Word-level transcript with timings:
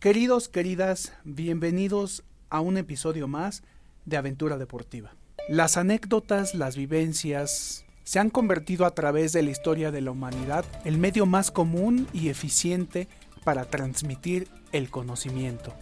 Queridos, 0.00 0.48
queridas, 0.48 1.12
bienvenidos 1.24 2.24
a 2.48 2.62
un 2.62 2.78
episodio 2.78 3.28
más 3.28 3.62
de 4.06 4.16
Aventura 4.16 4.56
Deportiva. 4.56 5.12
Las 5.46 5.76
anécdotas, 5.76 6.54
las 6.54 6.74
vivencias, 6.74 7.84
se 8.02 8.18
han 8.18 8.30
convertido 8.30 8.86
a 8.86 8.94
través 8.94 9.34
de 9.34 9.42
la 9.42 9.50
historia 9.50 9.90
de 9.90 10.00
la 10.00 10.10
humanidad 10.10 10.64
el 10.86 10.96
medio 10.96 11.26
más 11.26 11.50
común 11.50 12.08
y 12.14 12.30
eficiente 12.30 13.08
para 13.44 13.66
transmitir 13.66 14.48
el 14.72 14.88
conocimiento. 14.88 15.74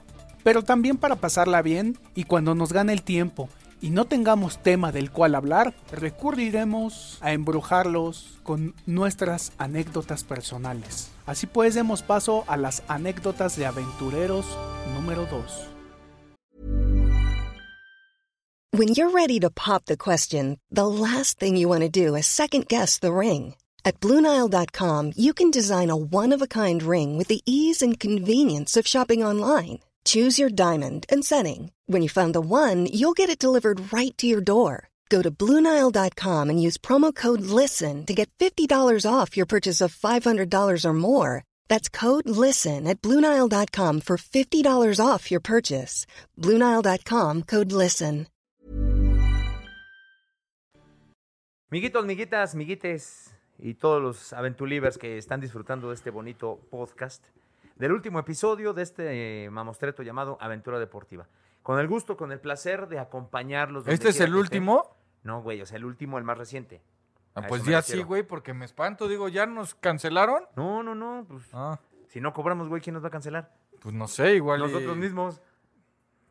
Pero 0.42 0.64
también 0.64 0.96
para 0.96 1.14
pasarla 1.14 1.62
bien 1.62 1.96
y 2.16 2.24
cuando 2.24 2.56
nos 2.56 2.72
gane 2.72 2.92
el 2.92 3.04
tiempo 3.04 3.48
y 3.80 3.90
no 3.90 4.04
tengamos 4.04 4.58
tema 4.62 4.92
del 4.92 5.10
cual 5.10 5.34
hablar, 5.34 5.74
recurriremos 5.92 7.18
a 7.20 7.32
embrujarlos 7.32 8.38
con 8.42 8.74
nuestras 8.86 9.52
anécdotas 9.58 10.24
personales. 10.24 11.10
Así 11.26 11.46
pues, 11.46 11.74
demos 11.74 12.02
paso 12.02 12.44
a 12.46 12.56
las 12.56 12.82
anécdotas 12.88 13.56
de 13.56 13.66
aventureros 13.66 14.46
número 14.94 15.26
2. 15.26 15.68
When 18.70 18.88
you're 18.88 19.10
ready 19.10 19.40
to 19.40 19.50
pop 19.50 19.86
the 19.86 19.96
question, 19.96 20.60
the 20.70 20.86
last 20.86 21.40
thing 21.40 21.56
you 21.56 21.68
want 21.68 21.82
to 21.82 21.88
do 21.88 22.14
is 22.14 22.26
second 22.26 22.68
guess 22.68 22.98
the 22.98 23.12
ring. 23.12 23.54
At 23.84 24.00
Bluenile.com, 24.00 25.12
you 25.16 25.32
can 25.32 25.50
design 25.50 25.88
a 25.90 25.96
one 25.96 26.34
of 26.34 26.42
a 26.42 26.46
kind 26.46 26.82
ring 26.82 27.16
with 27.16 27.28
the 27.28 27.40
ease 27.46 27.80
and 27.80 27.98
convenience 27.98 28.76
of 28.76 28.86
shopping 28.86 29.24
online. 29.24 29.80
Choose 30.08 30.38
your 30.38 30.48
diamond 30.48 31.04
and 31.10 31.22
setting. 31.22 31.70
When 31.86 32.00
you 32.00 32.08
find 32.08 32.34
the 32.34 32.40
one, 32.40 32.86
you'll 32.86 33.16
get 33.16 33.28
it 33.28 33.38
delivered 33.38 33.92
right 33.92 34.16
to 34.16 34.26
your 34.26 34.40
door. 34.40 34.88
Go 35.10 35.20
to 35.20 35.30
Bluenile.com 35.30 36.48
and 36.48 36.62
use 36.62 36.78
promo 36.78 37.14
code 37.14 37.40
LISTEN 37.40 38.06
to 38.06 38.14
get 38.14 38.28
$50 38.38 39.04
off 39.04 39.36
your 39.36 39.46
purchase 39.46 39.80
of 39.82 39.94
$500 39.94 40.84
or 40.84 40.94
more. 40.94 41.44
That's 41.68 41.88
code 41.90 42.28
LISTEN 42.28 42.86
at 42.86 43.02
Bluenile.com 43.02 44.00
for 44.00 44.16
$50 44.16 45.06
off 45.06 45.30
your 45.30 45.40
purchase. 45.40 46.06
Bluenile.com 46.38 47.42
code 47.42 47.72
LISTEN. 47.72 48.26
Miguitos, 51.70 52.06
miguitas, 52.06 52.54
miguites 52.54 53.34
y 53.58 53.74
todos 53.74 54.00
los 54.00 54.32
aventulivers 54.32 54.96
que 54.96 55.18
están 55.18 55.42
disfrutando 55.42 55.88
de 55.88 55.96
este 55.96 56.08
bonito 56.10 56.60
podcast, 56.70 57.22
del 57.78 57.92
último 57.92 58.18
episodio 58.18 58.72
de 58.74 58.82
este 58.82 59.44
eh, 59.44 59.50
mamostreto 59.50 60.02
llamado 60.02 60.36
Aventura 60.40 60.78
Deportiva. 60.78 61.26
Con 61.62 61.78
el 61.78 61.88
gusto, 61.88 62.16
con 62.16 62.32
el 62.32 62.40
placer 62.40 62.88
de 62.88 62.98
acompañarlos. 62.98 63.86
¿Este 63.86 64.08
es 64.08 64.20
el 64.20 64.34
último? 64.34 64.96
No, 65.22 65.42
güey, 65.42 65.60
o 65.60 65.66
sea, 65.66 65.76
el 65.76 65.84
último, 65.84 66.18
el 66.18 66.24
más 66.24 66.38
reciente. 66.38 66.80
Ah, 67.34 67.42
pues 67.48 67.64
ya 67.64 67.82
sí, 67.82 68.02
güey, 68.02 68.22
porque 68.22 68.54
me 68.54 68.64
espanto. 68.64 69.06
Digo, 69.06 69.28
¿ya 69.28 69.46
nos 69.46 69.74
cancelaron? 69.74 70.44
No, 70.56 70.82
no, 70.82 70.94
no, 70.94 71.24
pues 71.28 71.44
Ah, 71.52 71.78
si 72.08 72.20
no 72.20 72.32
cobramos, 72.32 72.68
güey, 72.68 72.80
¿quién 72.82 72.94
nos 72.94 73.02
va 73.04 73.08
a 73.08 73.12
cancelar? 73.12 73.52
pues 73.80 73.94
no 73.94 74.08
sé, 74.08 74.34
igual. 74.34 74.58
y- 74.60 74.62
Nosotros 74.64 74.96
mismos. 74.96 75.40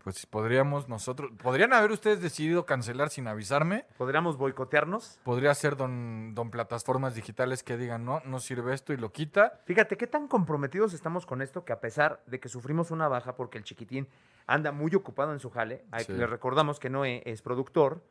Pues 0.07 0.25
podríamos 0.25 0.87
nosotros. 0.87 1.33
¿Podrían 1.43 1.73
haber 1.73 1.91
ustedes 1.91 2.21
decidido 2.21 2.65
cancelar 2.65 3.09
sin 3.09 3.27
avisarme? 3.27 3.83
¿Podríamos 3.97 4.37
boicotearnos? 4.37 5.19
Podría 5.25 5.53
ser 5.53 5.75
don, 5.75 6.33
don 6.33 6.49
plataformas 6.49 7.13
digitales 7.13 7.61
que 7.61 7.75
digan, 7.75 8.05
no, 8.05 8.21
no 8.23 8.39
sirve 8.39 8.73
esto 8.73 8.93
y 8.93 8.97
lo 8.97 9.11
quita. 9.11 9.59
Fíjate 9.65 9.97
qué 9.97 10.07
tan 10.07 10.29
comprometidos 10.29 10.93
estamos 10.93 11.25
con 11.25 11.41
esto 11.41 11.65
que 11.65 11.73
a 11.73 11.81
pesar 11.81 12.23
de 12.25 12.39
que 12.39 12.47
sufrimos 12.47 12.89
una 12.89 13.09
baja 13.09 13.35
porque 13.35 13.57
el 13.57 13.65
chiquitín 13.65 14.07
anda 14.45 14.71
muy 14.71 14.95
ocupado 14.95 15.33
en 15.33 15.41
su 15.41 15.49
jale, 15.49 15.83
Sí. 16.05 16.13
le 16.13 16.25
recordamos 16.25 16.79
que 16.79 16.89
Noé 16.89 17.21
es 17.25 17.41
productor 17.41 18.01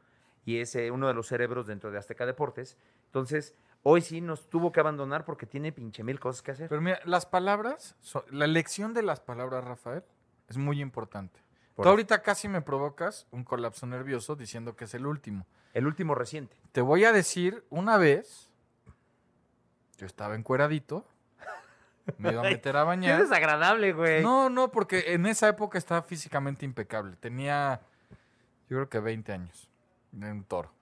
y 0.44 0.59
es 0.59 0.76
eh, 0.76 0.91
uno 0.91 1.09
de 1.09 1.15
los 1.15 1.26
cerebros 1.28 1.66
dentro 1.66 1.91
de 1.91 1.97
Azteca 1.97 2.26
Deportes. 2.26 2.76
Entonces, 3.06 3.54
hoy 3.84 4.03
sí 4.03 4.20
nos 4.20 4.50
tuvo 4.50 4.70
que 4.70 4.81
abandonar 4.81 5.25
porque 5.25 5.47
tiene 5.47 5.72
pinche 5.72 6.04
mil 6.04 6.20
cosas 6.20 6.43
que 6.43 6.50
hacer. 6.50 6.69
Pero 6.69 6.82
mira, 6.82 7.00
las 7.06 7.25
palabras, 7.25 7.97
la 8.28 8.44
elección 8.44 8.93
de 8.93 9.03
las 9.03 9.20
palabras, 9.20 9.65
Rafael, 9.65 10.04
es 10.47 10.59
muy 10.59 10.82
importante. 10.82 11.45
Por 11.76 11.84
Tú 11.84 11.91
ahorita 11.91 12.22
casi 12.22 12.48
me 12.48 12.62
provocas 12.62 13.26
un 13.31 13.44
colapso 13.44 13.87
nervioso 13.87 14.34
diciendo 14.34 14.75
que 14.75 14.87
es 14.87 14.94
el 14.94 15.06
último. 15.06 15.47
El 15.75 15.87
último 15.87 16.14
reciente. 16.14 16.56
Te 16.72 16.81
voy 16.81 17.04
a 17.04 17.12
decir, 17.12 17.64
una 17.70 17.98
vez, 17.98 18.50
yo 19.98 20.06
estaba 20.06 20.34
encueradito, 20.34 21.06
me 22.19 22.32
iba 22.32 22.41
a 22.41 22.44
meter 22.50 22.76
a 22.76 22.81
Qué 22.81 22.87
bañar. 22.87 23.20
desagradable, 23.20 23.92
güey. 23.92 24.22
No, 24.22 24.48
no, 24.48 24.70
porque 24.72 25.12
en 25.12 25.26
esa 25.26 25.48
época 25.48 25.76
estaba 25.78 26.03
físicamente 26.03 26.64
impecable. 26.64 27.14
Tenía, 27.16 27.81
yo 28.70 28.76
creo 28.78 28.88
que 28.88 29.00
20 29.00 29.32
años, 29.32 29.69
de 30.12 30.32
un 30.32 30.44
toro. 30.44 30.72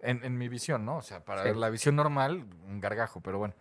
En, 0.00 0.22
en 0.24 0.36
mi 0.36 0.48
visión, 0.48 0.84
¿no? 0.84 0.98
O 0.98 1.02
sea, 1.02 1.24
para 1.24 1.44
Sí. 1.44 1.54
la 1.58 1.70
visión 1.70 1.96
normal, 1.96 2.44
un 2.66 2.80
gargajo, 2.80 3.20
pero 3.22 3.38
bueno. 3.38 3.54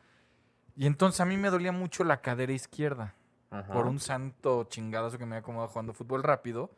Y 0.76 0.86
entonces 0.88 1.22
a 1.22 1.26
mí 1.26 1.38
me 1.38 1.50
dolía 1.50 1.72
mucho 1.72 2.04
la 2.04 2.20
cadera 2.22 2.52
izquierda 2.52 3.14
Ajá. 3.52 3.72
por 3.74 3.86
un 3.86 4.00
santo 4.00 4.64
chingadazo 4.64 5.18
que 5.18 5.26
me 5.26 5.36
había 5.36 5.42
acomodado 5.42 5.70
jugando 5.70 5.94
fútbol 5.94 6.24
rápido. 6.24 6.72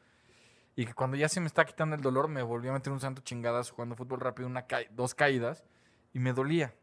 Y 0.75 0.85
que 0.87 0.93
cuando 0.95 1.15
ya 1.15 1.29
se 1.29 1.39
me 1.39 1.45
está 1.45 1.65
quitando 1.65 1.95
el 1.95 2.01
dolor, 2.01 2.27
me 2.27 2.41
volví 2.41 2.67
a 2.67 2.73
meter 2.73 2.91
un 2.91 2.99
santo 2.99 3.21
chingadazo 3.21 3.75
jugando 3.75 3.95
fútbol 3.95 4.19
rápido, 4.19 4.47
una 4.49 4.65
ca- 4.65 4.79
dos 4.89 5.13
caídas, 5.13 5.63
y 6.13 6.19
me 6.19 6.33
dolía. 6.33 6.73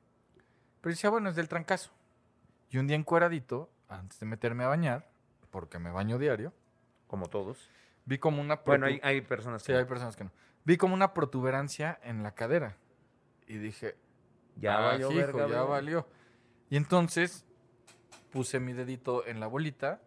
Pero 0.81 0.93
decía, 0.95 1.11
bueno, 1.11 1.29
es 1.29 1.35
del 1.37 1.49
trancazo. 1.49 1.91
Y 2.71 2.79
un 2.79 2.87
día 2.87 2.97
encueradito, 2.97 3.69
antes 3.89 4.21
de 4.21 4.27
meterme 4.27 4.63
a 4.63 4.69
bañar, 4.69 5.09
porque 5.51 5.81
me 5.81 5.91
baño 5.91 6.19
diario, 6.19 6.53
Como 7.09 7.27
todos. 7.27 7.69
vi 8.05 8.19
como 8.19 8.41
una... 8.41 8.57
Bueno, 8.65 8.87
hay, 8.87 9.01
hay 9.03 9.21
personas 9.23 9.63
Sí, 9.63 9.73
que 9.73 9.79
hay 9.79 9.85
personas 9.87 10.15
que 10.15 10.23
no. 10.23 10.31
Vi 10.65 10.77
como 10.77 10.95
una 10.95 11.13
protuberancia 11.13 11.99
en 12.05 12.23
la 12.23 12.33
cadera. 12.37 12.77
Y 13.49 13.57
dije, 13.59 13.97
ya 14.55 14.79
"Ah, 14.79 14.81
valió 14.93 15.11
hijo, 15.11 15.19
verga, 15.19 15.49
ya 15.49 15.59
güey". 15.63 15.69
valió. 15.69 16.07
Y 16.69 16.77
entonces 16.77 17.45
puse 18.31 18.61
mi 18.61 18.73
dedito 18.73 19.27
en 19.27 19.41
la 19.41 19.47
bolita 19.47 20.01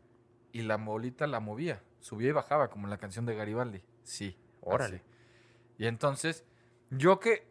y 0.52 0.62
la 0.62 0.78
bolita 0.78 1.28
la 1.28 1.40
movía. 1.40 1.82
Subía 2.00 2.30
y 2.30 2.32
bajaba, 2.34 2.70
como 2.70 2.86
en 2.86 2.90
la 2.92 2.98
canción 2.98 3.26
de 3.26 3.36
Garibaldi. 3.36 3.82
Sí. 4.04 4.38
Órale. 4.62 4.98
así. 4.98 5.06
Y 5.78 5.88
entonces, 5.88 6.46
yo 6.90 7.20
que, 7.20 7.48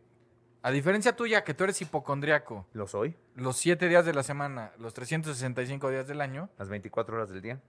a 0.62 0.70
diferencia 0.70 1.16
tuya, 1.16 1.42
que 1.44 1.54
tú 1.54 1.64
eres 1.64 1.80
hipocondriaco, 1.82 2.66
Lo 2.72 2.86
soy. 2.86 3.16
los 3.34 3.56
siete 3.56 3.88
días 3.88 4.04
de 4.06 4.14
la 4.14 4.22
semana, 4.22 4.72
los 4.78 4.94
365 4.94 5.90
días 5.90 6.06
del 6.06 6.20
año, 6.20 6.48
Las 6.58 6.68
24 6.68 7.16
horas 7.16 7.30
del 7.30 7.40
día. 7.42 7.60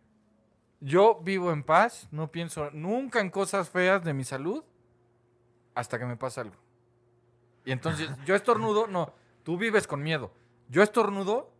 yo 0.82 1.20
vivo 1.24 1.52
en 1.52 1.64
paz, 1.64 2.08
no 2.12 2.32
pienso 2.32 2.70
nunca 2.72 3.22
en 3.22 3.30
cosas 3.30 3.70
feas 3.70 4.04
de 4.04 4.14
mi 4.14 4.24
salud 4.26 4.64
hasta 5.76 5.98
que 5.98 6.06
me 6.06 6.18
pasa 6.18 6.42
algo. 6.42 6.56
Y 7.66 7.72
entonces 7.72 8.10
yo 8.26 8.36
estornudo, 8.36 8.88
no, 8.88 9.14
tú 9.44 9.58
vives 9.58 9.88
con 9.88 10.04
miedo. 10.04 10.32
Yo 10.70 10.84
estornudo 10.84 11.53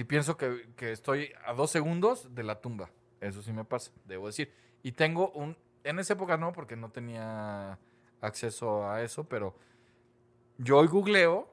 y 0.00 0.04
pienso 0.04 0.36
que, 0.36 0.68
que 0.76 0.92
estoy 0.92 1.32
a 1.44 1.52
dos 1.52 1.70
segundos 1.70 2.34
de 2.34 2.42
la 2.44 2.60
tumba. 2.60 2.90
Eso 3.20 3.42
sí 3.42 3.52
me 3.52 3.64
pasa, 3.64 3.90
debo 4.04 4.26
decir. 4.28 4.52
Y 4.82 4.92
tengo 4.92 5.30
un, 5.32 5.56
en 5.84 5.98
esa 5.98 6.12
época 6.14 6.36
no, 6.36 6.52
porque 6.52 6.76
no 6.76 6.90
tenía 6.90 7.78
acceso 8.20 8.88
a 8.88 9.02
eso, 9.02 9.24
pero 9.28 9.56
yo 10.58 10.78
hoy 10.78 10.86
googleo 10.86 11.52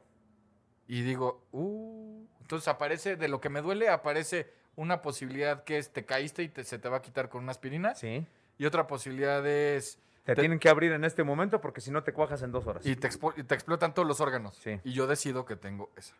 y 0.87 1.01
digo, 1.01 1.43
uh, 1.51 2.25
entonces 2.41 2.67
aparece, 2.67 3.15
de 3.15 3.27
lo 3.27 3.41
que 3.41 3.49
me 3.49 3.61
duele, 3.61 3.89
aparece 3.89 4.51
una 4.75 5.01
posibilidad 5.01 5.63
que 5.63 5.77
es 5.77 5.91
te 5.91 6.05
caíste 6.05 6.43
y 6.43 6.49
te- 6.49 6.63
se 6.63 6.77
te 6.77 6.89
va 6.89 6.97
a 6.97 7.01
quitar 7.01 7.29
con 7.29 7.41
una 7.43 7.51
aspirina. 7.51 7.95
Sí. 7.95 8.25
Y 8.57 8.65
otra 8.65 8.85
posibilidad 8.87 9.45
es 9.47 9.97
Te, 10.23 10.35
Te- 10.35 10.41
tienen 10.41 10.59
que 10.59 10.69
abrir 10.69 10.91
en 10.91 11.03
este 11.03 11.23
momento 11.23 11.61
porque 11.61 11.81
si 11.81 11.91
no 11.91 12.03
te 12.03 12.13
cuajas 12.13 12.41
en 12.43 12.51
dos 12.51 12.65
horas. 12.67 12.85
y 12.85 12.95
te, 12.95 13.09
y 13.37 13.43
te 13.43 13.55
explotan 13.55 13.93
todos 13.93 14.07
los 14.07 14.21
órganos. 14.21 14.55
Sí. 14.57 14.79
Y 14.83 14.93
yo 14.93 15.07
decido 15.07 15.45
que 15.45 15.55
tengo 15.55 15.91
esa. 15.95 16.15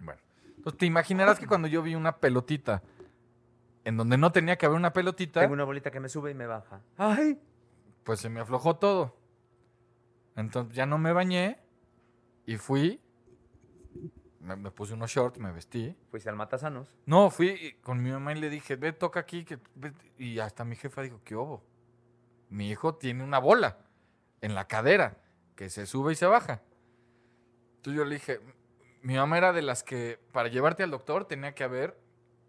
Bueno, 0.00 0.20
entonces 0.66 0.78
te 0.78 0.86
imaginarás 0.86 1.38
que 1.38 1.46
cuando 1.46 1.68
yo 1.68 1.80
vi 1.80 1.94
una 1.94 2.16
pelotita 2.16 2.82
en 3.84 3.96
donde 3.96 4.18
no 4.18 4.32
tenía 4.32 4.58
que 4.58 4.66
haber 4.66 4.76
una 4.76 4.92
pelotita, 4.92 5.42
Tengo 5.42 5.54
una 5.54 5.62
bolita 5.62 5.92
que 5.92 6.00
me 6.00 6.08
sube 6.08 6.32
y 6.32 6.34
me 6.34 6.48
baja. 6.48 6.82
¡Ay! 6.96 7.38
pues 8.02 8.18
se 8.18 8.28
me 8.28 8.40
aflojó 8.40 8.74
todo. 8.74 9.16
Entonces 10.34 10.74
ya 10.74 10.84
no 10.84 10.98
me 10.98 11.12
bañé 11.12 11.60
y 12.46 12.56
fui, 12.56 13.00
me, 14.40 14.56
me 14.56 14.72
puse 14.72 14.94
unos 14.94 15.08
shorts, 15.08 15.38
me 15.38 15.52
vestí. 15.52 15.96
Fuiste 16.10 16.28
al 16.28 16.34
Matasanos. 16.34 16.92
No, 17.04 17.30
fui 17.30 17.76
con 17.82 18.02
mi 18.02 18.10
mamá 18.10 18.32
y 18.32 18.40
le 18.40 18.50
dije, 18.50 18.74
ve, 18.74 18.92
toca 18.92 19.20
aquí. 19.20 19.44
Que, 19.44 19.60
ve". 19.76 19.92
Y 20.18 20.40
hasta 20.40 20.64
mi 20.64 20.74
jefa 20.74 21.02
dijo, 21.02 21.20
¿qué 21.24 21.36
hubo? 21.36 21.62
Mi 22.48 22.70
hijo 22.70 22.96
tiene 22.96 23.22
una 23.22 23.38
bola 23.38 23.78
en 24.40 24.56
la 24.56 24.66
cadera 24.66 25.18
que 25.54 25.70
se 25.70 25.86
sube 25.86 26.12
y 26.12 26.16
se 26.16 26.26
baja. 26.26 26.62
Entonces 27.76 27.98
yo 27.98 28.04
le 28.04 28.14
dije, 28.16 28.40
mi 29.06 29.14
mamá 29.14 29.38
era 29.38 29.52
de 29.52 29.62
las 29.62 29.84
que 29.84 30.18
para 30.32 30.48
llevarte 30.48 30.82
al 30.82 30.90
doctor 30.90 31.26
tenía 31.26 31.54
que 31.54 31.62
haber 31.62 31.96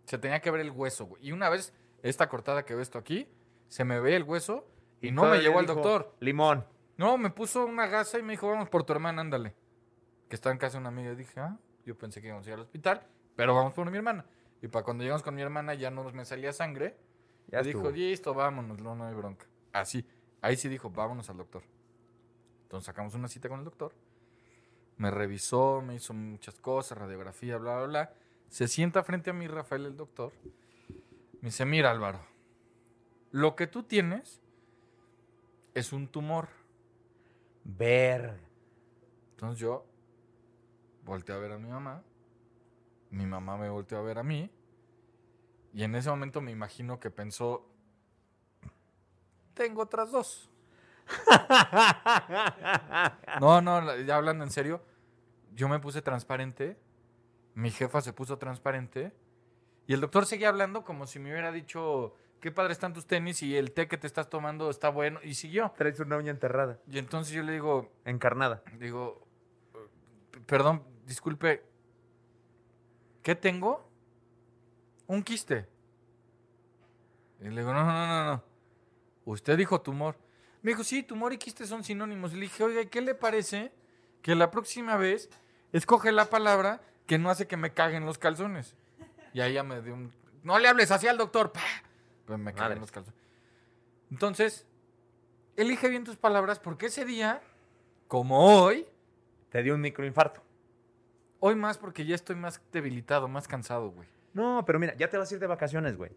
Se 0.06 0.18
tenía 0.18 0.42
que 0.42 0.50
ver 0.50 0.62
el 0.62 0.72
hueso, 0.72 1.06
güey. 1.06 1.28
Y 1.28 1.32
una 1.32 1.50
vez, 1.50 1.72
esta 2.02 2.30
cortada 2.30 2.66
que 2.66 2.74
ves 2.74 2.90
tú 2.90 2.98
aquí, 2.98 3.30
se 3.68 3.86
me 3.86 4.00
ve 4.00 4.16
el 4.16 4.24
hueso 4.24 4.68
y, 5.00 5.12
no 5.12 5.26
me 5.26 5.38
llevó 5.38 5.60
al 5.60 5.68
dijo, 5.68 5.76
doctor. 5.76 6.16
Limón. 6.20 6.66
No, 6.98 7.20
me 7.20 7.30
puso 7.30 7.64
una 7.64 7.86
gasa 7.86 8.18
y 8.18 8.24
me 8.24 8.34
dijo, 8.34 8.48
vamos 8.48 8.70
por 8.70 8.84
tu 8.84 8.94
hermana, 8.94 9.22
ándale. 9.22 9.54
Que 10.30 10.36
está 10.36 10.50
en 10.50 10.58
casa 10.58 10.78
de 10.78 10.80
una 10.80 10.90
amiga. 10.90 11.12
Y 11.12 11.16
dije, 11.16 11.40
ah, 11.40 11.60
yo 11.86 11.96
pensé 11.96 12.22
que 12.22 12.30
íbamos 12.30 12.48
a 12.48 12.50
ir 12.50 12.54
al 12.56 12.62
hospital, 12.62 13.06
pero 13.36 13.54
vamos 13.54 13.74
por 13.74 13.92
mi 13.92 13.96
hermana. 13.96 14.26
Y 14.60 14.68
para 14.68 14.84
cuando 14.84 15.04
llegamos 15.04 15.22
con 15.22 15.36
mi 15.36 15.44
hermana 15.44 15.76
ya 15.76 15.92
no 15.92 16.12
me 16.12 16.26
salía 16.26 16.54
sangre. 16.54 16.98
Ya 17.50 17.62
y 17.62 17.66
dijo, 17.66 17.92
listo, 17.92 18.34
vámonos, 18.34 18.82
no, 18.82 18.96
no 18.96 19.06
hay 19.06 19.14
bronca. 19.14 19.46
Así. 19.74 20.04
Ahí 20.42 20.58
sí 20.58 20.70
dijo, 20.70 20.90
vámonos 20.90 21.30
al 21.30 21.38
doctor. 21.38 21.62
Entonces 22.64 22.88
sacamos 22.88 23.14
una 23.14 23.28
cita 23.28 23.48
con 23.48 23.60
el 23.60 23.66
doctor. 23.66 23.94
Me 24.98 25.12
revisó, 25.12 25.82
me 25.82 25.96
hizo 25.96 26.14
muchas 26.14 26.56
cosas, 26.60 26.98
radiografía, 26.98 27.58
bla, 27.58 27.78
bla, 27.78 27.86
bla. 27.88 28.14
Se 28.50 28.68
sienta 28.68 29.04
frente 29.04 29.30
a 29.30 29.34
mí, 29.34 29.48
Rafael, 29.48 29.86
el 29.86 29.98
doctor. 29.98 30.34
Me 31.42 31.50
dice, 31.50 31.66
mira, 31.66 31.92
Álvaro, 31.92 32.20
lo 33.32 33.56
que 33.56 33.68
tú 33.68 33.84
tienes 33.84 34.42
es 35.74 35.94
un 35.94 36.08
tumor. 36.08 36.48
Ver. 37.64 38.40
Entonces 39.32 39.60
yo 39.60 39.86
volteé 41.04 41.36
a 41.36 41.38
ver 41.38 41.52
a 41.52 41.58
mi 41.60 41.70
mamá. 41.70 42.04
Mi 43.12 43.26
mamá 43.26 43.58
me 43.58 43.70
volteó 43.70 44.00
a 44.00 44.02
ver 44.02 44.18
a 44.18 44.24
mí. 44.24 44.50
Y 45.74 45.84
en 45.84 45.94
ese 45.96 46.10
momento 46.10 46.42
me 46.42 46.52
imagino 46.52 47.00
que 47.00 47.12
pensó, 47.12 47.68
tengo 49.54 49.84
otras 49.84 50.12
dos. 50.12 50.50
No, 53.42 53.62
no, 53.62 53.96
ya 54.02 54.16
hablando 54.16 54.44
en 54.44 54.52
serio, 54.52 54.82
yo 55.54 55.68
me 55.70 55.80
puse 55.80 56.02
transparente, 56.02 56.78
mi 57.56 57.72
jefa 57.72 58.02
se 58.02 58.14
puso 58.14 58.38
transparente 58.38 59.14
y 59.88 59.94
el 59.94 60.02
doctor 60.02 60.26
seguía 60.26 60.50
hablando 60.50 60.84
como 60.84 61.08
si 61.08 61.20
me 61.20 61.32
hubiera 61.32 61.52
dicho, 61.52 62.14
qué 62.42 62.52
padre 62.52 62.74
están 62.74 62.94
tus 62.94 63.06
tenis 63.08 63.42
y 63.44 63.56
el 63.56 63.72
té 63.72 63.88
que 63.88 63.98
te 63.98 64.08
estás 64.08 64.30
tomando 64.30 64.70
está 64.70 64.90
bueno 64.90 65.20
y 65.24 65.34
siguió. 65.36 65.74
Traes 65.78 66.00
una 66.00 66.18
uña 66.18 66.32
enterrada. 66.32 66.80
Y 66.90 66.98
entonces 67.00 67.34
yo 67.34 67.44
le 67.44 67.54
digo, 67.54 67.92
Encarnada. 68.06 68.64
digo, 68.80 69.26
"P- 70.32 70.40
perdón, 70.42 70.84
disculpe, 71.06 71.64
¿qué 73.24 73.36
tengo? 73.36 73.88
Un 75.08 75.24
quiste. 75.24 75.68
Y 77.40 77.46
le 77.50 77.62
digo, 77.62 77.74
no, 77.74 77.84
no, 77.86 78.08
no, 78.08 78.26
no. 78.34 78.44
Usted 79.26 79.58
dijo 79.58 79.82
tumor. 79.82 80.18
Me 80.62 80.72
dijo, 80.72 80.84
sí, 80.84 81.04
tumor 81.04 81.34
y 81.34 81.38
quiste 81.38 81.66
son 81.66 81.84
sinónimos. 81.84 82.32
Y 82.34 82.36
le 82.36 82.42
dije, 82.42 82.64
oiga, 82.64 82.82
¿y 82.82 82.88
¿qué 82.88 83.02
le 83.02 83.16
parece 83.16 83.72
que 84.22 84.36
la 84.36 84.52
próxima 84.52 84.98
vez 84.98 85.30
escoge 85.72 86.12
la 86.12 86.26
palabra 86.26 86.82
que 87.06 87.18
no 87.18 87.30
hace 87.30 87.48
que 87.48 87.58
me 87.58 87.72
caguen 87.74 88.06
los 88.06 88.18
calzones? 88.18 88.76
Y 89.34 89.42
ahí 89.42 89.54
ya 89.54 89.64
me 89.64 89.82
dio 89.82 89.94
un... 89.94 90.12
No 90.44 90.58
le 90.60 90.68
hables 90.68 90.92
así 90.92 91.08
al 91.08 91.18
doctor. 91.18 91.52
¡Pah! 91.52 91.62
Pues 92.26 92.40
me 92.40 92.54
caguen 92.54 92.80
los 92.80 92.92
calzones. 92.92 93.20
Entonces, 94.12 94.66
elige 95.56 95.90
bien 95.90 96.04
tus 96.04 96.16
palabras 96.18 96.60
porque 96.60 96.88
ese 96.88 97.06
día, 97.06 97.42
como 98.08 98.62
hoy, 98.64 98.86
Te 99.50 99.64
dio 99.64 99.76
un 99.76 99.82
microinfarto. 99.82 100.42
hoy 101.40 101.56
más 101.56 101.78
porque 101.78 102.06
ya 102.06 102.16
estoy 102.16 102.36
más 102.36 102.62
debilitado, 102.72 103.28
más 103.28 103.48
cansado, 103.48 103.92
güey. 103.92 104.08
No, 104.34 104.64
pero 104.66 104.80
mira, 104.80 104.96
ya 104.96 105.10
te 105.10 105.18
vas 105.18 105.32
a 105.32 105.34
ir 105.36 105.40
de 105.40 105.48
vacaciones, 105.48 105.98
güey. 105.98 106.12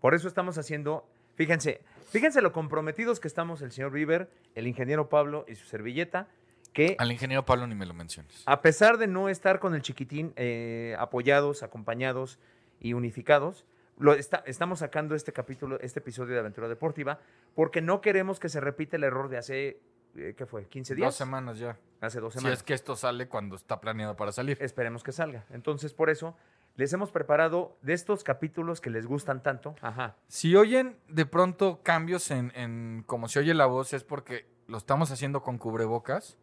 Por 0.00 0.14
eso 0.14 0.28
estamos 0.28 0.56
haciendo. 0.58 1.08
Fíjense, 1.34 1.82
fíjense 2.10 2.42
lo 2.42 2.52
comprometidos 2.52 3.20
que 3.20 3.28
estamos 3.28 3.62
el 3.62 3.72
señor 3.72 3.92
River, 3.92 4.30
el 4.54 4.66
ingeniero 4.66 5.08
Pablo 5.08 5.44
y 5.48 5.54
su 5.54 5.66
servilleta, 5.66 6.28
que 6.72 6.94
Al 6.98 7.10
ingeniero 7.10 7.44
Pablo 7.44 7.66
ni 7.66 7.74
me 7.74 7.86
lo 7.86 7.94
menciones. 7.94 8.42
a 8.46 8.62
pesar 8.62 8.98
de 8.98 9.06
no 9.06 9.28
estar 9.28 9.58
con 9.58 9.74
el 9.74 9.82
chiquitín 9.82 10.32
eh, 10.36 10.94
apoyados, 10.98 11.62
acompañados 11.62 12.38
y 12.80 12.92
unificados, 12.92 13.64
lo 13.98 14.14
está- 14.14 14.42
estamos 14.46 14.78
sacando 14.78 15.14
este 15.14 15.32
capítulo, 15.32 15.78
este 15.80 15.98
episodio 16.00 16.34
de 16.34 16.40
Aventura 16.40 16.68
Deportiva, 16.68 17.18
porque 17.54 17.82
no 17.82 18.00
queremos 18.00 18.38
que 18.40 18.48
se 18.48 18.60
repita 18.60 18.96
el 18.96 19.04
error 19.04 19.28
de 19.28 19.36
hace, 19.38 19.80
eh, 20.16 20.34
¿qué 20.36 20.46
fue? 20.46 20.66
¿15 20.68 20.94
días? 20.94 21.08
Dos 21.08 21.16
semanas 21.16 21.58
ya. 21.58 21.76
Hace 22.00 22.20
dos 22.20 22.32
Si 22.32 22.38
semanas. 22.38 22.60
es 22.60 22.62
que 22.62 22.72
esto 22.72 22.96
sale 22.96 23.28
cuando 23.28 23.56
está 23.56 23.80
planeado 23.80 24.16
para 24.16 24.32
salir. 24.32 24.56
Esperemos 24.60 25.02
que 25.02 25.12
salga. 25.12 25.44
Entonces, 25.50 25.92
por 25.92 26.08
eso, 26.08 26.34
les 26.76 26.92
hemos 26.92 27.10
preparado 27.10 27.76
de 27.82 27.92
estos 27.92 28.24
capítulos 28.24 28.80
que 28.80 28.90
les 28.90 29.06
gustan 29.06 29.42
tanto. 29.42 29.74
Ajá. 29.82 30.16
Si 30.28 30.56
oyen 30.56 30.96
de 31.08 31.26
pronto 31.26 31.80
cambios 31.82 32.30
en, 32.30 32.52
en 32.54 33.04
cómo 33.06 33.28
se 33.28 33.38
oye 33.40 33.54
la 33.54 33.66
voz 33.66 33.92
es 33.92 34.04
porque 34.04 34.46
lo 34.66 34.78
estamos 34.78 35.10
haciendo 35.10 35.42
con 35.42 35.58
cubrebocas, 35.58 36.38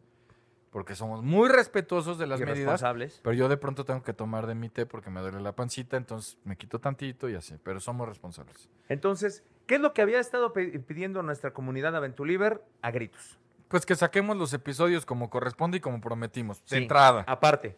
porque 0.70 0.94
somos 0.94 1.22
muy 1.22 1.48
respetuosos 1.48 2.18
de 2.18 2.26
las 2.26 2.40
medidas. 2.40 2.58
Irresponsables. 2.58 3.20
Pero 3.22 3.32
yo 3.34 3.48
de 3.48 3.56
pronto 3.56 3.84
tengo 3.84 4.02
que 4.02 4.12
tomar 4.12 4.46
de 4.46 4.54
mi 4.54 4.68
té 4.68 4.86
porque 4.86 5.10
me 5.10 5.20
duele 5.20 5.40
la 5.40 5.56
pancita, 5.56 5.96
entonces 5.96 6.38
me 6.44 6.56
quito 6.56 6.78
tantito 6.78 7.28
y 7.28 7.34
así. 7.34 7.56
Pero 7.62 7.80
somos 7.80 8.06
responsables. 8.08 8.68
Entonces, 8.88 9.44
¿qué 9.66 9.76
es 9.76 9.80
lo 9.80 9.94
que 9.94 10.02
había 10.02 10.20
estado 10.20 10.52
pidiendo 10.52 11.22
nuestra 11.22 11.52
comunidad 11.52 11.96
Aventuliver 11.96 12.62
a 12.82 12.90
gritos? 12.90 13.38
Pues 13.68 13.84
que 13.86 13.94
saquemos 13.96 14.36
los 14.36 14.52
episodios 14.52 15.04
como 15.04 15.30
corresponde 15.30 15.78
y 15.78 15.80
como 15.80 16.00
prometimos. 16.00 16.62
De 16.64 16.76
Sí, 16.76 16.76
entrada. 16.82 17.24
Aparte. 17.26 17.76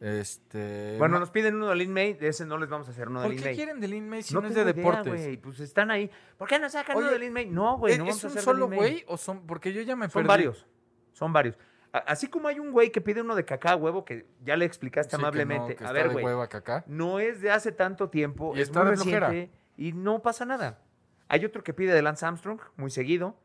Este. 0.00 0.96
Bueno, 0.98 1.14
no- 1.14 1.20
nos 1.20 1.30
piden 1.30 1.56
uno 1.56 1.68
de 1.68 1.76
Lin 1.76 1.92
May, 1.92 2.14
de 2.14 2.28
ese 2.28 2.46
no 2.46 2.56
les 2.56 2.70
vamos 2.70 2.88
a 2.88 2.90
hacer 2.90 3.08
uno 3.08 3.20
de 3.20 3.26
¿Por 3.26 3.34
Lin 3.34 3.42
qué 3.42 3.48
May. 3.50 3.56
quieren 3.56 3.80
de 3.80 3.88
Lin 3.88 4.08
May 4.08 4.22
si 4.22 4.32
no 4.34 4.40
no, 4.40 4.48
es 4.48 4.54
de 4.54 4.60
tengo 4.64 4.70
idea, 4.80 4.90
deportes? 4.90 5.22
güey, 5.24 5.36
Pues 5.36 5.60
están 5.60 5.90
ahí. 5.90 6.10
¿Por 6.38 6.48
qué 6.48 6.58
no 6.58 6.70
sacan 6.70 6.96
uno 6.96 7.06
Oye, 7.06 7.14
de 7.14 7.20
Lin 7.24 7.32
May? 7.34 7.46
No, 7.46 7.76
güey, 7.78 7.92
¿Es, 7.92 7.98
no 7.98 8.04
vamos 8.06 8.18
es 8.18 8.24
a 8.24 8.26
un 8.26 8.30
hacer 8.30 8.40
de 8.40 8.44
solo 8.44 8.60
Lin 8.68 8.70
May. 8.70 8.78
güey 8.78 9.04
o 9.08 9.16
son.? 9.18 9.46
Porque 9.46 9.72
yo 9.74 9.82
ya 9.82 9.96
me 9.96 10.06
Son 10.08 10.20
perdí. 10.22 10.28
varios. 10.28 10.66
Son 11.12 11.32
varios. 11.32 11.58
A- 11.92 11.98
Así 11.98 12.28
como 12.28 12.48
hay 12.48 12.58
un 12.58 12.72
güey 12.72 12.90
que 12.90 13.00
pide 13.02 13.20
uno 13.20 13.34
de 13.34 13.44
cacá 13.44 13.76
huevo, 13.76 14.04
que 14.06 14.26
ya 14.42 14.56
le 14.56 14.64
explicaste 14.64 15.10
Sí, 15.10 15.16
que 15.16 15.22
no, 15.22 15.28
amablemente. 15.28 15.76
que 15.76 15.84
a 15.84 15.86
está 15.88 15.92
ver, 15.92 16.06
de 16.08 16.12
güey. 16.14 16.24
hueva. 16.24 16.48
No 16.86 17.18
es 17.20 17.40
de 17.42 17.50
hace 17.50 17.70
tanto 17.72 18.08
tiempo, 18.08 18.52
Y 18.56 18.60
es 18.62 18.68
está 18.68 18.80
muy 18.82 18.90
de 18.92 18.96
flojera. 18.96 19.28
reciente 19.28 19.54
y 19.76 19.92
no 19.92 20.22
pasa 20.22 20.46
nada. 20.46 20.82
Hay 21.28 21.44
otro 21.44 21.62
que 21.62 21.74
pide 21.74 21.92
de 21.92 22.00
Lance 22.02 22.24
Armstrong, 22.24 22.60
muy 22.76 22.90
seguido, 22.90 23.36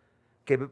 que 0.46 0.70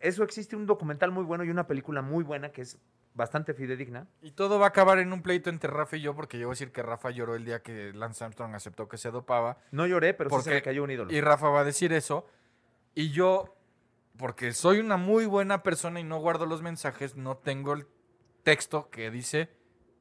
eso 0.00 0.22
existe 0.24 0.56
un 0.56 0.66
documental 0.66 1.10
muy 1.10 1.24
bueno 1.24 1.42
y 1.44 1.50
una 1.50 1.66
película 1.66 2.02
muy 2.02 2.22
buena 2.22 2.50
que 2.52 2.62
es 2.62 2.78
bastante 3.16 3.54
fidedigna. 3.54 4.06
Y 4.22 4.32
todo 4.32 4.58
va 4.58 4.66
a 4.66 4.68
acabar 4.68 4.98
en 4.98 5.12
un 5.12 5.22
pleito 5.22 5.50
entre 5.50 5.70
Rafa 5.70 5.96
y 5.96 6.02
yo, 6.02 6.14
porque 6.14 6.38
yo 6.38 6.46
voy 6.46 6.52
a 6.52 6.56
decir 6.56 6.70
que 6.70 6.82
Rafa 6.82 7.10
lloró 7.10 7.34
el 7.34 7.44
día 7.44 7.62
que 7.62 7.92
Lance 7.94 8.22
Armstrong 8.22 8.54
aceptó 8.54 8.88
que 8.88 8.98
se 8.98 9.10
dopaba. 9.10 9.58
No 9.72 9.86
lloré, 9.86 10.14
pero 10.14 10.30
sí 10.30 10.36
se 10.36 10.42
Porque- 10.42 10.54
me 10.56 10.62
cayó 10.62 10.84
un 10.84 10.90
ídolo. 10.90 11.12
Y 11.12 11.20
Rafa 11.20 11.48
va 11.48 11.60
a 11.60 11.64
decir 11.64 11.92
eso. 11.92 12.26
Y 12.94 13.10
yo, 13.10 13.56
porque 14.18 14.52
soy 14.52 14.78
una 14.78 14.96
muy 14.96 15.26
buena 15.26 15.62
persona 15.62 15.98
y 15.98 16.04
no 16.04 16.18
guardo 16.20 16.46
los 16.46 16.62
mensajes, 16.62 17.16
no 17.16 17.36
tengo 17.38 17.72
el 17.72 17.86
texto 18.42 18.90
que 18.90 19.10
dice 19.10 19.48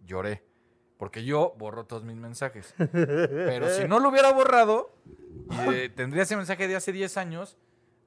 lloré. 0.06 0.44
Porque 0.98 1.26
yo 1.26 1.56
borro 1.58 1.86
todos 1.86 2.04
mis 2.06 2.16
mensajes. 2.16 2.74
Pero 2.78 3.70
si 3.70 3.86
no 3.88 4.00
lo 4.00 4.10
hubiera 4.10 4.32
borrado, 4.32 4.94
de- 5.70 5.89
tendría 5.96 6.24
ese 6.24 6.36
mensaje 6.38 6.68
de 6.68 6.75
hace 6.78 6.92
10 6.94 7.18
años, 7.18 7.58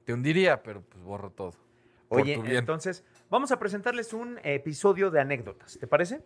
te 0.05 0.13
hundiría, 0.13 0.63
pero 0.63 0.81
pues 0.81 1.03
borro 1.03 1.29
todo. 1.31 1.53
Oye, 2.11 2.33
entonces 2.57 3.03
vamos 3.29 3.51
a 3.51 3.59
presentarles 3.59 4.13
un 4.13 4.39
episodio 4.43 5.11
de 5.11 5.19
anécdotas, 5.21 5.77
¿te 5.79 5.87
parece? 5.87 6.23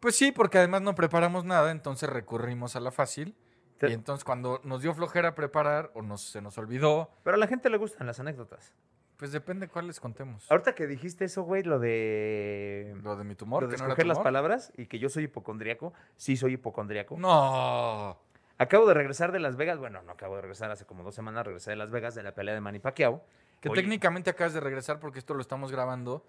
Pues 0.00 0.14
sí, 0.16 0.32
porque 0.32 0.58
además 0.58 0.82
no 0.82 0.94
preparamos 0.94 1.44
nada, 1.44 1.70
entonces 1.70 2.08
recurrimos 2.08 2.76
a 2.76 2.80
la 2.80 2.90
fácil. 2.90 3.34
Te- 3.78 3.90
Y 3.90 3.92
entonces 3.92 4.24
cuando 4.24 4.60
nos 4.64 4.82
dio 4.82 4.92
flojera 4.94 5.34
preparar 5.34 5.90
o 5.94 6.02
nos, 6.02 6.22
se 6.22 6.40
nos 6.40 6.58
olvidó, 6.58 7.10
Pero 7.24 7.36
a 7.36 7.38
la 7.38 7.46
gente 7.46 7.70
le 7.70 7.76
gustan 7.78 8.06
las 8.06 8.18
anécdotas. 8.20 8.74
pues 9.16 9.32
depende 9.32 9.66
cuál 9.68 9.86
les 9.88 9.98
contemos. 10.00 10.48
Ahorita 10.50 10.74
que 10.76 10.86
dijiste 10.86 11.24
eso, 11.24 11.42
güey, 11.42 11.62
lo 11.64 11.78
de... 11.80 12.96
Lo 13.02 13.16
de 13.16 13.24
mi 13.24 13.34
tumor, 13.34 13.62
lo 13.64 13.68
de 13.68 13.74
que 13.76 13.82
no 13.82 13.88
escoger 13.88 14.06
las 14.06 14.18
palabras 14.20 14.72
y 14.76 14.86
que 14.86 14.98
yo 15.00 15.08
soy 15.08 15.24
hipocondriaco. 15.24 15.92
Sí, 16.16 16.36
soy 16.36 16.52
hipocondriaco. 16.54 17.16
No. 17.18 18.16
Acabo 18.58 18.86
de 18.86 18.94
regresar 18.94 19.32
de 19.32 19.40
Las 19.40 19.56
Vegas. 19.56 19.78
Bueno, 19.78 20.02
no 20.02 20.12
acabo 20.12 20.36
de 20.36 20.42
regresar. 20.42 20.70
Hace 20.70 20.84
como 20.84 21.02
dos 21.02 21.14
semanas 21.16 21.44
regresé 21.46 21.70
de 21.70 21.76
Las 21.76 21.90
Vegas 21.90 22.14
de 22.14 22.22
la 22.22 22.32
pelea 22.34 22.54
de 22.54 22.60
Manny 22.60 22.78
Pacquiao. 22.78 23.24
Que 23.60 23.68
Oye. 23.68 23.82
técnicamente 23.82 24.30
acabas 24.30 24.52
de 24.54 24.60
regresar 24.60 25.00
porque 25.00 25.18
esto 25.18 25.34
lo 25.34 25.40
estamos 25.40 25.72
grabando 25.72 26.24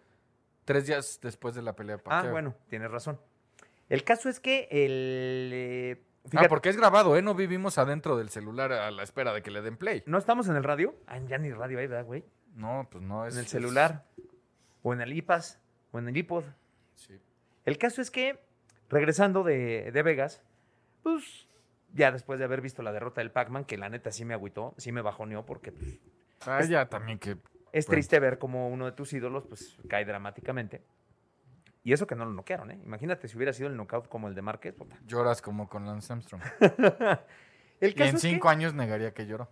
tres 0.70 0.86
días 0.86 1.20
después 1.24 1.56
de 1.56 1.64
la 1.64 1.76
pelea 1.76 1.96
de 1.96 2.02
Ah, 2.06 2.10
Pacquiao. 2.10 2.32
bueno, 2.32 2.54
tienes 2.70 2.92
razón. 2.92 3.20
El 3.90 4.04
caso 4.04 4.30
es 4.30 4.40
que 4.40 4.68
el... 4.70 5.50
eh, 5.52 6.04
Ah, 6.36 6.46
porque 6.48 6.70
es 6.70 6.78
grabado, 6.78 7.18
¿eh? 7.18 7.24
No 7.24 7.34
vivimos 7.34 7.80
adentro 7.80 8.16
del 8.16 8.30
celular 8.30 8.72
a 8.72 8.92
la 8.92 9.02
espera 9.02 9.34
de 9.34 9.42
que 9.42 9.50
le 9.50 9.62
den 9.64 9.78
play. 9.78 10.04
¿No 10.06 10.20
estamos 10.20 10.48
en 10.48 10.56
el 10.58 10.64
radio? 10.64 10.94
Ah, 11.08 11.18
ya 11.28 11.40
ni 11.40 11.52
radio 11.52 11.80
hay, 11.80 11.88
¿verdad, 11.88 12.06
güey? 12.06 12.24
No, 12.54 12.88
pues 12.92 13.04
no 13.04 13.26
es. 13.26 13.34
En 13.34 13.40
el 13.40 13.46
es- 13.46 13.52
celular. 13.52 14.06
O 14.84 14.94
en 14.94 15.02
el 15.02 15.12
iPad. 15.14 15.44
O 15.92 15.98
en 15.98 16.08
el 16.08 16.16
iPod. 16.18 16.44
sí. 16.94 17.20
El 17.66 17.78
caso 17.80 18.00
es 18.02 18.12
que, 18.12 18.40
regresando 18.90 19.44
de, 19.44 19.92
de 19.92 20.04
Vegas, 20.04 20.44
pues 21.02 21.48
ya 21.94 22.12
después 22.12 22.38
de 22.38 22.46
haber 22.46 22.62
visto 22.62 22.84
la 22.84 22.92
derrota 22.92 23.22
del 23.22 23.32
Pac-Man, 23.32 23.66
que 23.66 23.78
la 23.78 23.90
neta 23.90 24.12
sí 24.12 24.24
me 24.24 24.36
agüitó, 24.36 24.76
sí 24.78 24.92
me 24.92 25.02
bajoneó, 25.02 25.46
porque 25.48 25.72
pues, 25.72 26.00
Ah, 26.46 26.64
ya 26.64 26.88
también 26.90 27.18
que. 27.18 27.38
Es 27.72 27.86
triste 27.86 28.20
ver 28.20 28.38
como 28.40 28.70
uno 28.70 28.86
de 28.86 28.92
tus 28.94 29.14
ídolos 29.14 29.46
pues 29.48 29.78
cae 29.88 30.06
dramáticamente. 30.06 30.82
Y 31.84 31.94
eso 31.94 32.06
que 32.06 32.16
no 32.16 32.26
lo 32.26 32.34
noquearon, 32.34 32.72
¿eh? 32.72 32.80
Imagínate 32.84 33.28
si 33.28 33.38
hubiera 33.38 33.54
sido 33.54 33.70
el 33.70 33.76
knockout 33.78 34.08
como 34.10 34.28
el 34.28 34.36
de 34.36 34.42
Márquez. 34.42 34.76
Lloras 35.08 35.42
como 35.42 35.70
con 35.70 35.86
Lance 35.86 36.12
Armstrong. 36.14 36.42
El 37.80 37.92
y 37.92 37.94
caso, 37.94 38.10
en 38.10 38.16
es 38.18 38.22
que, 38.22 38.28
cinco 38.30 38.50
años 38.50 38.74
negaría 38.74 39.14
que 39.14 39.26
lloró. 39.26 39.50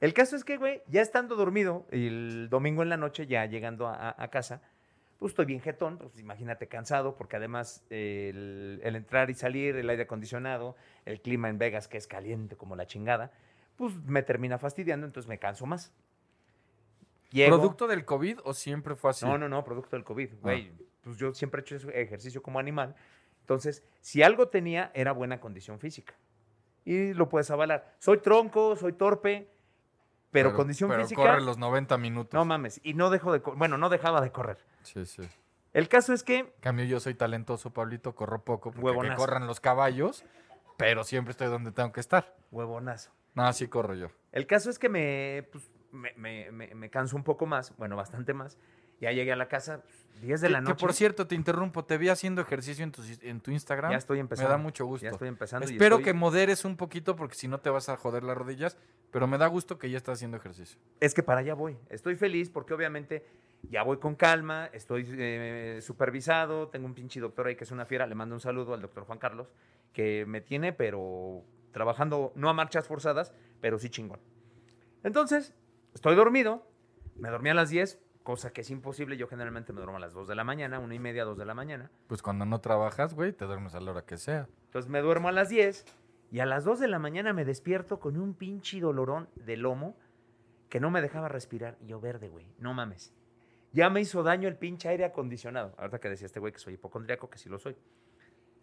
el 0.00 0.14
caso 0.14 0.36
es 0.36 0.44
que, 0.44 0.56
güey, 0.56 0.82
ya 0.86 1.02
estando 1.02 1.34
dormido, 1.34 1.84
el 1.90 2.46
domingo 2.48 2.82
en 2.84 2.88
la 2.88 2.96
noche, 2.96 3.26
ya 3.26 3.44
llegando 3.46 3.88
a, 3.88 3.94
a- 4.10 4.14
a 4.22 4.28
casa, 4.28 4.62
pues 5.18 5.30
estoy 5.32 5.46
bien 5.46 5.60
jetón, 5.60 5.98
pues 5.98 6.18
imagínate 6.20 6.68
cansado, 6.68 7.16
porque 7.16 7.36
además 7.36 7.82
eh, 7.90 8.28
el, 8.32 8.80
el 8.84 8.94
entrar 8.96 9.28
y 9.30 9.34
salir, 9.34 9.74
el 9.76 9.90
aire 9.90 10.04
acondicionado, 10.04 10.76
el 11.04 11.20
clima 11.20 11.48
en 11.48 11.58
Vegas 11.58 11.88
que 11.88 11.98
es 11.98 12.06
caliente 12.06 12.54
como 12.56 12.76
la 12.76 12.86
chingada, 12.86 13.32
pues 13.76 13.96
me 14.06 14.22
termina 14.22 14.56
fastidiando, 14.58 15.04
entonces 15.06 15.28
me 15.28 15.38
canso 15.38 15.66
más. 15.66 15.92
Llego- 17.30 17.56
¿Producto 17.56 17.86
del 17.86 18.04
COVID 18.04 18.40
o 18.44 18.54
siempre 18.54 18.94
fue 18.96 19.10
así? 19.10 19.24
No, 19.24 19.38
no, 19.38 19.48
no, 19.48 19.62
producto 19.64 19.96
del 19.96 20.04
COVID, 20.04 20.30
güey. 20.40 20.72
Pues 21.02 21.16
yo 21.16 21.32
siempre 21.34 21.60
he 21.60 21.62
hecho 21.62 21.76
ese 21.76 22.00
ejercicio 22.02 22.42
como 22.42 22.58
animal. 22.58 22.94
Entonces, 23.40 23.82
si 24.00 24.22
algo 24.22 24.48
tenía, 24.48 24.90
era 24.94 25.12
buena 25.12 25.40
condición 25.40 25.78
física. 25.80 26.14
Y 26.84 27.14
lo 27.14 27.28
puedes 27.28 27.50
avalar. 27.50 27.94
Soy 27.98 28.18
tronco, 28.18 28.74
soy 28.76 28.92
torpe, 28.94 29.48
pero, 30.30 30.54
condición 30.54 30.88
pero 30.90 31.02
física. 31.02 31.20
corre 31.22 31.40
los 31.40 31.58
90 31.58 31.98
minutos. 31.98 32.32
No 32.34 32.44
mames. 32.44 32.80
Y 32.82 32.94
no 32.94 33.10
dejo 33.10 33.32
de. 33.32 33.38
Bueno, 33.40 33.76
no 33.78 33.88
dejaba 33.88 34.20
de 34.20 34.30
correr. 34.32 34.58
Sí, 34.82 35.04
sí. 35.06 35.22
El 35.72 35.88
caso 35.88 36.12
es 36.12 36.22
que. 36.22 36.52
Cambio, 36.60 36.84
yo 36.84 37.00
soy 37.00 37.14
talentoso, 37.14 37.72
Pablito, 37.72 38.14
corro 38.14 38.42
poco 38.44 38.70
porque 38.70 38.80
que 38.80 38.86
Huevonazo. 38.86 39.16
corran 39.18 39.46
los 39.46 39.60
caballos, 39.60 40.24
pero 40.76 41.04
siempre 41.04 41.32
estoy 41.32 41.48
donde 41.48 41.72
tengo 41.72 41.92
que 41.92 42.00
estar. 42.00 42.34
Huevonazo. 42.50 43.10
No, 43.34 43.44
así 43.46 43.68
corro 43.68 43.94
yo. 43.94 44.08
El 44.32 44.46
caso 44.46 44.70
es 44.70 44.78
que 44.78 44.88
me, 44.88 45.46
pues, 45.52 45.70
me, 45.92 46.12
me- 46.16 46.50
me- 46.52 46.74
me 46.74 46.90
canso 46.90 47.16
un 47.16 47.24
poco 47.24 47.46
más, 47.46 47.74
bueno, 47.76 47.96
bastante 47.96 48.32
más. 48.34 48.58
Ya 49.00 49.12
llegué 49.12 49.32
a 49.32 49.36
la 49.36 49.48
casa, 49.48 49.80
pues, 49.82 50.06
10 50.20 50.42
de 50.42 50.48
Que- 50.48 50.52
la 50.52 50.58
que, 50.58 50.64
noche. 50.64 50.80
por 50.80 50.92
cierto, 50.92 51.26
te 51.26 51.34
interrumpo, 51.34 51.84
te 51.86 51.96
vi 51.96 52.10
haciendo 52.10 52.42
ejercicio 52.42 52.84
en 52.84 52.92
tu, 52.92 53.02
en 53.22 53.40
tu 53.40 53.50
Instagram. 53.50 53.90
ya 53.92 53.96
estoy 53.96 54.18
empezando. 54.18 54.48
Me 54.50 54.52
da 54.52 54.58
mucho 54.62 54.84
gusto. 54.84 55.04
Ya 55.04 55.10
estoy 55.10 55.28
empezando. 55.28 55.64
Espero 55.66 55.96
estoy- 55.96 56.04
que 56.04 56.12
moderes 56.12 56.64
un 56.66 56.76
poquito 56.76 57.16
porque 57.16 57.34
si 57.34 57.48
no 57.48 57.58
te 57.60 57.70
vas 57.70 57.88
a 57.88 57.96
joder 57.96 58.22
las 58.24 58.36
rodillas, 58.36 58.76
pero 59.10 59.26
me 59.26 59.38
da 59.38 59.46
gusto 59.46 59.78
que 59.78 59.88
ya 59.90 59.96
estás 59.96 60.18
haciendo 60.18 60.36
ejercicio. 60.36 60.78
Es 61.00 61.14
que 61.14 61.22
para 61.22 61.40
allá 61.40 61.54
voy. 61.54 61.78
Estoy 61.88 62.16
feliz 62.16 62.50
porque 62.50 62.74
obviamente 62.74 63.24
ya 63.70 63.82
voy 63.82 63.96
con 63.98 64.14
calma, 64.14 64.68
estoy 64.74 65.06
eh, 65.10 65.78
supervisado, 65.80 66.68
tengo 66.68 66.84
un 66.86 66.94
pinche 66.94 67.20
doctor 67.20 67.46
ahí 67.46 67.56
que 67.56 67.64
es 67.64 67.70
una 67.70 67.86
fiera, 67.86 68.06
le 68.06 68.14
mando 68.14 68.34
un 68.34 68.40
saludo 68.40 68.74
al 68.74 68.82
doctor 68.82 69.04
Juan 69.04 69.18
Carlos, 69.18 69.50
que 69.94 70.24
me 70.26 70.42
tiene, 70.42 70.72
pero 70.74 71.42
trabajando, 71.72 72.32
no 72.34 72.50
a 72.50 72.52
marchas 72.52 72.86
forzadas, 72.86 73.32
pero 73.62 73.78
sí 73.78 73.88
chingón. 73.88 74.20
Entonces, 75.02 75.54
estoy 75.94 76.14
dormido, 76.16 76.66
me 77.16 77.30
dormí 77.30 77.50
a 77.50 77.54
las 77.54 77.70
10, 77.70 78.00
cosa 78.22 78.52
que 78.52 78.60
es 78.60 78.70
imposible, 78.70 79.16
yo 79.16 79.26
generalmente 79.26 79.72
me 79.72 79.80
duermo 79.80 79.96
a 79.96 80.00
las 80.00 80.12
2 80.12 80.28
de 80.28 80.34
la 80.34 80.44
mañana, 80.44 80.78
una 80.78 80.94
y 80.94 80.98
media, 80.98 81.24
2 81.24 81.38
de 81.38 81.44
la 81.44 81.54
mañana. 81.54 81.90
Pues 82.06 82.22
cuando 82.22 82.44
no 82.46 82.60
trabajas, 82.60 83.14
güey, 83.14 83.32
te 83.32 83.44
duermes 83.44 83.74
a 83.74 83.80
la 83.80 83.90
hora 83.90 84.02
que 84.02 84.16
sea. 84.16 84.48
Entonces 84.66 84.90
me 84.90 85.00
duermo 85.00 85.28
a 85.28 85.32
las 85.32 85.48
10 85.48 85.84
y 86.30 86.40
a 86.40 86.46
las 86.46 86.64
2 86.64 86.80
de 86.80 86.88
la 86.88 86.98
mañana 86.98 87.32
me 87.32 87.44
despierto 87.44 87.98
con 87.98 88.16
un 88.16 88.34
pinche 88.34 88.80
dolorón 88.80 89.28
de 89.34 89.56
lomo 89.56 89.96
que 90.68 90.80
no 90.80 90.90
me 90.90 91.02
dejaba 91.02 91.28
respirar. 91.28 91.76
Y 91.80 91.88
yo 91.88 92.00
verde, 92.00 92.28
güey, 92.28 92.46
no 92.58 92.72
mames. 92.72 93.12
Ya 93.72 93.90
me 93.90 94.00
hizo 94.00 94.22
daño 94.22 94.48
el 94.48 94.56
pinche 94.56 94.88
aire 94.88 95.04
acondicionado. 95.04 95.74
Ahorita 95.78 95.98
que 96.00 96.08
decía 96.08 96.26
este 96.26 96.40
güey 96.40 96.52
que 96.52 96.58
soy 96.58 96.74
hipocondriaco, 96.74 97.28
que 97.28 97.38
sí 97.38 97.48
lo 97.48 97.58
soy. 97.58 97.76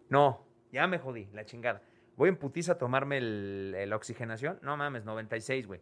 No, 0.08 0.46
ya 0.72 0.86
me 0.86 0.98
jodí, 0.98 1.28
la 1.32 1.44
chingada. 1.44 1.82
Voy 2.16 2.30
en 2.30 2.36
putiza 2.36 2.72
a 2.72 2.78
tomarme 2.78 3.20
la 3.20 3.96
oxigenación. 3.96 4.58
No 4.62 4.76
mames, 4.76 5.04
96, 5.04 5.66
güey. 5.66 5.80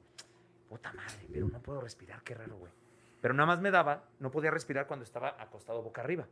Puta 0.68 0.92
madre, 0.92 1.26
pero 1.32 1.48
no 1.48 1.60
puedo 1.60 1.80
respirar, 1.80 2.22
qué 2.22 2.34
raro, 2.34 2.56
güey. 2.56 2.72
Pero 3.20 3.34
nada 3.34 3.46
más 3.46 3.60
me 3.60 3.70
daba, 3.70 4.04
no 4.18 4.30
podía 4.30 4.50
respirar 4.50 4.86
cuando 4.86 5.04
estaba 5.04 5.36
acostado 5.40 5.82
boca 5.82 6.00
arriba. 6.02 6.26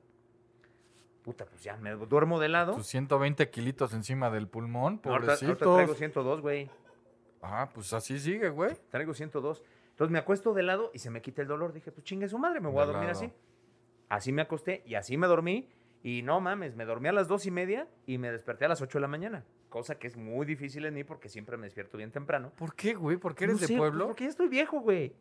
Puta, 1.23 1.47
pues 1.47 1.63
ya 1.63 1.77
me 1.77 1.93
duermo 1.93 2.39
de 2.39 2.49
lado. 2.49 2.75
Tus 2.75 2.87
120 2.89 3.49
kilitos 3.51 3.95
encima 3.95 4.31
del 4.31 4.47
pulmón, 4.47 5.01
No, 5.05 5.13
ahorita, 5.13 5.33
ahorita 5.33 5.65
pobrecitos. 5.65 5.75
traigo 5.77 5.95
102, 5.95 6.41
güey. 6.43 6.71
Ah, 7.41 7.71
pues 7.73 7.93
así 7.95 8.19
sigue, 8.19 8.51
güey. 8.51 8.77
Traigo 8.91 9.15
102. 9.15 9.63
Entonces 9.91 10.13
me 10.13 10.19
acuesto 10.19 10.53
de 10.53 10.63
lado 10.63 10.91
y 10.93 10.99
se 10.99 11.11
me 11.11 11.23
quita 11.23 11.41
el 11.41 11.49
dolor. 11.49 11.73
Dije, 11.73 11.91
pues 11.93 12.05
chingue 12.05 12.29
su 12.29 12.39
madre, 12.39 12.61
me 12.61 12.69
voy 12.69 12.83
a 12.83 12.87
dormir 12.87 13.07
lado. 13.09 13.19
así. 13.19 13.33
Así 14.09 14.33
me 14.33 14.43
acosté 14.43 14.83
y 14.87 14.97
así 14.97 15.17
me 15.17 15.27
dormí. 15.27 15.71
Y 16.03 16.21
no 16.23 16.39
mames, 16.41 16.77
me 16.77 16.85
dormí 16.85 17.09
a 17.09 17.13
las 17.13 17.29
dos 17.29 17.47
y 17.47 17.51
media 17.51 17.89
y 18.07 18.19
me 18.19 18.31
desperté 18.31 18.67
a 18.67 18.69
las 18.69 18.83
8 18.83 18.99
de 18.99 19.03
la 19.03 19.09
mañana. 19.09 19.45
Cosa 19.75 19.97
que 19.99 20.07
es 20.07 20.17
muy 20.17 20.47
difícil 20.47 20.85
en 20.85 20.95
mí 20.95 21.03
porque 21.03 21.29
siempre 21.29 21.57
me 21.57 21.65
despierto 21.67 21.97
bien 21.99 22.13
temprano. 22.13 22.53
¿Por 22.55 22.77
qué, 22.77 22.95
güey? 22.95 23.17
¿Por 23.17 23.35
qué 23.35 23.43
eres 23.43 23.57
No 23.57 23.61
de 23.63 23.67
sé, 23.67 23.73
pues, 23.73 23.81
pueblo? 23.81 24.07
Porque 24.07 24.23
ya 24.23 24.31
estoy 24.31 24.47
viejo, 24.47 24.79
güey. 24.79 25.13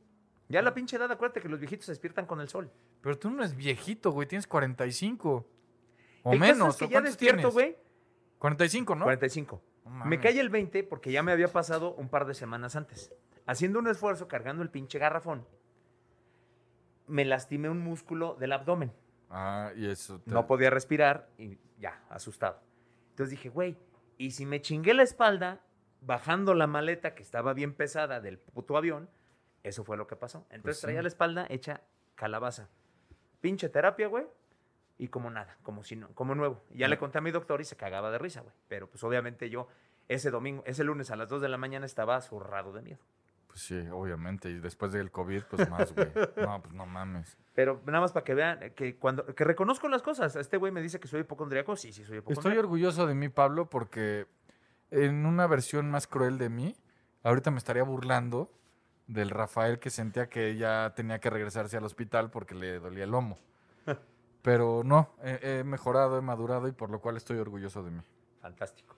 Ya 0.48 0.62
la 0.62 0.76
pinche 0.76 0.96
edad, 0.96 1.12
acuérdate 1.12 1.42
que 1.42 1.50
los 1.50 1.60
viejitos 1.60 1.88
se 1.88 1.92
despiertan 1.92 2.28
con 2.28 2.40
el 2.40 2.48
sol. 2.50 2.70
Pero 3.02 3.18
tú 3.18 3.32
no 3.32 3.40
eres 3.40 3.56
viejito, 3.56 4.12
güey. 4.12 4.28
Tienes 4.28 4.46
45. 4.46 5.48
O 6.22 6.34
El 6.34 6.40
menos. 6.40 6.76
es 6.76 6.78
que 6.78 6.86
¿o 6.86 6.88
ya 6.88 7.02
despierto, 7.02 7.50
güey. 7.52 7.76
45, 8.38 8.94
¿no? 8.94 9.06
45. 9.06 9.60
No 9.86 10.06
Me 10.06 10.20
cae 10.20 10.40
el 10.40 10.50
20 10.50 10.84
porque 10.84 11.12
ya 11.12 11.24
me 11.24 11.32
había 11.32 11.48
pasado 11.48 11.96
un 11.96 12.08
par 12.08 12.28
de 12.28 12.36
semanas 12.36 12.76
antes. 12.76 13.12
Haciendo 13.48 13.80
un 13.80 13.88
esfuerzo, 13.88 14.28
cargando 14.28 14.62
el 14.62 14.70
pinche 14.70 15.00
garrafón, 15.00 15.48
me 17.08 17.26
lastimé 17.26 17.70
un 17.70 17.80
músculo 17.80 18.36
del 18.36 18.52
abdomen. 18.52 18.92
Ah, 19.32 19.72
y 19.76 19.88
eso. 19.88 20.20
te- 20.20 20.30
No 20.30 20.46
podía 20.46 20.70
respirar 20.70 21.28
y 21.40 21.58
ya, 21.80 22.04
asustado. 22.12 22.62
Entonces 23.10 23.32
dije, 23.32 23.50
güey, 23.50 23.76
¿y 24.18 24.32
si 24.32 24.46
me 24.46 24.62
chingué 24.62 24.94
la 24.94 25.04
espalda 25.04 25.62
bajando 26.02 26.54
la 26.54 26.68
maleta 26.68 27.16
que 27.16 27.24
estaba 27.24 27.54
bien 27.54 27.74
pesada 27.74 28.20
del 28.22 28.38
puto 28.40 28.78
avión? 28.78 29.10
Eso 29.64 29.84
fue 29.84 29.98
lo 29.98 30.08
que 30.08 30.16
pasó. 30.16 30.40
Entonces 30.50 30.62
Pues 30.64 30.78
sí. 30.78 30.82
traía 30.84 31.02
la 31.02 31.08
espalda 31.08 31.46
hecha 31.50 31.82
calabaza. 32.16 32.70
Pinche 33.42 33.70
terapia, 33.70 34.08
güey. 34.08 34.26
Y 34.98 35.08
como 35.08 35.30
nada, 35.30 35.58
como 35.64 35.84
si 35.84 35.96
no, 35.96 36.10
como 36.14 36.36
nuevo. 36.36 36.62
Y 36.70 36.80
ya 36.80 36.88
le 36.88 36.98
conté 36.98 37.18
a 37.18 37.22
mi 37.22 37.32
doctor 37.32 37.60
y 37.62 37.66
se 37.66 37.76
cagaba 37.76 38.12
de 38.12 38.18
risa, 38.20 38.42
güey. 38.42 38.54
Pero 38.68 38.88
pues 38.90 39.04
obviamente 39.04 39.50
yo 39.50 39.68
ese 40.08 40.30
domingo, 40.32 40.64
ese 40.66 40.84
lunes 40.84 41.10
a 41.12 41.16
las 41.16 41.30
2 41.30 41.42
de 41.42 41.50
la 41.50 41.58
mañana 41.58 41.86
estaba 41.86 42.22
zurrado 42.22 42.74
de 42.74 42.82
miedo. 42.82 43.00
Pues 43.54 43.66
sí, 43.66 43.88
obviamente. 43.92 44.50
Y 44.50 44.60
después 44.60 44.92
del 44.92 45.12
COVID, 45.12 45.44
pues 45.44 45.70
más, 45.70 45.94
güey. 45.94 46.08
No, 46.38 46.60
pues 46.60 46.74
no 46.74 46.88
mames. 46.88 47.38
Pero 47.54 47.80
nada 47.86 48.02
más 48.02 48.12
para 48.12 48.24
que 48.24 48.34
vean 48.34 48.72
que 48.76 48.98
cuando 48.98 49.28
que 49.28 49.44
reconozco 49.44 49.88
las 49.90 50.02
cosas. 50.02 50.36
Este 50.36 50.58
güey 50.58 50.72
me 50.72 50.82
dice 50.82 51.00
que 51.00 51.08
soy 51.08 51.20
hipocondriaco. 51.22 51.76
Sí, 51.76 51.94
sí, 51.94 52.04
soy 52.04 52.18
hipocondriaco. 52.18 52.50
Estoy 52.50 52.58
orgulloso 52.58 53.06
de 53.06 53.14
mí, 53.14 53.30
Pablo, 53.30 53.70
porque 53.70 54.26
en 54.90 55.28
una 55.28 55.46
versión 55.46 55.92
más 55.92 56.08
cruel 56.08 56.40
de 56.40 56.50
mí, 56.50 56.76
ahorita 57.22 57.52
me 57.52 57.60
estaría 57.60 57.84
burlando 57.84 58.52
del 59.06 59.30
Rafael 59.30 59.78
que 59.78 59.92
sentía 59.92 60.30
que 60.30 60.56
ya 60.58 60.94
tenía 60.96 61.20
que 61.20 61.30
regresarse 61.30 61.78
al 61.78 61.84
hospital 61.84 62.32
porque 62.32 62.56
le 62.56 62.80
dolía 62.80 63.04
el 63.04 63.12
lomo. 63.12 63.38
Pero 64.42 64.82
no, 64.84 65.14
he, 65.24 65.60
he 65.60 65.64
mejorado, 65.64 66.18
he 66.18 66.24
madurado 66.24 66.68
y 66.68 66.72
por 66.72 66.90
lo 66.90 67.02
cual 67.02 67.18
estoy 67.18 67.38
orgulloso 67.38 67.84
de 67.84 67.92
mí. 67.92 68.02
Fantástico. 68.42 68.96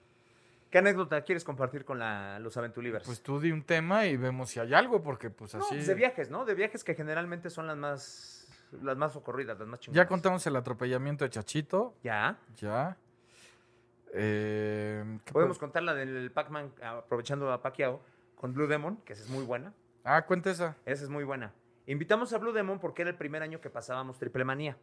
¿Qué 0.70 0.78
anécdota 0.78 1.22
quieres 1.22 1.44
compartir 1.44 1.84
con 1.84 1.98
la- 1.98 2.38
los 2.40 2.56
Aventulivers? 2.56 3.04
Pues 3.06 3.22
tú 3.22 3.40
di 3.40 3.52
un 3.52 3.62
tema 3.62 4.06
y 4.06 4.16
vemos 4.16 4.50
si 4.50 4.60
hay 4.60 4.74
algo, 4.74 5.02
porque 5.02 5.30
pues 5.30 5.54
No, 5.54 5.60
así... 5.60 5.74
pues 5.76 5.86
de 5.86 5.94
viajes, 5.94 6.30
¿no? 6.30 6.44
De 6.44 6.54
viajes 6.54 6.82
que 6.84 6.94
generalmente 6.94 7.50
son 7.50 7.66
las 7.66 7.76
más, 7.76 8.48
las 8.82 8.96
más 8.96 9.14
ocurridas, 9.16 9.58
las 9.58 9.68
más 9.68 9.80
chingonas. 9.80 10.04
Ya 10.04 10.08
contamos 10.08 10.46
el 10.46 10.56
atropellamiento 10.56 11.24
de 11.24 11.30
Chachito, 11.30 11.94
Ya. 12.02 12.38
ya. 12.56 12.96
Eh, 14.12 15.18
¿qué 15.24 15.32
Podemos 15.32 15.56
pod- 15.56 15.60
contar 15.60 15.82
la 15.82 15.94
del 15.94 16.30
Pac-Man, 16.30 16.72
aprovechando 16.82 17.52
a 17.52 17.60
Pacquiao, 17.62 18.00
con 18.34 18.52
Blue 18.54 18.66
Demon, 18.66 18.96
que 18.98 19.12
esa 19.12 19.22
es 19.24 19.30
muy 19.30 19.44
buena. 19.44 19.72
Ah, 20.04 20.22
cuenta 20.26 20.50
esa. 20.50 20.76
Esa 20.84 21.04
es 21.04 21.10
muy 21.10 21.24
buena. 21.24 21.52
Invitamos 21.86 22.32
a 22.32 22.38
Blue 22.38 22.52
Demon 22.52 22.78
porque 22.78 23.02
era 23.02 23.10
el 23.10 23.16
primer 23.16 23.42
año 23.42 23.60
que 23.60 23.70
pasábamos 23.70 24.18
Triple 24.18 24.44
Manía. 24.44 24.76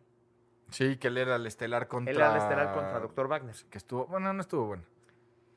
Sí, 0.70 0.98
que 0.98 1.08
él 1.10 1.18
era 1.18 1.36
el 1.36 1.46
estelar 1.46 1.88
contra... 1.88 2.12
Él 2.12 2.18
era 2.18 2.32
el 2.32 2.38
estelar 2.38 2.74
contra 2.74 3.00
Dr. 3.00 3.28
Wagner. 3.28 3.56
Que 3.70 3.78
estuvo... 3.78 4.06
Bueno, 4.08 4.34
no 4.34 4.42
estuvo 4.42 4.66
bueno. 4.66 4.84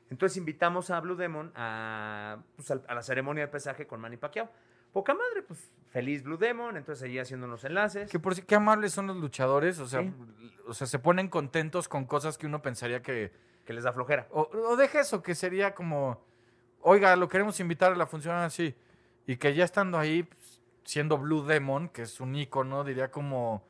Entonces 0.09 0.37
invitamos 0.37 0.89
a 0.89 0.99
Blue 0.99 1.15
Demon 1.15 1.51
a, 1.55 2.37
pues, 2.55 2.71
a 2.71 2.93
la 2.93 3.01
ceremonia 3.01 3.45
de 3.45 3.51
pesaje 3.51 3.85
con 3.87 3.99
Manny 3.99 4.17
Pacquiao. 4.17 4.49
Poca 4.93 5.13
madre, 5.13 5.43
pues 5.43 5.69
feliz 5.89 6.23
Blue 6.23 6.37
Demon, 6.37 6.77
entonces 6.77 7.03
allí 7.03 7.19
haciendo 7.19 7.45
unos 7.45 7.63
enlaces. 7.65 8.09
Que 8.09 8.19
por 8.19 8.33
si, 8.35 8.41
qué 8.41 8.55
amables 8.55 8.93
son 8.93 9.07
los 9.07 9.17
luchadores, 9.17 9.79
o 9.79 9.87
sea, 9.87 10.01
Sí. 10.01 10.13
o 10.67 10.73
sea, 10.73 10.87
se 10.87 10.97
ponen 10.99 11.27
contentos 11.27 11.87
con 11.89 12.05
cosas 12.05 12.37
que 12.37 12.45
uno 12.45 12.61
pensaría 12.61 13.01
que... 13.01 13.31
que 13.65 13.73
les 13.73 13.83
da 13.83 13.91
flojera. 13.91 14.27
O, 14.31 14.49
o 14.69 14.75
deja 14.77 15.01
eso, 15.01 15.21
que 15.21 15.35
sería 15.35 15.75
como, 15.75 16.23
oiga, 16.81 17.15
lo 17.17 17.27
queremos 17.27 17.59
invitar 17.59 17.91
a 17.91 17.95
la 17.95 18.07
función 18.07 18.35
así. 18.35 18.75
Y 19.25 19.35
que 19.35 19.53
ya 19.53 19.65
estando 19.65 19.97
ahí, 19.99 20.23
pues, 20.23 20.61
siendo 20.85 21.17
Blue 21.17 21.45
Demon, 21.45 21.89
que 21.89 22.03
es 22.03 22.21
un 22.21 22.33
ícono, 22.33 22.85
diría 22.85 23.11
como, 23.11 23.67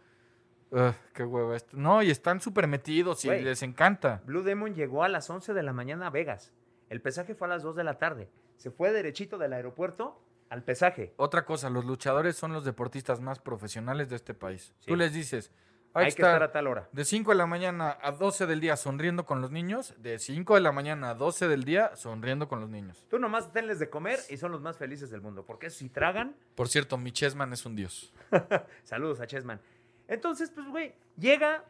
"Ugh, 0.72 0.94
qué 1.14 1.24
huevo 1.24 1.54
esto. 1.54 1.78
No, 1.78 2.02
y 2.04 2.10
están 2.12 2.42
súper 2.42 2.68
metidos 2.68 3.24
y 3.26 3.30
Güey. 3.30 3.44
les 3.44 3.62
encanta. 3.64 4.22
Blue 4.26 4.44
Demon 4.44 4.74
llegó 4.76 5.04
a 5.04 5.10
las 5.10 5.30
11 5.30 5.54
de 5.54 5.64
la 5.64 5.74
mañana 5.74 6.08
a 6.08 6.10
Vegas. 6.10 6.52
El 6.90 7.02
pesaje 7.02 7.36
fue 7.36 7.48
a 7.48 7.50
las 7.50 7.64
2 7.64 7.76
de 7.76 7.84
la 7.84 7.98
tarde. 7.98 8.30
Se 8.58 8.72
fue 8.72 8.92
derechito 8.92 9.38
del 9.38 9.54
aeropuerto 9.54 10.22
al 10.50 10.64
pesaje. 10.64 11.14
Otra 11.18 11.46
cosa, 11.46 11.70
los 11.70 11.86
luchadores 11.86 12.36
son 12.38 12.54
los 12.54 12.64
deportistas 12.66 13.20
más 13.22 13.40
profesionales 13.40 14.10
de 14.10 14.16
este 14.16 14.34
país. 14.34 14.74
Sí. 14.80 14.88
Tú 14.88 14.96
les 14.96 15.12
dices, 15.14 15.52
hay, 15.94 16.06
Hay 16.06 16.12
que 16.14 16.22
estar 16.22 16.42
a 16.44 16.52
tal 16.52 16.68
hora. 16.68 16.88
de 16.92 17.04
5 17.06 17.32
de 17.32 17.38
la 17.38 17.46
mañana 17.48 17.98
a 18.02 18.12
12 18.12 18.46
del 18.46 18.60
día 18.62 18.78
sonriendo 18.78 19.26
con 19.26 19.42
los 19.42 19.52
niños, 19.52 19.94
de 19.98 20.20
5 20.20 20.56
de 20.56 20.62
la 20.62 20.72
mañana 20.72 21.10
a 21.10 21.14
12 21.16 21.48
del 21.50 21.64
día 21.66 21.96
sonriendo 21.96 22.48
con 22.48 22.62
los 22.62 22.70
niños. 22.70 23.06
Tú 23.10 23.20
nomás 23.20 23.52
tenles 23.52 23.80
de 23.80 23.90
comer 23.90 24.20
y 24.30 24.38
son 24.38 24.52
los 24.52 24.62
más 24.62 24.78
felices 24.78 25.10
del 25.10 25.22
mundo. 25.22 25.46
Porque 25.46 25.70
si 25.70 25.90
tragan, 25.90 26.36
Por 26.56 26.68
cierto, 26.70 26.98
mi 26.98 27.12
Chessman 27.12 27.52
es 27.54 27.66
un 27.66 27.76
dios. 27.76 28.14
saludos 28.84 29.20
a 29.20 29.28
Chessman. 29.28 29.60
Entonces, 30.08 30.52
pues, 30.52 30.68
güey, 30.68 30.94
llega, 31.18 31.66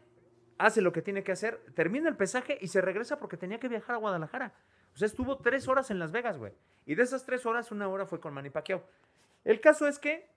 hace 0.57 0.81
lo 0.81 0.91
que 0.91 1.01
tiene 1.01 1.23
que 1.23 1.31
hacer, 1.31 1.59
termina 1.75 2.09
el 2.09 2.15
pesaje 2.15 2.57
y 2.61 2.67
se 2.67 2.81
regresa 2.81 3.19
porque 3.19 3.37
tenía 3.37 3.59
que 3.59 3.67
viajar 3.67 3.95
a 3.95 3.99
Guadalajara. 3.99 4.53
O 4.93 4.97
sea, 4.97 5.05
estuvo 5.05 5.37
tres 5.37 5.67
horas 5.67 5.91
en 5.91 5.99
Las 5.99 6.11
Vegas, 6.11 6.37
güey. 6.37 6.53
Y 6.85 6.95
de 6.95 7.03
esas 7.03 7.25
tres 7.25 7.45
horas, 7.45 7.71
una 7.71 7.87
hora 7.87 8.05
fue 8.05 8.19
con 8.19 8.33
Manny 8.33 8.49
Pacquiao. 8.49 8.83
El 9.43 9.61
caso 9.61 9.87
es 9.87 9.99
que 9.99 10.29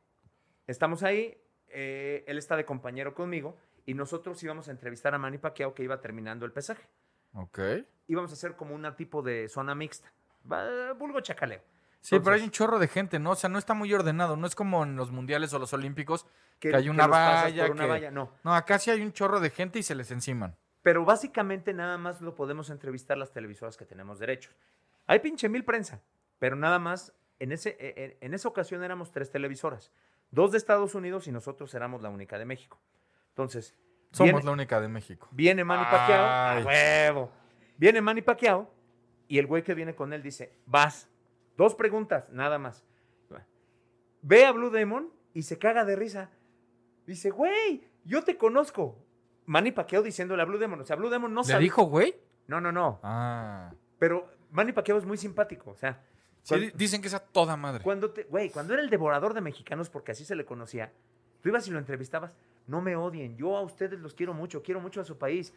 estamos 0.66 1.02
ahí, 1.02 1.40
eh, 1.68 2.24
él 2.26 2.38
está 2.38 2.56
de 2.56 2.64
compañero 2.64 3.14
conmigo 3.14 3.56
y 3.86 3.94
nosotros 3.94 4.42
íbamos 4.42 4.68
a 4.68 4.70
entrevistar 4.72 5.14
a 5.14 5.18
Manny 5.18 5.38
Pacquiao 5.38 5.74
que 5.74 5.82
iba 5.82 6.00
terminando 6.00 6.44
el 6.44 6.52
pesaje. 6.52 6.86
Ok. 7.34 7.58
Íbamos 8.08 8.30
a 8.30 8.34
hacer 8.34 8.56
como 8.56 8.74
un 8.74 8.94
tipo 8.96 9.22
de 9.22 9.48
zona 9.48 9.74
mixta. 9.74 10.12
Vulgo 10.98 11.20
chacaleo. 11.20 11.62
Sí, 12.00 12.18
pero 12.18 12.34
hay 12.36 12.42
un 12.42 12.50
chorro 12.50 12.78
de 12.78 12.88
gente, 12.88 13.18
¿no? 13.18 13.32
O 13.32 13.36
sea, 13.36 13.50
no 13.50 13.58
está 13.58 13.74
muy 13.74 13.92
ordenado. 13.92 14.36
No 14.36 14.46
es 14.46 14.54
como 14.54 14.82
en 14.84 14.96
los 14.96 15.10
mundiales 15.10 15.52
o 15.52 15.58
los 15.58 15.72
olímpicos 15.74 16.26
que, 16.58 16.74
hay 16.74 16.84
que 16.84 16.90
una 16.90 17.08
pasas 17.08 17.44
valla. 17.44 17.62
por 17.66 17.70
una 17.76 17.84
que- 17.84 17.90
valla, 17.90 18.10
no. 18.10 18.32
No, 18.42 18.54
acá 18.54 18.78
sí 18.78 18.90
hay 18.90 19.02
un 19.02 19.12
chorro 19.12 19.38
de 19.40 19.50
gente 19.50 19.78
y 19.78 19.82
se 19.82 19.94
les 19.94 20.10
enciman. 20.10 20.56
Pero 20.82 21.04
básicamente 21.04 21.74
nada 21.74 21.98
más 21.98 22.22
lo 22.22 22.34
podemos 22.34 22.70
entrevistar 22.70 23.18
las 23.18 23.32
televisoras 23.32 23.76
que 23.76 23.84
tenemos 23.84 24.18
derechos. 24.18 24.54
Hay 25.06 25.18
pinche 25.18 25.48
mil 25.50 25.62
prensa, 25.64 26.00
pero 26.38 26.56
nada 26.56 26.78
más, 26.78 27.12
en, 27.38 27.52
ese, 27.52 27.76
e- 27.78 27.94
e- 28.02 28.18
en 28.22 28.32
esa 28.32 28.48
ocasión 28.48 28.82
éramos 28.82 29.10
tres 29.12 29.30
televisoras. 29.30 29.92
Dos 30.30 30.52
de 30.52 30.58
Estados 30.58 30.94
Unidos 30.94 31.26
y 31.26 31.32
nosotros 31.32 31.74
éramos 31.74 32.00
la 32.00 32.08
única 32.08 32.38
de 32.38 32.46
México. 32.46 32.80
Entonces, 33.30 33.74
Somos 34.12 34.32
viene, 34.32 34.42
la 34.46 34.52
única 34.52 34.80
de 34.80 34.88
México. 34.88 35.28
viene 35.32 35.64
Manny 35.64 35.84
Pacquiao, 35.84 36.24
a 36.24 36.62
huevo. 36.64 37.30
Viene 37.76 38.00
Manny 38.00 38.22
Pacquiao 38.22 38.72
y 39.28 39.38
el 39.38 39.46
güey 39.46 39.62
que 39.62 39.74
viene 39.74 39.94
con 39.94 40.14
él 40.14 40.22
dice, 40.22 40.54
vas. 40.64 41.09
Dos 41.60 41.74
preguntas, 41.74 42.26
nada 42.30 42.58
más. 42.58 42.86
Ve 44.22 44.46
a 44.46 44.52
Blue 44.52 44.70
Demon 44.70 45.10
y 45.34 45.42
se 45.42 45.58
caga 45.58 45.84
de 45.84 45.94
risa. 45.94 46.30
Dice, 47.06 47.28
güey, 47.28 47.84
yo 48.06 48.24
te 48.24 48.38
conozco. 48.38 48.96
Manny 49.44 49.70
Pacquiao 49.70 50.02
diciéndole 50.02 50.40
a 50.40 50.46
Blue 50.46 50.56
Demon. 50.56 50.80
O 50.80 50.84
sea, 50.84 50.96
Blue 50.96 51.10
Demon 51.10 51.34
no 51.34 51.42
¿Le 51.42 51.46
sabe. 51.48 51.62
dijo, 51.62 51.82
güey? 51.82 52.14
No, 52.46 52.62
no, 52.62 52.72
no. 52.72 52.98
Ah. 53.02 53.74
Pero 53.98 54.26
Manny 54.52 54.72
Pacquiao 54.72 54.96
es 54.96 55.04
muy 55.04 55.18
simpático. 55.18 55.72
O 55.72 55.76
sea, 55.76 56.02
Sí, 56.42 56.70
dicen 56.74 57.02
que 57.02 57.08
es 57.08 57.14
a 57.14 57.20
toda 57.20 57.58
madre. 57.58 57.84
cuando, 57.84 58.10
te, 58.10 58.22
güey, 58.24 58.48
cuando 58.48 58.72
era 58.72 58.82
el 58.82 58.88
devorador 58.88 59.34
de 59.34 59.42
mexicanos, 59.42 59.90
porque 59.90 60.12
así 60.12 60.24
se 60.24 60.34
le 60.34 60.46
conocía, 60.46 60.90
tú 61.42 61.50
ibas 61.50 61.68
y 61.68 61.72
lo 61.72 61.78
entrevistabas. 61.78 62.38
No 62.68 62.80
me 62.80 62.96
odien. 62.96 63.36
Yo 63.36 63.54
a 63.58 63.60
ustedes 63.60 64.00
los 64.00 64.14
quiero 64.14 64.32
mucho. 64.32 64.62
Quiero 64.62 64.80
mucho 64.80 65.02
a 65.02 65.04
su 65.04 65.18
país. 65.18 65.52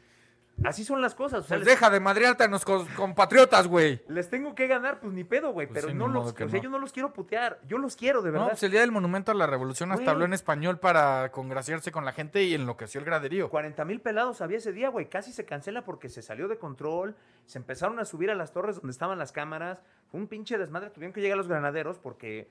Así 0.64 0.84
son 0.86 1.02
las 1.02 1.16
cosas. 1.16 1.40
O 1.40 1.48
sea, 1.48 1.58
Pues 1.58 1.66
les, 1.68 1.76
deja 1.76 1.90
de 1.90 2.00
madrearte 2.00 2.44
a 2.44 2.48
los 2.48 2.64
co- 2.64 2.86
compatriotas, 2.96 3.68
güey. 3.68 4.02
les 4.08 4.30
tengo 4.30 4.54
que 4.54 4.68
ganar, 4.68 5.00
pues 5.00 5.12
ni 5.12 5.24
pedo, 5.24 5.52
güey. 5.52 5.66
Pues 5.68 5.80
pero 5.82 5.92
sí, 5.92 5.98
no 5.98 6.08
los, 6.08 6.28
o 6.32 6.36
sea, 6.36 6.46
no. 6.46 6.58
yo 6.62 6.70
no 6.70 6.78
los 6.80 6.94
quiero 6.94 7.12
putear. 7.12 7.60
Yo 7.68 7.80
los 7.80 7.96
quiero, 7.96 8.22
de 8.22 8.30
No, 8.30 8.34
verdad. 8.34 8.48
pues 8.50 8.64
el 8.64 8.72
día 8.72 8.82
del 8.82 8.92
monumento 8.92 9.32
a 9.32 9.36
la 9.36 9.48
revolución 9.48 9.92
hasta 9.92 10.12
habló 10.12 10.26
en 10.26 10.34
español 10.34 10.78
para 10.80 11.32
congraciarse 11.32 11.92
con 11.92 12.06
la 12.06 12.12
gente 12.14 12.44
y 12.44 12.54
enloqueció 12.54 13.00
el 13.00 13.06
graderío. 13.06 13.50
40 13.50 13.84
mil 13.86 14.00
pelados 14.00 14.42
había 14.42 14.58
ese 14.60 14.72
día, 14.72 14.90
güey. 14.90 15.10
Casi 15.10 15.34
se 15.34 15.44
cancela 15.44 15.84
porque 15.86 16.08
se 16.08 16.22
salió 16.22 16.48
de 16.48 16.58
control. 16.58 17.16
Se 17.46 17.58
empezaron 17.58 18.00
a 18.00 18.06
subir 18.06 18.30
a 18.30 18.36
las 18.36 18.54
torres 18.54 18.76
donde 18.76 18.92
estaban 18.92 19.18
las 19.18 19.32
cámaras. 19.32 19.80
Fue 20.12 20.20
un 20.20 20.28
pinche 20.28 20.58
desmadre. 20.60 20.92
Tuvieron 20.92 21.14
que 21.14 21.22
llegar 21.22 21.38
los 21.38 21.48
granaderos 21.48 21.98
porque 21.98 22.48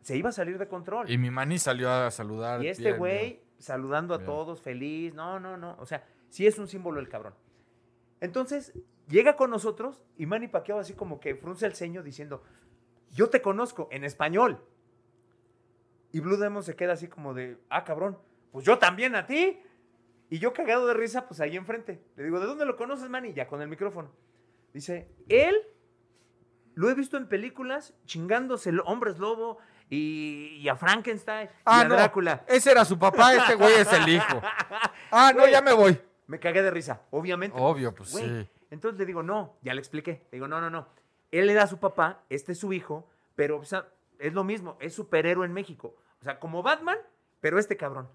se 0.00 0.16
iba 0.16 0.30
a 0.30 0.32
salir 0.32 0.58
de 0.58 0.66
control. 0.66 1.10
Y 1.10 1.18
mi 1.18 1.30
mani 1.30 1.58
salió 1.58 1.90
a 1.92 2.10
saludar. 2.10 2.62
Y 2.64 2.68
este 2.68 2.92
güey 2.94 3.40
saludando 3.58 4.14
a 4.14 4.18
Bien. 4.18 4.26
todos, 4.26 4.60
feliz. 4.62 5.14
No, 5.14 5.38
no, 5.38 5.56
no. 5.56 5.76
O 5.78 5.86
sea, 5.86 6.02
sí 6.34 6.48
es 6.48 6.58
un 6.58 6.66
símbolo 6.66 6.98
el 6.98 7.08
cabrón. 7.08 7.32
Entonces, 8.20 8.72
llega 9.06 9.36
con 9.36 9.50
nosotros 9.50 10.02
y 10.16 10.26
Manny 10.26 10.48
Pacquiao 10.48 10.80
así 10.80 10.92
como 10.92 11.20
que 11.20 11.36
frunce 11.36 11.64
el 11.64 11.76
ceño 11.76 12.02
diciendo, 12.02 12.42
yo 13.12 13.30
te 13.30 13.40
conozco 13.40 13.86
en 13.92 14.02
español. 14.02 14.60
Y 16.10 16.18
Blue 16.18 16.36
Demon 16.36 16.64
se 16.64 16.74
queda 16.74 16.94
así 16.94 17.06
como 17.06 17.34
de, 17.34 17.60
ah, 17.68 17.84
cabrón, 17.84 18.18
pues 18.50 18.64
yo 18.66 18.78
también 18.80 19.14
a 19.14 19.28
ti. 19.28 19.62
Y 20.28 20.40
yo 20.40 20.52
cagado 20.52 20.88
de 20.88 20.94
risa, 20.94 21.28
pues 21.28 21.38
ahí 21.38 21.56
enfrente. 21.56 22.02
Le 22.16 22.24
digo, 22.24 22.40
¿de 22.40 22.46
dónde 22.46 22.64
lo 22.64 22.76
conoces, 22.76 23.08
Manny? 23.08 23.32
Ya 23.32 23.46
con 23.46 23.62
el 23.62 23.68
micrófono. 23.68 24.10
Dice, 24.72 25.08
él 25.28 25.54
lo 26.74 26.90
he 26.90 26.94
visto 26.94 27.16
en 27.16 27.28
películas 27.28 27.94
chingándose 28.06 28.70
el 28.70 28.80
hombres 28.80 29.20
lobo 29.20 29.58
y, 29.88 30.56
y 30.60 30.68
a 30.68 30.74
Frankenstein 30.74 31.48
y 31.48 31.52
Ah, 31.64 31.82
a 31.82 31.84
no. 31.84 31.94
Drácula. 31.94 32.44
Ese 32.48 32.72
era 32.72 32.84
su 32.84 32.98
papá, 32.98 33.34
este 33.34 33.54
güey 33.54 33.74
es 33.74 33.92
el 33.92 34.08
hijo. 34.08 34.42
Ah, 35.16 35.32
no, 35.32 35.46
ya 35.46 35.62
me 35.62 35.72
voy. 35.72 35.96
Me 36.26 36.40
cagué 36.40 36.62
de 36.62 36.70
risa, 36.70 37.02
obviamente. 37.10 37.56
Obvio, 37.60 37.94
pues 37.94 38.12
Güey, 38.12 38.42
sí. 38.44 38.50
Entonces 38.70 38.98
le 38.98 39.06
digo, 39.06 39.22
no, 39.22 39.56
ya 39.62 39.74
le 39.74 39.80
expliqué. 39.80 40.26
Le 40.30 40.36
digo, 40.36 40.48
no, 40.48 40.60
no, 40.60 40.70
no. 40.70 40.88
Él 41.30 41.50
era 41.50 41.66
su 41.66 41.78
papá, 41.78 42.22
este 42.30 42.52
es 42.52 42.58
su 42.58 42.72
hijo, 42.72 43.08
pero 43.34 43.58
o 43.58 43.64
sea, 43.64 43.88
es 44.18 44.32
lo 44.32 44.44
mismo, 44.44 44.76
es 44.80 44.94
superhéroe 44.94 45.46
en 45.46 45.52
México. 45.52 45.96
O 46.20 46.24
sea, 46.24 46.38
como 46.38 46.62
Batman, 46.62 46.98
pero 47.40 47.58
este 47.58 47.76
cabrón. 47.76 48.08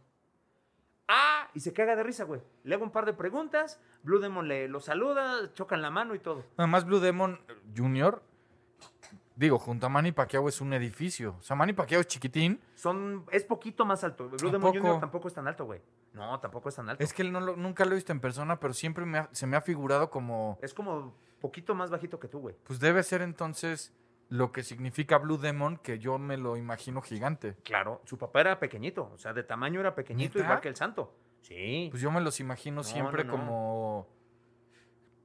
Ah, 1.08 1.50
y 1.54 1.60
se 1.60 1.74
caga 1.74 1.96
de 1.96 2.04
risa, 2.04 2.24
güey. 2.24 2.42
Le 2.64 2.76
hago 2.76 2.84
un 2.84 2.92
par 2.92 3.06
de 3.06 3.14
preguntas, 3.14 3.82
Blue 4.04 4.20
Demon 4.20 4.48
le 4.48 4.68
lo 4.68 4.80
saluda, 4.80 5.52
chocan 5.54 5.82
la 5.82 5.90
mano 5.90 6.14
y 6.16 6.20
todo. 6.20 6.46
Nada 6.58 6.68
más 6.68 6.86
Blue 6.86 7.00
Demon 7.00 7.40
Jr., 7.76 8.22
digo, 9.40 9.58
junto 9.58 9.86
a 9.86 9.90
Manny 9.90 10.12
Pacquiao 10.12 10.48
es 10.50 10.60
un 10.62 10.74
edificio. 10.74 11.36
O 11.40 11.42
sea, 11.42 11.56
Manny 11.56 11.74
Pacquiao 11.74 12.02
es 12.02 12.08
chiquitín. 12.08 12.60
Son, 12.76 13.26
es 13.32 13.44
poquito 13.46 13.86
más 13.86 14.04
alto. 14.04 14.28
Blue 14.30 14.50
¿A 14.50 14.52
Demon? 14.52 14.74
Jr. 14.78 15.00
tampoco 15.00 15.28
es 15.30 15.34
tan 15.34 15.48
alto, 15.48 15.66
güey. 15.66 15.82
No, 16.14 16.40
tampoco 16.40 16.70
es 16.70 16.76
tan 16.76 16.90
alto. 16.90 17.04
Es 17.04 17.14
que 17.14 17.22
él 17.22 17.32
no 17.32 17.40
lo- 17.40 17.56
nunca 17.56 17.86
lo 17.86 17.92
he 17.94 17.96
visto 17.96 18.12
en 18.12 18.20
persona, 18.20 18.60
pero 18.60 18.74
siempre 18.74 19.06
me 19.06 19.20
ha- 19.20 19.30
se 19.32 19.48
me 19.48 19.56
ha 19.56 19.62
figurado 19.62 20.10
como... 20.10 20.60
Es 20.62 20.74
como 20.74 21.16
poquito 21.40 21.74
más 21.74 21.90
bajito 21.90 22.20
que 22.20 22.28
tú, 22.28 22.40
güey. 22.40 22.56
Pues 22.66 22.80
debe 22.80 23.02
ser 23.04 23.22
entonces 23.22 23.94
lo 24.28 24.52
que 24.52 24.62
significa 24.62 25.18
Blue 25.18 25.38
Demon, 25.38 25.78
que 25.78 26.00
yo 26.00 26.18
me 26.20 26.36
lo 26.38 26.58
imagino 26.58 27.02
gigante. 27.02 27.56
Claro, 27.64 28.02
su 28.06 28.18
papá 28.18 28.42
era 28.42 28.60
pequeñito, 28.60 29.10
o 29.14 29.18
sea, 29.18 29.34
de 29.34 29.44
tamaño 29.44 29.80
era 29.80 29.96
pequeñito, 29.96 30.38
¿Neta? 30.38 30.46
igual 30.48 30.62
que 30.62 30.68
el 30.68 30.76
santo. 30.76 31.14
Sí. 31.42 31.88
Pues 31.90 32.02
yo 32.02 32.12
me 32.12 32.20
los 32.22 32.40
imagino 32.42 32.78
No, 32.78 32.84
siempre 32.84 33.24
no, 33.24 33.32
no. 33.32 33.40
como... 33.40 34.08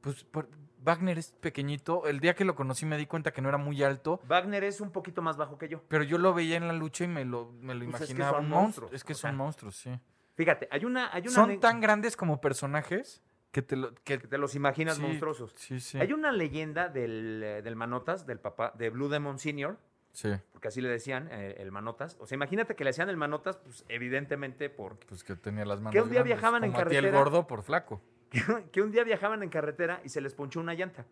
Pues 0.00 0.22
por- 0.24 0.48
Wagner 0.84 1.18
es 1.18 1.32
pequeñito. 1.32 2.06
El 2.06 2.20
día 2.20 2.34
que 2.34 2.44
lo 2.44 2.54
conocí 2.54 2.84
me 2.86 2.96
di 2.98 3.06
cuenta 3.06 3.32
que 3.32 3.40
no 3.42 3.48
era 3.48 3.58
muy 3.58 3.82
alto. 3.82 4.20
Wagner 4.28 4.64
es 4.64 4.80
un 4.80 4.90
poquito 4.90 5.22
más 5.22 5.36
bajo 5.36 5.56
que 5.58 5.68
yo. 5.68 5.82
Pero 5.88 6.04
yo 6.04 6.18
lo 6.18 6.34
veía 6.34 6.56
en 6.56 6.66
la 6.68 6.74
lucha 6.74 7.04
y 7.04 7.08
me 7.08 7.24
lo, 7.24 7.52
me 7.60 7.74
lo 7.74 7.84
Pues 7.90 8.02
es 8.02 8.08
que 8.08 8.12
imaginaba 8.12 8.36
son 8.38 8.44
un 8.44 8.50
monstruo. 8.50 8.62
monstruos, 8.88 8.92
Es 8.92 9.04
que 9.04 9.14
son 9.14 9.30
sea. 9.30 9.32
monstruos, 9.32 9.76
sí. 9.76 9.98
Fíjate, 10.34 10.68
hay 10.70 10.84
una. 10.84 11.12
Hay 11.14 11.22
una 11.22 11.30
Son 11.30 11.58
tan 11.60 11.80
grandes 11.80 12.16
como 12.16 12.40
personajes 12.40 13.22
que 13.50 13.62
te 13.62 13.76
lo... 13.76 13.94
Que, 13.94 14.18
que 14.18 14.26
te 14.28 14.36
los 14.36 14.54
imaginas 14.56 14.96
sí, 14.96 15.02
monstruosos. 15.02 15.52
Sí, 15.56 15.78
sí. 15.80 15.98
Hay 16.00 16.12
una 16.12 16.32
leyenda 16.32 16.88
del, 16.88 17.40
eh, 17.42 17.62
del 17.62 17.76
Manotas, 17.76 18.26
del 18.26 18.40
papá, 18.40 18.72
de 18.76 18.90
Blue 18.90 19.08
Demon 19.08 19.38
Senior, 19.38 19.78
Sí, 20.12 20.28
porque 20.52 20.68
así 20.68 20.80
le 20.80 20.88
decían, 20.88 21.28
eh, 21.32 21.56
el 21.58 21.72
Manotas. 21.72 22.16
O 22.20 22.26
sea, 22.26 22.36
imagínate 22.36 22.76
que 22.76 22.84
le 22.84 22.90
decían 22.90 23.08
el 23.08 23.16
Manotas, 23.16 23.56
pues 23.56 23.84
evidentemente 23.88 24.70
por 24.70 24.96
pues 24.98 25.24
que 25.24 25.34
tenía 25.34 25.64
las 25.64 25.80
manos 25.80 25.92
Que 25.92 26.00
un 26.00 26.08
día 26.08 26.20
grandes, 26.20 26.36
viajaban 26.36 26.62
en 26.64 26.70
como 26.70 26.82
a 26.82 26.88
ti 26.88 26.94
el 26.96 27.02
carretera. 27.02 27.18
gordo 27.24 27.46
por 27.48 27.62
flaco. 27.64 28.00
que 28.72 28.82
un 28.82 28.90
día 28.92 29.04
viajaban 29.04 29.42
en 29.42 29.48
carretera 29.48 30.00
y 30.04 30.08
se 30.08 30.20
les 30.20 30.34
ponchó 30.34 30.60
una 30.60 30.74
llanta. 30.74 31.06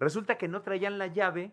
Resulta 0.00 0.36
que 0.36 0.48
no 0.48 0.62
traían 0.62 0.98
la 0.98 1.06
llave 1.06 1.52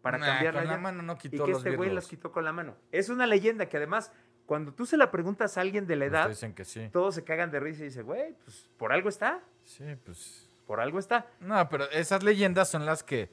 para 0.00 0.18
Nah, 0.18 0.26
cambiar 0.26 0.54
la 0.54 0.60
con 0.60 0.66
la 0.68 0.74
llanta. 0.74 0.82
mano 0.90 1.02
no 1.02 1.16
y 1.22 1.28
que 1.30 1.36
los 1.36 1.48
este 1.58 1.76
güey 1.76 1.90
las 1.90 2.06
quitó 2.08 2.32
con 2.32 2.44
la 2.44 2.52
mano. 2.52 2.76
Es 2.90 3.08
una 3.08 3.26
leyenda 3.26 3.66
que 3.68 3.76
además, 3.76 4.12
cuando 4.46 4.72
tú 4.72 4.84
se 4.86 4.96
la 4.96 5.10
preguntas 5.10 5.56
a 5.56 5.60
alguien 5.60 5.86
de 5.86 5.96
la 5.96 6.06
Pues 6.06 6.12
edad, 6.12 6.28
dicen 6.28 6.54
que 6.54 6.64
sí. 6.64 6.88
todos 6.92 7.14
se 7.14 7.22
cagan 7.24 7.50
de 7.50 7.60
risa 7.60 7.82
y 7.82 7.84
dicen, 7.86 8.04
güey, 8.06 8.34
pues 8.44 8.68
por 8.78 8.92
algo 8.92 9.08
está, 9.08 9.40
Sí, 9.64 9.84
pues... 10.04 10.50
por 10.66 10.80
algo 10.80 10.98
está. 10.98 11.26
No, 11.40 11.68
pero 11.68 11.88
esas 11.90 12.22
leyendas 12.24 12.68
son 12.70 12.84
las 12.86 13.04
que 13.04 13.30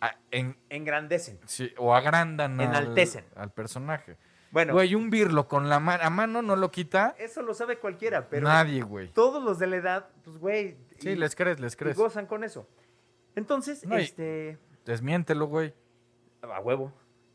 a- 0.00 0.18
en, 0.30 0.56
Engrandecen. 0.68 1.38
sí, 1.46 1.72
o 1.78 1.94
agrandan 1.94 2.60
al, 2.60 2.66
Enaltecen. 2.66 3.24
al 3.34 3.50
personaje. 3.52 4.18
Bueno, 4.50 4.72
Güey, 4.72 4.94
un 4.94 5.10
birlo 5.10 5.48
con 5.48 5.68
la 5.68 5.80
mano 5.80 6.02
a 6.04 6.08
mano 6.10 6.40
no 6.40 6.56
lo 6.56 6.70
quita 6.70 7.14
eso 7.18 7.42
lo 7.42 7.52
sabe 7.52 7.78
cualquiera, 7.78 8.28
pero 8.28 8.46
nadie, 8.46 8.82
güey. 8.82 9.08
todos 9.12 9.42
los 9.42 9.58
de 9.58 9.66
la 9.66 9.76
edad, 9.76 10.08
pues 10.24 10.38
güey, 10.38 10.76
Sí, 10.98 11.10
y- 11.10 11.16
les 11.16 11.34
crees, 11.34 11.60
les 11.60 11.74
y 11.74 11.76
crees. 11.76 11.96
gozan 11.96 12.26
con 12.26 12.44
eso. 12.44 12.68
Entonces, 13.34 13.84
No, 13.86 13.98
y- 13.98 14.02
este, 14.02 14.58
Desmiéntelo, 14.86 15.46
güey. 15.46 15.74
a 16.42 16.60
huevo. 16.60 16.92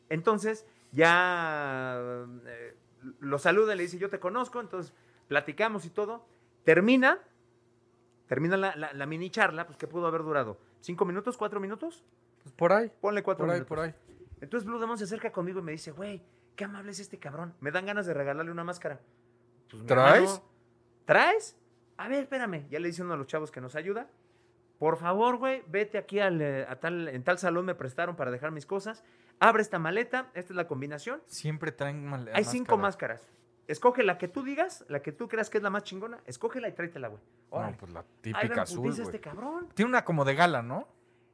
Entonces, 0.10 0.66
ya 0.92 1.98
eh, 2.46 2.76
lo 3.20 3.38
saluda, 3.40 3.76
le 3.76 3.84
dice, 3.84 3.98
yo 4.00 4.10
te 4.10 4.20
conozco, 4.20 4.60
entonces 4.62 4.94
platicamos 5.28 5.86
y 5.86 5.90
todo. 5.90 6.26
Termina, 6.64 7.20
termina 8.28 8.58
la, 8.58 8.76
la- 8.76 8.94
la 8.94 9.06
mini 9.06 9.30
charla, 9.30 9.66
pues 9.66 9.78
que 9.78 9.88
pudo 9.88 10.08
haber 10.08 10.24
durado? 10.24 10.58
¿Cinco 10.80 11.06
minutos? 11.06 11.38
¿Cuatro 11.38 11.60
minutos? 11.60 12.04
Pues 12.44 12.54
por 12.56 12.72
ahí, 12.74 12.92
Ponle 13.02 13.22
cuatro 13.22 13.46
por 13.46 13.54
ahí, 13.54 13.60
minutos. 13.60 13.68
por 13.78 13.80
ahí. 13.86 13.94
Entonces 14.42 14.66
Blue 14.68 14.80
Demon 14.80 14.98
se 14.98 15.04
acerca 15.04 15.32
conmigo 15.32 15.60
y 15.60 15.64
me 15.64 15.72
dice, 15.74 15.92
güey, 15.92 16.22
qué 16.62 16.66
amable 16.66 16.92
es 16.92 17.00
este 17.00 17.18
cabrón. 17.18 17.56
Me 17.60 17.72
dan 17.72 17.88
ganas 17.88 18.06
de 18.06 18.14
regalarle 18.14 18.52
una 18.52 18.64
máscara. 18.64 19.00
Pues, 19.68 19.84
¿Traes? 19.88 20.22
hermano, 20.30 20.44
¿Traes? 21.06 21.58
A 21.98 22.08
ver, 22.08 22.22
espérame. 22.22 22.68
Ya 22.70 22.80
le 22.80 22.88
dice 22.90 23.02
uno 23.02 23.14
de 23.14 23.18
los 23.18 23.26
chavos 23.26 23.50
que 23.50 23.60
nos 23.60 23.76
ayuda. 23.76 24.08
Por 24.78 24.98
favor, 24.98 25.38
güey, 25.38 25.64
vete 25.68 25.98
aquí 25.98 26.20
al, 26.20 26.40
eh, 26.40 26.68
a 26.70 26.76
tal, 26.80 27.08
en 27.08 27.24
tal 27.24 27.40
salón 27.40 27.66
me 27.66 27.74
prestaron 27.74 28.16
para 28.16 28.30
dejar 28.30 28.52
mis 28.52 28.68
cosas. 28.68 29.04
Abre 29.40 29.64
esta 29.64 29.80
maleta, 29.80 30.30
esta 30.36 30.54
es 30.54 30.56
la 30.56 30.68
combinación. 30.68 31.24
Siempre 31.26 31.72
traen 31.72 32.06
mal- 32.06 32.30
Hay 32.32 32.44
cinco 32.44 32.78
máscara. 32.78 33.16
máscaras. 33.16 33.28
Escoge 33.68 34.04
la 34.04 34.20
que 34.20 34.28
tú 34.28 34.44
digas, 34.44 34.86
la 34.88 35.02
que 35.02 35.12
tú 35.12 35.28
creas 35.28 35.50
que 35.50 35.58
es 35.58 35.64
la 35.64 35.72
más 35.72 35.82
chingona, 35.84 36.20
escógela 36.28 36.68
y 36.70 36.74
tráetela, 36.74 37.08
güey. 37.08 37.22
No, 37.52 37.76
pues 37.80 37.92
la 37.92 38.04
típica 38.22 38.46
en 38.46 38.60
azul, 38.60 38.88
güey. 38.92 39.02
este 39.02 39.20
cabrón. 39.20 39.68
Tiene 39.74 39.90
una 39.90 40.06
como 40.06 40.26
de 40.26 40.36
gala, 40.36 40.62
¿no? 40.62 40.88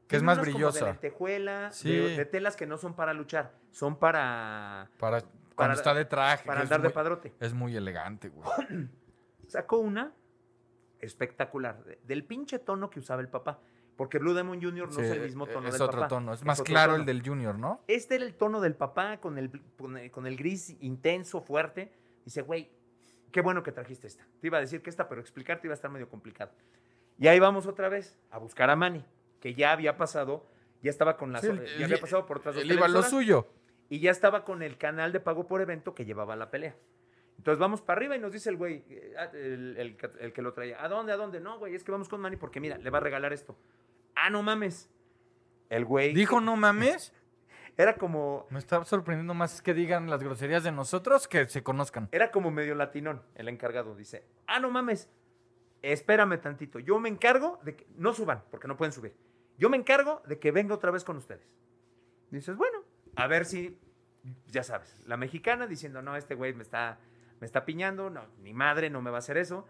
Que 0.08 0.16
es 0.16 0.24
más 0.24 0.38
unas 0.38 0.46
como 0.48 0.54
brillosa. 0.58 0.86
de 0.86 0.92
lentejuela, 0.92 1.72
Sí. 1.72 1.90
de, 1.92 2.18
de 2.18 2.26
telas 2.26 2.56
que 2.56 2.66
no 2.66 2.78
son 2.78 2.96
para 2.96 3.14
luchar, 3.14 3.54
son 3.72 3.98
para, 4.00 4.90
Para 5.00 5.22
cuando 5.22 5.34
Para- 5.56 5.74
está 5.74 5.94
de 5.94 6.06
traje. 6.06 6.46
para 6.46 6.60
es 6.62 6.64
andar 6.66 6.82
de 6.82 6.88
muy- 6.90 6.94
padrote. 6.94 7.34
Es 7.40 7.54
muy 7.54 7.76
elegante, 7.76 8.30
güey. 8.30 8.48
Sacó 9.48 9.78
una 9.80 10.14
espectacular, 11.00 11.84
de- 11.84 12.00
del 12.04 12.24
pinche 12.24 12.60
tono 12.60 12.90
que 12.90 13.00
usaba 13.00 13.22
el 13.22 13.30
papá. 13.30 13.60
Porque 13.96 14.20
Blue 14.20 14.36
Demon 14.36 14.62
Jr. 14.62 14.88
no 14.90 14.94
Sí, 14.94 15.02
es 15.02 15.10
el 15.10 15.22
mismo 15.22 15.48
tono 15.48 15.68
es 15.68 15.74
del 15.74 15.82
otro 15.82 15.98
papá. 16.02 16.08
tono. 16.08 16.32
Es 16.34 16.44
más 16.46 16.60
otro 16.60 16.72
claro 16.72 16.92
tono. 16.94 17.02
el 17.02 17.06
del 17.08 17.28
Junior, 17.28 17.58
¿no? 17.58 17.82
Este 17.88 18.14
era 18.16 18.26
el 18.26 18.36
tono 18.36 18.62
del 18.62 18.76
papá 18.76 19.18
con 19.20 19.40
el, 19.40 19.50
con 19.76 19.98
el, 19.98 20.12
con 20.12 20.28
el 20.28 20.38
gris 20.38 20.76
intenso, 20.82 21.42
fuerte. 21.42 21.92
Dice, 22.24 22.44
güey, 22.44 22.70
qué 23.32 23.42
bueno 23.42 23.64
que 23.64 23.72
trajiste 23.72 24.06
esta. 24.06 24.24
Te 24.40 24.48
iba 24.48 24.60
a 24.60 24.62
decir 24.62 24.84
que 24.84 24.92
esta, 24.92 25.10
pero 25.10 25.20
explicarte 25.20 25.66
iba 25.66 25.74
a 25.74 25.76
estar 25.76 25.90
medio 25.90 26.08
complicado. 26.10 26.52
Y 27.18 27.28
ahí 27.28 27.40
vamos 27.40 27.66
otra 27.66 27.90
vez 27.90 28.16
a 28.30 28.38
buscar 28.38 28.70
a 28.70 28.76
Manny, 28.76 29.04
que 29.40 29.54
ya 29.54 29.72
había 29.72 29.98
pasado, 29.98 30.46
ya 30.82 30.90
estaba 30.90 31.18
con 31.18 31.32
las, 31.32 31.42
Sí, 31.42 31.50
ya 31.80 31.86
había 31.86 32.00
pasado 32.00 32.26
por 32.26 32.38
otras 32.38 32.56
dos 32.56 32.64
Él 32.64 32.72
iba 32.72 32.88
lo 32.88 33.04
suyo. 33.04 33.48
y 33.90 34.00
ya 34.00 34.12
estaba 34.12 34.44
con 34.44 34.62
el 34.62 34.78
canal 34.78 35.12
de 35.12 35.20
pago 35.20 35.48
por 35.48 35.62
evento 35.62 35.94
que 35.94 36.06
llevaba 36.06 36.36
la 36.36 36.50
pelea. 36.52 36.76
Entonces 37.38 37.60
vamos 37.60 37.82
para 37.82 37.98
arriba 37.98 38.16
y 38.16 38.20
nos 38.20 38.32
dice 38.32 38.50
el 38.50 38.58
güey, 38.58 38.84
eh, 38.90 39.14
ah, 39.18 39.30
el, 39.34 39.98
el 40.20 40.34
que 40.34 40.42
lo 40.42 40.54
traía, 40.54 40.84
¿a 40.84 40.88
dónde, 40.90 41.14
a 41.14 41.18
dónde? 41.18 41.40
No, 41.40 41.60
güey, 41.60 41.76
es 41.76 41.84
que 41.84 41.92
vamos 41.92 42.10
con 42.10 42.20
Manny 42.20 42.36
porque 42.36 42.60
mira, 42.60 42.78
le 42.78 42.90
va 42.90 42.98
a 42.98 43.02
regalar 43.02 43.32
esto. 43.32 43.56
Ah, 44.16 44.30
no 44.30 44.42
mames. 44.42 44.90
El 45.70 45.86
güey 45.86 46.14
Dijo, 46.14 46.42
no 46.42 46.56
mames. 46.56 47.14
era 47.78 47.96
como, 47.96 48.48
Me 48.50 48.58
está 48.58 48.84
sorprendiendo 48.86 49.36
más 49.36 49.62
que 49.62 49.76
digan 49.76 50.10
las 50.10 50.24
groserías 50.24 50.64
de 50.64 50.72
nosotros 50.72 51.28
que 51.28 51.48
se 51.48 51.62
conozcan. 51.62 52.10
era 52.12 52.32
como 52.32 52.50
medio 52.50 52.74
latinón, 52.74 53.22
el 53.36 53.48
encargado. 53.50 53.96
Dice, 53.96 54.24
ah, 54.48 54.60
no 54.60 54.72
mames, 54.72 55.08
espérame 55.84 56.40
tantito. 56.42 56.80
Yo 56.80 57.00
me 57.00 57.10
encargo 57.10 57.60
de 57.64 57.76
que, 57.76 57.88
no 57.96 58.14
suban, 58.14 58.44
porque 58.50 58.68
no 58.68 58.76
pueden 58.76 58.92
subir. 58.94 59.14
Yo 59.58 59.70
me 59.70 59.78
encargo 59.78 60.22
de 60.28 60.40
que 60.40 60.52
venga 60.52 60.76
otra 60.76 60.92
vez 60.92 61.04
con 61.04 61.18
ustedes. 61.18 61.48
Dices, 62.30 62.56
bueno, 62.56 62.80
a 63.16 63.28
ver 63.28 63.46
si, 63.46 63.80
ya 64.48 64.64
sabes, 64.64 64.98
la 65.06 65.18
mexicana 65.18 65.68
diciendo, 65.68 66.02
no, 66.02 66.16
este 66.16 66.36
güey 66.36 66.54
me 66.54 66.64
está, 66.64 67.00
me 67.40 67.46
está 67.46 67.66
piñando, 67.66 68.10
no, 68.10 68.26
ni 68.42 68.54
madre, 68.54 68.90
no 68.90 69.02
me 69.02 69.10
va 69.10 69.18
a 69.18 69.20
hacer 69.20 69.38
eso. 69.38 69.66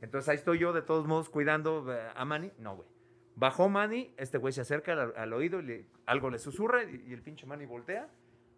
Entonces 0.00 0.28
ahí 0.28 0.36
estoy 0.36 0.58
yo, 0.58 0.72
de 0.72 0.82
todos 0.82 1.06
modos, 1.06 1.30
cuidando 1.30 1.92
eh, 1.92 2.10
a 2.14 2.24
Manny. 2.24 2.52
No, 2.58 2.76
güey. 2.76 2.88
Bajó 3.36 3.68
Manny, 3.68 4.14
este 4.16 4.38
güey 4.38 4.52
se 4.52 4.60
acerca 4.60 4.92
al, 4.92 5.32
oído 5.32 5.60
y 5.60 5.86
algo 6.04 6.30
le 6.30 6.38
susurra 6.38 6.82
y, 6.84 7.04
y 7.08 7.12
el 7.12 7.22
pinche 7.22 7.46
Manny 7.46 7.64
voltea 7.64 8.08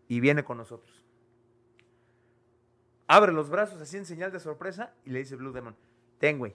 y 0.09 0.21
viene 0.21 0.45
con 0.45 0.57
nosotros. 0.57 1.05
Abre 3.07 3.33
los 3.33 3.51
brazos 3.51 3.81
así 3.81 3.97
en 3.97 4.07
señal 4.07 4.33
de 4.33 4.41
sorpresa 4.41 4.95
y 5.05 5.11
le 5.11 5.21
dice 5.21 5.37
Blue 5.37 5.53
Demon, 5.53 5.77
ten, 6.19 6.39
güey, 6.39 6.55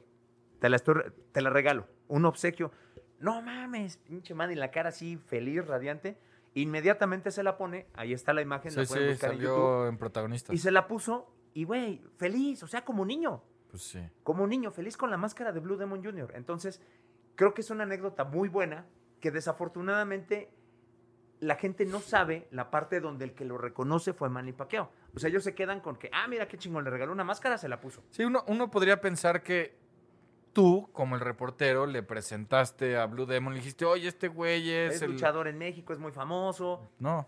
te 0.60 0.70
la, 0.70 0.76
estoy 0.76 1.04
te 1.32 1.42
la 1.42 1.50
regalo, 1.50 1.88
un 2.08 2.26
obsequio. 2.26 2.72
No 3.20 3.42
mames, 3.42 3.98
pinche 3.98 4.34
Manny, 4.34 4.56
la 4.56 4.70
cara 4.72 4.90
así 4.90 5.18
feliz, 5.18 5.66
radiante. 5.66 6.18
Inmediatamente 6.54 7.32
se 7.32 7.44
la 7.44 7.58
pone, 7.58 7.88
ahí 7.94 8.14
está 8.14 8.34
la 8.34 8.42
imagen, 8.42 8.74
la 8.76 8.86
Sí, 8.86 8.88
pueden 8.94 9.08
sí, 9.08 9.12
buscar 9.14 9.32
en 9.34 9.38
YouTube. 9.40 9.54
salió 9.56 9.88
en 9.88 9.98
protagonista. 9.98 10.54
Y 10.54 10.58
se 10.58 10.72
la 10.72 10.88
puso 10.88 11.32
y, 11.54 11.64
güey, 11.66 12.02
feliz, 12.18 12.64
o 12.64 12.68
sea, 12.68 12.84
como 12.84 13.06
niño 13.06 13.44
Pues 13.70 13.84
sí. 13.84 14.00
como 14.24 14.44
un 14.44 14.50
niño 14.50 14.72
feliz 14.72 14.98
con 14.98 15.10
la 15.12 15.18
máscara 15.18 15.52
de 15.52 15.60
Blue 15.60 15.78
Demon 15.78 16.04
Jr. 16.04 16.32
Entonces, 16.36 16.82
creo 17.36 17.54
que 17.54 17.62
es 17.62 17.70
una 17.70 17.84
anécdota 17.84 18.24
muy 18.24 18.50
buena 18.50 18.86
que 19.20 19.32
desafortunadamente 19.32 20.52
la 21.40 21.56
gente 21.56 21.86
no 21.86 22.00
sabe 22.00 22.48
la 22.52 22.72
parte 22.72 23.00
donde 23.00 23.26
el 23.26 23.34
que 23.34 23.46
lo 23.46 23.58
reconoce 23.60 24.14
fue 24.14 24.30
Manny 24.30 24.54
Pacquiao. 24.54 24.90
O 25.16 25.20
sea, 25.20 25.30
ellos 25.30 25.44
se 25.44 25.54
quedan 25.54 25.82
con 25.82 25.96
que, 25.98 26.10
ah, 26.12 26.28
mira 26.28 26.48
qué 26.48 26.58
chingón, 26.58 26.84
le 26.84 26.90
regaló 26.90 27.12
una 27.12 27.24
máscara, 27.24 27.58
se 27.60 27.68
la 27.70 27.80
puso. 27.80 28.04
Sí, 28.10 28.24
uno, 28.24 28.44
uno 28.48 28.72
podría 28.72 29.00
pensar 29.02 29.44
que 29.44 29.78
tú, 30.58 30.90
como 30.92 31.14
el 31.14 31.22
reportero, 31.22 31.86
le 31.86 32.02
presentaste 32.02 32.98
a 32.98 33.06
Blue 33.06 33.28
Demon 33.28 33.54
y 33.54 33.58
le 33.58 33.60
dijiste, 33.60 33.86
oye, 33.86 34.08
este 34.08 34.28
güey 34.28 34.72
es, 34.72 34.96
Es 34.96 35.02
el... 35.04 35.12
luchador 35.12 35.48
en 35.48 35.56
México, 35.56 35.94
es 35.94 36.00
muy 36.00 36.12
famoso. 36.12 36.90
No, 36.98 37.28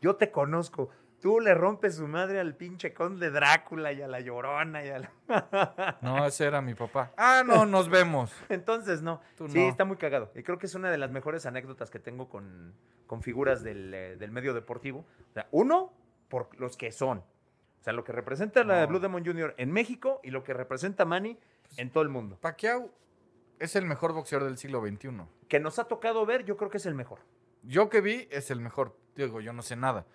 Yo 0.00 0.16
te 0.16 0.30
conozco. 0.30 0.88
Tú 1.20 1.40
le 1.40 1.52
rompes 1.52 1.96
su 1.96 2.08
madre 2.08 2.40
al 2.40 2.56
pinche 2.56 2.94
conde 2.94 3.30
Drácula 3.30 3.92
y 3.92 4.00
a 4.00 4.08
la 4.08 4.20
Llorona 4.20 4.82
y 4.82 4.88
a 4.88 4.98
la... 5.00 5.98
no, 6.00 6.24
ese 6.24 6.46
era 6.46 6.62
mi 6.62 6.74
papá. 6.74 7.12
Ah, 7.18 7.42
no, 7.44 7.66
nos 7.66 7.90
vemos. 7.90 8.32
Entonces, 8.48 9.02
no. 9.02 9.20
Tú 9.36 9.46
sí, 9.50 9.58
no. 9.58 9.68
está 9.68 9.84
muy 9.84 9.98
cagado. 9.98 10.32
Y 10.34 10.42
creo 10.42 10.56
que 10.56 10.64
es 10.64 10.74
una 10.74 10.90
de 10.90 10.96
las 10.96 11.10
mejores 11.10 11.44
anécdotas 11.44 11.90
que 11.90 11.98
tengo 11.98 12.30
con, 12.30 12.72
con 13.06 13.22
figuras 13.22 13.62
del, 13.62 13.92
eh, 13.92 14.16
del 14.16 14.30
medio 14.30 14.54
deportivo. 14.54 15.00
O 15.28 15.32
sea, 15.34 15.48
uno, 15.50 15.92
por 16.30 16.58
los 16.58 16.78
que 16.78 16.92
son. 16.92 17.18
O 17.18 17.82
sea, 17.82 17.92
lo 17.92 18.04
que 18.04 18.12
representa 18.12 18.64
la 18.64 18.80
No. 18.80 18.88
Blue 18.88 19.00
Demon 19.00 19.22
Jr. 19.22 19.54
en 19.58 19.70
México 19.70 20.20
y 20.22 20.30
lo 20.30 20.42
que 20.42 20.54
representa 20.54 21.04
Manny 21.04 21.38
en 21.76 21.90
todo 21.90 22.02
el 22.02 22.08
mundo. 22.08 22.38
Pacquiao 22.40 22.90
es 23.58 23.76
el 23.76 23.84
mejor 23.84 24.12
boxeador 24.12 24.48
del 24.48 24.58
siglo 24.58 24.80
XXI. 24.80 25.10
Que 25.48 25.60
nos 25.60 25.78
ha 25.78 25.84
tocado 25.84 26.24
ver, 26.26 26.44
yo 26.44 26.56
creo 26.56 26.70
que 26.70 26.78
es 26.78 26.86
el 26.86 26.94
mejor. 26.94 27.20
Yo 27.62 27.88
que 27.88 28.00
vi 28.00 28.28
es 28.30 28.50
el 28.50 28.60
mejor. 28.60 28.96
Digo, 29.16 29.40
yo 29.40 29.52
no 29.52 29.62
sé 29.62 29.76
nada. 29.76 30.06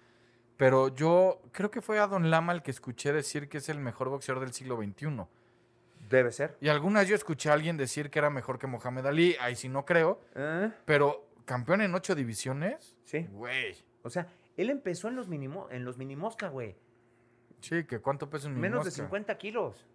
Pero 0.57 0.87
yo 0.87 1.41
creo 1.51 1.69
que 1.69 1.81
fue 1.81 1.99
a 1.99 2.07
Don 2.07 2.29
Lama 2.31 2.53
el 2.53 2.63
que 2.63 2.71
escuché 2.71 3.11
decir 3.11 3.49
que 3.49 3.57
es 3.57 3.69
el 3.69 3.79
mejor 3.79 4.09
boxeador 4.09 4.43
del 4.43 4.53
siglo 4.53 4.77
XXI. 4.77 5.25
Debe 6.09 6.31
ser. 6.31 6.57
Y 6.61 6.69
alguna 6.69 7.01
vez 7.01 7.09
yo 7.09 7.15
escuché 7.15 7.49
a 7.49 7.53
alguien 7.53 7.77
decir 7.77 8.09
que 8.09 8.19
era 8.19 8.29
mejor 8.29 8.57
que 8.57 8.67
Mohamed 8.67 9.05
Ali. 9.05 9.35
Ahí 9.39 9.55
sí 9.55 9.69
no 9.69 9.85
creo. 9.85 10.21
¿Eh? 10.35 10.71
Pero 10.85 11.27
campeón 11.45 11.81
en 11.81 11.93
ocho 11.93 12.15
divisiones. 12.15 12.95
Sí. 13.03 13.27
Güey. 13.31 13.75
O 14.03 14.09
sea, 14.09 14.27
él 14.55 14.69
empezó 14.69 15.07
en 15.07 15.15
los 15.15 15.27
mini, 15.27 15.49
en 15.71 15.83
los 15.83 15.97
mini 15.97 16.15
mosca, 16.15 16.47
güey. 16.47 16.75
Sí, 17.59 17.83
que 17.85 17.99
cuánto 17.99 18.29
pesa 18.29 18.47
un 18.47 18.59
Menos 18.59 18.85
de 18.85 18.91
mosca? 18.91 19.03
50 19.03 19.37
kilos. 19.37 19.85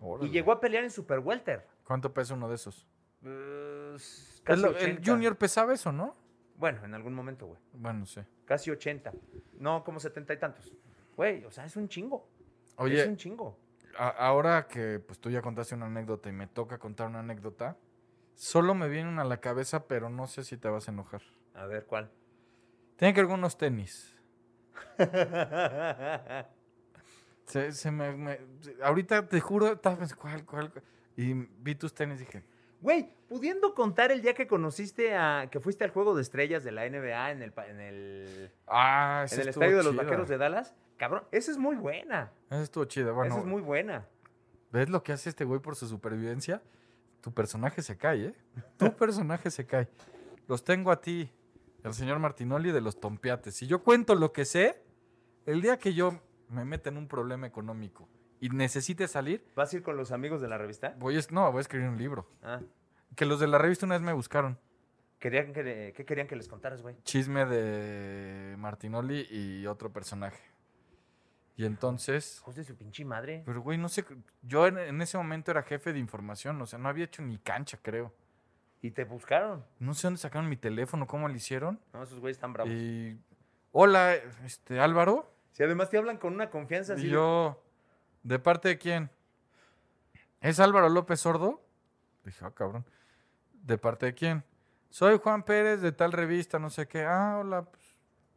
Órale. 0.00 0.28
Y 0.28 0.32
llegó 0.32 0.52
a 0.52 0.60
pelear 0.60 0.84
en 0.84 0.90
Super 0.90 1.18
Welter. 1.20 1.66
¿Cuánto 1.84 2.12
pesa 2.12 2.34
uno 2.34 2.48
de 2.48 2.54
esos? 2.56 2.86
Pues, 3.20 4.38
El, 4.40 4.44
casi 4.44 4.62
el 4.62 4.68
80. 4.68 5.10
Junior 5.12 5.36
pesaba 5.36 5.72
eso, 5.74 5.90
¿no? 5.92 6.14
Bueno, 6.56 6.84
en 6.84 6.94
algún 6.94 7.14
momento, 7.14 7.46
güey. 7.46 7.60
Bueno, 7.72 8.04
sí. 8.06 8.20
Casi 8.44 8.70
80. 8.70 9.12
No, 9.58 9.82
como 9.84 10.00
70 10.00 10.32
y 10.34 10.38
tantos. 10.38 10.72
Güey, 11.16 11.44
o 11.44 11.50
sea, 11.50 11.64
es 11.64 11.76
un 11.76 11.88
chingo. 11.88 12.28
Oye, 12.76 13.00
Es 13.02 13.08
un 13.08 13.16
chingo. 13.16 13.58
a- 13.96 14.08
ahora 14.08 14.68
que 14.68 15.00
pues 15.00 15.18
tú 15.18 15.30
ya 15.30 15.42
contaste 15.42 15.74
una 15.74 15.86
anécdota 15.86 16.28
y 16.28 16.32
me 16.32 16.46
toca 16.46 16.78
contar 16.78 17.08
una 17.08 17.20
anécdota, 17.20 17.76
solo 18.34 18.74
me 18.74 18.88
viene 18.88 19.08
una 19.08 19.22
a 19.22 19.24
la 19.24 19.40
cabeza, 19.40 19.86
pero 19.88 20.08
no 20.10 20.26
sé 20.28 20.44
si 20.44 20.56
te 20.56 20.68
vas 20.68 20.86
a 20.88 20.92
enojar. 20.92 21.22
A 21.54 21.66
ver, 21.66 21.86
¿cuál? 21.86 22.10
Tiene 22.96 23.14
que 23.14 23.20
ver 23.22 23.28
con 23.30 23.40
unos 23.40 23.56
tenis. 23.58 24.14
Se, 27.48 27.72
se 27.72 27.90
me, 27.90 28.12
me- 28.16 28.38
ahorita 28.82 29.26
te 29.28 29.40
juro, 29.40 29.72
estaba 29.72 29.96
pensando, 29.96 30.22
¿cuál, 30.22 30.44
cuál, 30.44 30.70
cuál? 30.70 30.82
Y 31.16 31.32
vi 31.34 31.74
tus 31.74 31.92
tenis 31.94 32.20
y 32.20 32.24
dije, 32.24 32.44
Güey, 32.80 33.10
pudiendo 33.28 33.74
contar 33.74 34.12
el 34.12 34.22
día 34.22 34.34
que 34.34 34.46
conociste 34.46 35.16
a. 35.16 35.48
que 35.50 35.58
fuiste 35.58 35.82
al 35.82 35.90
juego 35.90 36.14
de 36.14 36.22
estrellas 36.22 36.62
de 36.62 36.70
la 36.70 36.88
NBA 36.88 37.32
en 37.32 37.42
el, 37.42 37.52
en 37.68 37.80
el, 37.80 38.50
ah, 38.68 39.26
en 39.30 39.40
el 39.40 39.48
estadio 39.48 39.78
de 39.78 39.82
los 39.82 39.96
vaqueros 39.96 40.28
de 40.28 40.38
Dallas. 40.38 40.74
Cabrón, 40.96 41.24
esa 41.32 41.50
es 41.50 41.58
muy 41.58 41.74
buena. 41.76 42.30
Esa 42.50 42.62
estuvo 42.62 42.84
chida. 42.84 43.10
Bueno, 43.12 43.32
esa 43.34 43.40
es 43.40 43.46
muy 43.46 43.62
buena. 43.62 44.06
¿ves 44.70 44.90
lo 44.90 45.02
que 45.02 45.12
hace 45.12 45.30
este 45.30 45.44
güey 45.44 45.60
por 45.60 45.74
su 45.76 45.88
supervivencia? 45.88 46.62
Tu 47.20 47.32
personaje 47.32 47.82
se 47.82 47.96
cae, 47.96 48.26
¿eh? 48.26 48.34
Tu 48.76 48.92
personaje 48.96 49.50
se 49.50 49.66
cae. 49.66 49.88
Los 50.46 50.62
tengo 50.62 50.92
a 50.92 51.00
ti, 51.00 51.32
el 51.82 51.94
señor 51.94 52.18
Martinoli 52.20 52.70
de 52.70 52.80
los 52.80 53.00
tompiates. 53.00 53.54
Si 53.56 53.66
yo 53.66 53.82
cuento 53.82 54.14
lo 54.14 54.32
que 54.32 54.44
sé, 54.44 54.82
el 55.46 55.62
día 55.62 55.78
que 55.78 55.94
yo 55.94 56.20
me 56.48 56.64
meta 56.64 56.88
en 56.90 56.96
un 56.96 57.08
problema 57.08 57.46
económico 57.46 58.08
y 58.40 58.48
necesite 58.50 59.08
salir, 59.08 59.44
¿Vas 59.56 59.72
a 59.72 59.76
ir 59.76 59.82
con 59.82 59.96
los 59.96 60.12
amigos 60.12 60.40
de 60.40 60.48
la 60.48 60.58
revista? 60.58 60.94
voy 60.98 61.18
a, 61.18 61.20
no, 61.30 61.50
voy 61.50 61.58
a 61.58 61.60
escribir 61.60 61.88
un 61.88 61.98
libro. 61.98 62.28
Ah, 62.42 62.60
Que 63.16 63.26
los 63.26 63.40
de 63.40 63.48
la 63.48 63.58
revista 63.58 63.86
una 63.86 63.96
vez 63.96 64.02
me 64.02 64.12
buscaron. 64.12 64.58
querían 65.18 65.52
que, 65.52 65.92
¿Qué 65.96 66.04
querían 66.04 66.26
que 66.28 66.36
les 66.36 66.48
contaras, 66.48 66.82
güey? 66.82 66.96
Chisme 67.02 67.44
de 67.46 68.54
Martinoli 68.58 69.26
y 69.30 69.66
otro 69.66 69.92
personaje. 69.92 70.40
Y 71.56 71.64
entonces, 71.64 72.40
de 72.54 72.62
su 72.62 72.76
pinche 72.76 73.04
madre. 73.04 73.42
pero 73.44 73.60
güey, 73.60 73.78
no 73.78 73.88
sé, 73.88 74.04
yo 74.42 74.68
en, 74.68 74.78
en 74.78 75.02
ese 75.02 75.18
momento 75.18 75.50
era 75.50 75.64
jefe 75.64 75.92
de 75.92 75.98
información, 75.98 76.62
o 76.62 76.66
sea, 76.66 76.78
no 76.78 76.88
había 76.88 77.06
hecho 77.06 77.20
ni 77.22 77.36
cancha, 77.38 77.80
creo. 77.82 78.14
Y 78.80 78.92
te 78.92 79.02
buscaron. 79.02 79.64
No 79.80 79.92
sé 79.94 80.06
dónde 80.06 80.20
sacaron 80.20 80.48
mi 80.48 80.56
teléfono, 80.56 81.08
cómo 81.08 81.26
lo 81.26 81.34
hicieron. 81.34 81.80
No, 81.92 82.04
esos 82.04 82.20
güeyes 82.20 82.36
están 82.36 82.52
bravos. 82.52 82.72
Y, 82.72 83.18
hola, 83.72 84.14
este, 84.44 84.78
Álvaro. 84.78 85.34
Si 85.52 85.62
además 85.62 85.90
te 85.90 85.98
hablan 85.98 86.18
con 86.18 86.34
una 86.34 86.50
confianza 86.50 86.94
así. 86.94 87.06
Y 87.06 87.10
yo, 87.10 87.62
¿de 88.22 88.38
parte 88.38 88.68
de 88.68 88.78
quién? 88.78 89.10
¿Es 90.40 90.60
Álvaro 90.60 90.88
López 90.88 91.20
Sordo? 91.20 91.62
Dije, 92.24 92.44
ah, 92.44 92.52
cabrón. 92.54 92.84
¿De 93.52 93.76
parte 93.76 94.06
de 94.06 94.14
quién? 94.14 94.44
Soy 94.90 95.18
Juan 95.18 95.42
Pérez 95.42 95.80
de 95.80 95.92
tal 95.92 96.12
revista, 96.12 96.58
no 96.58 96.70
sé 96.70 96.86
qué. 96.86 97.04
Ah, 97.04 97.38
hola, 97.40 97.62
pues, 97.62 97.82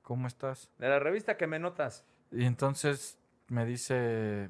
¿cómo 0.02 0.28
estás? 0.28 0.70
De 0.78 0.90
la 0.90 1.00
revista 1.00 1.38
que 1.38 1.48
me 1.48 1.60
notas. 1.60 2.06
Y 2.32 2.46
entonces 2.46 3.18
me 3.48 3.66
dice, 3.66 4.50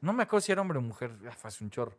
no 0.00 0.12
me 0.12 0.24
acuerdo 0.24 0.42
si 0.42 0.52
era 0.52 0.60
hombre 0.60 0.78
o 0.78 0.82
mujer, 0.82 1.12
hace 1.42 1.64
un 1.64 1.70
chorro. 1.70 1.96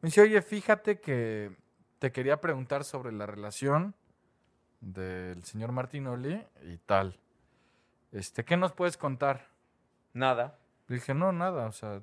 Me 0.00 0.08
dice, 0.08 0.20
oye, 0.20 0.40
fíjate 0.42 1.00
que 1.00 1.56
te 1.98 2.12
quería 2.12 2.40
preguntar 2.40 2.84
sobre 2.84 3.12
la 3.12 3.26
relación 3.26 3.94
del 4.80 5.42
señor 5.44 5.72
Martinoli 5.72 6.44
y 6.62 6.76
tal. 6.78 7.18
Este, 8.14 8.44
¿qué 8.44 8.56
nos 8.56 8.72
puedes 8.72 8.96
contar? 8.96 9.48
Nada. 10.12 10.56
Le 10.86 10.94
dije, 10.96 11.12
no, 11.14 11.32
nada, 11.32 11.66
o 11.66 11.72
sea. 11.72 12.00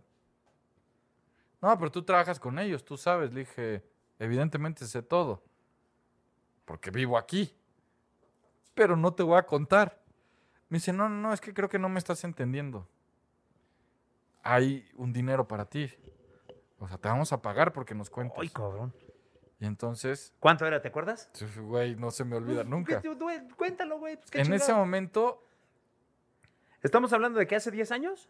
No, 1.62 1.78
pero 1.78 1.90
tú 1.92 2.04
trabajas 2.04 2.40
con 2.40 2.60
ellos, 2.60 2.84
tú 2.84 2.98
sabes. 2.98 3.32
Le 3.34 3.40
dije, 3.42 3.84
evidentemente 4.20 4.86
sé 4.86 5.02
todo. 5.02 5.42
Porque 6.66 6.92
vivo 6.92 7.18
aquí. 7.18 7.56
Pero 8.76 8.96
no 8.98 9.14
te 9.14 9.24
voy 9.24 9.38
a 9.38 9.44
contar. 9.44 10.02
Me 10.70 10.78
dice, 10.78 10.92
no, 10.94 11.08
no, 11.10 11.34
es 11.34 11.40
que 11.42 11.54
creo 11.54 11.70
que 11.70 11.80
no 11.80 11.88
me 11.90 11.98
estás 12.00 12.24
entendiendo. 12.24 12.88
Hay 14.44 14.90
un 14.96 15.14
dinero 15.14 15.48
para 15.48 15.66
ti. 15.66 15.92
O 16.80 16.88
sea, 16.88 16.98
te 16.98 17.08
vamos 17.08 17.32
a 17.32 17.42
pagar 17.42 17.72
porque 17.74 17.94
nos 17.94 18.10
cuentas. 18.10 18.38
Ay, 18.42 18.50
cabrón. 18.50 18.94
Y 19.60 19.66
entonces, 19.66 20.34
¿Cuánto 20.40 20.66
era? 20.66 20.82
¿Te 20.82 20.88
acuerdas? 20.88 21.30
güey, 21.62 21.96
no 21.96 22.10
se 22.10 22.26
me 22.26 22.36
olvida 22.36 22.64
nunca. 22.64 23.00
¿Qué- 23.02 23.10
güey, 23.14 23.48
Cuéntalo, 23.50 24.00
güey. 24.00 24.18
pues, 24.18 24.48
En 24.48 24.52
ese 24.54 24.74
momento, 24.74 25.46
¿Estamos 26.84 27.14
hablando 27.14 27.40
de 27.40 27.48
que 27.48 27.56
hace 27.56 27.72
10 27.72 27.92
años? 27.92 28.30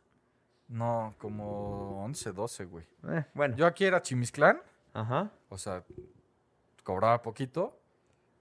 No, 0.67 1.13
como 1.17 2.03
11, 2.03 2.31
12, 2.31 2.65
güey. 2.65 2.85
Eh, 3.09 3.25
bueno. 3.33 3.55
Yo 3.55 3.65
aquí 3.65 3.85
era 3.85 4.01
Chimisclán, 4.01 4.61
Ajá. 4.93 5.31
o 5.49 5.57
sea, 5.57 5.83
cobraba 6.83 7.21
poquito 7.21 7.77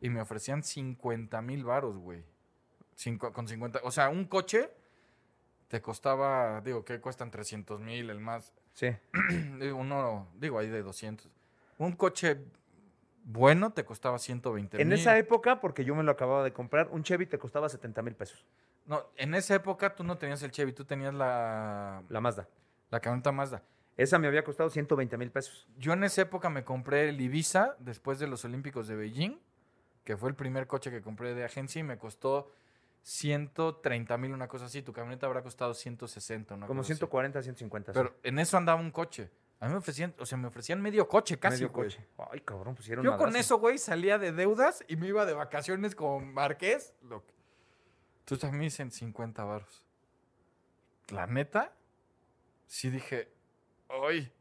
y 0.00 0.10
me 0.10 0.20
ofrecían 0.20 0.62
50 0.62 1.40
mil 1.42 1.64
varos, 1.64 1.96
güey. 1.96 2.22
Cinco- 2.94 3.32
con 3.32 3.48
50, 3.48 3.80
o 3.82 3.90
sea, 3.90 4.08
un 4.10 4.26
coche 4.26 4.70
te 5.68 5.80
costaba, 5.80 6.60
digo, 6.60 6.84
que 6.84 7.00
cuestan 7.00 7.30
300 7.30 7.80
mil, 7.80 8.10
el 8.10 8.20
más, 8.20 8.52
Sí. 8.74 8.88
uno, 9.74 10.28
digo, 10.38 10.58
ahí 10.58 10.68
de 10.68 10.82
200. 10.82 11.28
Un 11.78 11.92
coche 11.92 12.38
bueno 13.24 13.72
te 13.72 13.84
costaba 13.84 14.18
120 14.18 14.76
mil. 14.78 14.86
En 14.86 14.92
esa 14.92 15.16
época, 15.18 15.60
porque 15.60 15.84
yo 15.84 15.94
me 15.94 16.02
lo 16.02 16.12
acababa 16.12 16.44
de 16.44 16.52
comprar, 16.52 16.88
un 16.90 17.02
Chevy 17.02 17.26
te 17.26 17.38
costaba 17.38 17.68
70 17.68 18.02
mil 18.02 18.14
pesos. 18.14 18.44
No, 18.86 19.04
en 19.16 19.34
esa 19.34 19.54
época 19.54 19.94
tú 19.94 20.02
no 20.04 20.18
tenías 20.18 20.42
el 20.42 20.50
Chevy, 20.50 20.72
tú 20.72 20.84
tenías 20.84 21.14
la, 21.14 22.02
La 22.08 22.20
Mazda. 22.20 22.48
la 22.90 23.00
camioneta 23.00 23.30
Mazda. 23.32 23.62
Esa 23.96 24.18
me 24.18 24.26
había 24.26 24.42
costado 24.44 24.70
120 24.70 25.16
mil 25.18 25.30
pesos. 25.30 25.68
Yo 25.76 25.92
en 25.92 26.02
esa 26.04 26.22
época 26.22 26.48
me 26.50 26.64
compré 26.64 27.08
el 27.10 27.20
Ibiza 27.20 27.76
después 27.78 28.18
de 28.18 28.26
los 28.26 28.44
Olímpicos 28.44 28.88
de 28.88 28.96
Beijing, 28.96 29.38
que 30.04 30.16
fue 30.16 30.30
el 30.30 30.34
primer 30.34 30.66
coche 30.66 30.90
que 30.90 31.02
compré 31.02 31.34
de 31.34 31.44
agencia 31.44 31.78
y 31.80 31.82
me 31.82 31.98
costó 31.98 32.50
130 33.02 34.16
mil, 34.18 34.32
una 34.32 34.48
cosa 34.48 34.64
así. 34.66 34.82
Tu 34.82 34.92
camioneta 34.92 35.26
habrá 35.26 35.42
costado 35.42 35.74
160, 35.74 36.54
una 36.54 36.66
Como 36.66 36.80
cosa 36.80 36.92
así. 36.92 36.98
140, 36.98 37.42
150. 37.42 37.92
sí. 37.92 37.98
Pero 37.98 38.14
en 38.22 38.38
eso 38.38 38.56
andaba 38.56 38.80
un 38.80 38.90
coche. 38.90 39.30
A 39.60 39.66
mí 39.66 39.72
me 39.72 39.78
ofrecían, 39.78 40.14
o 40.18 40.24
sea, 40.24 40.38
me 40.38 40.48
ofrecían 40.48 40.80
medio 40.80 41.06
coche 41.06 41.38
casi, 41.38 41.56
Medio 41.64 41.70
güey. 41.70 41.90
coche. 41.90 42.06
Ay, 42.32 42.40
cabrón, 42.40 42.74
pusieron 42.74 43.04
Yo 43.04 43.18
con 43.18 43.36
eso, 43.36 43.58
güey, 43.58 43.76
salía 43.76 44.18
de 44.18 44.32
deudas 44.32 44.82
y 44.88 44.96
me 44.96 45.06
iba 45.08 45.26
de 45.26 45.34
vacaciones 45.34 45.94
con 45.94 46.32
Marqués. 46.32 46.94
Lo 47.02 47.26
que- 47.26 47.34
Mí 48.50 48.58
me 48.58 48.64
dicen 48.64 48.90
50 48.90 49.44
varos. 49.44 49.82
La 51.08 51.26
neta, 51.26 51.72
sí 52.66 52.88
dije, 52.90 53.32
¡ay! 53.88 54.32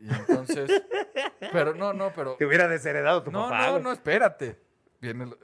Y 0.00 0.12
entonces, 0.12 0.70
pero 1.52 1.74
no, 1.74 1.92
no, 1.92 2.12
pero... 2.12 2.34
Te 2.36 2.44
hubiera 2.44 2.68
desheredado 2.68 3.22
tu 3.22 3.30
No, 3.30 3.44
papá. 3.44 3.66
no, 3.66 3.70
güey. 3.72 3.82
no, 3.84 3.92
espérate. 3.92 4.60
Viene 5.00 5.26
lo- 5.26 5.38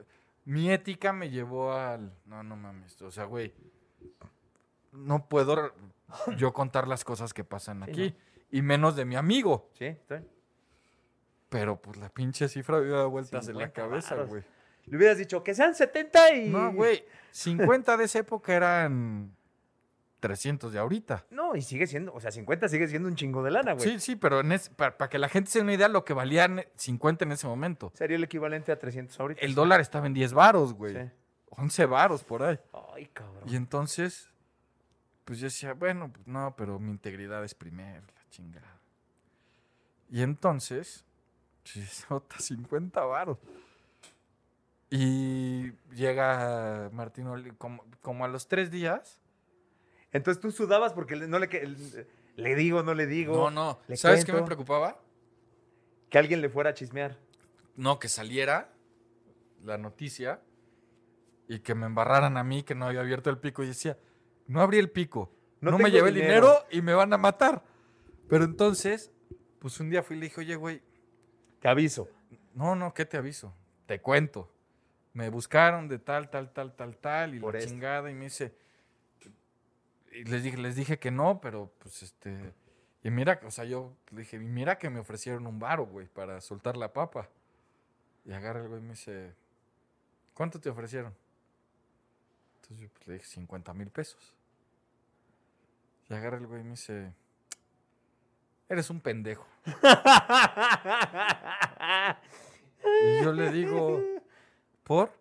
Mi 0.45 0.71
ética 0.71 1.13
me 1.13 1.29
llevó 1.29 1.73
al... 1.73 2.13
No, 2.25 2.43
no 2.43 2.55
mames. 2.55 3.01
O 3.01 3.09
sea, 3.11 3.23
güey, 3.25 3.53
no 4.91 5.27
puedo 5.27 5.73
yo 6.37 6.53
contar 6.53 6.87
las 6.87 7.03
cosas 7.05 7.33
que 7.33 7.43
pasan 7.43 7.83
Sí, 7.85 7.91
aquí. 7.91 8.15
Y 8.51 8.61
menos 8.61 8.95
de 8.95 9.05
mi 9.05 9.15
amigo. 9.15 9.69
Sí, 9.73 9.95
bien. 10.09 10.27
Pero 11.49 11.81
pues 11.81 11.97
la 11.97 12.09
pinche 12.09 12.47
cifra 12.47 12.79
me 12.79 12.89
da 12.89 13.05
vueltas 13.05 13.47
en 13.47 13.55
la 13.57 13.65
50 13.67 13.73
cabeza, 13.73 14.15
güey. 14.23 14.43
Le 14.89 14.97
hubieras 14.97 15.17
dicho 15.17 15.43
que 15.43 15.53
sean 15.53 15.75
70 15.75 16.33
y. 16.35 16.49
No, 16.49 16.73
güey. 16.73 17.03
50 17.31 17.95
de 17.97 18.03
esa 18.05 18.19
época 18.19 18.53
eran 18.55 19.35
300 20.19 20.73
de 20.73 20.79
ahorita. 20.79 21.25
No, 21.31 21.55
y 21.55 21.61
sigue 21.61 21.87
siendo, 21.87 22.13
o 22.13 22.19
sea, 22.19 22.31
50 22.31 22.67
sigue 22.67 22.87
siendo 22.87 23.07
un 23.07 23.15
chingo 23.15 23.41
de 23.43 23.51
lana, 23.51 23.73
güey. 23.73 23.87
Sí, 23.89 23.99
sí, 23.99 24.15
pero 24.15 24.41
en 24.41 24.51
es- 24.51 24.69
para, 24.69 24.97
para 24.97 25.09
que 25.09 25.17
la 25.19 25.29
gente 25.29 25.49
se 25.51 25.59
dé 25.59 25.63
una 25.63 25.73
idea 25.73 25.87
lo 25.87 26.03
que 26.05 26.13
valían 26.13 26.63
50 26.75 27.25
en 27.25 27.31
ese 27.31 27.47
momento. 27.47 27.91
Sería 27.95 28.17
el 28.17 28.23
equivalente 28.23 28.71
a 28.71 28.79
300 28.79 29.17
ahorita. 29.19 29.41
El 29.41 29.55
dólar 29.55 29.79
estaba 29.79 30.07
en 30.07 30.13
10 30.13 30.33
varos, 30.33 30.73
güey. 30.73 30.93
Sí. 30.95 31.09
11 31.51 31.85
varos 31.85 32.23
por 32.23 32.43
ahí. 32.43 32.59
Ay, 32.95 33.07
cabrón. 33.13 33.43
Y 33.47 33.55
entonces, 33.55 34.29
pues 35.25 35.39
yo 35.39 35.45
decía, 35.45 35.73
bueno, 35.73 36.11
pues 36.11 36.25
no, 36.27 36.55
pero 36.57 36.79
mi 36.79 36.91
integridad 36.91 37.43
es 37.43 37.53
primero, 37.53 38.01
la 38.15 38.29
chingada. 38.29 38.77
Y 40.09 40.21
entonces, 40.21 41.05
pues, 41.73 42.05
otra 42.09 42.39
50 42.39 43.01
varos. 43.01 43.37
Y 44.89 45.71
llega 45.93 46.89
Martín 46.91 47.27
Oli- 47.27 47.51
como, 47.57 47.83
como 48.01 48.25
a 48.25 48.27
los 48.27 48.47
tres 48.47 48.71
días. 48.71 49.19
Entonces 50.11 50.41
tú 50.41 50.51
sudabas 50.51 50.93
porque 50.93 51.15
no 51.15 51.37
le, 51.37 51.47
le 52.35 52.55
digo, 52.55 52.81
no 52.81 52.93
le 52.95 53.05
digo. 53.05 53.35
No, 53.35 53.51
no. 53.51 53.79
le 53.87 53.97
¿Sabes 53.97 54.25
qué 54.25 54.33
me 54.33 54.41
preocupaba? 54.41 54.99
Que 56.09 56.17
alguien 56.17 56.41
le 56.41 56.49
fuera 56.49 56.71
a 56.71 56.73
chismear. 56.73 57.17
No, 57.75 57.99
que 57.99 58.09
saliera 58.09 58.73
la 59.63 59.77
noticia 59.77 60.41
y 61.47 61.59
que 61.59 61.75
me 61.75 61.85
embarraran 61.85 62.37
a 62.37 62.43
mí 62.43 62.63
que 62.63 62.73
no 62.73 62.87
había 62.87 63.01
abierto 63.01 63.29
el 63.29 63.37
pico. 63.37 63.63
Y 63.63 63.67
decía, 63.67 63.97
no 64.47 64.61
abrí 64.61 64.79
el 64.79 64.89
pico. 64.89 65.31
No 65.61 65.71
No, 65.71 65.77
me 65.77 65.91
llevé 65.91 66.09
el 66.09 66.15
dinero". 66.15 66.47
dinero 66.47 66.65
y 66.71 66.81
me 66.81 66.93
van 66.95 67.13
a 67.13 67.17
matar. 67.17 67.63
Pero 68.27 68.43
entonces, 68.45 69.11
pues 69.59 69.79
un 69.79 69.89
día 69.91 70.01
fui 70.01 70.15
y 70.15 70.19
le 70.19 70.25
dije, 70.27 70.41
oye, 70.41 70.55
güey, 70.55 70.81
Te 71.59 71.67
aviso. 71.67 72.07
no, 72.55 72.75
no, 72.75 72.93
¿qué 72.93 73.05
te 73.05 73.17
aviso? 73.17 73.53
Te 73.85 74.01
cuento. 74.01 74.51
Me 75.19 75.29
buscaron 75.29 75.89
de 75.89 75.99
tal, 75.99 76.29
tal, 76.29 76.53
tal, 76.53 76.73
tal, 76.77 76.95
tal, 76.95 77.35
y 77.35 77.41
Por 77.41 77.53
la 77.53 77.59
esto. 77.59 77.71
chingada, 77.71 78.09
y 78.09 78.13
me 78.13 78.23
dice. 78.23 78.55
Y 80.13 80.23
les 80.23 80.43
dije, 80.43 80.55
les 80.55 80.77
dije 80.77 80.97
que 80.97 81.11
no, 81.11 81.41
pero 81.41 81.73
pues 81.79 82.03
este. 82.03 82.53
Y 83.03 83.09
mira, 83.09 83.41
o 83.43 83.51
sea, 83.51 83.65
yo 83.65 83.97
le 84.11 84.21
dije, 84.21 84.37
y 84.37 84.39
mira 84.39 84.77
que 84.77 84.89
me 84.89 85.01
ofrecieron 85.01 85.45
un 85.45 85.59
varo, 85.59 85.87
güey, 85.87 86.07
para 86.07 86.39
soltar 86.39 86.77
la 86.77 86.93
papa. 86.93 87.27
Y 88.23 88.31
agarra 88.31 88.61
el 88.61 88.69
güey 88.69 88.79
y 88.79 88.83
me 88.83 88.91
dice, 88.91 89.33
¿cuánto 90.33 90.61
te 90.61 90.69
ofrecieron? 90.69 91.13
Entonces 92.61 92.79
yo 92.79 92.87
pues, 92.93 93.07
le 93.07 93.13
dije, 93.15 93.25
50 93.25 93.73
mil 93.73 93.89
pesos. 93.89 94.33
Y 96.07 96.13
agarra 96.13 96.37
el 96.37 96.47
güey 96.47 96.61
y 96.61 96.63
me 96.63 96.71
dice, 96.71 97.11
eres 98.69 98.89
un 98.89 99.01
pendejo. 99.01 99.45
Y 102.81 103.23
yo 103.23 103.33
le 103.33 103.51
digo, 103.51 104.01
¿por? 104.89 105.11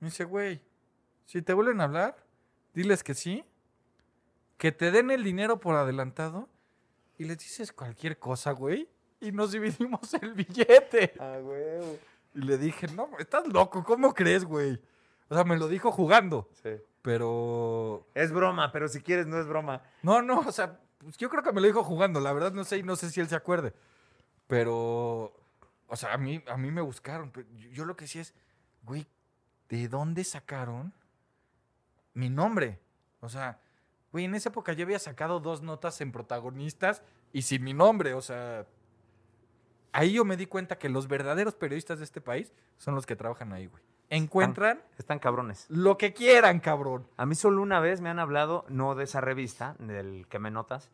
Me 0.00 0.08
dice, 0.08 0.24
güey, 0.24 0.60
si 1.24 1.42
te 1.42 1.52
vuelven 1.54 1.80
a 1.80 1.84
hablar, 1.84 2.16
diles 2.74 3.04
que 3.04 3.14
sí, 3.14 3.44
que 4.58 4.72
te 4.72 4.90
den 4.90 5.12
el 5.12 5.22
dinero 5.22 5.60
por 5.60 5.76
adelantado 5.76 6.48
y 7.16 7.22
les 7.24 7.38
dices 7.38 7.72
cualquier 7.72 8.18
cosa, 8.18 8.50
güey, 8.50 8.88
y 9.20 9.30
nos 9.30 9.52
dividimos 9.52 10.12
el 10.20 10.32
billete. 10.34 11.14
Ah, 11.20 11.38
huevo. 11.40 11.98
Y 12.34 12.40
le 12.40 12.58
dije, 12.58 12.88
no, 12.88 13.08
estás 13.20 13.46
loco, 13.46 13.84
¿cómo 13.84 14.12
crees, 14.12 14.44
güey? 14.44 14.80
O 15.28 15.36
sea, 15.36 15.44
me 15.44 15.56
lo 15.56 15.68
dijo 15.68 15.92
jugando, 15.92 16.48
Sí. 16.60 16.70
pero... 17.00 18.08
Es 18.14 18.32
broma, 18.32 18.72
pero 18.72 18.88
si 18.88 19.00
quieres 19.02 19.28
no 19.28 19.38
es 19.38 19.46
broma. 19.46 19.84
No, 20.02 20.20
no, 20.20 20.40
o 20.40 20.50
sea, 20.50 20.80
pues 20.98 21.16
yo 21.16 21.30
creo 21.30 21.44
que 21.44 21.52
me 21.52 21.60
lo 21.60 21.68
dijo 21.68 21.84
jugando, 21.84 22.18
la 22.18 22.32
verdad 22.32 22.50
no 22.52 22.64
sé 22.64 22.78
y 22.78 22.82
no 22.82 22.96
sé 22.96 23.08
si 23.10 23.20
él 23.20 23.28
se 23.28 23.36
acuerde. 23.36 23.72
Pero, 24.48 25.32
o 25.86 25.94
sea, 25.96 26.12
a 26.12 26.18
mí, 26.18 26.42
a 26.48 26.56
mí 26.56 26.72
me 26.72 26.80
buscaron. 26.80 27.30
pero 27.30 27.46
yo, 27.54 27.68
yo 27.70 27.84
lo 27.84 27.96
que 27.96 28.08
sí 28.08 28.18
es, 28.18 28.34
güey, 28.82 29.06
¿de 29.68 29.88
dónde 29.88 30.24
sacaron 30.24 30.92
mi 32.14 32.28
nombre? 32.28 32.78
O 33.20 33.28
sea, 33.28 33.60
güey, 34.12 34.24
en 34.24 34.34
esa 34.34 34.48
época 34.48 34.72
yo 34.72 34.84
había 34.84 34.98
sacado 34.98 35.40
dos 35.40 35.62
notas 35.62 36.00
en 36.00 36.12
protagonistas 36.12 37.02
y 37.32 37.42
sin 37.42 37.64
mi 37.64 37.74
nombre, 37.74 38.14
o 38.14 38.22
sea... 38.22 38.66
Ahí 39.92 40.12
yo 40.12 40.24
me 40.24 40.36
di 40.36 40.46
cuenta 40.46 40.78
que 40.78 40.88
los 40.88 41.08
verdaderos 41.08 41.56
periodistas 41.56 41.98
de 41.98 42.04
este 42.04 42.20
país 42.20 42.52
son 42.78 42.94
los 42.94 43.06
que 43.06 43.16
trabajan 43.16 43.52
ahí, 43.52 43.66
güey. 43.66 43.82
Encuentran 44.08 44.82
Están 44.98 45.20
cabrones. 45.20 45.66
lo 45.68 45.96
que 45.98 46.12
quieran, 46.12 46.60
cabrón. 46.60 47.06
A 47.16 47.26
mí 47.26 47.34
solo 47.34 47.62
una 47.62 47.80
vez 47.80 48.00
me 48.00 48.08
han 48.08 48.18
hablado, 48.18 48.64
no 48.68 48.94
de 48.94 49.04
esa 49.04 49.20
revista, 49.20 49.76
del 49.78 50.26
que 50.28 50.38
me 50.38 50.50
notas, 50.50 50.90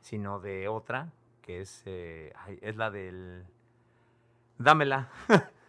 sino 0.00 0.40
de 0.40 0.68
otra, 0.68 1.12
que 1.42 1.60
es, 1.60 1.82
eh, 1.86 2.32
es 2.60 2.76
la 2.76 2.90
del... 2.90 3.44
Dámela. 4.58 5.10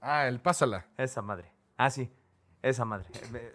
Ah, 0.00 0.28
el 0.28 0.40
pásala. 0.40 0.86
Esa 0.96 1.22
madre. 1.22 1.52
Ah, 1.76 1.90
sí. 1.90 2.10
Esa 2.62 2.84
madre. 2.84 3.06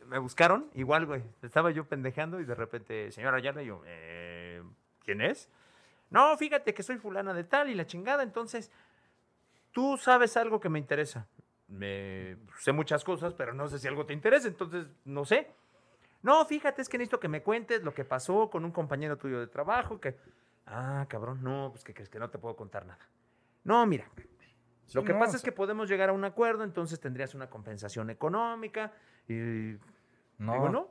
Me, 0.08 0.18
buscaron, 0.18 0.70
igual, 0.74 1.06
güey. 1.06 1.24
Estaba 1.42 1.72
yo 1.72 1.86
pendejando 1.86 2.40
y 2.40 2.46
de 2.46 2.56
repente, 2.56 3.12
señora 3.12 3.38
Ayala, 3.38 3.62
yo, 3.62 3.82
eh, 3.86 4.64
¿quién 5.04 5.22
es? 5.22 5.50
No, 6.10 6.38
fíjate 6.38 6.74
que 6.74 6.84
soy 6.84 6.98
fulana 6.98 7.34
de 7.34 7.44
tal 7.44 7.70
y 7.70 7.76
la 7.76 7.86
chingada, 7.86 8.24
entonces, 8.24 8.72
tú 9.72 9.98
sabes 9.98 10.38
algo 10.38 10.60
que 10.60 10.70
me 10.70 10.80
interesa. 10.80 11.28
Me, 11.68 12.38
sé 12.60 12.72
muchas 12.72 13.04
cosas, 13.04 13.34
pero 13.34 13.54
no 13.54 13.68
sé 13.68 13.80
si 13.80 13.88
algo 13.88 14.06
te 14.06 14.14
interesa, 14.14 14.48
entonces, 14.48 14.88
no 15.06 15.26
sé. 15.26 15.52
No, 16.22 16.46
fíjate, 16.46 16.82
es 16.82 16.88
que 16.88 16.98
necesito 16.98 17.20
que 17.20 17.28
me 17.28 17.42
cuentes 17.42 17.84
lo 17.84 17.94
que 17.94 18.06
pasó 18.06 18.50
con 18.50 18.64
un 18.64 18.72
compañero 18.72 19.18
tuyo 19.18 19.40
de 19.40 19.48
trabajo, 19.48 20.00
que... 20.00 20.16
Ah, 20.66 21.06
cabrón, 21.10 21.44
no, 21.44 21.70
pues 21.72 21.84
que 21.84 21.94
crees 21.94 22.10
que 22.10 22.20
no 22.20 22.30
te 22.30 22.38
puedo 22.38 22.56
contar 22.56 22.86
nada. 22.86 23.06
No, 23.66 23.86
mira, 23.86 24.10
lo 24.94 25.04
que 25.04 25.14
no, 25.14 25.20
pasa 25.20 25.34
o 25.34 25.36
es 25.38 25.44
que 25.44 25.52
podemos 25.52 25.90
llegar 25.90 26.10
a 26.10 26.14
un 26.14 26.24
acuerdo, 26.26 26.64
entonces 26.64 27.00
tendrías 27.00 27.34
una 27.36 27.50
compensación 27.50 28.10
económica. 28.10 28.92
Y 29.28 29.78
No. 30.38 30.54
digo, 30.54 30.70
no, 30.70 30.88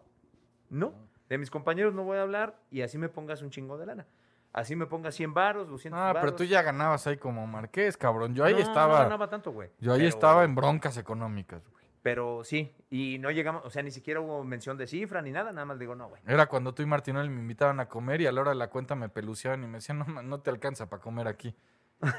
no. 0.70 0.94
De 1.28 1.38
mis 1.38 1.50
compañeros 1.50 1.94
no 1.94 2.04
voy 2.04 2.18
a 2.18 2.22
hablar 2.22 2.58
y 2.70 2.82
así 2.82 2.98
me 2.98 3.08
pongas 3.08 3.42
un 3.42 3.50
chingo 3.50 3.78
de 3.78 3.86
lana. 3.86 4.06
Así 4.52 4.76
me 4.76 4.84
pongas 4.86 5.14
100 5.14 5.32
varos, 5.32 5.66
200 5.68 5.98
Ah, 5.98 6.12
pero 6.20 6.34
tú 6.34 6.44
ya 6.44 6.60
ganabas 6.60 7.06
ahí 7.06 7.16
como 7.16 7.46
marqués, 7.46 7.96
cabrón. 7.96 8.34
Yo 8.34 8.44
ahí 8.44 8.52
No, 8.52 8.58
estaba. 8.60 8.98
No 8.98 9.04
ganaba 9.04 9.28
tanto, 9.30 9.50
güey. 9.50 9.70
yo 9.80 9.92
ahí 9.92 10.00
Pero- 10.00 10.08
estaba 10.10 10.44
en 10.44 10.54
broncas 10.54 10.96
económicas, 10.98 11.66
güey. 11.70 11.82
Pero 12.02 12.42
sí, 12.44 12.74
y 12.90 13.18
no 13.20 13.30
llegamos, 13.30 13.64
o 13.64 13.70
sea, 13.70 13.82
ni 13.82 13.92
siquiera 13.92 14.20
hubo 14.20 14.42
mención 14.42 14.76
de 14.76 14.88
cifra 14.88 15.22
ni 15.22 15.30
nada, 15.30 15.52
nada 15.52 15.64
más 15.64 15.78
digo, 15.78 15.94
no, 15.94 16.08
güey. 16.08 16.20
Era 16.26 16.46
cuando 16.46 16.74
tú 16.74 16.82
y 16.82 16.86
Martinoli 16.86 17.28
me 17.30 17.40
invitaban 17.40 17.78
a 17.80 17.88
comer 17.88 18.20
y 18.20 18.26
a 18.26 18.32
la 18.32 18.40
hora 18.40 18.50
de 18.50 18.56
la 18.56 18.68
cuenta 18.68 18.94
me 18.96 19.08
peluceaban 19.08 19.62
y 19.62 19.68
me 19.68 19.74
decían, 19.78 20.00
no, 20.00 20.20
no 20.22 20.40
te 20.40 20.50
alcanza 20.50 20.90
para 20.90 21.00
comer 21.00 21.28
aquí. 21.28 21.54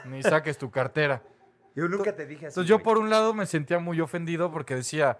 Ni 0.05 0.23
saques 0.23 0.57
tu 0.57 0.71
cartera. 0.71 1.21
Yo 1.75 1.87
nunca 1.87 2.15
te 2.15 2.25
dije 2.25 2.47
así. 2.47 2.53
Entonces 2.53 2.69
yo 2.69 2.79
por 2.83 2.97
un 2.99 3.09
lado 3.09 3.33
me 3.33 3.45
sentía 3.45 3.79
muy 3.79 3.99
ofendido 4.01 4.51
porque 4.51 4.75
decía, 4.75 5.19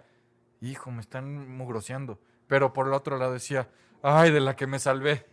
hijo, 0.61 0.91
me 0.91 1.01
están 1.01 1.49
mugroseando. 1.49 2.19
Pero 2.47 2.73
por 2.73 2.87
el 2.87 2.93
otro 2.93 3.17
lado 3.17 3.33
decía, 3.33 3.69
Ay, 4.05 4.31
de 4.31 4.41
la 4.41 4.55
que 4.55 4.67
me 4.67 4.79
salvé. 4.79 5.25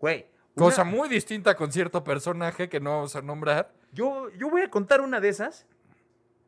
Güey. 0.00 0.26
una- 0.56 0.66
Cosa 0.66 0.82
muy 0.84 1.08
distinta 1.08 1.54
con 1.54 1.70
cierto 1.70 2.02
personaje 2.02 2.68
que 2.68 2.80
no 2.80 2.90
vamos 2.90 3.14
a 3.14 3.22
nombrar. 3.22 3.72
Yo, 3.92 4.28
yo 4.30 4.50
voy 4.50 4.62
a 4.62 4.70
contar 4.70 5.00
una 5.00 5.20
de 5.20 5.28
esas. 5.28 5.66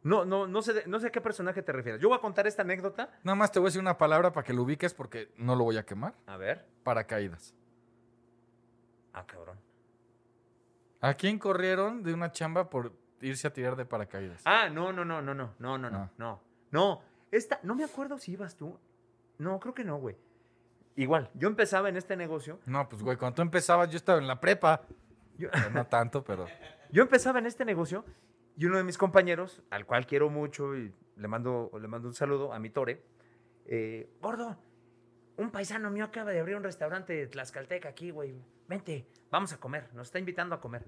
No, 0.02 0.24
no, 0.24 0.48
no 0.48 0.60
sé, 0.62 0.82
no 0.86 0.98
sé 0.98 1.06
a 1.06 1.10
qué 1.12 1.20
personaje 1.20 1.62
te 1.62 1.70
refieres. 1.70 2.00
Yo 2.00 2.08
voy 2.08 2.18
a 2.18 2.20
contar 2.20 2.48
esta 2.48 2.62
anécdota. 2.62 3.10
Nada 3.22 3.36
más 3.36 3.52
te 3.52 3.60
voy 3.60 3.66
a 3.66 3.68
decir 3.68 3.80
una 3.80 3.96
palabra 3.96 4.32
para 4.32 4.44
que 4.44 4.52
lo 4.52 4.62
ubiques 4.64 4.92
porque 4.92 5.30
no 5.36 5.54
lo 5.54 5.62
voy 5.62 5.76
a 5.78 5.84
quemar. 5.86 6.14
A 6.26 6.36
ver. 6.36 6.66
Paracaídas. 6.82 7.54
Ah, 9.12 9.24
cabrón. 9.24 9.58
¿A 11.00 11.14
quién 11.14 11.38
corrieron 11.38 12.02
de 12.02 12.12
una 12.14 12.32
chamba 12.32 12.68
por 12.70 12.92
irse 13.22 13.46
a 13.46 13.52
tirar 13.52 13.76
de 13.76 13.84
paracaídas? 13.84 14.42
Ah, 14.44 14.68
no, 14.68 14.92
no, 14.92 15.04
no, 15.04 15.22
no, 15.22 15.34
no, 15.34 15.54
no, 15.58 15.78
no, 15.78 15.90
no, 15.90 16.10
no. 16.18 16.40
No, 16.70 17.02
esta, 17.30 17.60
no 17.62 17.74
me 17.74 17.84
acuerdo 17.84 18.18
si 18.18 18.32
ibas 18.32 18.56
tú. 18.56 18.78
No, 19.38 19.58
creo 19.60 19.74
que 19.74 19.84
no, 19.84 19.96
güey. 19.96 20.16
Igual, 20.96 21.30
yo 21.34 21.48
empezaba 21.48 21.88
en 21.88 21.96
este 21.96 22.16
negocio. 22.16 22.58
No, 22.66 22.88
pues 22.88 23.02
güey, 23.02 23.16
cuando 23.16 23.36
tú 23.36 23.42
empezabas 23.42 23.90
yo 23.90 23.96
estaba 23.96 24.18
en 24.18 24.26
la 24.26 24.40
prepa. 24.40 24.82
Yo, 25.38 25.48
no 25.72 25.86
tanto, 25.86 26.22
pero... 26.22 26.46
yo 26.90 27.02
empezaba 27.02 27.38
en 27.38 27.46
este 27.46 27.64
negocio 27.64 28.04
y 28.56 28.66
uno 28.66 28.76
de 28.76 28.84
mis 28.84 28.98
compañeros, 28.98 29.62
al 29.70 29.86
cual 29.86 30.06
quiero 30.06 30.28
mucho 30.28 30.76
y 30.76 30.92
le 31.16 31.28
mando, 31.28 31.70
le 31.80 31.88
mando 31.88 32.08
un 32.08 32.14
saludo 32.14 32.52
a 32.52 32.58
mi 32.58 32.68
Tore, 32.68 33.02
eh, 33.64 34.10
gordo, 34.20 34.58
un 35.36 35.50
paisano 35.50 35.90
mío 35.90 36.04
acaba 36.04 36.30
de 36.30 36.40
abrir 36.40 36.56
un 36.56 36.62
restaurante 36.62 37.14
de 37.14 37.26
Tlaxcalteca 37.26 37.88
aquí, 37.88 38.10
güey. 38.10 38.34
Vente, 38.68 39.06
vamos 39.30 39.52
a 39.52 39.58
comer. 39.58 39.88
Nos 39.94 40.08
está 40.08 40.18
invitando 40.18 40.54
a 40.54 40.60
comer. 40.60 40.84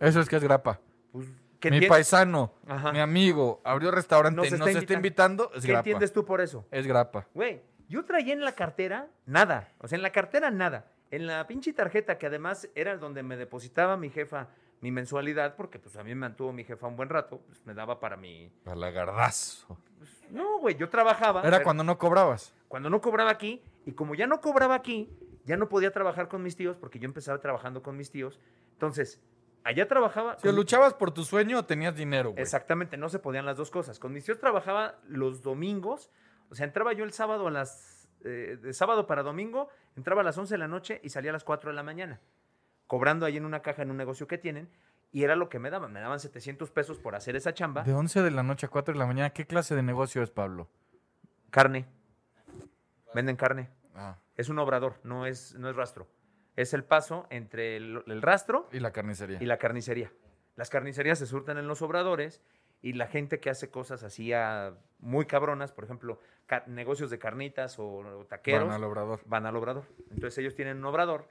Eso 0.00 0.20
es 0.20 0.28
que 0.28 0.36
es 0.36 0.42
grapa. 0.42 0.80
Pues, 1.16 1.28
¿qué 1.60 1.70
Mi 1.70 1.76
entiendes- 1.78 1.88
paisano, 1.88 2.52
Ajá. 2.66 2.92
mi 2.92 3.00
amigo, 3.00 3.60
abrió 3.64 3.90
restaurante, 3.90 4.36
Nos 4.36 4.50
nos 4.50 4.68
está 4.68 4.78
está, 4.80 4.94
invitando, 4.94 5.50
es 5.54 5.62
¿Qué 5.62 5.68
grapa. 5.68 5.80
entiendes 5.80 6.12
tú 6.12 6.24
por 6.24 6.40
eso? 6.40 6.66
Es 6.70 6.86
grapa. 6.86 7.26
Güey, 7.34 7.62
yo 7.88 8.04
traía 8.04 8.32
en 8.34 8.42
la 8.44 8.52
cartera 8.52 9.08
nada. 9.26 9.72
O 9.78 9.88
sea, 9.88 9.96
en 9.96 10.02
la 10.02 10.10
cartera 10.12 10.50
nada. 10.50 10.86
En 11.10 11.26
la 11.26 11.46
pinche 11.46 11.72
tarjeta, 11.72 12.18
que 12.18 12.26
además 12.26 12.68
era 12.74 12.96
donde 12.96 13.22
me 13.22 13.36
depositaba 13.36 13.96
mi 13.96 14.10
jefa 14.10 14.48
mi 14.82 14.90
mensualidad, 14.90 15.56
porque 15.56 15.78
pues 15.78 15.96
a 15.96 16.02
mí 16.04 16.10
me 16.10 16.16
mantuvo 16.16 16.52
mi 16.52 16.62
jefa 16.62 16.86
un 16.86 16.96
buen 16.96 17.08
rato, 17.08 17.40
pues 17.46 17.64
me 17.64 17.72
daba 17.72 17.98
para 17.98 18.18
mi... 18.18 18.52
Palagardazo. 18.62 19.78
No, 20.30 20.58
güey, 20.58 20.76
yo 20.76 20.88
trabajaba. 20.90 21.42
Era 21.42 21.62
cuando 21.62 21.82
no 21.82 21.96
cobrabas. 21.98 22.52
cuando 22.68 22.90
no 22.90 23.00
cobraba 23.00 23.30
aquí, 23.30 23.62
y 23.86 23.92
como 23.92 24.14
ya 24.14 24.26
no 24.26 24.40
cobraba 24.42 24.74
aquí, 24.74 25.08
ya 25.44 25.56
no 25.56 25.68
podía 25.68 25.92
trabajar 25.92 26.28
con 26.28 26.42
mis 26.42 26.56
tíos, 26.56 26.76
porque 26.76 26.98
yo 26.98 27.06
empezaba 27.06 27.40
trabajando 27.40 27.82
con 27.82 27.96
mis 27.96 28.10
tíos. 28.10 28.38
Entonces, 28.72 29.20
allá 29.66 29.86
trabajaba... 29.88 30.36
Si 30.38 30.46
con- 30.46 30.56
luchabas 30.56 30.94
por 30.94 31.10
tu 31.12 31.24
sueño, 31.24 31.64
tenías 31.64 31.94
dinero, 31.96 32.30
güey. 32.30 32.42
Exactamente, 32.42 32.96
no 32.96 33.08
se 33.08 33.18
podían 33.18 33.44
las 33.46 33.56
dos 33.56 33.70
cosas. 33.70 33.98
Con 33.98 34.12
mis 34.12 34.24
tíos 34.24 34.38
trabajaba 34.38 34.94
los 35.08 35.42
domingos, 35.42 36.10
o 36.50 36.54
sea, 36.54 36.66
entraba 36.66 36.92
yo 36.92 37.04
el 37.04 37.12
sábado 37.12 37.48
a 37.48 37.50
las... 37.50 38.08
eh, 38.24 38.58
de 38.60 38.72
sábado 38.72 39.06
para 39.06 39.22
domingo, 39.22 39.68
entraba 39.96 40.20
a 40.22 40.24
las 40.24 40.38
11 40.38 40.54
de 40.54 40.58
la 40.58 40.68
noche 40.68 41.00
y 41.02 41.10
salía 41.10 41.30
a 41.30 41.32
las 41.32 41.44
4 41.44 41.70
de 41.70 41.76
la 41.76 41.82
mañana, 41.82 42.20
cobrando 42.86 43.26
ahí 43.26 43.36
en 43.36 43.44
una 43.44 43.60
caja 43.62 43.82
en 43.82 43.90
un 43.90 43.96
negocio 43.96 44.26
que 44.26 44.38
tienen, 44.38 44.68
y 45.12 45.22
era 45.24 45.36
lo 45.36 45.48
que 45.48 45.58
me 45.58 45.70
daban, 45.70 45.92
me 45.92 46.00
daban 46.00 46.20
700 46.20 46.70
pesos 46.70 46.98
por 46.98 47.14
hacer 47.14 47.36
esa 47.36 47.54
chamba. 47.54 47.82
De 47.82 47.92
11 47.94 48.22
de 48.22 48.30
la 48.30 48.42
noche 48.42 48.66
a 48.66 48.68
4 48.68 48.92
de 48.94 48.98
la 48.98 49.06
mañana, 49.06 49.30
¿qué 49.30 49.46
clase 49.46 49.74
de 49.74 49.82
negocio 49.82 50.22
es, 50.22 50.30
Pablo? 50.30 50.68
Carne, 51.50 51.86
venden 53.14 53.36
carne, 53.36 53.70
Ah, 53.98 54.18
es 54.36 54.50
un 54.50 54.58
obrador, 54.58 54.96
no 55.04 55.24
es, 55.24 55.54
no 55.54 55.70
es 55.70 55.76
rastro. 55.76 56.06
Es 56.56 56.72
el 56.74 56.84
paso 56.84 57.26
entre 57.30 57.76
el, 57.76 58.02
el 58.06 58.22
rastro 58.22 58.68
y 58.72 58.80
la 58.80 58.90
carnicería. 58.92 59.38
y 59.40 59.44
la 59.46 59.58
carnicería. 59.58 60.10
Las 60.56 60.70
carnicerías 60.70 61.18
se 61.18 61.26
surten 61.26 61.58
en 61.58 61.68
los 61.68 61.82
obradores 61.82 62.40
y 62.82 62.94
la 62.94 63.06
gente 63.06 63.40
que 63.40 63.50
hace 63.50 63.68
cosas 63.70 64.02
así 64.02 64.32
ah, 64.32 64.74
muy 64.98 65.26
cabronas, 65.26 65.72
por 65.72 65.84
ejemplo, 65.84 66.18
negocios 66.66 67.10
de 67.10 67.18
carnitas 67.18 67.78
o, 67.78 67.86
o 67.98 68.24
taqueros, 68.26 68.68
Van 68.68 68.72
al 68.76 68.84
obrador. 68.84 69.20
van 69.26 69.44
al 69.46 69.56
obrador. 69.56 69.84
Entonces 70.10 70.38
ellos 70.38 70.54
tienen 70.54 70.78
un 70.78 70.84
obrador 70.86 71.28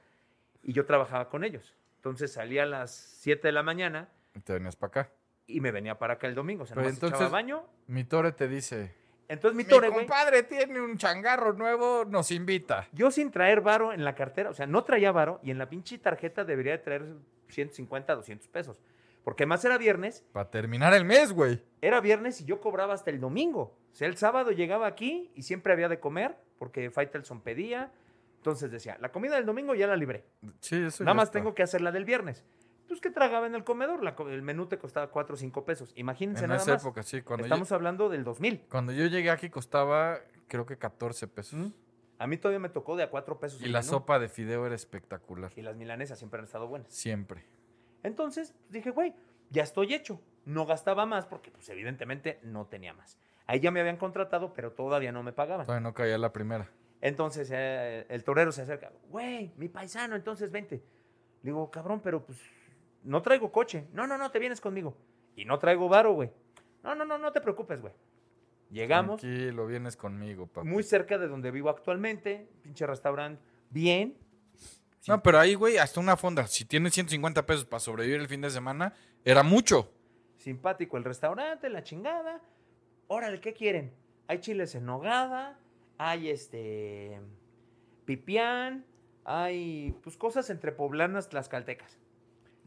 y 0.62 0.72
yo 0.72 0.84
trabajaba 0.86 1.28
con 1.28 1.42
ellos. 1.44 1.74
Entonces 1.96 2.32
salía 2.32 2.62
a 2.62 2.66
las 2.66 2.92
7 2.94 3.48
de 3.48 3.52
la 3.52 3.62
mañana 3.64 4.08
Y 4.34 4.40
te 4.40 4.52
venías 4.52 4.76
para 4.76 4.88
acá. 5.02 5.12
y 5.48 5.60
me 5.60 5.72
venía 5.72 5.98
para 5.98 6.14
acá 6.14 6.28
el 6.28 6.34
domingo. 6.36 6.62
O 6.62 6.66
sea, 6.66 6.76
nomás 6.76 6.92
echaba 6.96 7.06
entonces- 7.08 7.30
baño. 7.32 7.64
Mi 7.88 8.04
tore 8.04 8.30
te 8.32 8.46
dice, 8.46 8.94
Entonces 9.28 9.56
mi 9.56 9.64
mi 9.64 9.68
tore, 9.68 9.90
compadre 9.90 10.42
tiene 10.44 10.80
un 10.80 10.96
changarro 10.98 11.52
nuevo, 11.52 12.04
nos 12.04 12.30
invita. 12.30 12.88
yo 12.92 13.10
sin 13.10 13.30
traer 13.30 13.60
varo 13.60 13.92
en 13.92 14.04
la 14.04 14.14
cartera, 14.14 14.50
o 14.50 14.54
sea, 14.54 14.66
no 14.66 14.84
traía 14.84 15.10
varo 15.12 15.40
y 15.42 15.50
en 15.50 15.58
la 15.58 15.68
pinche 15.68 15.98
tarjeta 15.98 16.44
debería 16.44 16.72
de 16.72 16.78
traer 16.78 17.04
150, 17.48 18.14
200 18.14 18.48
pesos. 18.48 18.80
Porque 19.24 19.42
además 19.42 19.64
era 19.64 19.76
viernes 19.76 20.24
Para 20.32 20.48
terminar 20.50 20.94
el 20.94 21.04
mes, 21.04 21.32
güey. 21.32 21.60
era 21.82 22.00
viernes 22.00 22.40
y 22.40 22.44
yo 22.44 22.60
cobraba 22.60 22.94
hasta 22.94 23.10
el 23.10 23.18
domingo. 23.18 23.76
O 23.92 23.94
sea, 23.96 24.06
el 24.06 24.16
sábado 24.16 24.52
llegaba 24.52 24.86
aquí 24.86 25.32
y 25.34 25.42
siempre 25.42 25.72
había 25.72 25.88
de 25.88 25.98
comer 25.98 26.36
porque 26.58 26.90
Faitelson 26.92 27.40
pedía. 27.40 27.90
Entonces 28.36 28.70
decía, 28.70 28.96
la 29.00 29.10
comida 29.10 29.34
del 29.34 29.44
domingo 29.44 29.74
ya 29.74 29.88
la 29.88 29.96
libré. 29.96 30.24
Sí, 30.60 30.76
eso 30.76 31.02
Nada 31.02 31.12
ya 31.12 31.16
más 31.16 31.28
está. 31.28 31.38
tengo 31.40 31.54
que 31.56 31.64
hacer 31.64 31.80
la 31.80 31.90
del 31.90 32.04
viernes. 32.04 32.44
Pues, 32.88 33.00
¿qué 33.00 33.10
tragaba 33.10 33.46
en 33.46 33.54
el 33.54 33.64
comedor? 33.64 34.02
La 34.02 34.14
el 34.30 34.42
menú 34.42 34.66
te 34.66 34.78
costaba 34.78 35.08
4 35.08 35.34
o 35.34 35.36
5 35.38 35.64
pesos. 35.64 35.92
Imagínense 35.96 36.44
En 36.44 36.50
nada 36.50 36.62
esa 36.62 36.72
más. 36.74 36.82
época, 36.82 37.02
sí. 37.02 37.22
Cuando, 37.22 37.44
Estamos 37.44 37.68
yo, 37.68 37.74
hablando 37.74 38.08
del 38.08 38.24
2000. 38.24 38.66
cuando 38.70 38.92
yo 38.92 39.06
llegué 39.06 39.30
aquí 39.30 39.50
costaba, 39.50 40.18
creo 40.48 40.66
que 40.66 40.76
14 40.78 41.26
pesos. 41.28 41.72
A 42.18 42.26
mí 42.26 42.36
todavía 42.38 42.60
me 42.60 42.68
tocó 42.68 42.96
de 42.96 43.02
a 43.02 43.10
4 43.10 43.38
pesos. 43.40 43.60
Y 43.60 43.66
la 43.68 43.80
menú. 43.80 43.90
sopa 43.90 44.18
de 44.18 44.28
fideo 44.28 44.64
era 44.66 44.74
espectacular. 44.74 45.52
Y 45.56 45.62
las 45.62 45.76
milanesas 45.76 46.18
siempre 46.18 46.38
han 46.38 46.44
estado 46.46 46.68
buenas. 46.68 46.92
Siempre. 46.92 47.44
Entonces 48.02 48.54
dije, 48.70 48.90
güey, 48.90 49.14
ya 49.50 49.62
estoy 49.62 49.92
hecho. 49.94 50.20
No 50.44 50.64
gastaba 50.64 51.06
más 51.06 51.26
porque, 51.26 51.50
pues, 51.50 51.68
evidentemente 51.68 52.38
no 52.42 52.66
tenía 52.66 52.94
más. 52.94 53.18
Ahí 53.48 53.60
ya 53.60 53.70
me 53.70 53.80
habían 53.80 53.96
contratado, 53.96 54.52
pero 54.54 54.72
todavía 54.72 55.12
no 55.12 55.22
me 55.22 55.32
pagaban. 55.32 55.66
Todavía 55.66 55.82
no 55.82 55.94
caía 55.94 56.18
la 56.18 56.32
primera. 56.32 56.68
Entonces 57.00 57.50
eh, 57.52 58.06
el 58.08 58.24
torero 58.24 58.50
se 58.52 58.62
acerca, 58.62 58.90
güey, 59.10 59.52
mi 59.56 59.68
paisano, 59.68 60.16
entonces 60.16 60.50
vente. 60.50 60.76
Le 61.42 61.50
digo, 61.50 61.70
cabrón, 61.70 62.00
pero 62.02 62.24
pues 62.24 62.38
no 63.06 63.22
traigo 63.22 63.50
coche. 63.52 63.86
No, 63.92 64.06
no, 64.06 64.18
no, 64.18 64.30
te 64.30 64.38
vienes 64.38 64.60
conmigo. 64.60 64.96
Y 65.36 65.44
no 65.44 65.58
traigo 65.58 65.88
varo, 65.88 66.12
güey. 66.12 66.30
No, 66.82 66.94
no, 66.94 67.04
no, 67.04 67.18
no 67.18 67.32
te 67.32 67.40
preocupes, 67.40 67.80
güey. 67.80 67.92
Llegamos 68.70 69.20
Tranquilo, 69.20 69.66
vienes 69.66 69.96
conmigo, 69.96 70.46
papá. 70.48 70.64
muy 70.64 70.82
cerca 70.82 71.18
de 71.18 71.28
donde 71.28 71.52
vivo 71.52 71.70
actualmente, 71.70 72.48
pinche 72.62 72.84
restaurante, 72.84 73.40
bien. 73.70 74.18
No, 75.06 75.22
pero 75.22 75.38
ahí, 75.38 75.54
güey, 75.54 75.78
hasta 75.78 76.00
una 76.00 76.16
fonda. 76.16 76.48
Si 76.48 76.64
tienes 76.64 76.94
150 76.94 77.46
pesos 77.46 77.64
para 77.64 77.78
sobrevivir 77.78 78.20
el 78.20 78.26
fin 78.26 78.40
de 78.40 78.50
semana, 78.50 78.92
era 79.24 79.44
mucho. 79.44 79.92
Simpático 80.36 80.96
el 80.96 81.04
restaurante, 81.04 81.68
la 81.68 81.84
chingada. 81.84 82.40
Órale, 83.06 83.40
¿qué 83.40 83.52
quieren? 83.52 83.92
Hay 84.26 84.40
chiles 84.40 84.74
en 84.74 84.84
nogada, 84.84 85.56
hay 85.96 86.28
este 86.30 87.20
pipián, 88.04 88.84
hay 89.24 89.94
pues 90.02 90.16
cosas 90.16 90.50
entre 90.50 90.72
poblanas 90.72 91.28
tlaxcaltecas. 91.28 91.98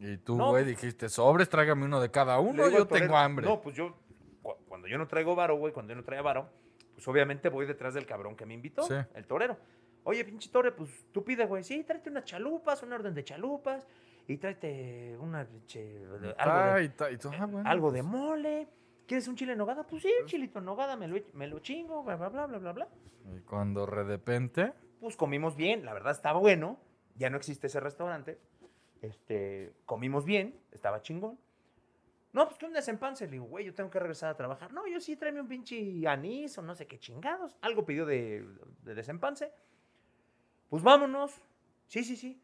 Y 0.00 0.16
tú, 0.16 0.36
No. 0.36 0.48
güey, 0.50 0.64
dijiste, 0.64 1.08
sobres, 1.08 1.48
tráigame 1.48 1.84
uno 1.84 2.00
de 2.00 2.10
cada 2.10 2.38
uno, 2.40 2.68
yo 2.70 2.86
tengo 2.86 3.16
hambre. 3.16 3.46
No, 3.46 3.60
pues 3.60 3.76
yo, 3.76 3.94
cu- 4.42 4.56
cuando 4.66 4.88
yo 4.88 4.96
no 4.98 5.06
traigo 5.06 5.34
varo, 5.36 5.56
güey, 5.56 5.72
cuando 5.74 5.92
yo 5.92 5.96
no 5.96 6.04
traigo 6.04 6.24
varo, 6.24 6.48
pues 6.94 7.06
obviamente 7.06 7.48
voy 7.50 7.66
detrás 7.66 7.92
del 7.94 8.06
cabrón 8.06 8.34
que 8.34 8.46
me 8.46 8.54
invitó, 8.54 8.82
Sí. 8.84 8.94
el 9.14 9.26
torero. 9.26 9.56
Oye, 10.04 10.24
pinche 10.24 10.48
tore, 10.50 10.72
pues 10.72 11.04
tú 11.12 11.22
pides, 11.22 11.46
güey, 11.46 11.62
sí, 11.62 11.84
tráete 11.84 12.08
unas 12.08 12.24
chalupas, 12.24 12.82
una 12.82 12.96
orden 12.96 13.12
de 13.14 13.22
chalupas, 13.22 13.86
y 14.26 14.38
tráete 14.38 15.18
una 15.20 15.44
pinche, 15.44 16.02
algo, 16.06 16.34
Ah, 16.38 16.74
de, 16.76 16.84
y 16.84 16.88
ta- 16.88 17.10
y 17.10 17.18
ah, 17.38 17.46
bueno, 17.46 17.68
algo 17.68 17.90
de 17.92 18.00
pues, 18.02 18.10
mole. 18.12 18.68
¿Quieres 19.06 19.28
un 19.28 19.36
chile 19.36 19.52
en 19.52 19.58
nogada? 19.58 19.82
Pues 19.86 20.02
sí, 20.02 20.10
un 20.20 20.26
chilito 20.26 20.60
en 20.60 20.64
nogada, 20.64 20.96
me 20.96 21.08
lo, 21.08 21.18
me 21.34 21.46
lo 21.48 21.58
chingo, 21.58 22.02
bla, 22.04 22.16
bla, 22.16 22.28
bla, 22.28 22.46
bla, 22.46 22.58
bla, 22.58 22.72
bla. 22.72 22.88
Y 23.36 23.40
cuando 23.40 23.84
de 23.84 23.92
repente, 23.92 24.72
Pues 25.00 25.16
comimos 25.16 25.56
bien, 25.56 25.84
la 25.84 25.92
verdad 25.92 26.12
estaba 26.12 26.38
bueno, 26.38 26.78
ya 27.16 27.28
no 27.28 27.36
existe 27.36 27.66
ese 27.66 27.80
restaurante. 27.80 28.38
Este, 29.02 29.72
comimos 29.86 30.24
bien, 30.24 30.58
estaba 30.72 31.02
chingón. 31.02 31.38
No, 32.32 32.46
pues 32.46 32.58
que 32.58 32.66
un 32.66 32.72
desempance. 32.72 33.24
Le 33.26 33.32
digo, 33.32 33.44
güey, 33.46 33.64
yo 33.64 33.74
tengo 33.74 33.90
que 33.90 33.98
regresar 33.98 34.30
a 34.30 34.36
trabajar. 34.36 34.72
No, 34.72 34.86
yo 34.86 35.00
sí 35.00 35.16
tráeme 35.16 35.40
un 35.40 35.48
pinche 35.48 36.06
anís 36.06 36.56
o 36.58 36.62
no 36.62 36.74
sé 36.74 36.86
qué 36.86 36.98
chingados. 36.98 37.56
Algo 37.60 37.84
pidió 37.84 38.06
de, 38.06 38.46
de 38.82 38.94
desempance. 38.94 39.50
Pues 40.68 40.82
vámonos. 40.82 41.32
Sí, 41.88 42.04
sí, 42.04 42.16
sí. 42.16 42.40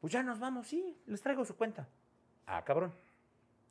Pues 0.00 0.12
ya 0.12 0.22
nos 0.22 0.38
vamos, 0.40 0.66
sí, 0.68 0.96
les 1.06 1.20
traigo 1.20 1.44
su 1.44 1.56
cuenta. 1.56 1.88
Ah, 2.46 2.64
cabrón. 2.64 2.92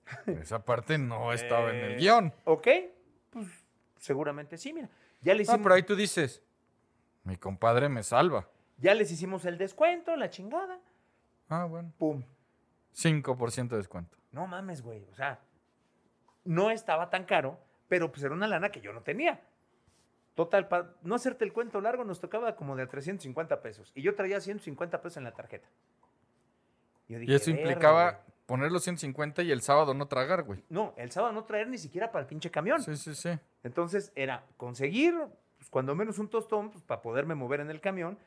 esa 0.26 0.64
parte 0.64 0.98
no 0.98 1.34
estaba 1.34 1.70
en 1.72 1.76
Eh, 1.78 1.94
el 1.94 2.00
guion. 2.00 2.34
Ok, 2.46 2.68
pues 3.30 3.48
seguramente 3.98 4.58
sí, 4.58 4.72
mira. 4.74 4.90
Ya 5.22 5.34
le 5.34 5.40
No, 5.40 5.44
hicimos, 5.44 5.62
pero 5.64 5.76
ahí 5.76 5.84
tú 5.84 5.96
dices, 5.96 6.42
mi 7.24 7.36
compadre 7.38 7.90
me 7.90 8.04
salva. 8.04 8.48
ya 8.78 8.94
les 8.94 9.12
hicimos 9.12 9.46
el 9.46 9.58
descuento, 9.58 10.16
la 10.16 10.30
chingada. 10.30 10.80
Ah, 11.50 11.66
bueno. 11.66 11.92
Pum. 11.98 12.24
5% 12.94 13.70
de 13.70 13.78
descuento. 13.78 14.18
No 14.32 14.48
mames, 14.48 14.82
güey. 14.82 15.06
O 15.12 15.16
sea, 15.16 15.40
no 16.44 16.72
estaba 16.72 17.10
tan 17.10 17.26
caro, 17.26 17.60
pero 17.88 18.12
pues 18.12 18.24
era 18.24 18.34
una 18.34 18.48
lana 18.48 18.70
que 18.72 18.82
yo 18.82 18.92
no 18.94 19.02
tenía. 19.02 19.42
Total, 20.36 20.68
para 20.68 20.94
no 21.02 21.16
hacerte 21.16 21.46
el 21.46 21.54
cuento 21.54 21.82
largo, 21.82 22.04
nos 22.04 22.20
tocaba 22.20 22.56
como 22.56 22.76
de 22.76 22.84
a 22.84 22.88
350 22.88 23.62
pesos. 23.62 23.92
Y 23.96 24.02
yo 24.02 24.14
traía 24.16 24.40
150 24.40 25.02
pesos 25.02 25.18
en 25.18 25.24
la 25.24 25.32
tarjeta. 25.34 25.68
Yo 27.08 27.20
dije, 27.20 27.32
Y 27.32 27.36
eso 27.36 27.46
"Verga, 27.52 27.62
implicaba 27.62 28.12
güey". 28.12 28.24
poner 28.46 28.72
los 28.72 28.84
150 28.84 29.42
y 29.44 29.52
el 29.52 29.62
sábado 29.62 29.94
no 29.94 30.08
tragar, 30.08 30.44
güey. 30.44 30.64
No, 30.70 30.94
el 30.98 31.12
sábado 31.12 31.34
no 31.34 31.44
traer 31.46 31.70
ni 31.70 31.78
siquiera 31.78 32.12
para 32.12 32.22
el 32.24 32.28
pinche 32.28 32.52
camión. 32.52 32.82
Sí, 32.82 32.96
sí, 32.98 33.16
sí. 33.16 33.30
Entonces 33.64 34.12
era 34.16 34.44
conseguir 34.58 35.16
pues, 35.58 35.70
cuando 35.72 35.96
menos 35.96 36.20
un 36.20 36.30
tostón, 36.30 36.70
pues, 36.70 36.84
para 36.84 37.02
poderme 37.02 37.34
mover 37.34 37.62
en 37.62 37.72
el 37.72 37.82
camión. 37.82 38.20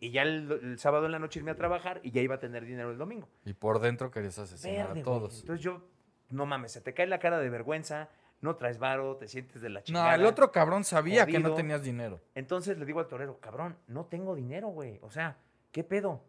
Y 0.00 0.10
ya 0.10 0.22
el, 0.22 0.50
el 0.62 0.78
sábado 0.78 1.06
en 1.06 1.12
la 1.12 1.18
noche 1.18 1.40
irme 1.40 1.50
a 1.50 1.56
trabajar 1.56 2.00
y 2.04 2.10
ya 2.12 2.20
iba 2.20 2.36
a 2.36 2.38
tener 2.38 2.64
dinero 2.64 2.90
el 2.92 2.98
domingo. 2.98 3.28
Y 3.44 3.52
por 3.52 3.80
dentro 3.80 4.10
querías 4.10 4.38
asesinar 4.38 4.76
Verde, 4.88 4.88
a 4.88 4.92
güey. 4.92 5.02
todos. 5.02 5.40
Entonces 5.40 5.64
yo, 5.64 5.82
no 6.30 6.46
mames, 6.46 6.72
se 6.72 6.80
te 6.80 6.94
cae 6.94 7.06
la 7.08 7.18
cara 7.18 7.38
de 7.40 7.50
vergüenza, 7.50 8.08
no 8.40 8.54
traes 8.54 8.78
varo, 8.78 9.16
te 9.16 9.26
sientes 9.26 9.60
de 9.60 9.68
la 9.70 9.80
No, 9.80 9.84
chingada. 9.84 10.14
el 10.14 10.24
otro 10.24 10.52
cabrón 10.52 10.84
sabía 10.84 11.26
que 11.26 11.40
no 11.40 11.54
tenías 11.54 11.82
dinero. 11.82 12.20
Entonces 12.36 12.78
le 12.78 12.84
digo 12.86 13.00
al 13.00 13.08
torero, 13.08 13.38
cabrón, 13.40 13.76
no 13.88 14.04
tengo 14.06 14.36
dinero, 14.36 14.68
güey. 14.68 15.00
O 15.02 15.10
sea, 15.10 15.36
¿qué 15.72 15.82
pedo? 15.82 16.22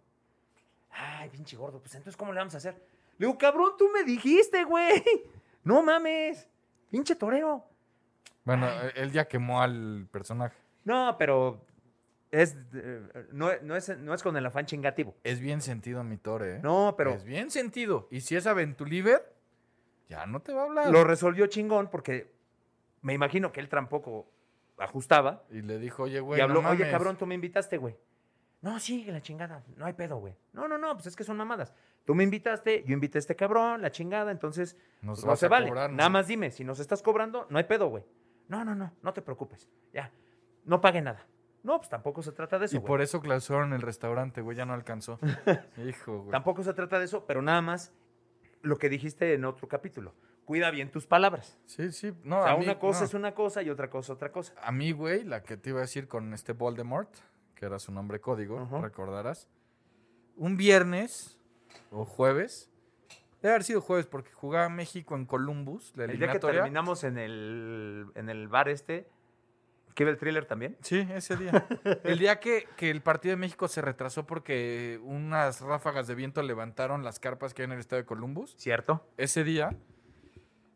Ay, 0.91 1.29
pinche 1.29 1.55
gordo, 1.55 1.79
pues 1.79 1.93
entonces, 1.93 2.17
¿cómo 2.17 2.33
le 2.33 2.39
vamos 2.39 2.55
a 2.55 2.57
hacer? 2.57 2.73
Le 3.19 3.27
digo, 3.27 3.37
cabrón, 3.37 3.73
tú 3.77 3.89
me 3.93 4.03
dijiste, 4.03 4.63
güey. 4.63 5.03
No 5.61 5.83
mames, 5.83 6.47
pinche 6.89 7.15
torero. 7.15 7.65
Bueno, 8.45 8.65
e- 8.67 8.93
él 8.95 9.11
ya 9.11 9.27
quemó 9.27 9.61
al 9.61 10.07
personaje. 10.09 10.55
No, 10.85 11.15
pero 11.19 11.61
es, 12.31 12.55
eh, 12.73 13.27
no, 13.31 13.49
no 13.63 13.75
es, 13.75 13.97
no 13.97 14.13
es 14.13 14.21
con 14.23 14.37
el 14.37 14.45
afán 14.45 14.65
chingativo. 14.65 15.15
Es 15.23 15.39
bien 15.39 15.61
sentido 15.61 16.03
mi 16.03 16.17
tore, 16.17 16.55
¿eh? 16.57 16.59
No, 16.61 16.93
pero 16.97 17.11
Es 17.11 17.23
bien 17.23 17.49
sentido. 17.51 18.07
Y 18.11 18.21
si 18.21 18.35
es 18.35 18.45
Aventuliver, 18.47 19.33
ya 20.07 20.25
no 20.25 20.41
te 20.41 20.53
va 20.53 20.61
a 20.63 20.65
hablar. 20.65 20.89
lo 20.91 21.03
resolvió 21.03 21.47
chingón 21.47 21.89
porque 21.89 22.31
me 23.01 23.13
imagino 23.13 23.51
que 23.51 23.59
él 23.59 23.69
tampoco 23.69 24.31
ajustaba. 24.77 25.43
Y 25.49 25.61
le 25.61 25.77
dijo, 25.79 26.03
oye, 26.03 26.19
güey, 26.19 26.39
y 26.39 26.41
habló, 26.41 26.61
no 26.61 26.69
oye, 26.69 26.79
mames". 26.79 26.91
cabrón, 26.91 27.17
tú 27.17 27.25
me 27.25 27.35
invitaste, 27.35 27.77
güey. 27.77 27.97
No, 28.61 28.77
sí, 28.79 29.05
la 29.05 29.21
chingada, 29.21 29.63
no 29.77 29.85
hay 29.85 29.93
pedo, 29.93 30.17
güey. 30.17 30.35
No, 30.51 30.67
no, 30.67 30.77
no, 30.77 30.93
pues 30.93 31.07
es 31.07 31.15
que 31.15 31.23
son 31.23 31.37
mamadas. 31.37 31.73
Tú 32.03 32.13
me 32.13 32.25
invitaste, 32.25 32.83
yo 32.85 32.93
invité 32.93 33.17
a 33.17 33.19
este 33.19 33.35
cabrón, 33.35 33.81
la 33.81 33.89
chingada, 33.89 34.31
entonces 34.31 34.75
Nos 35.01 35.19
pues 35.19 35.25
no 35.27 35.35
se 35.37 35.47
vale. 35.47 35.67
cobrar, 35.69 35.89
¿no? 35.89 35.95
Nada 35.95 36.09
más 36.09 36.27
dime, 36.27 36.51
si 36.51 36.65
nos 36.65 36.79
estás 36.81 37.01
cobrando, 37.01 37.47
no 37.49 37.57
hay 37.57 37.63
pedo, 37.63 37.87
güey. 37.87 38.03
No, 38.49 38.65
no, 38.65 38.75
no, 38.75 38.91
no 39.01 39.13
te 39.13 39.21
preocupes. 39.21 39.69
Ya, 39.93 40.11
no 40.65 40.81
pague 40.81 41.01
nada. 41.01 41.25
No, 41.63 41.77
pues 41.77 41.89
tampoco 41.89 42.21
se 42.21 42.31
trata 42.31 42.57
de 42.57 42.65
eso, 42.65 42.75
Y 42.75 42.79
güey. 42.79 42.87
por 42.87 43.01
eso 43.01 43.19
clausuraron 43.21 43.73
el 43.73 43.81
restaurante, 43.81 44.41
güey, 44.41 44.55
ya 44.55 44.65
no 44.65 44.73
alcanzó. 44.73 45.19
Hijo, 45.85 46.19
güey. 46.19 46.31
Tampoco 46.31 46.63
se 46.63 46.73
trata 46.73 46.99
de 46.99 47.05
eso, 47.05 47.25
pero 47.25 47.41
nada 47.41 47.61
más 47.61 47.93
lo 48.61 48.77
que 48.77 48.89
dijiste 48.89 49.33
en 49.33 49.45
otro 49.45 49.67
capítulo. 49.67 50.13
Cuida 50.45 50.71
bien 50.71 50.89
tus 50.89 51.05
palabras. 51.05 51.59
Sí, 51.65 51.91
sí. 51.91 52.13
No, 52.23 52.39
o 52.39 52.43
sea, 52.43 52.53
a 52.53 52.57
mí, 52.57 52.63
una 52.63 52.79
cosa 52.79 53.01
no. 53.01 53.05
es 53.05 53.13
una 53.13 53.35
cosa 53.35 53.61
y 53.61 53.69
otra 53.69 53.89
cosa 53.89 54.13
otra 54.13 54.31
cosa. 54.31 54.53
A 54.63 54.71
mí, 54.71 54.91
güey, 54.91 55.23
la 55.23 55.43
que 55.43 55.57
te 55.57 55.69
iba 55.69 55.79
a 55.79 55.81
decir 55.81 56.07
con 56.07 56.33
este 56.33 56.53
Voldemort, 56.53 57.09
que 57.55 57.65
era 57.65 57.77
su 57.77 57.91
nombre 57.91 58.19
código, 58.19 58.67
recordarás. 58.81 59.47
Un 60.37 60.57
viernes 60.57 61.37
o 61.91 62.05
jueves, 62.05 62.71
debe 63.41 63.53
haber 63.53 63.63
sido 63.63 63.81
jueves 63.81 64.07
porque 64.07 64.31
jugaba 64.31 64.69
México 64.69 65.15
en 65.15 65.25
Columbus, 65.25 65.93
la 65.95 66.05
El 66.05 66.17
día 66.17 66.31
que 66.31 66.39
terminamos 66.39 67.03
en 67.03 67.17
el, 67.17 68.07
en 68.15 68.29
el 68.29 68.47
bar 68.47 68.69
este, 68.69 69.07
¿qué 69.99 70.05
ve 70.05 70.11
el 70.11 70.17
thriller 70.17 70.45
también? 70.45 70.77
Sí, 70.79 71.05
ese 71.13 71.35
día. 71.35 71.51
El 72.05 72.19
día 72.19 72.39
que, 72.39 72.69
que 72.77 72.89
el 72.89 73.01
partido 73.01 73.33
de 73.33 73.35
México 73.35 73.67
se 73.67 73.81
retrasó 73.81 74.25
porque 74.25 74.97
unas 75.03 75.59
ráfagas 75.59 76.07
de 76.07 76.15
viento 76.15 76.41
levantaron 76.41 77.03
las 77.03 77.19
carpas 77.19 77.53
que 77.53 77.63
hay 77.63 77.65
en 77.65 77.73
el 77.73 77.79
estado 77.79 78.01
de 78.01 78.05
Columbus. 78.05 78.55
¿Cierto? 78.57 79.05
Ese 79.17 79.43
día, 79.43 79.75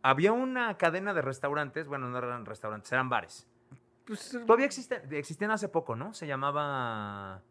Había 0.02 0.34
una 0.34 0.78
cadena 0.78 1.14
de 1.14 1.22
restaurantes, 1.22 1.88
bueno, 1.88 2.10
no 2.10 2.18
eran 2.18 2.46
restaurantes, 2.46 2.92
eran 2.92 3.08
bares. 3.08 3.48
pues, 4.04 4.38
Todavía 4.46 4.66
existen, 4.66 5.02
existían 5.14 5.52
hace 5.52 5.70
poco, 5.70 5.96
¿no? 5.96 6.14
Se 6.14 6.28
llamaba 6.28 7.42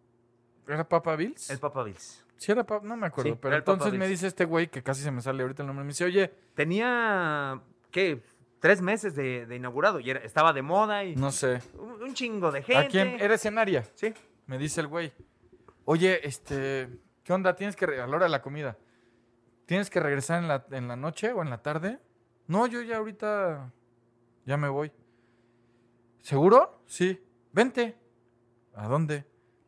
¿era 0.69 0.87
Papa 0.87 1.17
Bills? 1.17 1.49
el 1.49 1.59
Papa 1.59 1.85
Bills. 1.85 2.23
Sí, 2.37 2.53
era 2.53 2.65
Papa, 2.65 2.87
no 2.87 2.99
me 2.99 3.07
acuerdo. 3.07 3.33
Sí, 3.33 3.39
pero 3.41 3.57
entonces 3.57 3.95
me 3.95 4.07
dice 4.07 4.27
este 4.27 4.45
güey, 4.45 4.69
que 4.69 4.83
casi 4.83 5.01
se 5.03 5.11
me 5.11 5.23
sale 5.23 5.43
ahorita 5.43 5.63
el 5.63 5.69
nombre, 5.69 5.85
me 5.85 5.89
dice, 5.93 6.05
oye, 6.05 6.35
Tenía, 6.55 7.63
¿qué? 7.91 8.23
Tres 8.63 8.81
meses 8.81 9.17
de, 9.17 9.45
de 9.45 9.57
inaugurado 9.57 9.99
y 9.99 10.09
era- 10.09 10.21
estaba 10.21 10.53
de 10.53 10.63
moda 10.63 11.03
y 11.03 11.17
no 11.17 11.33
sé, 11.33 11.61
un, 11.75 12.01
un 12.01 12.15
chingo 12.15 12.53
de 12.53 12.63
gente. 12.63 12.79
¿a 12.87 12.89
quién? 12.89 13.21
Era 13.21 13.35
escenaria. 13.35 13.83
Sí. 13.97 14.15
Me 14.47 14.57
dice 14.57 14.81
el 14.81 14.87
güey, 14.87 15.13
oye, 15.85 16.25
este, 16.25 16.89
¿qué 17.25 17.33
onda? 17.33 17.57
Tienes 17.57 17.75
que, 17.75 17.87
re- 17.87 18.01
a 18.01 18.07
la 18.07 18.15
hora 18.17 18.27
de 18.27 18.31
la 18.31 18.41
comida, 18.41 18.79
¿tienes 19.67 19.91
que 19.91 19.99
regresar 19.99 20.41
en 20.41 20.47
la, 20.47 20.65
en 20.71 20.87
la 20.87 20.95
noche 20.95 21.33
o 21.33 21.43
en 21.43 21.51
la 21.51 21.61
tarde? 21.61 21.99
No, 22.47 22.69
yo 22.69 22.83
ya 22.83 22.99
ahorita, 22.99 23.73
ya 24.47 24.57
me 24.57 24.69
voy. 24.69 24.93
¿Seguro? 26.21 26.83
Sí. 26.87 27.21
Vente. 27.53 27.97
¿A 28.75 28.87
dónde? 28.87 29.25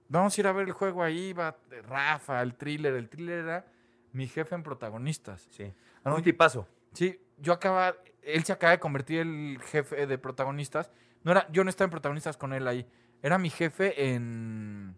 Vamos 0.09 0.38
a 0.38 0.40
ir 0.40 0.47
a 0.47 0.53
ver 0.53 0.66
el 0.68 0.72
juego 0.72 1.03
ahí, 1.03 1.32
va 1.32 1.57
Rafa, 1.88 2.40
el 2.42 2.55
thriller. 2.55 2.95
El 2.95 3.09
thriller 3.09 3.38
era 3.40 3.66
mi 4.12 4.28
jefe 4.28 4.55
en 4.55 4.62
protagonistas. 4.62 5.49
Sí. 5.51 5.74
Ah, 6.05 6.14
un 6.14 6.22
tipazo. 6.22 6.68
Sí, 6.95 7.20
yo 7.38 7.53
acaba, 7.53 7.97
él 8.22 8.45
se 8.45 8.53
acaba 8.53 8.70
de 8.72 8.78
convertir 8.78 9.20
el 9.20 9.59
jefe 9.61 10.07
de 10.07 10.18
protagonistas. 10.18 10.90
No 11.22 11.32
era, 11.32 11.47
yo 11.53 11.64
no 11.64 11.70
estaba 11.70 11.86
en 11.86 11.90
protagonistas 11.90 12.36
con 12.36 12.53
él 12.53 12.66
ahí. 12.66 12.86
Era 13.22 13.38
mi 13.38 13.51
jefe 13.51 14.14
en, 14.14 14.97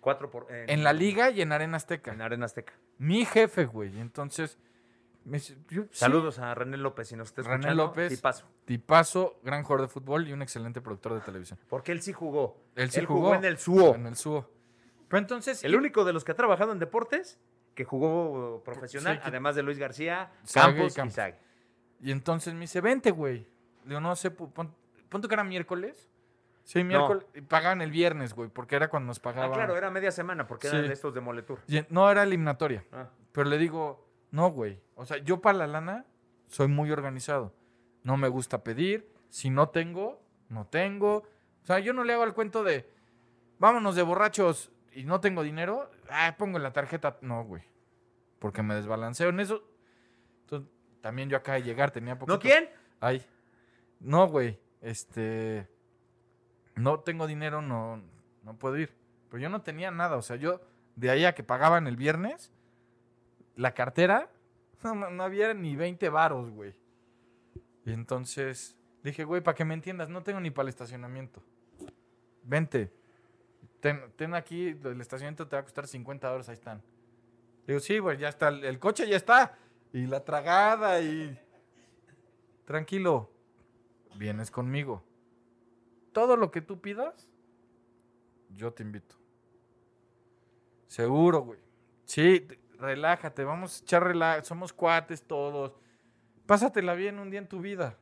Cuatro 0.00 0.30
por, 0.30 0.46
en 0.50 0.84
la 0.84 0.92
liga 0.92 1.30
y 1.30 1.42
en 1.42 1.52
Arena 1.52 1.76
Azteca. 1.76 2.12
En 2.12 2.22
Arena 2.22 2.46
Azteca. 2.46 2.72
Mi 2.98 3.24
jefe, 3.24 3.66
güey. 3.66 4.00
Entonces, 4.00 4.58
me 5.24 5.40
sí, 5.40 5.56
Saludos 5.90 6.38
a 6.38 6.54
René 6.54 6.76
López, 6.76 7.08
si 7.08 7.16
nos 7.16 7.28
está 7.28 7.42
René 7.42 7.54
escuchando. 7.56 7.86
López. 7.86 8.08
Tipazo. 8.08 8.46
Tipazo, 8.64 9.40
gran 9.42 9.62
jugador 9.62 9.86
de 9.86 9.92
fútbol 9.92 10.28
y 10.28 10.32
un 10.32 10.42
excelente 10.42 10.80
productor 10.80 11.14
de 11.14 11.20
televisión. 11.20 11.58
Porque 11.68 11.92
él 11.92 12.00
sí 12.00 12.12
jugó. 12.12 12.62
Él 12.76 12.90
sí 12.90 13.04
jugó. 13.04 13.20
jugó. 13.20 13.34
en 13.34 13.44
el 13.44 13.58
SUO. 13.58 13.94
En 13.94 14.06
el 14.06 14.16
SUO. 14.16 14.50
Pero 15.08 15.18
entonces, 15.18 15.64
El 15.64 15.74
único 15.74 16.04
de 16.04 16.12
los 16.12 16.24
que 16.24 16.32
ha 16.32 16.36
trabajado 16.36 16.72
en 16.72 16.78
deportes 16.78 17.38
que 17.78 17.84
jugó 17.84 18.60
profesional, 18.64 19.14
Sí, 19.14 19.22
que- 19.22 19.28
además 19.28 19.54
de 19.54 19.62
Luis 19.62 19.78
García, 19.78 20.32
Sague 20.42 20.70
y 20.70 20.74
Campos 20.78 20.92
y 20.92 20.96
Campos. 20.96 21.14
Sague. 21.14 21.36
y 22.00 22.10
entonces 22.10 22.54
me 22.54 22.60
dice, 22.62 22.80
vente, 22.80 23.12
güey. 23.12 23.46
Le 23.84 23.90
digo, 23.90 24.00
no 24.00 24.16
sé, 24.16 24.32
pon, 24.32 24.74
que 25.08 25.32
era 25.34 25.44
miércoles. 25.44 26.08
Sí, 26.64 26.82
miércoles. 26.82 27.24
Y 27.34 27.40
pagaban 27.42 27.80
el 27.80 27.92
viernes, 27.92 28.34
güey, 28.34 28.48
porque 28.50 28.74
era 28.74 28.88
cuando 28.88 29.06
nos 29.06 29.18
Ah, 29.20 29.22
pagaban. 29.22 29.52
claro, 29.52 29.76
era 29.76 29.90
media 29.92 30.10
semana 30.10 30.48
porque 30.48 30.68
Sí. 30.68 30.76
eran 30.76 30.90
estos 30.90 31.14
de 31.14 31.20
Moletur. 31.20 31.60
Y 31.68 31.84
no, 31.88 32.10
era 32.10 32.24
eliminatoria. 32.24 32.84
Ah. 32.92 33.08
Pero 33.30 33.48
le 33.48 33.58
digo, 33.58 34.04
no, 34.32 34.50
güey. 34.50 34.80
O 34.96 35.06
sea, 35.06 35.18
yo 35.18 35.40
para 35.40 35.56
la 35.58 35.66
lana 35.68 36.04
soy 36.48 36.66
muy 36.66 36.90
organizado. 36.90 37.54
No 38.02 38.16
me 38.16 38.26
gusta 38.28 38.64
pedir. 38.64 39.08
Si 39.28 39.50
no 39.50 39.68
tengo, 39.68 40.20
no 40.48 40.66
tengo. 40.66 41.18
O 41.62 41.66
sea, 41.66 41.78
yo 41.78 41.92
no 41.92 42.02
le 42.02 42.12
hago 42.14 42.24
el 42.24 42.34
cuento 42.34 42.64
de, 42.64 42.90
vámonos 43.60 43.94
de 43.94 44.02
borrachos 44.02 44.72
y 44.92 45.04
no 45.04 45.20
tengo 45.20 45.42
dinero. 45.44 45.90
Ah, 46.10 46.34
pongo 46.38 46.58
la 46.58 46.72
tarjeta. 46.72 47.18
No, 47.22 47.44
güey. 47.44 47.62
Porque 48.38 48.62
me 48.62 48.74
desbalanceo 48.74 49.28
en 49.30 49.40
eso. 49.40 49.62
Entonces, 50.42 50.70
también 51.00 51.28
yo 51.28 51.36
acá 51.36 51.54
de 51.54 51.62
llegar 51.62 51.90
tenía 51.90 52.18
poco. 52.18 52.32
¿No 52.32 52.38
quién? 52.38 52.68
Ay. 53.00 53.24
No, 54.00 54.26
güey. 54.28 54.58
Este. 54.80 55.68
No 56.76 57.00
tengo 57.00 57.26
dinero, 57.26 57.60
no, 57.60 58.02
no 58.44 58.56
puedo 58.58 58.76
ir. 58.78 58.94
Pero 59.28 59.42
yo 59.42 59.48
no 59.48 59.62
tenía 59.62 59.90
nada. 59.90 60.16
O 60.16 60.22
sea, 60.22 60.36
yo, 60.36 60.60
de 60.96 61.10
ahí 61.10 61.24
a 61.24 61.34
que 61.34 61.42
pagaban 61.42 61.86
el 61.88 61.96
viernes, 61.96 62.52
la 63.56 63.74
cartera, 63.74 64.30
no, 64.84 64.94
no- 64.94 65.10
no 65.10 65.22
había 65.24 65.52
ni 65.54 65.74
20 65.76 66.08
varos, 66.08 66.50
güey. 66.50 66.74
Y 67.84 67.92
entonces 67.92 68.76
dije, 69.02 69.24
güey, 69.24 69.42
para 69.42 69.54
que 69.56 69.64
me 69.64 69.74
entiendas, 69.74 70.08
no 70.08 70.22
tengo 70.22 70.40
ni 70.40 70.50
para 70.50 70.64
el 70.64 70.68
estacionamiento. 70.68 71.42
Vente. 72.44 72.92
Ten, 73.80 74.34
aquí, 74.34 74.68
el 74.68 75.00
estacionamiento 75.00 75.46
te 75.46 75.54
va 75.56 75.60
a 75.60 75.64
costar 75.64 75.86
50 75.86 76.26
dólares, 76.26 76.48
ahí 76.48 76.54
están. 76.54 76.82
Digo, 77.66 77.80
sí, 77.80 77.98
güey, 77.98 78.18
ya 78.18 78.28
está, 78.28 78.48
el, 78.48 78.78
coche 78.78 79.08
ya 79.08 79.16
está. 79.16 79.56
Y 79.92 80.06
la 80.06 80.24
tragada 80.24 81.00
y... 81.00 81.38
Tranquilo, 82.64 83.30
vienes 84.16 84.50
conmigo. 84.50 85.02
Todo 86.12 86.36
lo 86.36 86.50
que 86.50 86.60
tú 86.60 86.80
pidas, 86.80 87.28
yo 88.50 88.72
te 88.72 88.82
invito. 88.82 89.16
Seguro, 90.86 91.42
güey. 91.42 91.60
Sí, 92.04 92.40
te- 92.40 92.58
relájate, 92.78 93.44
vamos 93.44 93.80
a 93.80 93.84
echar 93.84 94.04
relax, 94.04 94.48
somos 94.48 94.72
cuates 94.72 95.22
todos. 95.22 95.72
Pásatela 96.46 96.94
bien 96.94 97.18
un 97.18 97.30
día 97.30 97.40
en 97.40 97.48
tu 97.48 97.60
vida. 97.60 97.96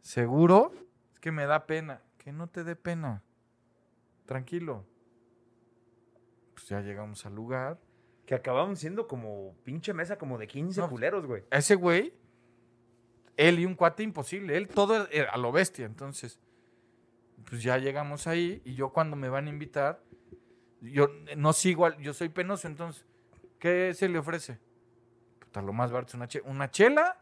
¿Seguro? 0.00 0.72
Es 1.12 1.20
que 1.20 1.32
me 1.32 1.46
da 1.46 1.66
pena. 1.66 2.02
Que 2.18 2.32
no 2.32 2.48
te 2.48 2.64
dé 2.64 2.76
pena. 2.76 3.22
Tranquilo. 4.26 4.84
Pues 6.54 6.68
ya 6.68 6.80
llegamos 6.80 7.24
al 7.26 7.34
lugar. 7.34 7.78
Que 8.26 8.34
acababan 8.34 8.76
siendo 8.76 9.08
como 9.08 9.54
pinche 9.64 9.92
mesa 9.92 10.16
como 10.16 10.38
de 10.38 10.46
15 10.46 10.80
No. 10.80 10.88
culeros, 10.88 11.26
güey. 11.26 11.42
Ese 11.50 11.74
güey, 11.74 12.14
él 13.36 13.58
y 13.58 13.66
un 13.66 13.74
cuate 13.74 14.02
imposible. 14.02 14.56
Él 14.56 14.68
todo 14.68 15.08
era 15.10 15.32
a 15.32 15.36
lo 15.38 15.50
bestia. 15.52 15.86
Entonces, 15.86 16.38
pues 17.48 17.62
ya 17.62 17.78
llegamos 17.78 18.26
ahí. 18.26 18.62
Y 18.64 18.74
yo 18.74 18.92
cuando 18.92 19.16
me 19.16 19.28
van 19.28 19.46
a 19.46 19.50
invitar, 19.50 20.02
yo 20.80 21.08
no 21.36 21.52
sigo, 21.52 21.86
al- 21.86 21.98
yo 21.98 22.14
soy 22.14 22.28
penoso. 22.28 22.68
Entonces, 22.68 23.04
¿qué 23.58 23.92
se 23.94 24.08
le 24.08 24.18
ofrece? 24.18 24.60
Puta, 25.40 25.60
lo 25.62 25.72
más 25.72 25.90
barato 25.90 26.10
es 26.10 26.14
una, 26.14 26.28
che- 26.28 26.42
una 26.44 26.70
chela. 26.70 27.18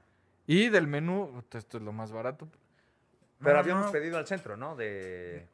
Y 0.46 0.68
del 0.68 0.86
menú, 0.86 1.30
puta, 1.32 1.58
esto 1.58 1.78
es 1.78 1.82
lo 1.82 1.92
más 1.92 2.12
barato. 2.12 2.48
Pero 3.38 3.54
No, 3.54 3.58
habíamos 3.60 3.86
no, 3.86 3.92
pedido 3.92 4.18
al 4.18 4.26
centro, 4.26 4.56
¿no? 4.56 4.76
De... 4.76 5.48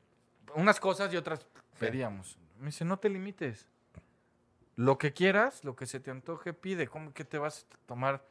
unas 0.54 0.80
cosas 0.80 1.12
y 1.12 1.16
otras 1.16 1.46
pedíamos. 1.78 2.38
Me 2.58 2.66
dice, 2.66 2.84
no 2.84 2.98
te 2.98 3.08
limites. 3.08 3.68
Lo 4.76 4.98
que 4.98 5.12
quieras, 5.12 5.64
lo 5.64 5.74
que 5.74 5.86
se 5.86 6.00
te 6.00 6.10
antoje, 6.10 6.52
pide. 6.52 6.86
¿Cómo 6.86 7.12
que 7.12 7.24
te 7.24 7.38
vas 7.38 7.66
a 7.70 7.86
tomar? 7.86 8.26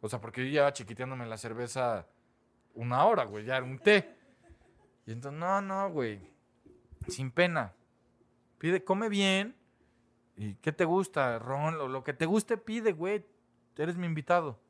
O 0.00 0.08
sea, 0.08 0.20
porque 0.20 0.44
yo 0.44 0.50
llevaba 0.50 0.72
chiquiteándome 0.72 1.26
la 1.26 1.36
cerveza 1.36 2.06
una 2.74 3.04
hora, 3.04 3.24
güey, 3.24 3.44
ya 3.44 3.56
era 3.56 3.66
un 3.66 3.78
té. 3.78 4.16
Y 5.06 5.12
entonces, 5.12 5.38
no, 5.40 5.60
no, 5.60 5.90
güey. 5.90 6.20
sin 7.08 7.30
pena. 7.30 7.74
Pide, 8.58 8.84
come 8.84 9.08
bien. 9.08 9.56
¿Y 10.36 10.54
qué 10.56 10.70
te 10.70 10.84
gusta? 10.84 11.38
Ron, 11.38 11.78
lo, 11.78 11.88
lo 11.88 12.04
que 12.04 12.12
te 12.12 12.26
guste, 12.26 12.56
pide, 12.56 12.92
güey. 12.92 13.24
Eres 13.76 13.96
mi 13.96 14.06
invitado. 14.06 14.60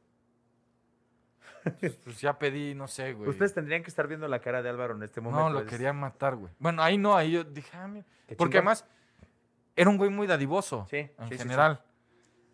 pues 2.04 2.20
ya 2.20 2.38
pedí, 2.38 2.74
no 2.74 2.88
sé, 2.88 3.12
güey. 3.14 3.28
Ustedes 3.30 3.54
tendrían 3.54 3.82
que 3.82 3.88
estar 3.88 4.06
viendo 4.06 4.26
la 4.28 4.40
cara 4.40 4.62
de 4.62 4.68
Álvaro 4.68 4.94
en 4.94 5.02
este 5.02 5.20
momento. 5.20 5.48
No, 5.48 5.50
lo 5.54 5.60
Es- 5.60 5.66
quería 5.66 5.92
matar, 5.92 6.36
güey. 6.36 6.52
Bueno, 6.58 6.82
ahí 6.82 6.96
no, 6.98 7.16
ahí 7.16 7.32
yo 7.32 7.44
dije, 7.44 7.76
ah, 7.76 7.86
mira. 7.88 8.06
Porque 8.36 8.36
chingón. 8.36 8.56
además 8.56 8.84
era 9.76 9.90
un 9.90 9.96
güey 9.96 10.10
muy 10.10 10.26
dadivoso. 10.26 10.86
Sí, 10.90 10.96
en 10.98 11.08
sí, 11.08 11.14
sí, 11.30 11.32
sí. 11.34 11.38
general. 11.38 11.82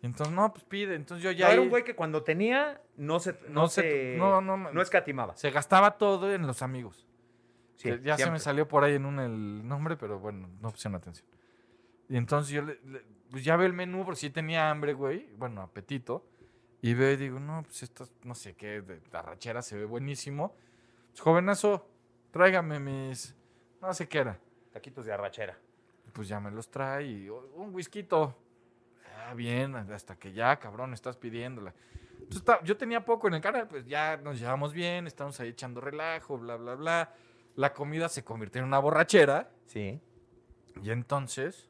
Entonces, 0.01 0.35
no, 0.35 0.51
pues 0.53 0.63
pide. 0.65 0.95
Entonces 0.95 1.23
yo 1.23 1.31
ya. 1.31 1.51
Era 1.51 1.61
un 1.61 1.69
güey 1.69 1.83
que 1.83 1.95
cuando 1.95 2.23
tenía 2.23 2.79
no 2.97 3.19
se 3.19 3.33
no, 3.49 3.61
No 3.61 3.67
se- 3.67 3.81
se 3.81 4.17
no, 4.17 4.39
no, 4.41 4.57
no 4.57 4.81
escatimaba. 4.81 5.35
Se 5.35 5.49
gastaba 5.51 5.97
todo 5.97 6.31
en 6.33 6.45
los 6.45 6.61
amigos. 6.61 7.07
Sí, 7.75 7.89
Que 7.89 8.01
ya 8.01 8.17
se 8.17 8.29
me 8.31 8.39
salió 8.39 8.67
por 8.67 8.83
ahí 8.83 8.93
en 8.95 9.05
un 9.05 9.19
el 9.19 9.67
nombre, 9.67 9.97
pero 9.97 10.19
bueno, 10.19 10.47
no 10.61 10.69
pusieron 10.71 10.95
atención. 10.95 11.27
Y 12.07 12.17
entonces 12.17 12.53
yo 12.53 12.61
le- 12.61 12.79
le- 12.85 13.01
pues 13.31 13.43
ya 13.43 13.57
veo 13.57 13.65
el 13.67 13.73
menú 13.73 14.05
porque 14.05 14.19
sí 14.19 14.29
tenía 14.29 14.69
hambre, 14.69 14.93
güey. 14.93 15.29
Bueno, 15.37 15.61
apetito. 15.61 16.25
Y 16.81 16.93
veo 16.93 17.11
y 17.13 17.17
digo, 17.17 17.39
no, 17.39 17.63
pues 17.63 17.83
esto, 17.83 18.07
no 18.23 18.35
sé 18.35 18.53
qué, 18.55 18.81
de 18.81 19.01
la 19.11 19.21
rachera 19.21 19.61
se 19.61 19.75
ve 19.77 19.85
buenísimo. 19.85 20.53
Pues, 21.09 21.21
jovenazo, 21.21 21.87
tráigame 22.31 22.79
mis. 22.79 23.35
No 23.81 23.93
sé 23.93 24.07
qué 24.07 24.19
era. 24.19 24.39
Taquitos 24.71 25.05
de 25.05 25.13
arrachera. 25.13 25.57
Pues 26.13 26.27
ya 26.27 26.39
me 26.39 26.51
los 26.51 26.69
trae 26.69 27.05
y 27.05 27.29
"Oh, 27.29 27.45
un 27.55 27.73
whisky. 27.73 28.07
Ah, 28.11 29.33
bien, 29.33 29.75
hasta 29.75 30.17
que 30.17 30.31
ya, 30.33 30.57
cabrón, 30.59 30.93
estás 30.93 31.17
pidiéndola. 31.17 31.73
Entonces, 32.19 32.43
yo 32.63 32.77
tenía 32.77 33.03
poco 33.03 33.27
en 33.27 33.35
el 33.35 33.41
canal, 33.41 33.67
pues 33.67 33.85
ya 33.85 34.17
nos 34.17 34.39
llevamos 34.39 34.73
bien, 34.73 35.07
estamos 35.07 35.39
ahí 35.39 35.49
echando 35.49 35.81
relajo, 35.81 36.37
bla, 36.37 36.55
bla, 36.55 36.75
bla. 36.75 37.13
La 37.55 37.73
comida 37.73 38.09
se 38.09 38.23
convirtió 38.23 38.59
en 38.61 38.67
una 38.67 38.79
borrachera 38.79 39.51
Sí. 39.65 39.99
y 40.81 40.89
entonces... 40.91 41.69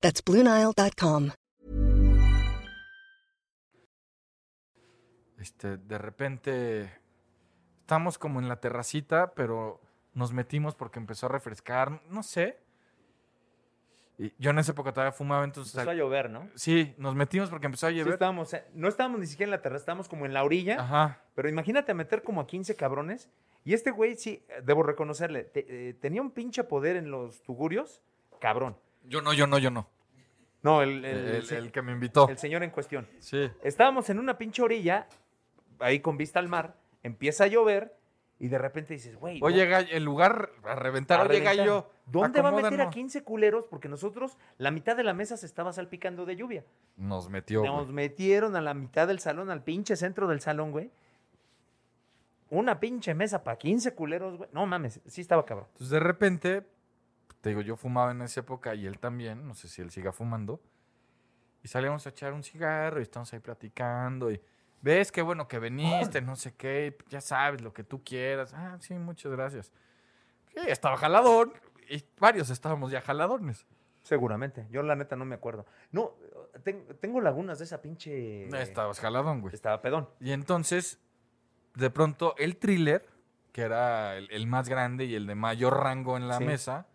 That's 0.00 0.22
BlueNile.com. 0.24 1.30
este, 5.38 5.78
de 5.78 5.96
repente 5.96 6.92
estamos 7.80 8.18
como 8.18 8.40
en 8.40 8.48
la 8.48 8.60
terracita, 8.60 9.32
pero 9.34 9.80
nos 10.12 10.32
metimos 10.34 10.74
porque 10.74 10.98
empezó 10.98 11.26
a 11.26 11.28
refrescar, 11.30 12.02
no 12.10 12.22
sé. 12.22 12.58
Y 14.18 14.34
yo 14.38 14.50
en 14.50 14.58
esa 14.58 14.72
época 14.72 14.92
todavía 14.92 15.12
fumaba, 15.12 15.44
entonces... 15.44 15.72
Empezó 15.74 15.90
a 15.92 15.94
llover, 15.94 16.28
¿no? 16.28 16.46
Sí, 16.56 16.94
nos 16.98 17.14
metimos 17.14 17.48
porque 17.48 17.64
empezó 17.66 17.86
a 17.86 17.90
Sí, 17.90 17.96
llover. 17.96 18.12
estábamos, 18.12 18.54
no 18.74 18.86
estábamos 18.86 19.18
ni 19.20 19.26
siquiera 19.26 19.46
en 19.48 19.52
la 19.52 19.62
terraza, 19.62 19.80
estábamos 19.80 20.08
como 20.10 20.26
en 20.26 20.34
la 20.34 20.44
orilla. 20.44 20.78
Ajá. 20.78 21.22
Pero 21.34 21.48
imagínate 21.48 21.94
meter 21.94 22.22
como 22.22 22.42
a 22.42 22.46
15 22.46 22.76
cabrones. 22.76 23.30
Y 23.64 23.72
este 23.72 23.90
güey, 23.92 24.16
sí, 24.16 24.44
debo 24.62 24.82
reconocerle, 24.82 25.44
te- 25.44 25.88
eh, 25.88 25.94
tenía 25.94 26.20
un 26.20 26.32
pinche 26.32 26.64
poder 26.64 26.96
en 26.96 27.10
los 27.10 27.42
tugurios, 27.42 28.02
cabrón. 28.40 28.76
Yo 29.04 29.20
no, 29.22 29.32
yo 29.32 29.46
no, 29.46 29.58
yo 29.58 29.70
no. 29.70 29.88
No, 30.62 30.82
el, 30.82 31.04
El, 31.04 31.72
que 31.72 31.80
me 31.82 31.92
invitó. 31.92 32.28
el 32.28 32.36
señor 32.38 32.62
en 32.62 32.70
cuestión. 32.70 33.08
Sí. 33.18 33.50
Estábamos 33.62 34.10
en 34.10 34.18
una 34.18 34.36
pinche 34.36 34.60
orilla, 34.62 35.06
ahí 35.78 36.00
con 36.00 36.16
vista 36.18 36.38
al 36.38 36.48
mar, 36.48 36.76
empieza 37.02 37.44
a 37.44 37.46
llover 37.46 37.96
y 38.38 38.48
de 38.48 38.58
repente 38.58 38.92
dices, 38.94 39.16
güey. 39.16 39.40
Oye, 39.42 39.64
¿dó- 39.64 39.70
gallo, 39.70 39.88
el 39.90 40.04
lugar 40.04 40.50
a 40.64 40.74
reventar. 40.74 41.18
a 41.20 41.22
Oye, 41.22 41.38
reventar. 41.38 41.56
gallo. 41.56 41.90
¿Dónde 42.06 42.42
va 42.42 42.48
a 42.48 42.52
meter 42.52 42.64
a 42.64 42.68
acomódanos. 42.68 42.94
15 42.94 43.22
culeros? 43.22 43.64
Porque 43.70 43.88
nosotros, 43.88 44.36
la 44.58 44.70
mitad 44.70 44.96
de 44.96 45.04
la 45.04 45.14
mesa 45.14 45.36
se 45.36 45.46
estaba 45.46 45.72
salpicando 45.72 46.26
de 46.26 46.36
lluvia. 46.36 46.64
Nos 46.96 47.28
metió. 47.30 47.62
Nos 47.64 47.84
güey. 47.84 47.94
metieron 47.94 48.54
a 48.56 48.60
la 48.60 48.74
mitad 48.74 49.06
del 49.08 49.20
salón, 49.20 49.48
al 49.50 49.62
pinche 49.62 49.96
centro 49.96 50.26
del 50.26 50.40
salón, 50.40 50.72
güey. 50.72 50.90
Una 52.50 52.80
pinche 52.80 53.14
mesa 53.14 53.44
para 53.44 53.56
15 53.56 53.94
culeros, 53.94 54.36
güey. 54.36 54.50
No 54.52 54.66
mames, 54.66 55.00
sí 55.06 55.20
estaba 55.20 55.46
cabrón. 55.46 55.68
Entonces, 55.72 55.90
de 55.90 56.00
repente, 56.00 56.66
te 57.40 57.50
digo, 57.50 57.60
yo 57.62 57.76
fumaba 57.76 58.10
en 58.10 58.22
esa 58.22 58.40
época 58.40 58.74
y 58.74 58.86
él 58.86 58.98
también. 58.98 59.46
No 59.46 59.54
sé 59.54 59.68
si 59.68 59.82
él 59.82 59.90
siga 59.90 60.12
fumando. 60.12 60.60
Y 61.62 61.68
salíamos 61.68 62.06
a 62.06 62.10
echar 62.10 62.32
un 62.32 62.42
cigarro 62.42 63.00
y 63.00 63.02
estamos 63.02 63.32
ahí 63.32 63.38
platicando. 63.40 64.30
Y 64.30 64.40
ves 64.80 65.12
qué 65.12 65.22
bueno 65.22 65.46
que 65.48 65.58
veniste, 65.58 66.20
no 66.22 66.36
sé 66.36 66.54
qué. 66.54 66.96
Ya 67.08 67.20
sabes 67.20 67.60
lo 67.62 67.72
que 67.72 67.84
tú 67.84 68.02
quieras. 68.02 68.52
Ah, 68.54 68.76
sí, 68.80 68.94
muchas 68.94 69.32
gracias. 69.32 69.72
Sí, 70.54 70.60
estaba 70.66 70.96
jaladón. 70.96 71.52
Y 71.88 72.04
varios 72.18 72.50
estábamos 72.50 72.90
ya 72.90 73.00
jaladones. 73.00 73.66
Seguramente. 74.02 74.66
Yo 74.70 74.82
la 74.82 74.96
neta 74.96 75.16
no 75.16 75.24
me 75.26 75.34
acuerdo. 75.34 75.66
No, 75.92 76.14
ten- 76.62 76.86
tengo 77.00 77.20
lagunas 77.20 77.58
de 77.58 77.64
esa 77.66 77.82
pinche... 77.82 78.46
Estabas 78.62 78.98
jaladón, 78.98 79.40
güey. 79.42 79.54
Estaba 79.54 79.82
pedón. 79.82 80.08
Y 80.20 80.32
entonces, 80.32 80.98
de 81.74 81.90
pronto, 81.90 82.34
el 82.38 82.56
thriller, 82.56 83.06
que 83.52 83.60
era 83.62 84.16
el, 84.16 84.30
el 84.30 84.46
más 84.46 84.68
grande 84.68 85.04
y 85.04 85.14
el 85.14 85.26
de 85.26 85.34
mayor 85.34 85.78
rango 85.82 86.16
en 86.16 86.28
la 86.28 86.38
Sí. 86.38 86.44
mesa, 86.44 86.86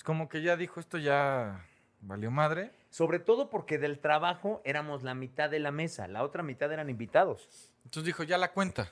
pues 0.00 0.06
como 0.06 0.30
que 0.30 0.40
ya 0.40 0.56
dijo, 0.56 0.80
esto 0.80 0.96
ya 0.96 1.62
valió 2.00 2.30
madre. 2.30 2.72
Sobre 2.88 3.18
todo 3.18 3.50
porque 3.50 3.76
del 3.76 3.98
trabajo 3.98 4.62
éramos 4.64 5.02
la 5.02 5.14
mitad 5.14 5.50
de 5.50 5.58
la 5.58 5.72
mesa. 5.72 6.08
La 6.08 6.22
otra 6.22 6.42
mitad 6.42 6.72
eran 6.72 6.88
invitados. 6.88 7.74
Entonces 7.84 8.06
dijo, 8.06 8.22
ya 8.22 8.38
la 8.38 8.54
cuenta, 8.54 8.90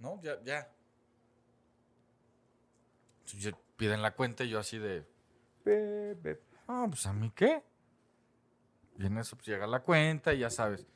¿no? 0.00 0.20
Ya, 0.20 0.38
ya. 0.44 0.70
Entonces, 3.20 3.54
piden 3.78 4.02
la 4.02 4.10
cuenta 4.10 4.44
y 4.44 4.50
yo 4.50 4.58
así 4.58 4.78
de, 4.78 5.06
ah, 6.68 6.86
pues 6.90 7.06
a 7.06 7.14
mí 7.14 7.32
qué. 7.34 7.64
Y 8.98 9.06
en 9.06 9.16
eso 9.16 9.36
pues, 9.36 9.46
llega 9.46 9.66
la 9.66 9.80
cuenta 9.80 10.34
y 10.34 10.40
ya 10.40 10.50
sabes. 10.50 10.86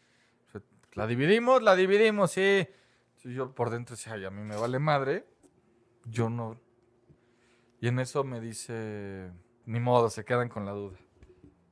La 0.93 1.07
dividimos, 1.07 1.63
la 1.63 1.75
dividimos, 1.75 2.33
sí. 2.33 2.69
Entonces, 3.17 3.33
yo 3.33 3.55
por 3.55 3.71
dentro 3.71 3.97
decía, 3.97 4.13
ay, 4.13 4.27
a 4.27 4.31
mí 4.31 4.43
me 4.43 4.57
vale 4.57 4.79
madre. 4.79 5.25
Yo 6.05 6.29
no. 6.29 6.61
Y 7.81 7.89
en 7.89 7.99
eso 7.99 8.25
me 8.25 8.41
dice, 8.41 9.33
ni 9.67 9.81
modo, 9.81 10.11
se 10.11 10.25
quedan 10.25 10.49
con 10.49 10.65
la 10.65 10.73
duda. 10.73 10.99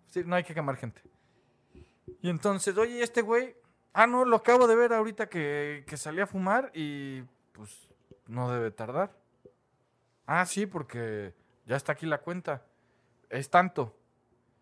Sí, 0.06 0.22
no 0.24 0.36
hay 0.36 0.44
que 0.44 0.54
quemar 0.54 0.76
gente. 0.76 1.02
Y 2.20 2.28
entonces, 2.28 2.76
oye, 2.76 2.98
¿y 2.98 3.02
este 3.02 3.22
güey, 3.22 3.56
ah, 3.92 4.06
no, 4.06 4.24
lo 4.24 4.36
acabo 4.36 4.66
de 4.66 4.76
ver 4.76 4.92
ahorita 4.92 5.28
que, 5.28 5.84
que 5.86 5.96
salí 5.96 6.20
a 6.20 6.26
fumar 6.26 6.70
y 6.74 7.22
pues 7.52 7.88
no 8.26 8.50
debe 8.50 8.70
tardar. 8.70 9.16
Ah, 10.26 10.46
sí, 10.46 10.66
porque 10.66 11.34
ya 11.66 11.76
está 11.76 11.92
aquí 11.92 12.06
la 12.06 12.18
cuenta. 12.18 12.64
Es 13.28 13.50
tanto. 13.50 13.96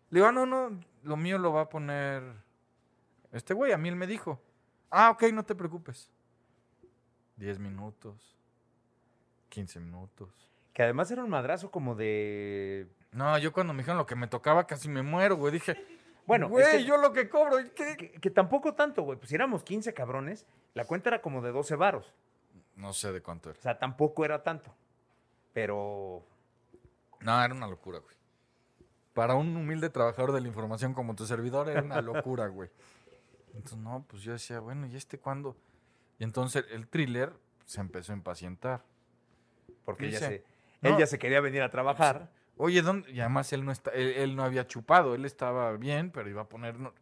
Le 0.09 0.19
digo, 0.19 0.27
ah, 0.27 0.31
no, 0.31 0.45
no, 0.45 0.79
lo 1.03 1.17
mío 1.17 1.37
lo 1.37 1.53
va 1.53 1.61
a 1.61 1.69
poner 1.69 2.23
este 3.31 3.53
güey, 3.53 3.71
a 3.71 3.77
mí 3.77 3.89
él 3.89 3.95
me 3.95 4.07
dijo. 4.07 4.41
Ah, 4.89 5.09
ok, 5.11 5.23
no 5.33 5.43
te 5.43 5.55
preocupes. 5.55 6.09
10 7.37 7.59
minutos, 7.59 8.37
15 9.49 9.79
minutos. 9.79 10.49
Que 10.73 10.83
además 10.83 11.09
era 11.11 11.23
un 11.23 11.29
madrazo 11.29 11.71
como 11.71 11.95
de... 11.95 12.87
No, 13.11 13.37
yo 13.37 13.51
cuando 13.51 13.73
me 13.73 13.79
dijeron 13.79 13.97
lo 13.97 14.05
que 14.05 14.15
me 14.15 14.27
tocaba 14.27 14.65
casi 14.65 14.87
me 14.87 15.01
muero, 15.01 15.35
güey. 15.35 15.53
Dije, 15.53 15.77
Bueno, 16.25 16.47
güey, 16.47 16.63
es 16.63 16.71
que- 16.71 16.83
yo 16.85 16.97
lo 16.97 17.11
que 17.11 17.29
cobro, 17.29 17.57
¿qué? 17.75 17.97
Que, 17.97 18.11
que 18.11 18.29
tampoco 18.29 18.73
tanto, 18.73 19.03
güey. 19.03 19.17
Pues 19.17 19.29
si 19.29 19.35
éramos 19.35 19.63
15 19.63 19.93
cabrones, 19.93 20.45
la 20.73 20.85
cuenta 20.85 21.09
era 21.09 21.21
como 21.21 21.41
de 21.41 21.51
12 21.51 21.75
varos. 21.75 22.13
No 22.75 22.93
sé 22.93 23.11
de 23.11 23.21
cuánto 23.21 23.49
era. 23.49 23.59
O 23.59 23.61
sea, 23.61 23.77
tampoco 23.77 24.23
era 24.23 24.43
tanto. 24.43 24.73
Pero... 25.53 26.23
No, 27.19 27.43
era 27.43 27.53
una 27.53 27.67
locura, 27.67 27.99
güey. 27.99 28.15
Para 29.13 29.35
un 29.35 29.55
humilde 29.57 29.89
trabajador 29.89 30.31
de 30.31 30.41
la 30.41 30.47
información 30.47 30.93
como 30.93 31.15
tu 31.15 31.25
servidor 31.25 31.69
era 31.69 31.81
una 31.81 32.01
locura, 32.01 32.47
güey. 32.47 32.69
Entonces, 33.53 33.77
no, 33.77 34.05
pues 34.07 34.23
yo 34.23 34.31
decía, 34.31 34.61
bueno, 34.61 34.87
¿y 34.87 34.95
este 34.95 35.19
cuándo? 35.19 35.57
Y 36.17 36.23
entonces 36.23 36.65
el 36.71 36.87
thriller 36.87 37.33
se 37.65 37.81
empezó 37.81 38.13
a 38.13 38.15
impacientar. 38.15 38.83
Porque 39.83 40.07
ella 40.07 40.19
se, 40.19 40.45
no. 40.81 40.91
él 40.91 40.97
ya 40.97 41.07
se 41.07 41.19
quería 41.19 41.41
venir 41.41 41.61
a 41.61 41.69
trabajar. 41.69 42.29
Oye, 42.63 42.83
¿dónde? 42.83 43.11
Y 43.11 43.19
además 43.19 43.51
él 43.53 43.65
no, 43.65 43.71
está, 43.71 43.89
él, 43.91 44.09
él 44.17 44.35
no 44.35 44.43
había 44.43 44.67
chupado, 44.67 45.15
él 45.15 45.25
estaba 45.25 45.71
bien, 45.77 46.11
pero 46.11 46.29
iba 46.29 46.41
a 46.43 46.47
poner... 46.49 46.79
no- 46.79 46.93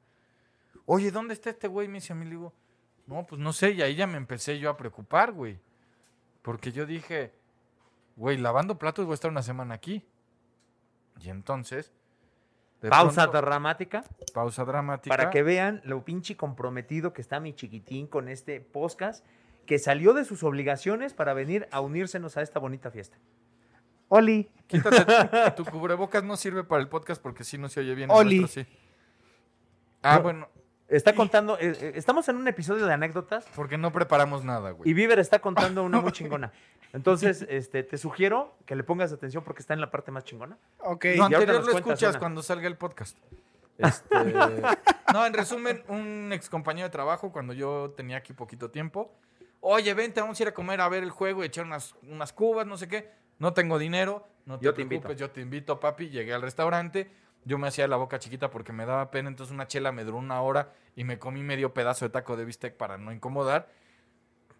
Oye, 0.85 1.11
¿dónde 1.11 1.33
está 1.33 1.49
este 1.49 1.67
güey? 1.67 1.87
Me 1.89 1.95
dice 1.95 2.13
a 2.13 2.15
mí, 2.15 2.23
le 2.23 2.31
digo, 2.31 2.53
no, 3.07 3.25
pues 3.25 3.41
no 3.41 3.51
sé, 3.51 3.71
y 3.71 3.81
ahí 3.81 3.95
ya 3.95 4.07
me 4.07 4.15
empecé 4.17 4.57
yo 4.57 4.69
a 4.69 4.77
preocupar, 4.77 5.33
güey. 5.33 5.59
Porque 6.41 6.71
yo 6.71 6.85
dije, 6.85 7.33
güey, 8.15 8.37
lavando 8.37 8.79
platos 8.79 9.05
voy 9.05 9.13
a 9.13 9.15
estar 9.15 9.29
una 9.29 9.43
semana 9.43 9.73
aquí. 9.73 10.07
Y 11.19 11.29
entonces... 11.29 11.91
Pausa 12.89 13.23
pronto- 13.23 13.41
dramática 13.45 14.03
pausa 14.33 14.63
dramática. 14.63 15.13
para 15.17 15.29
que 15.29 15.43
vean 15.43 15.81
lo 15.83 16.05
pinche 16.05 16.37
comprometido 16.37 17.11
que 17.11 17.21
está 17.21 17.41
mi 17.41 17.53
chiquitín 17.53 18.07
con 18.07 18.29
este 18.29 18.61
podcast 18.61 19.25
que 19.65 19.79
salió 19.79 20.13
de 20.13 20.23
sus 20.23 20.43
obligaciones 20.43 21.13
para 21.13 21.33
venir 21.33 21.67
a 21.71 21.81
unírsenos 21.81 22.37
a 22.37 22.41
esta 22.41 22.57
bonita 22.59 22.89
fiesta. 22.89 23.17
Oli. 24.09 24.49
Quítate. 24.67 25.51
tu 25.55 25.65
cubrebocas 25.65 26.23
no 26.23 26.37
sirve 26.37 26.63
para 26.63 26.81
el 26.81 26.87
podcast 26.89 27.21
porque 27.21 27.43
sí 27.43 27.57
no 27.57 27.69
se 27.69 27.79
oye 27.79 27.95
bien. 27.95 28.11
el 28.11 28.15
Oli. 28.17 28.39
nuestro 28.41 28.63
sí. 28.63 28.69
Ah, 30.03 30.17
No. 30.17 30.23
bueno, 30.23 30.49
Está 30.89 31.13
contando, 31.13 31.55
eh, 31.59 31.77
eh, 31.79 31.91
estamos 31.95 32.27
en 32.29 32.35
un 32.37 32.47
episodio 32.47 32.87
de 32.87 32.93
anécdotas 32.93 33.45
porque 33.55 33.77
no 33.77 33.91
preparamos 33.91 34.43
nada, 34.43 34.71
güey. 34.71 34.89
y 34.89 34.93
Bieber 34.95 35.19
está 35.19 35.37
contando 35.37 35.83
una 35.83 36.01
muy 36.01 36.11
chingona. 36.13 36.51
Entonces, 36.93 37.45
este, 37.47 37.83
te 37.83 37.97
sugiero 37.99 38.55
que 38.65 38.75
le 38.75 38.83
pongas 38.83 39.11
atención 39.13 39.43
porque 39.43 39.61
está 39.61 39.75
en 39.75 39.81
la 39.81 39.91
parte 39.91 40.09
más 40.11 40.23
chingona. 40.23 40.57
Ok. 40.79 41.05
Lo 41.15 41.25
anterior 41.25 41.63
lo 41.63 41.77
escuchas 41.77 42.11
una. 42.11 42.19
cuando 42.19 42.41
salga 42.41 42.67
el 42.67 42.75
podcast. 42.75 43.15
Este, 43.77 44.15
no, 45.13 45.25
en 45.27 45.33
resumen, 45.33 45.83
un 45.89 46.31
ex 46.33 46.49
compañero 46.49 46.87
de 46.87 46.91
trabajo, 46.91 47.31
cuando 47.31 47.53
yo 47.53 47.93
tenía 47.95 48.17
aquí 48.17 48.33
poquito 48.33 48.71
tiempo, 48.71 49.13
oye, 49.59 49.93
vente, 49.93 50.21
vamos 50.21 50.39
a 50.39 50.43
ir 50.43 50.49
a 50.49 50.53
comer 50.55 50.81
a 50.81 50.89
ver 50.89 51.03
el 51.03 51.11
juego 51.11 51.43
y 51.43 51.47
echar 51.47 51.65
unas, 51.65 51.93
unas 52.01 52.33
cubas, 52.33 52.65
no 52.65 52.77
sé 52.77 52.87
qué. 52.87 53.11
No 53.39 53.53
tengo 53.53 53.79
dinero, 53.79 54.27
no 54.45 54.59
te 54.59 54.65
Yo 54.65 54.73
te 54.73 54.85
preocupes, 54.85 55.11
invito. 55.11 55.13
yo 55.19 55.31
te 55.31 55.41
invito, 55.41 55.79
papi. 55.79 56.09
Llegué 56.09 56.33
al 56.33 56.41
restaurante, 56.41 57.09
yo 57.45 57.57
me 57.57 57.67
hacía 57.67 57.87
la 57.87 57.95
boca 57.95 58.19
chiquita 58.19 58.49
porque 58.51 58.73
me 58.73 58.85
daba 58.85 59.09
pena, 59.11 59.29
entonces 59.29 59.53
una 59.53 59.67
chela 59.67 59.91
me 59.91 60.03
duró 60.03 60.17
una 60.17 60.41
hora 60.41 60.73
y 60.95 61.03
me 61.05 61.17
comí 61.19 61.41
medio 61.43 61.73
pedazo 61.73 62.05
de 62.05 62.09
taco 62.09 62.35
de 62.37 62.45
bistec 62.45 62.75
para 62.75 62.97
no 62.97 63.11
incomodar. 63.11 63.69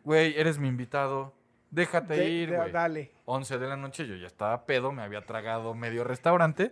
Güey, 0.04 0.40
eres 0.40 0.58
mi 0.60 0.70
invitado, 0.70 1.34
déjate 1.72 2.16
De- 2.16 2.30
ir, 2.30 2.56
güey. 2.56 2.72
dale. 2.72 3.12
11 3.26 3.58
de 3.60 3.68
la 3.68 3.76
noche, 3.76 4.08
yo 4.08 4.16
ya 4.16 4.28
estaba 4.28 4.66
pedo, 4.66 4.92
me 4.92 5.02
había 5.04 5.26
tragado 5.26 5.74
medio 5.76 6.04
restaurante. 6.04 6.72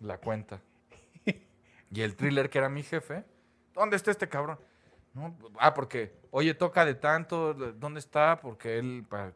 La 0.00 0.18
cuenta. 0.18 0.60
Y 1.90 2.00
el 2.00 2.16
thriller 2.16 2.50
que 2.50 2.58
era 2.58 2.68
mi 2.68 2.82
jefe, 2.82 3.24
¿dónde 3.72 3.94
está 3.96 4.10
este 4.10 4.28
cabrón? 4.28 4.58
No, 5.12 5.36
ah, 5.60 5.74
porque, 5.74 6.16
oye, 6.32 6.52
toca 6.54 6.84
de 6.84 6.94
tanto, 6.94 7.54
¿dónde 7.54 8.00
está? 8.00 8.40
Porque 8.40 8.78
él... 8.78 9.04
para 9.08 9.32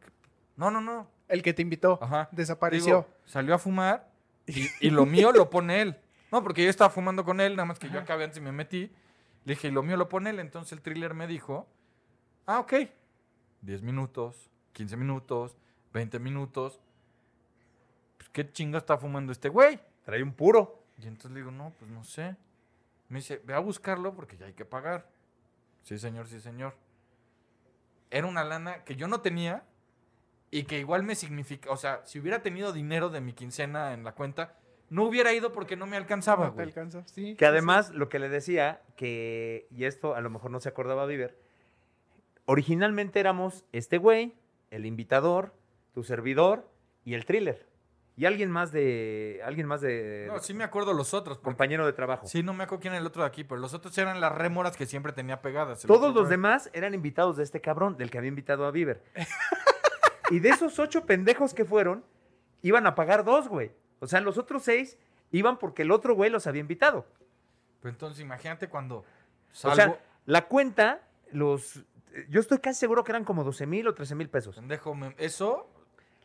No, 0.57 0.69
no, 0.71 0.81
no. 0.81 1.09
El 1.29 1.43
que 1.43 1.53
te 1.53 1.63
invitó 1.63 1.99
Ajá. 2.03 2.29
desapareció. 2.33 2.87
Digo, 3.03 3.09
salió 3.27 3.55
a 3.55 3.59
fumar 3.59 4.11
y, 4.47 4.67
y 4.81 4.91
lo 4.91 5.07
mío 5.07 5.31
lo 5.33 5.51
pone 5.51 5.83
él. 5.83 5.97
No, 6.33 6.43
porque 6.43 6.63
yo 6.65 6.71
estaba 6.71 6.91
fumando 6.91 7.25
con 7.25 7.41
él, 7.41 7.57
nada 7.57 7.67
más 7.67 7.79
que 7.79 7.89
yo 7.89 7.99
acabé 7.99 8.25
antes 8.25 8.39
y 8.39 8.41
me 8.41 8.53
metí. 8.53 8.91
Le 9.45 9.55
dije, 9.55 9.69
y 9.69 9.71
lo 9.71 9.83
mío 9.83 9.97
lo 9.97 10.09
pone 10.09 10.31
él. 10.31 10.41
Entonces 10.41 10.73
el 10.73 10.83
thriller 10.83 11.15
me 11.15 11.27
dijo, 11.27 11.67
ah, 12.47 12.61
ok. 12.61 12.75
10 13.63 13.83
minutos, 13.83 14.51
15 14.73 14.97
minutos, 14.97 15.57
20 15.93 16.19
minutos. 16.19 16.81
Pues, 18.19 18.29
¿qué 18.31 18.51
chinga 18.53 18.79
está 18.79 18.99
fumando 18.99 19.33
este 19.33 19.49
güey? 19.49 19.81
Trae 20.05 20.23
un 20.23 20.33
puro. 20.33 20.83
Y 20.99 21.07
entonces 21.07 21.31
le 21.31 21.41
digo, 21.41 21.51
no, 21.51 21.73
pues 21.79 21.91
no 21.91 22.05
sé. 22.05 22.37
Me 23.09 23.21
dice, 23.21 23.41
ve 23.45 23.55
a 23.55 23.59
buscarlo 23.59 24.15
porque 24.15 24.37
ya 24.37 24.47
hay 24.47 24.53
que 24.53 24.65
pagar. 24.65 25.09
Sí, 25.83 25.99
señor, 25.99 26.29
sí, 26.29 26.41
señor. 26.41 26.75
Era 28.11 28.27
una 28.27 28.45
lana 28.45 28.85
que 28.85 28.97
yo 28.97 29.09
no 29.09 29.21
tenía 29.21 29.65
y 30.51 30.65
que 30.65 30.79
igual 30.79 31.03
me 31.03 31.15
significa, 31.15 31.71
o 31.71 31.77
sea, 31.77 32.01
si 32.05 32.19
hubiera 32.19 32.43
tenido 32.43 32.73
dinero 32.73 33.11
de 33.11 33.21
mi 33.21 33.33
quincena 33.33 33.93
en 33.93 34.05
la 34.05 34.13
cuenta, 34.13 34.55
no 34.91 35.05
hubiera 35.05 35.33
ido 35.35 35.53
porque 35.53 35.77
no 35.77 35.87
me 35.87 35.97
alcanzaba, 35.97 36.47
No 36.47 36.51
te 36.53 36.55
güey. 36.57 36.67
alcanza. 36.69 37.03
Sí, 37.07 37.35
Que 37.35 37.45
sí, 37.45 37.49
además, 37.49 37.91
lo 37.91 38.09
que 38.09 38.19
le 38.19 38.29
decía, 38.31 38.81
que, 38.97 39.67
y 39.71 39.85
esto 39.85 40.15
a 40.15 40.21
lo 40.23 40.31
mejor 40.31 40.51
no 40.51 40.61
se 40.61 40.69
acordaba 40.71 41.05
Bieber, 41.07 41.37
originalmente 42.47 43.21
éramos 43.21 43.65
este 43.73 43.99
güey, 43.99 44.35
el 44.71 44.87
invitador, 44.87 45.55
tu 45.93 46.03
servidor 46.05 46.69
y 47.05 47.15
el 47.15 47.25
thriller. 47.27 47.67
Y 48.17 48.27
alguien 48.27 48.51
más 48.51 48.73
de. 48.73 49.41
Alguien 49.45 49.69
más 49.69 49.81
de. 49.81 50.25
No, 50.27 50.41
sí 50.41 50.53
me 50.53 50.65
acuerdo 50.65 50.93
los 50.93 51.15
otros, 51.15 51.39
porque 51.39 51.45
compañero 51.45 51.87
de 51.87 51.93
trabajo. 51.93 52.27
sí, 52.27 52.43
no 52.43 52.53
me 52.53 52.65
acuerdo 52.65 52.83
quién 52.83 52.95
era 52.95 53.01
el 53.01 53.07
otro 53.07 53.23
de 53.23 53.29
aquí, 53.29 53.45
pero 53.45 53.61
los 53.61 53.75
otros 53.75 53.97
eran 53.97 54.21
las 54.21 54.33
rémoras 54.33 54.77
que 54.77 54.87
siempre 54.87 55.13
tenía 55.13 55.41
pegadas. 55.41 55.85
El 55.85 55.89
Todos 55.89 56.01
otro 56.01 56.15
los 56.15 56.23
güey. 56.23 56.31
demás 56.33 56.69
eran 56.73 56.95
invitados 56.95 57.37
de 57.37 57.45
este 57.45 57.61
cabrón, 57.61 57.97
del 57.97 58.11
que 58.11 58.19
había 58.19 58.29
invitado 58.29 58.67
a 58.67 58.73
Bieber. 58.73 59.05
y 60.31 60.41
de 60.41 60.51
esos 60.51 60.79
ocho 60.79 61.07
pendejos 61.07 61.55
que 61.55 61.65
fueron, 61.65 62.05
iban 62.63 62.87
a 62.87 62.95
pagar 62.95 63.25
dos, 63.25 63.49
güey. 63.49 63.73
O 64.01 64.07
sea, 64.07 64.21
los 64.21 64.39
otros 64.39 64.63
seis 64.63 64.99
iban 65.31 65.59
porque 65.59 65.83
el 65.83 65.91
otro 65.91 66.15
güey 66.15 66.31
los 66.31 66.47
había 66.47 66.61
invitado. 66.61 67.07
Pero 67.81 67.91
entonces 67.91 68.21
imagínate 68.21 68.69
cuando 68.69 68.99
O 68.99 69.05
salgo, 69.53 69.77
sea, 69.77 70.01
la 70.27 70.47
cuenta, 70.49 71.03
los. 71.33 71.85
Yo 72.29 72.41
estoy 72.41 72.59
casi 72.59 72.81
seguro 72.81 73.05
que 73.05 73.13
eran 73.13 73.25
como 73.25 73.45
12 73.45 73.67
mil 73.67 73.87
o 73.87 73.95
13 73.95 74.15
mil 74.15 74.29
pesos. 74.29 74.57
pendejo, 74.57 74.97
eso 75.19 75.69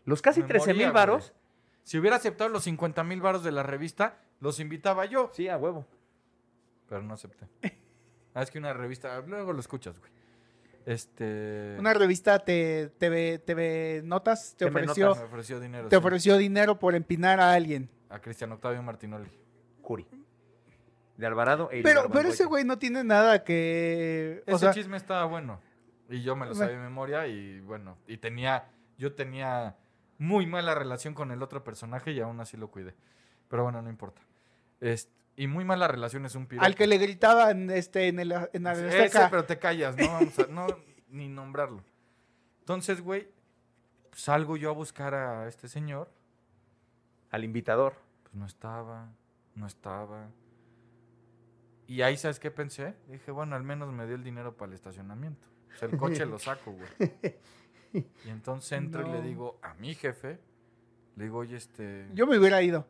Los 0.06 0.22
casi 0.22 0.42
Me 0.42 0.48
13 0.48 0.68
moría, 0.74 0.86
mil 0.88 0.94
varos. 0.94 1.30
güey. 1.30 1.44
Si 1.84 1.98
hubiera 2.00 2.16
aceptado 2.16 2.50
los 2.50 2.64
50 2.64 3.04
mil 3.04 3.22
varos 3.22 3.44
de 3.44 3.52
la 3.52 3.62
revista, 3.64 4.18
los 4.40 4.60
invitaba 4.60 5.06
yo. 5.06 5.30
Sí, 5.34 5.50
a 5.50 5.58
huevo. 5.58 5.86
Pero 6.88 7.02
no 7.02 7.14
acepté. 7.14 7.48
Ah, 8.34 8.42
es 8.42 8.50
que 8.50 8.58
una 8.58 8.74
revista, 8.74 9.20
luego 9.28 9.52
lo 9.54 9.60
escuchas, 9.60 10.00
güey. 10.00 10.12
Este. 10.86 11.76
Una 11.80 11.94
revista 11.94 12.40
te, 12.40 12.90
TV, 12.98 13.40
TV 13.40 14.02
Notas 14.04 14.56
te 14.58 14.66
TV 14.66 14.82
ofreció, 14.82 15.08
Notas. 15.10 15.24
ofreció 15.24 15.60
dinero. 15.60 15.88
te 15.88 15.96
sí, 15.96 16.00
ofreció 16.00 16.38
dinero 16.38 16.78
por 16.80 16.96
empinar 16.96 17.40
a 17.40 17.54
alguien. 17.54 17.90
A 18.10 18.20
Cristian 18.20 18.52
Octavio 18.52 18.82
Martinoli. 18.84 19.30
Curi. 19.82 20.06
De 21.18 21.26
Alvarado 21.28 21.70
e 21.72 21.84
Pero, 21.84 22.10
pero 22.12 22.30
ese 22.30 22.46
güey 22.46 22.64
no 22.66 22.78
tiene 22.80 23.04
nada 23.04 23.44
que. 23.44 24.44
O 24.48 24.52
Ese 24.52 24.60
sea, 24.60 24.74
chisme 24.74 24.98
estaba 24.98 25.26
bueno. 25.26 25.62
Y 26.10 26.22
yo 26.22 26.36
me 26.36 26.46
lo 26.46 26.54
sabía 26.54 26.76
de 26.76 26.82
memoria 26.82 27.28
y 27.28 27.60
bueno, 27.62 27.98
y 28.08 28.18
tenía, 28.18 28.70
yo 28.98 29.14
tenía 29.14 29.78
muy 30.18 30.46
mala 30.46 30.76
relación 30.76 31.14
con 31.14 31.32
el 31.32 31.42
otro 31.42 31.64
personaje 31.64 32.12
y 32.12 32.20
aún 32.20 32.40
así 32.40 32.58
lo 32.58 32.70
cuidé. 32.70 32.94
Pero 33.48 33.64
bueno, 33.64 33.82
no 33.82 33.90
importa. 33.90 34.22
Es- 34.82 35.10
y 35.36 35.48
muy 35.48 35.66
mala 35.66 35.88
relación 35.88 36.26
es 36.26 36.36
un 36.36 36.46
piropo. 36.46 36.66
al 36.66 36.76
que 36.76 36.88
le 36.88 36.98
gritaban 36.98 37.70
este, 37.72 38.08
en 38.08 38.20
el 38.20 38.32
en 38.54 38.64
la 38.64 38.74
Ese, 38.74 39.04
Azteca. 39.04 39.30
pero 39.30 39.46
te 39.46 39.58
callas, 39.58 39.98
no 39.98 40.08
vamos 40.08 40.40
a, 40.40 40.48
no, 40.48 40.68
ni 41.10 41.28
nombrarlo. 41.28 41.84
Entonces, 42.60 43.02
güey, 43.02 43.28
salgo 44.14 44.58
yo 44.58 44.70
a 44.70 44.74
buscar 44.74 45.14
a 45.14 45.48
este 45.48 45.68
señor, 45.68 46.10
Al 47.32 47.44
invitador. 47.44 47.96
pues 48.24 48.36
no 48.36 48.46
estaba, 48.46 49.12
no 49.56 49.66
estaba. 49.68 50.30
Y 51.88 52.02
ahí, 52.02 52.16
¿sabes 52.16 52.40
qué 52.40 52.50
pensé? 52.52 52.96
Dije, 53.10 53.32
bueno, 53.32 53.56
al 53.56 53.64
menos 53.64 53.92
me 53.92 54.06
dio 54.06 54.16
el 54.16 54.24
dinero 54.24 54.56
para 54.56 54.70
el 54.70 54.76
estacionamiento. 54.76 55.46
O 55.74 55.78
sea, 55.78 55.90
el 55.90 55.98
coche 55.98 56.26
lo 56.26 56.40
saco, 56.40 56.72
güey. 56.72 57.36
Y 58.26 58.30
entonces 58.30 58.72
entro 58.72 59.08
y 59.08 59.12
le 59.12 59.22
digo 59.22 59.60
a 59.62 59.74
mi 59.76 59.94
jefe, 59.94 60.40
le 61.16 61.26
digo, 61.26 61.40
oye, 61.40 61.58
este... 61.58 62.08
Yo 62.14 62.26
me 62.26 62.38
hubiera 62.40 62.62
ido. 62.62 62.88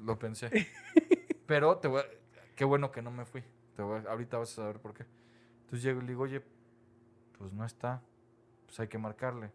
Lo 0.00 0.18
pensé. 0.18 0.50
Pero 1.48 1.78
te 1.78 1.88
voy 1.88 2.02
a- 2.02 2.04
qué 2.54 2.66
bueno 2.66 2.92
que 2.92 3.00
no 3.00 3.10
me 3.10 3.24
fui. 3.24 3.42
Te 3.74 3.80
voy 3.82 4.02
a- 4.04 4.10
ahorita 4.10 4.36
vas 4.36 4.52
a 4.52 4.56
saber 4.56 4.78
por 4.80 4.92
qué. 4.92 5.06
Entonces 5.62 5.82
llego 5.82 6.00
y 6.00 6.02
le 6.02 6.08
digo, 6.08 6.24
oye, 6.24 6.44
pues 7.38 7.54
no 7.54 7.64
está. 7.64 8.02
Pues 8.66 8.78
hay 8.80 8.88
que 8.88 8.98
marcarle. 8.98 9.50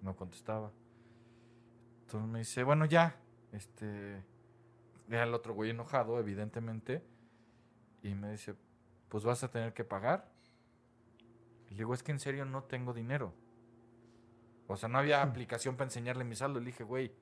No 0.00 0.14
contestaba. 0.14 0.70
Entonces 2.02 2.30
me 2.30 2.38
dice, 2.38 2.62
bueno, 2.62 2.84
ya. 2.84 3.16
Este. 3.50 4.22
Era 5.08 5.24
el 5.24 5.34
otro 5.34 5.54
güey 5.54 5.70
enojado, 5.70 6.20
evidentemente. 6.20 7.02
Y 8.04 8.14
me 8.14 8.30
dice, 8.30 8.54
pues 9.08 9.24
vas 9.24 9.42
a 9.42 9.50
tener 9.50 9.74
que 9.74 9.82
pagar. 9.82 10.30
Y 11.66 11.70
le 11.72 11.78
digo, 11.78 11.94
es 11.94 12.04
que 12.04 12.12
en 12.12 12.20
serio 12.20 12.44
no 12.44 12.62
tengo 12.62 12.92
dinero. 12.92 13.34
O 14.68 14.76
sea, 14.76 14.88
no 14.88 14.98
había 14.98 15.20
aplicación 15.22 15.74
para 15.74 15.86
enseñarle 15.88 16.22
mi 16.22 16.36
saldo. 16.36 16.60
Le 16.60 16.66
dije, 16.66 16.84
güey, 16.84 17.12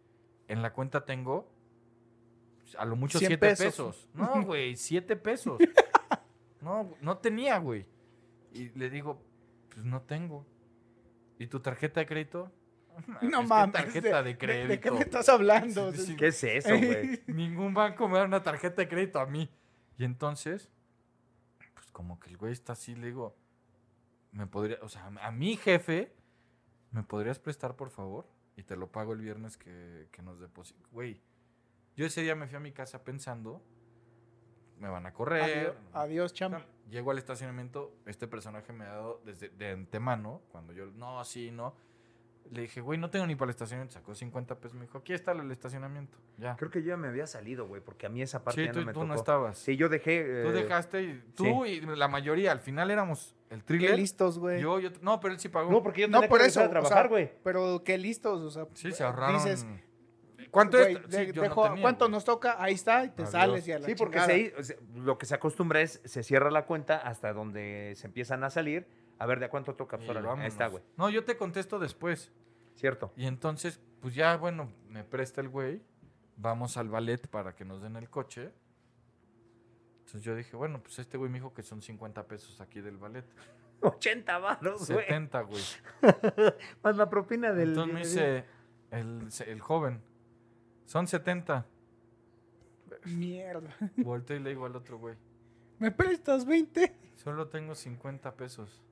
en 0.48 0.60
la 0.60 0.74
cuenta 0.74 1.06
tengo 1.06 1.50
a 2.78 2.84
lo 2.84 2.96
mucho 2.96 3.18
100 3.18 3.28
siete 3.28 3.40
pesos. 3.46 3.66
pesos. 3.66 4.08
No, 4.14 4.42
güey, 4.46 4.76
siete 4.76 5.16
pesos. 5.16 5.58
No, 6.60 6.94
no 7.00 7.18
tenía, 7.18 7.58
güey. 7.58 7.86
Y 8.52 8.68
le 8.70 8.90
digo, 8.90 9.22
pues 9.70 9.84
no 9.84 10.02
tengo. 10.02 10.46
¿Y 11.38 11.46
tu 11.46 11.60
tarjeta 11.60 12.00
de 12.00 12.06
crédito? 12.06 12.52
No 13.22 13.40
Es 13.42 13.48
mames. 13.48 13.72
tarjeta 13.72 14.22
de, 14.22 14.30
¿De, 14.32 14.38
crédito. 14.38 14.68
de 14.68 14.80
qué 14.80 14.90
me 14.90 15.00
estás 15.00 15.28
hablando? 15.30 15.92
Sí, 15.92 16.06
sí, 16.06 16.16
¿Qué 16.16 16.26
es 16.26 16.44
eso, 16.44 16.68
güey? 16.76 17.22
Ningún 17.28 17.72
banco 17.72 18.08
me 18.08 18.18
da 18.18 18.24
una 18.24 18.42
tarjeta 18.42 18.82
de 18.82 18.88
crédito 18.88 19.20
a 19.20 19.26
mí. 19.26 19.48
Y 19.96 20.04
entonces, 20.04 20.70
pues 21.74 21.90
como 21.92 22.18
que 22.20 22.28
el 22.30 22.36
güey 22.36 22.52
está 22.52 22.74
así, 22.74 22.94
le 22.94 23.06
digo, 23.06 23.36
me 24.32 24.46
podría, 24.46 24.78
o 24.82 24.88
sea, 24.88 25.06
a 25.06 25.30
mi 25.30 25.56
jefe, 25.56 26.14
¿me 26.90 27.02
podrías 27.02 27.38
prestar 27.38 27.76
por 27.76 27.88
favor? 27.90 28.26
Y 28.56 28.64
te 28.64 28.76
lo 28.76 28.90
pago 28.92 29.14
el 29.14 29.20
viernes 29.20 29.56
que, 29.56 30.08
que 30.12 30.20
nos 30.20 30.38
deposite. 30.40 30.80
Güey, 30.90 31.22
yo 32.00 32.06
ese 32.06 32.22
día 32.22 32.34
me 32.34 32.46
fui 32.46 32.56
a 32.56 32.60
mi 32.60 32.72
casa 32.72 33.04
pensando, 33.04 33.62
me 34.78 34.88
van 34.88 35.04
a 35.04 35.12
correr. 35.12 35.42
Adiós, 35.42 35.74
adiós, 35.92 36.32
chamba. 36.32 36.64
Llego 36.88 37.10
al 37.10 37.18
estacionamiento, 37.18 37.94
este 38.06 38.26
personaje 38.26 38.72
me 38.72 38.84
ha 38.86 38.88
dado 38.92 39.20
desde 39.26 39.50
de 39.50 39.68
antemano, 39.72 40.40
cuando 40.50 40.72
yo, 40.72 40.86
no, 40.86 41.22
sí, 41.26 41.50
no. 41.50 41.74
Le 42.50 42.62
dije, 42.62 42.80
güey, 42.80 42.98
no 42.98 43.10
tengo 43.10 43.26
ni 43.26 43.36
para 43.36 43.48
el 43.48 43.50
estacionamiento. 43.50 43.92
Sacó 43.94 44.14
50 44.14 44.58
pesos. 44.58 44.74
Me 44.74 44.86
dijo, 44.86 44.96
aquí 44.98 45.12
está 45.12 45.32
el 45.32 45.50
estacionamiento. 45.52 46.16
Ya. 46.38 46.56
Creo 46.56 46.70
que 46.70 46.80
yo 46.82 46.88
ya 46.88 46.96
me 46.96 47.06
había 47.08 47.26
salido, 47.26 47.68
güey, 47.68 47.82
porque 47.82 48.06
a 48.06 48.08
mí 48.08 48.22
esa 48.22 48.42
parte 48.42 48.62
Sí, 48.62 48.66
ya 48.66 48.72
tú, 48.72 48.80
no 48.80 48.86
me 48.86 48.92
tú 48.92 49.00
tocó. 49.00 49.06
no 49.06 49.14
estabas. 49.14 49.58
Sí, 49.58 49.76
yo 49.76 49.88
dejé. 49.90 50.22
Tú 50.42 50.48
eh, 50.48 50.52
dejaste 50.52 51.02
y 51.02 51.22
tú 51.36 51.66
y 51.66 51.80
la 51.82 52.08
mayoría, 52.08 52.50
al 52.50 52.60
final 52.60 52.90
éramos 52.90 53.36
el 53.50 53.58
Qué 53.60 53.64
thriller. 53.66 53.96
listos, 53.96 54.38
güey. 54.38 54.60
Yo, 54.60 54.80
yo, 54.80 54.88
no, 55.02 55.20
pero 55.20 55.34
él 55.34 55.38
sí 55.38 55.48
pagó. 55.50 55.70
No, 55.70 55.82
porque 55.82 56.00
yo 56.00 56.08
No, 56.08 56.18
tenía 56.18 56.28
por 56.30 56.40
que 56.40 56.46
eso. 56.46 56.60
a 56.60 56.62
o 56.62 56.66
sea, 56.66 56.70
trabajar, 56.70 57.08
güey. 57.08 57.30
pero 57.44 57.82
qué 57.84 57.98
listos, 57.98 58.40
o 58.40 58.50
sea. 58.50 58.66
sí, 58.72 58.90
se 58.90 59.04
ahorraron. 59.04 59.36
Dices, 59.36 59.64
¿Cuánto 60.50 60.78
güey, 60.78 60.94
es? 60.96 61.00
Sí, 61.04 61.10
de- 61.26 61.32
yo 61.32 61.42
no 61.42 61.48
dejo- 61.48 61.62
tenía, 61.68 61.82
¿Cuánto 61.82 62.04
güey. 62.06 62.12
nos 62.12 62.24
toca? 62.24 62.62
Ahí 62.62 62.74
está, 62.74 63.04
y 63.04 63.10
te 63.10 63.22
Adiós. 63.22 63.30
sales 63.32 63.68
y 63.68 63.72
a 63.72 63.78
la 63.78 63.86
Sí, 63.86 63.94
porque 63.94 64.20
se, 64.62 64.78
lo 64.94 65.16
que 65.18 65.26
se 65.26 65.34
acostumbra 65.34 65.80
es, 65.80 66.00
se 66.04 66.22
cierra 66.22 66.50
la 66.50 66.66
cuenta 66.66 66.96
hasta 66.98 67.32
donde 67.32 67.94
se 67.96 68.06
empiezan 68.06 68.42
a 68.44 68.50
salir, 68.50 68.86
a 69.18 69.26
ver 69.26 69.38
de 69.38 69.46
a 69.46 69.50
cuánto 69.50 69.74
toca. 69.74 69.98
Pues, 69.98 70.10
ahí 70.16 70.46
está, 70.46 70.66
güey. 70.68 70.82
No, 70.96 71.08
yo 71.10 71.24
te 71.24 71.36
contesto 71.36 71.78
después. 71.78 72.32
Cierto. 72.74 73.12
Y 73.16 73.26
entonces, 73.26 73.80
pues 74.00 74.14
ya, 74.14 74.36
bueno, 74.38 74.72
me 74.88 75.04
presta 75.04 75.40
el 75.40 75.48
güey. 75.50 75.82
Vamos 76.36 76.76
al 76.78 76.88
ballet 76.88 77.26
para 77.28 77.54
que 77.54 77.64
nos 77.66 77.82
den 77.82 77.96
el 77.96 78.08
coche. 78.08 78.50
Entonces 80.00 80.22
yo 80.22 80.34
dije, 80.34 80.56
bueno, 80.56 80.82
pues 80.82 80.98
este 80.98 81.18
güey 81.18 81.30
me 81.30 81.38
dijo 81.38 81.52
que 81.52 81.62
son 81.62 81.82
50 81.82 82.26
pesos 82.26 82.60
aquí 82.60 82.80
del 82.80 82.96
ballet. 82.96 83.24
80 83.82 84.38
varos, 84.38 84.90
güey. 84.90 85.04
70, 85.06 85.40
güey. 85.42 85.62
Más 86.82 86.96
la 86.96 87.08
propina 87.08 87.52
del. 87.52 87.70
Entonces 87.70 87.94
me 87.94 88.00
dice 88.00 88.44
el, 88.90 89.28
el 89.46 89.60
joven, 89.60 90.02
son 90.90 91.06
70. 91.06 91.64
Mierda. 93.04 93.70
Volteo 93.98 94.36
y 94.36 94.40
le 94.40 94.50
digo 94.50 94.66
al 94.66 94.74
otro 94.74 94.98
güey, 94.98 95.14
¿Me 95.78 95.92
prestas 95.92 96.44
20? 96.44 96.96
solo 97.14 97.46
tengo 97.46 97.76
50 97.76 98.34
pesos. 98.34 98.82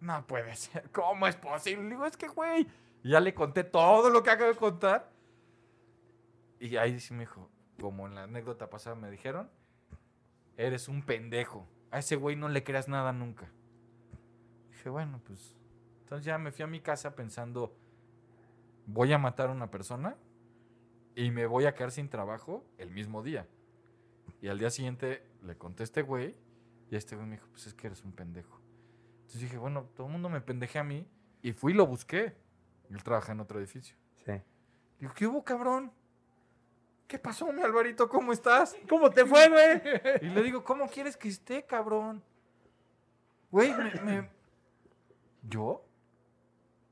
No 0.00 0.24
puede 0.28 0.54
ser, 0.54 0.88
¿cómo 0.92 1.26
es 1.26 1.34
posible? 1.34 1.82
Le 1.82 1.90
digo, 1.90 2.06
es 2.06 2.16
que 2.16 2.28
güey. 2.28 2.68
Y 3.02 3.10
ya 3.10 3.18
le 3.18 3.34
conté 3.34 3.64
todo 3.64 4.10
lo 4.10 4.22
que 4.22 4.30
acabo 4.30 4.52
de 4.52 4.56
contar. 4.56 5.10
Y 6.60 6.76
ahí 6.76 7.00
sí 7.00 7.12
me 7.12 7.20
dijo, 7.20 7.50
como 7.80 8.06
en 8.06 8.14
la 8.14 8.22
anécdota 8.22 8.70
pasada 8.70 8.94
me 8.94 9.10
dijeron, 9.10 9.50
eres 10.56 10.86
un 10.86 11.02
pendejo. 11.02 11.66
A 11.90 11.98
ese 11.98 12.14
güey 12.14 12.36
no 12.36 12.48
le 12.48 12.62
creas 12.62 12.86
nada 12.86 13.12
nunca. 13.12 13.50
Dije, 14.70 14.88
bueno, 14.88 15.20
pues. 15.26 15.56
Entonces 16.02 16.24
ya 16.24 16.38
me 16.38 16.52
fui 16.52 16.62
a 16.62 16.68
mi 16.68 16.78
casa 16.78 17.16
pensando, 17.16 17.74
voy 18.86 19.12
a 19.12 19.18
matar 19.18 19.48
a 19.48 19.52
una 19.52 19.68
persona 19.68 20.16
y 21.20 21.30
me 21.32 21.46
voy 21.46 21.66
a 21.66 21.74
quedar 21.74 21.90
sin 21.90 22.08
trabajo 22.08 22.64
el 22.78 22.90
mismo 22.90 23.22
día. 23.24 23.46
Y 24.40 24.46
al 24.48 24.58
día 24.58 24.70
siguiente 24.70 25.22
le 25.42 25.56
conté 25.58 25.82
a 25.82 25.84
este 25.84 26.02
güey 26.02 26.36
y 26.90 26.96
este 26.96 27.16
güey 27.16 27.26
me 27.26 27.34
dijo, 27.36 27.48
pues 27.50 27.66
es 27.66 27.74
que 27.74 27.88
eres 27.88 28.04
un 28.04 28.12
pendejo. 28.12 28.60
Entonces 29.22 29.40
dije, 29.42 29.58
bueno, 29.58 29.84
todo 29.96 30.06
el 30.06 30.12
mundo 30.12 30.28
me 30.28 30.40
pendeje 30.40 30.78
a 30.78 30.84
mí 30.84 31.08
y 31.42 31.52
fui 31.52 31.72
y 31.72 31.74
lo 31.74 31.86
busqué. 31.86 32.36
Él 32.88 33.02
trabaja 33.02 33.32
en 33.32 33.40
otro 33.40 33.58
edificio. 33.58 33.96
Sí. 34.24 34.32
Digo, 35.00 35.12
¿qué 35.14 35.26
hubo, 35.26 35.42
cabrón? 35.42 35.92
¿Qué 37.08 37.18
pasó, 37.18 37.52
mi 37.52 37.62
Alvarito? 37.62 38.08
¿Cómo 38.08 38.32
estás? 38.32 38.76
¿Cómo 38.88 39.10
te 39.10 39.24
fue, 39.26 39.48
güey? 39.48 39.82
Y 40.22 40.26
le 40.30 40.42
digo, 40.42 40.62
¿cómo 40.62 40.86
quieres 40.88 41.16
que 41.16 41.28
esté, 41.28 41.64
cabrón? 41.66 42.22
Güey, 43.50 43.74
me, 43.74 43.92
me- 44.02 44.30
¿Yo? 45.42 45.84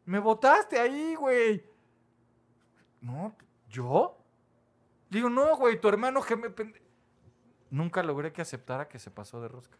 Me 0.04 0.18
votaste 0.18 0.80
ahí, 0.80 1.14
güey. 1.14 1.64
No, 3.00 3.36
¿yo? 3.76 4.18
Digo, 5.10 5.28
no, 5.30 5.56
güey, 5.56 5.80
tu 5.80 5.88
hermano 5.88 6.22
que 6.22 6.36
me... 6.36 6.50
pende-". 6.50 6.80
Nunca 7.70 8.02
logré 8.02 8.32
que 8.32 8.42
aceptara 8.42 8.88
que 8.88 8.98
se 8.98 9.10
pasó 9.10 9.40
de 9.40 9.48
rosca. 9.48 9.76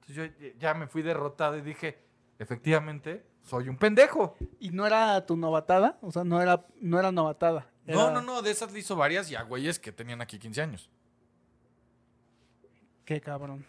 Entonces 0.00 0.32
yo 0.38 0.48
ya 0.58 0.74
me 0.74 0.86
fui 0.86 1.02
derrotado 1.02 1.56
y 1.56 1.60
dije, 1.60 1.98
efectivamente, 2.38 3.24
soy 3.42 3.68
un 3.68 3.76
pendejo. 3.76 4.36
¿Y 4.58 4.70
no 4.70 4.86
era 4.86 5.24
tu 5.26 5.36
novatada? 5.36 5.98
O 6.02 6.10
sea, 6.10 6.24
no 6.24 6.40
era, 6.40 6.66
no 6.80 6.98
era 6.98 7.12
novatada. 7.12 7.70
No, 7.86 8.04
Era- 8.08 8.12
no, 8.12 8.22
no, 8.22 8.42
de 8.42 8.50
esas 8.50 8.72
le 8.72 8.78
hizo 8.80 8.96
varias 8.96 9.30
y 9.30 9.36
a 9.36 9.42
güeyes 9.42 9.78
que 9.78 9.92
tenían 9.92 10.20
aquí 10.20 10.38
15 10.38 10.60
años. 10.62 10.90
Qué 13.04 13.20
cabrón. 13.20 13.64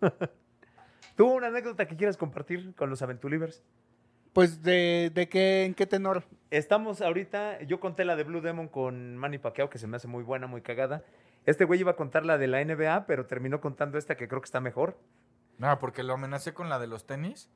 ¿Tú 1.16 1.26
una 1.26 1.46
anécdota 1.48 1.86
que 1.86 1.96
quieras 1.96 2.16
compartir 2.16 2.74
con 2.74 2.90
los 2.90 3.02
Aventulivers? 3.02 3.62
Pues, 4.34 4.62
¿de, 4.62 5.10
de 5.14 5.28
qué, 5.28 5.64
en 5.64 5.74
qué 5.74 5.86
tenor? 5.86 6.24
Estamos 6.50 7.00
ahorita, 7.00 7.62
yo 7.62 7.80
conté 7.80 8.04
la 8.04 8.16
de 8.16 8.24
Blue 8.24 8.40
Demon 8.42 8.68
con 8.68 9.16
Manny 9.16 9.38
Pacquiao, 9.38 9.70
que 9.70 9.78
se 9.78 9.86
me 9.86 9.96
hace 9.96 10.08
muy 10.08 10.22
buena, 10.22 10.46
muy 10.46 10.60
cagada. 10.60 11.02
Este 11.46 11.64
güey 11.64 11.80
iba 11.80 11.92
a 11.92 11.96
contar 11.96 12.26
la 12.26 12.36
de 12.36 12.46
la 12.48 12.62
NBA, 12.64 13.06
pero 13.06 13.26
terminó 13.26 13.60
contando 13.60 13.96
esta 13.96 14.16
que 14.16 14.28
creo 14.28 14.40
que 14.40 14.46
está 14.46 14.60
mejor. 14.60 14.98
No, 15.58 15.78
porque 15.78 16.02
lo 16.02 16.14
amenacé 16.14 16.52
con 16.52 16.68
la 16.68 16.78
de 16.78 16.86
los 16.88 17.06
tenis. 17.06 17.48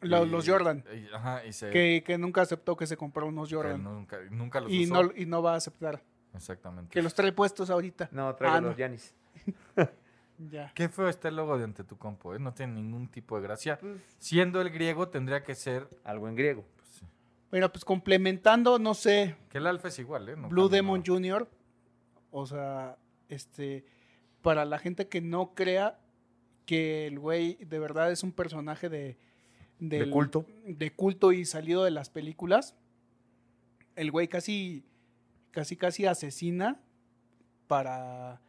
Lo- 0.00 0.24
y- 0.26 0.28
los 0.30 0.48
Jordan. 0.48 0.84
y- 0.94 1.14
ajá, 1.14 1.44
y 1.46 1.52
se... 1.52 1.70
Que, 1.70 2.02
que 2.04 2.18
nunca 2.18 2.42
aceptó 2.42 2.76
que 2.76 2.86
se 2.86 2.96
compró 2.96 3.26
unos 3.26 3.52
Jordan. 3.52 3.82
nunca, 3.82 4.18
nunca 4.30 4.60
los 4.60 4.70
y, 4.72 4.84
usó. 4.84 5.02
no, 5.04 5.12
y 5.14 5.26
no 5.26 5.42
va 5.42 5.52
a 5.52 5.56
aceptar. 5.56 6.02
Exactamente. 6.34 6.90
Que 6.92 7.02
los 7.02 7.14
trae 7.14 7.32
puestos 7.32 7.68
ahorita. 7.70 8.08
No, 8.12 8.36
Ah, 8.40 8.60
no. 8.60 8.68
los 8.68 8.76
Yanis. 8.76 9.14
Ya. 10.38 10.70
Qué 10.74 10.88
feo 10.88 11.08
está 11.08 11.28
el 11.28 11.36
logo 11.36 11.56
de 11.58 11.64
ante 11.64 11.82
tu 11.84 11.96
compo, 11.96 12.34
¿eh? 12.34 12.38
No 12.38 12.52
tiene 12.52 12.74
ningún 12.74 13.08
tipo 13.08 13.36
de 13.36 13.42
gracia. 13.42 13.78
Pues 13.78 14.00
Siendo 14.18 14.60
el 14.60 14.70
griego, 14.70 15.08
tendría 15.08 15.42
que 15.42 15.54
ser... 15.54 15.88
Algo 16.04 16.28
en 16.28 16.34
griego. 16.36 16.64
pues, 16.76 16.88
sí. 16.88 17.06
Mira, 17.52 17.72
pues 17.72 17.84
complementando, 17.84 18.78
no 18.78 18.92
sé, 18.94 19.36
Que 19.48 19.58
el 19.58 19.66
alfa 19.66 19.88
es 19.88 19.98
igual, 19.98 20.28
¿eh? 20.28 20.36
No 20.36 20.48
Blue 20.48 20.68
Demon 20.68 21.00
nada. 21.00 21.12
Jr., 21.14 21.48
o 22.30 22.46
sea, 22.46 22.98
este, 23.28 23.84
para 24.42 24.64
la 24.66 24.78
gente 24.78 25.08
que 25.08 25.20
no 25.22 25.54
crea 25.54 25.98
que 26.66 27.06
el 27.06 27.18
güey 27.18 27.54
de 27.64 27.78
verdad 27.78 28.10
es 28.12 28.22
un 28.22 28.32
personaje 28.32 28.88
de... 28.90 29.16
del- 29.78 30.10
culto. 30.10 30.44
De 30.66 30.92
culto 30.92 31.32
y 31.32 31.44
salido 31.46 31.82
de 31.84 31.92
las 31.92 32.10
películas, 32.10 32.74
el 33.94 34.10
güey 34.10 34.28
casi, 34.28 34.84
casi, 35.52 35.76
casi 35.76 36.04
asesina 36.04 36.78
para, 37.68 38.40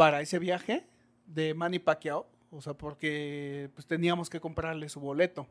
para 0.00 0.22
ese 0.22 0.38
viaje 0.38 0.86
de 1.26 1.52
Manny 1.52 1.78
Pacquiao, 1.78 2.26
o 2.50 2.62
sea, 2.62 2.72
porque 2.72 3.68
pues 3.74 3.86
teníamos 3.86 4.30
que 4.30 4.40
comprarle 4.40 4.88
su 4.88 4.98
boleto. 4.98 5.46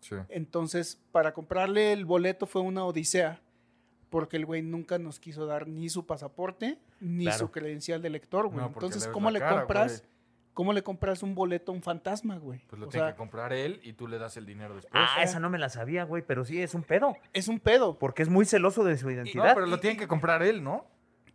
Sí. 0.00 0.16
Entonces, 0.30 0.98
para 1.12 1.34
comprarle 1.34 1.92
el 1.92 2.06
boleto 2.06 2.46
fue 2.46 2.62
una 2.62 2.86
odisea, 2.86 3.42
porque 4.08 4.38
el 4.38 4.46
güey 4.46 4.62
nunca 4.62 4.98
nos 4.98 5.20
quiso 5.20 5.44
dar 5.44 5.68
ni 5.68 5.90
su 5.90 6.06
pasaporte 6.06 6.78
ni 6.98 7.24
Claro. 7.24 7.38
su 7.38 7.50
credencial 7.50 8.00
de 8.00 8.08
lector, 8.08 8.46
güey. 8.46 8.58
No, 8.60 8.68
Entonces, 8.68 9.06
le 9.06 9.12
¿cómo 9.12 9.30
le 9.30 9.38
cara, 9.38 9.58
compras? 9.58 10.00
güey. 10.00 10.16
¿Cómo 10.54 10.72
le 10.72 10.82
compras 10.82 11.22
un 11.22 11.34
boleto 11.34 11.72
a 11.72 11.74
un 11.74 11.82
fantasma, 11.82 12.38
güey? 12.38 12.60
Pues 12.68 12.80
lo 12.80 12.86
o 12.86 12.88
tiene 12.88 13.04
sea, 13.08 13.12
que 13.12 13.18
comprar 13.18 13.52
él 13.52 13.78
y 13.82 13.92
tú 13.92 14.08
le 14.08 14.16
das 14.18 14.38
el 14.38 14.46
dinero 14.46 14.74
después. 14.76 14.94
Ah, 15.06 15.22
esa 15.22 15.38
no 15.40 15.50
me 15.50 15.58
la 15.58 15.68
sabía, 15.68 16.04
güey, 16.04 16.22
pero 16.26 16.46
sí 16.46 16.62
es 16.62 16.74
un 16.74 16.82
pedo. 16.82 17.14
es 17.34 17.48
un 17.48 17.60
pedo. 17.60 17.98
Porque 17.98 18.22
es 18.22 18.30
muy 18.30 18.46
celoso 18.46 18.82
de 18.82 18.96
su 18.96 19.08
No, 19.08 19.12
identidad. 19.12 19.52
pero 19.54 19.66
lo 19.66 19.78
tiene 19.78 19.98
que 19.98 20.08
comprar 20.08 20.42
él, 20.42 20.64
¿no? 20.64 20.86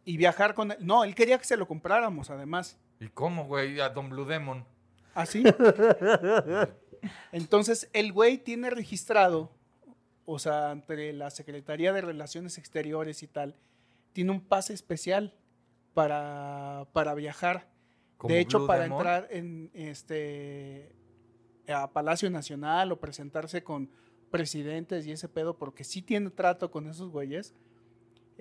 Y 0.04 0.18
viajar 0.18 0.54
con 0.54 0.72
él. 0.72 0.78
No, 0.82 1.04
él 1.04 1.14
quería 1.16 1.38
que 1.38 1.46
se 1.46 1.58
lo 1.58 1.68
compráramos, 1.68 2.30
además. 2.30 2.78
¿Y 3.00 3.08
cómo, 3.10 3.46
güey? 3.46 3.80
A 3.80 3.90
Don 3.90 4.10
Blue 4.10 4.26
Demon. 4.26 4.66
Así. 5.14 5.44
Entonces, 7.32 7.90
el 7.94 8.14
güey 8.14 8.38
tiene 8.38 8.70
registrado, 8.70 9.52
o 10.26 10.40
sea, 10.40 10.72
entre 10.72 11.14
la 11.14 11.30
Secretaría 11.30 11.94
de 11.94 12.02
Relaciones 12.02 12.58
Exteriores 12.58 13.24
y 13.24 13.28
tal, 13.28 13.56
tiene 14.14 14.32
un 14.32 14.42
pase 14.42 14.74
especial 14.74 15.34
para, 15.94 16.88
para 16.94 17.14
viajar. 17.16 17.70
De 18.24 18.40
hecho, 18.40 18.60
Blue 18.60 18.68
para 18.68 18.84
Demon. 18.84 19.00
entrar 19.00 19.28
en 19.32 19.72
este 19.74 20.96
a 21.68 21.92
Palacio 21.92 22.30
Nacional 22.30 22.92
o 22.92 23.00
presentarse 23.00 23.64
con 23.64 23.90
presidentes 24.30 25.06
y 25.06 25.12
ese 25.12 25.30
pedo, 25.30 25.58
porque 25.58 25.84
sí 25.84 26.02
tiene 26.02 26.30
trato 26.30 26.72
con 26.72 26.88
esos 26.88 27.10
güeyes. 27.10 27.54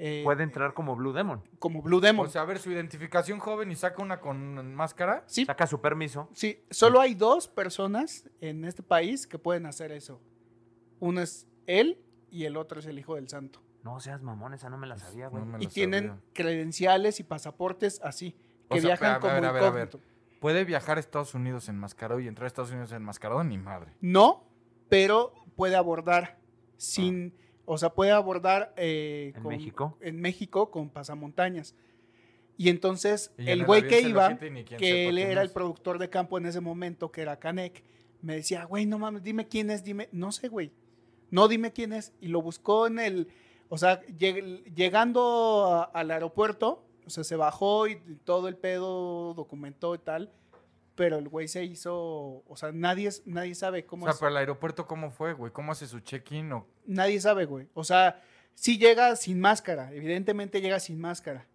Eh, 0.03 0.23
Puede 0.25 0.43
entrar 0.45 0.73
como 0.73 0.97
Blue 0.97 1.13
Demon. 1.13 1.43
como 1.59 1.83
Blue 1.83 2.01
Demon. 2.01 2.27
O 2.27 2.31
sea, 2.31 2.41
a 2.43 2.45
ver, 2.47 2.59
su 2.59 2.71
identificación 2.73 3.39
joven 3.39 3.71
y 3.71 3.77
saca 3.77 4.03
una 4.03 4.19
con 4.21 4.75
máscara. 4.75 5.25
sí, 5.27 5.45
Saca 5.45 5.67
su 5.67 5.81
permiso. 5.83 6.29
Sí, 6.33 6.65
solo 6.71 7.01
hay 7.01 7.15
dos 7.15 7.49
personas 7.49 8.29
en 8.41 8.65
este 8.65 8.83
país 8.83 9.27
que 9.27 9.39
pueden 9.39 9.67
hacer 9.67 9.93
eso. 9.93 10.21
Uno 11.01 11.21
es 11.21 11.47
él 11.67 11.99
y 12.31 12.45
el 12.47 12.57
otro 12.57 12.81
es 12.81 12.87
el 12.87 12.99
hijo 12.99 13.17
del 13.17 13.29
santo. 13.29 13.61
No 13.83 13.99
seas 14.01 14.23
mamón, 14.23 14.55
esa 14.55 14.71
no 14.71 14.79
me 14.79 14.87
la 14.87 14.97
sabía, 14.99 15.29
güey. 15.29 15.45
No 15.45 15.59
me 15.59 15.65
Y 15.65 15.67
tienen 15.67 16.09
sabía. 16.09 16.23
credenciales 16.35 17.21
y 17.21 17.25
pasaportes 17.25 18.01
así, 18.03 18.37
O 18.69 18.75
que 18.75 18.81
sea, 18.81 18.89
viajan 18.91 19.09
a 19.09 19.13
ver, 19.13 19.21
como 19.21 19.33
a 19.33 19.35
ver, 19.35 19.45
a 19.45 19.53
ver, 19.53 19.63
a 19.65 19.71
ver. 19.71 19.83
incógnito. 19.89 20.11
Puede 20.41 20.65
viajar 20.65 20.97
a 20.97 21.01
Estados 21.01 21.35
Unidos 21.35 21.69
enmascarado 21.69 22.21
y 22.21 22.27
entrar 22.29 22.45
a 22.45 22.47
Estados 22.47 22.71
Unidos 22.71 22.93
enmascarado 22.93 23.45
ni 23.45 23.59
madre. 23.59 23.93
No, 24.01 24.47
pero 24.89 25.35
puede 25.57 25.77
abordar 25.77 26.39
sin, 26.79 27.35
o 27.73 27.79
sea, 27.79 27.91
puede 27.91 28.11
abordar 28.11 28.75
eh, 28.77 29.33
¿En 29.37 29.43
con- 29.43 29.53
México? 29.53 29.97
en 30.01 30.21
México 30.21 30.71
con 30.71 30.91
pasamontañas. 30.91 31.75
Y 32.57 32.68
entonces 32.68 33.33
Y 33.39 33.49
el 33.49 33.64
güey 33.64 33.87
que 33.87 34.01
iba, 34.03 34.37
que 34.39 35.09
él 35.09 35.18
era 35.18 35.41
el 35.43 35.51
productor 35.51 35.99
de 35.99 36.11
campo 36.11 36.37
en 36.37 36.47
ese 36.47 36.61
momento, 36.61 37.11
que 37.12 37.23
era 37.23 37.39
Canek, 37.39 37.83
me 38.23 38.35
decía, 38.35 38.64
güey, 38.64 38.87
no 38.87 38.99
mames, 38.99 39.23
dime 39.23 39.47
quién 39.47 39.71
es, 39.71 39.83
dime, 39.85 40.09
no 40.12 40.33
sé, 40.33 40.49
güey, 40.49 40.73
no 41.31 41.47
dime 41.49 41.73
quién 41.73 41.93
es. 41.93 42.12
Y 42.21 42.27
lo 42.29 42.43
buscó 42.43 42.87
en 42.89 42.99
el, 42.99 43.29
o 43.68 43.79
sea, 43.79 44.03
lleg- 44.03 44.64
llegando 44.75 45.66
a- 45.73 45.85
al 45.85 46.11
aeropuerto, 46.11 46.85
o 47.07 47.11
sea, 47.11 47.23
se 47.25 47.37
bajó 47.37 47.87
y 47.87 47.97
todo 48.25 48.49
el 48.49 48.57
pedo 48.57 49.33
documentó 49.35 49.95
y 49.95 49.99
tal, 49.99 50.31
pero 51.01 51.17
el 51.17 51.31
güey 51.31 51.49
se 51.49 51.65
hizo, 51.65 52.43
o 52.47 52.57
sea, 52.57 52.73
nadie, 52.73 53.09
nadie 53.25 53.55
sabe 53.55 53.81
O 53.81 53.87
cómo 53.87 54.05
sea, 54.05 54.13
es. 54.13 54.19
para 54.19 54.33
el 54.33 54.37
aeropuerto, 54.37 54.87
¿cómo 54.87 55.11
fue, 55.11 55.33
güey? 55.33 55.51
¿Cómo 55.51 55.73
hace 55.73 55.87
su 55.87 56.01
check-in? 56.01 56.53
O... 56.53 56.67
Nadie 56.85 57.19
sabe, 57.23 57.47
güey. 57.47 57.69
O 57.73 57.85
sea, 57.85 58.21
sí 58.55 58.77
llega 58.77 59.17
sin 59.17 59.41
máscara, 59.41 59.91
evidentemente 59.95 60.61
llega 60.61 60.79
sin 60.79 61.01
máscara. 61.01 61.47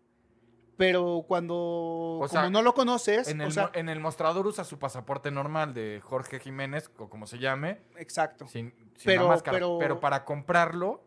Pero 0.78 1.26
cuando, 1.28 2.26
sea, 2.28 2.42
como 2.42 2.50
no 2.50 2.64
lo 2.64 2.74
conoces, 2.74 3.28
En 3.28 3.40
o 3.40 3.44
el, 3.44 3.52
sea, 3.52 3.66
mo- 3.66 3.70
en 3.76 3.88
el 3.88 4.00
mostrador 4.00 4.48
usa 4.48 4.64
su 4.64 4.80
pasaporte 4.80 5.30
normal 5.30 5.76
de 5.76 6.02
Jorge 6.04 6.40
Jiménez, 6.40 6.90
o 6.98 7.08
como 7.08 7.28
se 7.28 7.38
llame, 7.38 7.78
exacto. 7.98 8.48
sin, 8.48 8.72
sin 8.96 9.06
Pero- 9.06 9.24
la 9.26 9.28
máscara. 9.30 9.58
pero- 9.58 9.78
Pero... 9.80 10.00
para 10.00 10.26
comprarlo, 10.26 11.04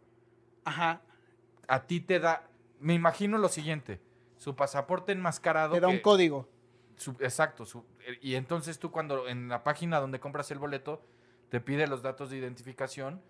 Ajá, 0.64 1.00
a 1.66 1.86
ti 1.88 2.00
te 2.00 2.20
da... 2.20 2.46
Me 2.78 2.94
imagino 2.94 3.36
lo 3.36 3.48
siguiente. 3.48 4.00
Su 4.36 4.54
pasaporte 4.54 5.10
enmascarado... 5.10 5.74
te 5.74 5.80
da 5.80 5.88
un 5.88 5.98
código. 5.98 6.48
Su- 6.98 7.16
exacto. 7.20 7.64
su- 7.64 7.84
y 8.20 8.34
entonces 8.34 8.78
tú 8.78 8.90
cuando 8.90 9.26
en 9.28 9.48
la 9.48 9.64
página 9.64 9.98
donde 10.00 10.20
compras 10.20 10.50
el 10.50 10.58
boleto, 10.58 11.02
te 11.48 11.60
pide 11.60 11.86
los 11.86 12.02
datos 12.02 12.28
de 12.30 12.36
identificación 12.36 13.22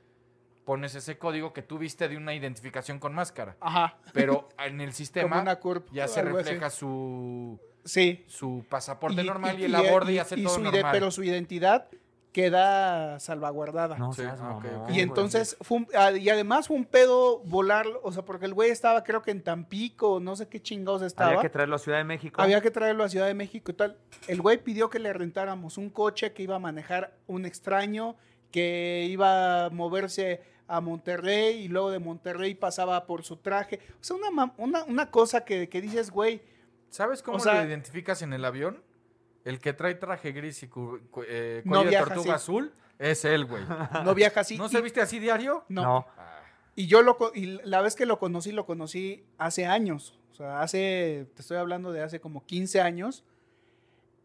pones 0.64 0.94
ese 0.94 1.16
código 1.16 1.52
que 1.54 1.62
tú 1.62 1.78
viste 1.78 2.08
de 2.08 2.16
una 2.18 2.34
identificación 2.34 2.98
con 2.98 3.14
máscara. 3.14 3.56
Ajá. 3.60 3.96
Pero 4.12 4.48
en 4.58 4.80
el 4.82 4.92
sistema 4.92 5.40
una 5.40 5.60
ya 5.92 6.06
se 6.08 6.20
así. 6.20 6.28
refleja 6.28 6.68
su, 6.68 7.58
Sí. 7.84 8.24
su 8.26 8.66
pasaporte 8.68 9.22
normal 9.24 9.58
y, 9.58 9.62
y- 9.62 9.64
él 9.64 9.74
aborda 9.74 10.12
y, 10.12 10.18
hace 10.18 10.38
y 10.38 10.42
todo 10.44 10.56
su 10.56 10.60
ide- 10.60 10.72
normal. 10.72 10.92
Pero 10.92 11.10
su 11.10 11.22
identidad 11.22 11.88
queda 12.42 13.18
salvaguardada. 13.18 13.98
No 13.98 14.12
Sí, 14.12 14.22
seas 14.22 14.38
ah, 14.40 14.56
ok, 14.56 14.64
mamón, 14.64 14.80
ok. 14.82 14.90
Y 14.90 15.00
entonces, 15.00 15.56
fue 15.60 15.78
un- 15.78 15.88
ah, 15.96 16.12
y 16.12 16.28
además 16.28 16.68
fue 16.68 16.76
un 16.76 16.84
pedo 16.84 17.40
volar, 17.40 17.86
o 18.02 18.12
sea, 18.12 18.24
porque 18.24 18.46
el 18.46 18.54
güey 18.54 18.70
estaba 18.70 19.02
creo 19.02 19.22
que 19.22 19.32
en 19.32 19.42
Tampico, 19.42 20.20
no 20.20 20.36
sé 20.36 20.46
qué 20.48 20.62
chingados 20.62 21.02
estaba. 21.02 21.30
Había 21.30 21.42
que 21.42 21.50
traerlo 21.50 21.74
a 21.74 21.78
Ciudad 21.80 21.98
de 21.98 22.04
México. 22.04 22.40
Había 22.40 22.60
que 22.60 22.70
traerlo 22.70 23.02
a 23.02 23.08
Ciudad 23.08 23.26
de 23.26 23.34
México 23.34 23.72
y 23.72 23.74
tal. 23.74 23.96
El 24.28 24.40
güey 24.40 24.62
pidió 24.62 24.88
que 24.88 25.00
le 25.00 25.12
rentáramos 25.12 25.78
un 25.78 25.90
coche 25.90 26.32
que 26.32 26.44
iba 26.44 26.54
a 26.54 26.60
manejar 26.60 27.12
un 27.26 27.44
extraño, 27.44 28.14
que 28.52 29.06
iba 29.10 29.64
a 29.66 29.70
moverse 29.70 30.40
a 30.68 30.80
Monterrey 30.80 31.56
y 31.64 31.68
luego 31.68 31.90
de 31.90 31.98
Monterrey 31.98 32.54
pasaba 32.54 33.04
por 33.06 33.24
su 33.24 33.36
traje. 33.38 33.80
O 34.00 34.04
sea, 34.04 34.16
una, 34.16 34.52
una, 34.58 34.84
una 34.84 35.10
cosa 35.10 35.44
que, 35.44 35.68
que 35.68 35.80
dices, 35.80 36.10
güey, 36.12 36.40
¿Sabes 36.90 37.20
cómo 37.22 37.36
o 37.38 37.40
sea- 37.40 37.62
lo 37.62 37.68
identificas 37.68 38.22
en 38.22 38.32
el 38.32 38.44
avión? 38.44 38.82
El 39.48 39.60
que 39.60 39.72
trae 39.72 39.94
traje 39.94 40.32
gris 40.32 40.62
y 40.62 40.68
cu- 40.68 41.00
cu- 41.10 41.22
eh, 41.26 41.62
No 41.64 41.82
de 41.84 41.92
tortuga 41.96 42.20
así. 42.20 42.30
azul 42.30 42.72
es 42.98 43.24
él, 43.24 43.44
güey. 43.46 43.62
no 44.04 44.14
viaja 44.14 44.40
así. 44.40 44.58
¿No 44.58 44.66
Y- 44.66 44.68
se 44.68 44.80
viste 44.80 45.00
así 45.00 45.18
diario? 45.18 45.64
No. 45.68 45.82
No. 45.82 46.06
Ah, 46.16 46.40
Y 46.74 46.86
yo 46.86 47.02
lo 47.02 47.16
y 47.34 47.58
la 47.64 47.80
vez 47.80 47.94
que 47.96 48.06
lo 48.06 48.18
conocí, 48.18 48.52
lo 48.52 48.66
conocí 48.66 49.24
hace 49.38 49.66
años. 49.66 50.18
O 50.30 50.34
sea, 50.34 50.60
hace, 50.60 51.26
te 51.34 51.42
estoy 51.42 51.56
hablando 51.56 51.92
de 51.92 52.02
hace 52.02 52.20
como 52.20 52.44
15 52.44 52.80
años. 52.80 53.24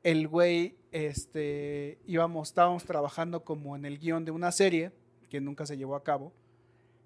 El 0.04 0.28
güey, 0.28 0.76
este, 0.92 1.98
íbamos, 2.06 2.50
estábamos 2.50 2.84
trabajando 2.84 3.44
como 3.46 3.76
en 3.76 3.86
el 3.86 3.98
guion 4.00 4.26
de 4.26 4.32
una 4.32 4.52
serie 4.52 4.92
que 5.30 5.40
nunca 5.42 5.66
se 5.66 5.78
llevó 5.78 5.96
a 5.96 6.04
cabo. 6.04 6.34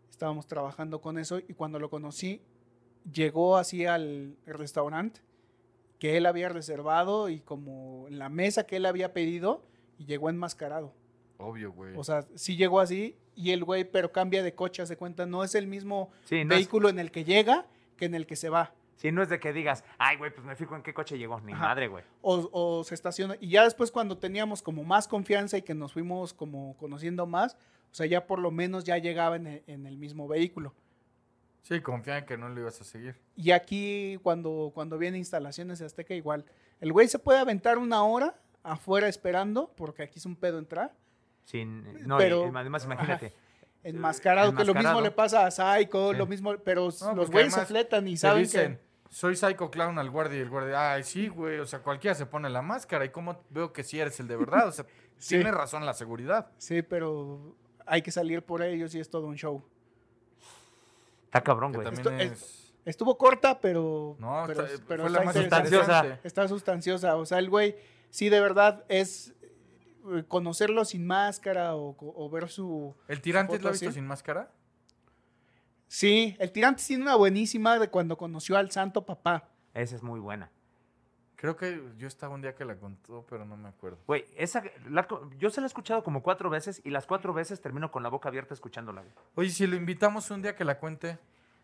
Estábamos 0.09 0.47
trabajando 0.47 0.99
con 0.99 1.18
eso 1.20 1.38
y 1.39 1.53
cuando 1.53 1.78
lo 1.80 1.89
conocí, 1.91 2.41
llegó 3.13 3.55
así 3.57 3.86
al 3.86 4.36
restaurante 4.47 5.22
que 6.00 6.18
él 6.18 6.26
había 6.26 6.50
reservado 6.50 7.30
y 7.30 7.39
como 7.39 8.08
en 8.08 8.20
la 8.20 8.30
mesa 8.30 8.66
que 8.66 8.78
él 8.78 8.86
había 8.86 9.14
pedido 9.14 9.64
y 9.98 10.06
llegó 10.06 10.30
enmascarado. 10.30 10.93
obvio, 11.38 11.72
güey. 11.72 11.93
O 11.95 12.04
sea, 12.04 12.26
sí 12.36 12.56
llegó 12.56 12.80
así 12.80 13.16
y 13.36 13.52
el 13.52 13.64
güey, 13.64 13.84
pero 13.84 14.12
cambia 14.12 14.43
de 14.43 14.54
coche, 14.56 14.82
hace 14.82 14.98
cuenta, 14.98 15.26
no 15.26 15.43
es 15.43 15.56
el 15.56 15.68
mismo 15.68 16.12
Sí, 16.26 16.43
no 16.45 16.54
es, 16.54 16.60
vehículo 16.60 16.89
en 16.89 17.00
el 17.00 17.12
que 17.12 17.24
llega 17.24 17.66
que 17.95 18.06
en 18.06 18.16
el 18.16 18.26
que 18.28 18.36
se 18.36 18.50
va. 18.50 18.74
sí, 18.95 19.12
no 19.12 19.22
es 19.24 19.30
de 19.30 19.39
que 19.39 19.54
digas, 19.54 19.84
ay, 19.98 20.18
güey, 20.18 20.32
pues 20.34 20.45
me 20.45 20.56
fijo 20.56 20.76
en 20.76 20.84
qué 20.84 20.93
coche 20.93 21.18
llegó. 21.18 21.39
Ni 21.41 21.54
Ajá. 21.54 21.64
madre, 21.70 21.88
güey. 21.88 22.04
O, 22.22 22.50
o 22.52 22.84
se 22.84 22.93
estaciona. 22.95 23.36
Y 23.39 23.50
ya 23.50 23.64
después 23.64 23.91
cuando 23.91 24.18
teníamos 24.18 24.62
como 24.62 24.84
más 24.84 25.08
confianza 25.08 25.58
y 25.58 25.62
que 25.64 25.74
nos 25.74 25.93
fuimos 25.93 26.34
como 26.34 26.76
conociendo 26.78 27.26
más, 27.26 27.56
o 27.91 27.95
sea, 27.95 28.06
ya 28.06 28.28
por 28.28 28.38
lo 28.39 28.52
menos 28.52 28.84
ya 28.84 28.98
llegaba 29.00 29.36
en 29.36 29.48
el, 29.48 29.64
en 29.68 29.86
el 29.88 29.98
mismo 29.98 30.28
vehículo. 30.28 30.74
Sí, 31.68 31.82
confía 31.82 32.20
en 32.20 32.26
que 32.26 32.38
no 32.38 32.49
lo 32.49 32.59
ibas 32.61 32.80
a 32.82 32.84
seguir. 32.84 33.15
Y 33.36 33.51
aquí 33.51 34.20
cuando, 34.24 34.72
cuando 34.74 34.97
viene 34.97 35.18
instalaciones 35.18 35.80
de 35.80 35.86
Azteca 35.86 36.13
igual, 36.13 36.45
el 36.80 36.93
güey 36.93 37.07
se 37.07 37.20
puede 37.20 37.39
aventar 37.39 37.78
una 37.78 38.03
hora 38.03 38.36
afuera 38.63 39.07
esperando, 39.07 39.72
porque 39.76 40.03
aquí 40.03 40.20
es 40.20 40.26
un 40.26 40.36
pedo 40.36 40.59
entrar, 40.59 40.93
Sin, 41.45 42.05
no, 42.05 42.18
Pero- 42.18 42.45
y- 42.51 42.55
además 42.57 42.84
imagínate. 42.84 43.34
enmascarado, 43.84 44.53
que 44.53 44.65
lo 44.65 44.74
mismo 44.74 44.99
le 45.01 45.11
pasa 45.11 45.45
a 45.45 45.51
Psycho, 45.51 46.11
Sí. 46.11 46.18
lo 46.18 46.26
mismo, 46.28 46.57
pero 46.57 46.89
No, 47.01 47.15
los 47.15 47.32
güeyes 47.32 47.53
se 47.53 47.65
fletan 47.65 48.07
y 48.07 48.18
saben 48.18 48.43
dicen, 48.43 48.76
que... 48.76 49.13
soy 49.13 49.36
Psycho 49.38 49.72
Clown 49.72 49.97
al 49.97 50.09
guardia 50.09 50.39
y 50.39 50.41
el 50.41 50.49
guardia, 50.49 50.93
ay, 50.93 51.03
sí, 51.03 51.30
güey, 51.30 51.59
o 51.59 51.65
sea, 51.65 51.80
cualquiera 51.80 52.15
se 52.15 52.26
pone 52.26 52.49
la 52.49 52.61
máscara 52.61 53.05
y 53.05 53.09
cómo 53.09 53.43
veo 53.49 53.72
que 53.72 53.84
sí 53.84 53.97
eres 53.99 54.20
el 54.20 54.28
de 54.28 54.36
verdad, 54.36 54.68
o 54.68 54.72
sea, 54.74 54.86
Sí. 55.20 55.36
tiene 55.36 55.51
razón 55.51 55.86
la 55.86 55.93
seguridad. 55.93 56.51
Sí, 56.57 56.82
pero 56.82 57.55
hay 57.86 58.01
que 58.01 58.11
salir 58.11 58.41
por 58.43 58.61
ellos 58.61 58.93
y 58.93 58.99
es 58.99 59.09
todo 59.09 59.26
un 59.28 59.36
show. 59.36 59.63
Está 61.28 61.42
cabrón, 61.44 61.72
güey. 61.74 61.86
también 61.86 62.20
Esto- 62.20 62.36
es... 62.36 62.74
Estuvo 62.86 63.18
corta, 63.18 63.60
pero, 63.60 64.16
No, 64.18 64.44
pero, 64.48 64.66
está- 64.66 64.86
pero 64.88 65.04
fue 65.04 65.12
la 65.12 65.18
está 65.20 65.26
más 65.26 65.36
interesante. 65.36 65.78
sustanciosa. 65.78 66.20
Está 66.24 66.48
sustanciosa. 66.48 67.16
O 67.18 67.26
sea, 67.26 67.40
el 67.40 67.50
güey, 67.50 67.76
sí, 68.10 68.30
de 68.30 68.40
verdad, 68.40 68.86
es 68.88 69.34
eh, 70.10 70.24
conocerlo 70.28 70.86
sin 70.86 71.06
máscara 71.06 71.76
o, 71.76 71.98
o 72.00 72.30
ver 72.30 72.48
su... 72.48 72.96
¿El 73.10 73.20
tirante 73.22 73.54
foto 73.54 73.64
lo 73.64 73.70
ha 73.70 73.72
visto 73.74 73.92
sin 73.92 74.08
máscara? 74.08 74.52
Sí, 75.88 76.36
el 76.40 76.52
tirante 76.52 76.84
tiene 76.86 77.04
una 77.04 77.16
buenísima 77.16 77.78
de 77.80 77.90
cuando 77.90 78.18
conoció 78.18 78.58
al 78.58 78.72
santo 78.72 79.06
papá. 79.06 79.50
Esa 79.74 79.96
es 79.96 80.04
muy 80.04 80.20
buena. 80.20 80.50
Creo 81.38 81.56
que 81.56 81.82
yo 81.98 82.08
estaba 82.08 82.34
un 82.36 82.42
día 82.42 82.56
que 82.56 82.66
la 82.66 82.76
contó, 82.78 83.26
pero 83.30 83.46
no 83.46 83.56
me 83.56 83.70
acuerdo. 83.70 84.00
Güey, 84.08 84.26
esa, 84.36 84.64
la 84.90 85.08
yo 85.38 85.50
se 85.52 85.62
la 85.62 85.66
he 85.66 85.70
escuchado 85.70 86.04
como 86.04 86.22
cuatro 86.24 86.50
veces 86.50 86.82
y 86.84 86.90
las 86.90 87.06
cuatro 87.06 87.32
veces 87.34 87.62
termino 87.62 87.92
con 87.92 88.02
la 88.04 88.10
boca 88.10 88.28
abierta 88.30 88.54
escuchándola. 88.56 89.02
güey. 89.02 89.14
Oye, 89.36 89.50
si 89.52 89.68
lo 89.68 89.76
invitamos 89.76 90.30
un 90.32 90.42
día 90.42 90.56
que 90.56 90.66
la 90.66 90.78
cuente, 90.80 91.18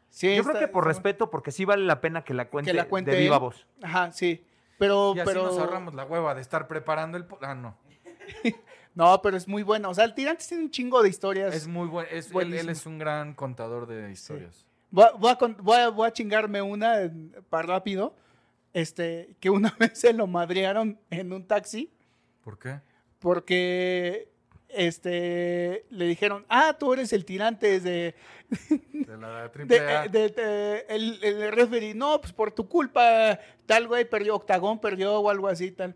Sí, 0.09 0.27
Yo 0.35 0.41
está- 0.41 0.51
creo 0.53 0.61
que 0.61 0.67
por 0.71 0.83
está- 0.83 0.89
respeto, 0.89 1.31
porque 1.31 1.49
sí 1.51 1.65
vale 1.65 1.83
la 1.85 1.99
pena 1.99 2.23
que 2.23 2.35
la 2.35 2.47
cuente, 2.49 2.71
la 2.71 2.87
cuente 2.87 3.09
de 3.11 3.17
viva 3.19 3.37
él. 3.37 3.41
voz. 3.41 3.65
Ajá, 3.81 4.11
sí. 4.11 4.45
Pero, 4.77 5.13
y 5.15 5.19
así 5.19 5.27
pero... 5.27 5.45
nos 5.47 5.57
ahorramos 5.57 5.95
la 5.95 6.05
hueva 6.05 6.35
de 6.35 6.41
estar 6.41 6.67
preparando 6.67 7.17
el... 7.17 7.25
Ah, 7.41 7.55
no. 7.55 7.75
No, 8.95 9.19
pero 9.23 9.35
es 9.37 9.47
muy 9.47 9.63
buena. 9.63 9.89
O 9.89 9.93
sea, 9.95 10.03
el 10.05 10.13
tirante 10.13 10.45
tiene 10.47 10.65
un 10.65 10.69
chingo 10.69 11.01
de 11.01 11.09
historias. 11.09 11.55
Es 11.55 11.67
muy 11.67 11.87
bueno. 11.87 12.07
Es, 12.11 12.31
él, 12.31 12.69
es 12.69 12.85
un 12.85 12.99
gran 12.99 13.33
contador 13.33 13.87
de 13.87 14.11
historias. 14.11 14.67
Voy 14.91 15.05
a, 15.05 15.11
voy 15.13 15.31
a 15.31 15.37
voy 15.63 15.77
a- 15.77 15.89
voy 15.89 16.07
a 16.07 16.13
chingarme 16.13 16.61
una 16.61 17.11
para 17.49 17.67
rápido. 17.67 18.15
Este, 18.73 19.35
que 19.39 19.49
una 19.49 19.69
vez 19.79 19.99
se 19.99 20.13
lo 20.13 20.25
madrearon 20.27 20.99
en 21.09 21.31
un 21.31 21.45
taxi 21.47 21.91
¿Por 22.43 22.57
qué? 22.59 22.79
porque 23.19 24.29
este 24.69 25.85
le 25.91 26.05
dijeron, 26.07 26.45
ah, 26.49 26.75
tú 26.77 26.93
eres 26.93 27.13
el 27.13 27.23
tirante 27.25 27.79
de, 27.79 28.15
De 28.91 29.17
la 29.17 29.43
de, 29.43 29.49
triple 29.53 29.79
A. 29.79 30.07
de- 30.07 30.29
de- 30.29 30.85
el, 30.89 31.19
el 31.23 31.51
referee, 31.51 31.93
no, 31.93 32.19
pues 32.19 32.33
por 32.33 32.51
tu 32.51 32.67
culpa, 32.67 33.39
tal 33.67 33.87
güey 33.87 34.09
perdió, 34.09 34.35
Octagón 34.35 34.79
perdió 34.79 35.19
o 35.19 35.29
algo 35.29 35.47
así, 35.47 35.71
tal. 35.71 35.95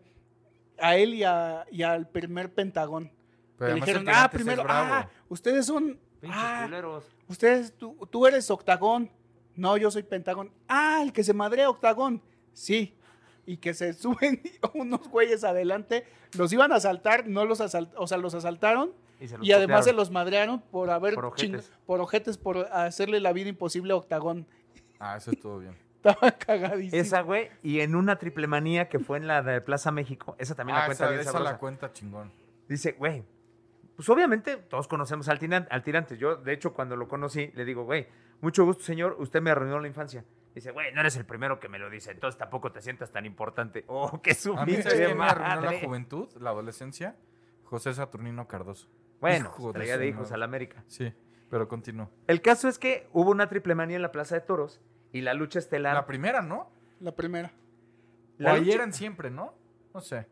A 0.79 0.95
él 0.95 1.15
y, 1.15 1.23
a- 1.23 1.65
y 1.71 1.81
al 1.81 2.07
primer 2.07 2.53
Pentagón. 2.53 3.11
Pero 3.57 3.73
Le 3.73 3.79
dijeron, 3.81 4.05
ah, 4.09 4.29
primero, 4.31 4.63
ah, 4.67 5.09
ustedes 5.27 5.65
son, 5.65 5.99
Pinches 6.21 6.39
ah, 6.39 6.61
culeros. 6.65 7.03
Ustedes, 7.27 7.73
tú, 7.75 7.97
tú 8.11 8.27
eres 8.27 8.49
octagón. 8.51 9.09
No, 9.55 9.75
yo 9.75 9.89
soy 9.89 10.03
pentagón. 10.03 10.51
Ah, 10.67 10.99
el 11.01 11.11
que 11.11 11.23
se 11.23 11.33
madrea 11.33 11.67
octagón. 11.69 12.21
Sí. 12.57 12.95
Y 13.45 13.57
que 13.57 13.73
se 13.73 13.93
suben 13.93 14.41
unos 14.73 15.07
güeyes 15.09 15.43
adelante. 15.43 16.05
Los 16.37 16.51
iban 16.51 16.71
a 16.71 16.75
asaltar, 16.75 17.27
no 17.27 17.45
los 17.45 17.61
asaltaron, 17.61 18.03
o 18.03 18.07
sea, 18.07 18.17
los 18.17 18.33
asaltaron. 18.33 18.91
Y, 19.19 19.27
se 19.27 19.37
los 19.37 19.47
Y 19.47 19.51
además 19.51 19.85
se 19.85 19.93
los 19.93 20.11
madrearon 20.11 20.61
por 20.61 20.89
haber 20.89 21.15
Por 21.15 21.25
ojetes. 21.25 21.71
por 21.85 22.01
ojetes, 22.01 22.37
por 22.37 22.57
hacerle 22.71 23.19
la 23.19 23.31
vida 23.33 23.49
imposible 23.49 23.93
a 23.93 23.95
Octagón. 23.95 24.45
Ah, 24.99 25.17
eso 25.17 25.31
estuvo 25.31 25.59
bien. 25.59 25.75
Estaba 26.03 26.31
cagadísimo. 26.31 27.01
Esa, 27.01 27.21
güey, 27.21 27.49
y 27.63 27.79
en 27.81 27.95
una 27.95 28.17
triple 28.17 28.47
manía 28.47 28.89
que 28.89 28.99
fue 28.99 29.17
en 29.17 29.27
la 29.27 29.41
de 29.41 29.61
Plaza 29.61 29.91
México, 29.91 30.35
esa 30.39 30.53
también 30.55 30.77
la 30.77 30.83
Ah, 30.83 30.85
cuenta 30.87 31.03
esa, 31.05 31.09
bien 31.11 31.21
esa 31.21 31.31
sabrosa. 31.31 31.51
la 31.53 31.57
cuenta 31.57 31.91
chingón. 31.93 32.31
Dice, 32.67 32.91
güey, 32.93 33.23
pues 33.95 34.07
obviamente 34.09 34.57
todos 34.57 34.87
conocemos 34.87 35.27
al 35.29 35.39
tirante, 35.39 35.73
al 35.73 35.83
tirante. 35.83 36.17
Yo, 36.17 36.35
de 36.35 36.53
hecho, 36.53 36.73
cuando 36.73 36.95
lo 36.95 37.07
conocí, 37.07 37.51
le 37.55 37.65
digo, 37.65 37.83
güey, 37.85 38.07
mucho 38.41 38.63
gusto, 38.65 38.83
señor, 38.83 39.15
usted 39.19 39.41
me 39.41 39.49
arruinó 39.51 39.79
la 39.79 39.87
infancia. 39.87 40.23
Dice, 40.57 40.71
güey, 40.71 40.91
no 40.91 41.01
eres 41.01 41.15
el 41.17 41.23
primero 41.23 41.59
que 41.59 41.69
me 41.69 41.77
lo 41.77 41.87
dice, 41.87 42.09
entonces 42.09 42.35
tampoco 42.35 42.71
te 42.71 42.81
sientas 42.81 43.11
tan 43.11 43.27
importante. 43.27 43.85
Oh, 43.87 44.19
qué 44.23 44.33
su 44.33 44.57
A 44.57 44.65
mí, 44.65 44.71
¿sabes 44.71 44.85
pinche 44.87 45.05
quién 45.05 45.15
me 45.19 45.25
arruinó 45.25 45.49
la 45.55 45.61
madre. 45.61 45.81
juventud, 45.85 46.29
la 46.39 46.49
adolescencia? 46.49 47.15
José 47.65 47.93
Saturnino 47.93 48.47
Cardoso. 48.47 48.87
Bueno, 49.21 49.45
Hijo 49.55 49.67
de 49.67 49.73
traía 49.73 49.99
de 49.99 50.07
hijos 50.07 50.21
madre. 50.23 50.33
a 50.33 50.37
la 50.39 50.45
América. 50.45 50.83
Sí, 50.87 51.13
pero 51.51 51.67
continúo. 51.67 52.09
El 52.25 52.41
caso 52.41 52.67
es 52.67 52.79
que 52.79 53.07
hubo 53.13 53.29
una 53.29 53.47
triple 53.49 53.75
manía 53.75 53.97
en 53.97 54.01
la 54.01 54.11
Plaza 54.11 54.33
de 54.33 54.41
Toros 54.41 54.81
y 55.13 55.21
la 55.21 55.35
lucha 55.35 55.59
estelar. 55.59 55.93
La 55.93 56.07
primera, 56.07 56.41
¿no? 56.41 56.71
La 57.01 57.11
primera. 57.11 57.51
la 58.39 58.53
o 58.53 58.55
ahí 58.55 58.71
eran 58.71 58.93
siempre, 58.93 59.29
¿no? 59.29 59.53
No 59.93 60.01
sé. 60.01 60.25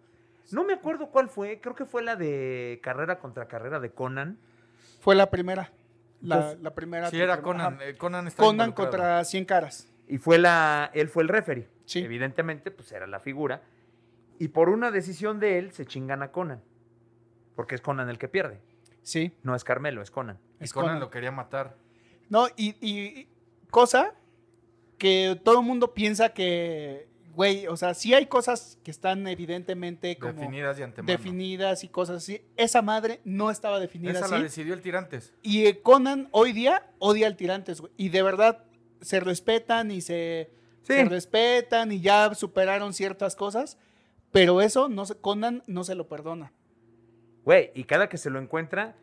No 0.52 0.64
me 0.64 0.74
acuerdo 0.74 1.12
cuál 1.12 1.30
fue, 1.30 1.60
creo 1.62 1.76
que 1.76 1.86
fue 1.86 2.02
la 2.02 2.16
de 2.16 2.80
carrera 2.82 3.20
contra 3.20 3.48
carrera 3.48 3.80
de 3.80 3.92
Conan. 3.92 4.40
Fue 5.02 5.14
la 5.14 5.30
primera. 5.30 5.72
La, 6.22 6.56
primera. 6.74 7.12
Sí, 7.12 7.22
era 7.22 7.44
Conan. 7.44 7.76
ajá. 7.76 7.86
eh, 7.86 7.96
Conan 7.96 8.26
está 8.26 8.42
Conan 8.42 8.72
contra 8.72 9.24
100 9.24 9.46
caras. 9.46 9.88
Y 10.08 10.18
fue 10.18 10.38
la, 10.38 10.92
él 10.94 11.10
fue 11.10 11.24
el 11.24 11.30
referee. 11.30 11.68
Sí. 11.86 12.00
Evidentemente, 12.00 12.72
pues 12.72 12.92
era 12.92 13.08
la 13.08 13.20
figura. 13.20 13.62
Y 14.40 14.50
por 14.50 14.70
una 14.70 14.92
decisión 14.92 15.40
de 15.40 15.58
él 15.60 15.72
se 15.72 15.86
chingan 15.86 16.22
a 16.24 16.32
Conan. 16.32 16.62
Porque 17.56 17.76
es 17.76 17.82
Conan 17.82 18.10
el 18.10 18.18
que 18.18 18.28
pierde. 18.28 18.60
Sí. 19.02 19.34
No 19.44 19.56
es 19.56 19.64
Carmelo, 19.64 20.02
es 20.02 20.12
Conan. 20.12 20.40
Y 20.60 20.66
es 20.66 20.74
Conan, 20.74 20.88
Conan. 20.90 21.00
lo 21.00 21.10
quería 21.10 21.32
matar. 21.32 21.78
No, 22.30 22.48
y, 22.58 22.76
y 22.82 23.28
cosa 23.70 24.14
que 24.98 25.40
todo 25.44 25.60
el 25.60 25.66
mundo 25.66 25.94
piensa 25.94 26.30
que, 26.34 27.08
güey, 27.34 27.68
o 27.68 27.78
sea, 27.78 27.94
sí 27.94 28.14
hay 28.14 28.26
cosas 28.26 28.80
que 28.84 28.90
están 28.92 29.28
evidentemente 29.28 30.18
como 30.18 30.34
Definidas 30.34 30.78
de 30.78 30.84
antemano. 30.86 31.12
definidas 31.18 31.84
y 31.84 31.90
cosas 31.90 32.18
así. 32.18 32.42
Esa 32.58 32.82
madre 32.82 33.22
no 33.26 33.52
estaba 33.52 33.80
definida 33.80 34.12
Esa 34.12 34.28
la 34.28 34.36
así. 34.38 34.44
decidió 34.44 34.74
el 34.74 34.82
Tirantes. 34.82 35.34
Y 35.44 35.72
Conan 35.76 36.28
hoy 36.32 36.52
día 36.54 36.90
odia 37.00 37.28
al 37.28 37.36
Tirantes, 37.38 37.80
güey. 37.82 37.94
Y 37.98 38.10
de 38.10 38.22
verdad 38.24 38.64
se 39.06 39.20
respetan 39.20 39.92
y 39.92 40.02
se, 40.02 40.52
Sí. 40.84 40.94
se 40.94 41.06
respetan 41.06 41.92
y 41.92 42.02
ya 42.02 42.34
superaron 42.36 42.94
ciertas 42.94 43.36
cosas. 43.36 43.78
Pero 44.32 44.62
eso 44.62 44.90
no 44.90 45.06
se, 45.06 45.16
Conan 45.16 45.64
no 45.68 45.84
se 45.84 45.96
lo 45.96 46.08
perdona. 46.10 46.52
Güey, 47.46 47.72
y 47.76 47.84
cada 47.86 48.10
que 48.10 48.18
se 48.18 48.30
lo 48.30 48.40
encuentra, 48.40 48.96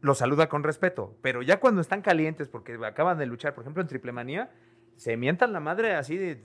lo 0.00 0.14
saluda 0.14 0.48
con 0.48 0.62
respeto. 0.62 1.16
Pero 1.20 1.42
ya 1.42 1.60
cuando 1.60 1.80
están 1.80 2.00
calientes, 2.02 2.48
porque 2.48 2.78
acaban 2.84 3.18
de 3.18 3.26
luchar, 3.26 3.54
por 3.54 3.64
ejemplo, 3.64 3.82
en 3.82 3.88
Triple 3.88 4.12
Manía, 4.12 4.50
se 4.96 5.16
mientan 5.16 5.52
la 5.52 5.60
madre 5.60 5.94
así 5.94 6.16
de, 6.16 6.40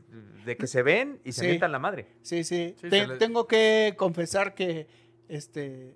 de 0.46 0.58
que 0.58 0.68
se 0.68 0.82
ven 0.82 1.20
y 1.24 1.32
se 1.34 1.42
Sí. 1.42 1.48
mientan 1.48 1.72
la 1.72 1.80
madre. 1.80 2.08
Sí, 2.22 2.44
sí. 2.44 2.76
Sí, 2.82 2.90
Te- 2.90 3.02
se 3.02 3.08
le- 3.08 3.18
Tengo 3.18 3.48
que 3.48 3.94
confesar 3.98 4.56
que 4.56 4.88
este 5.30 5.96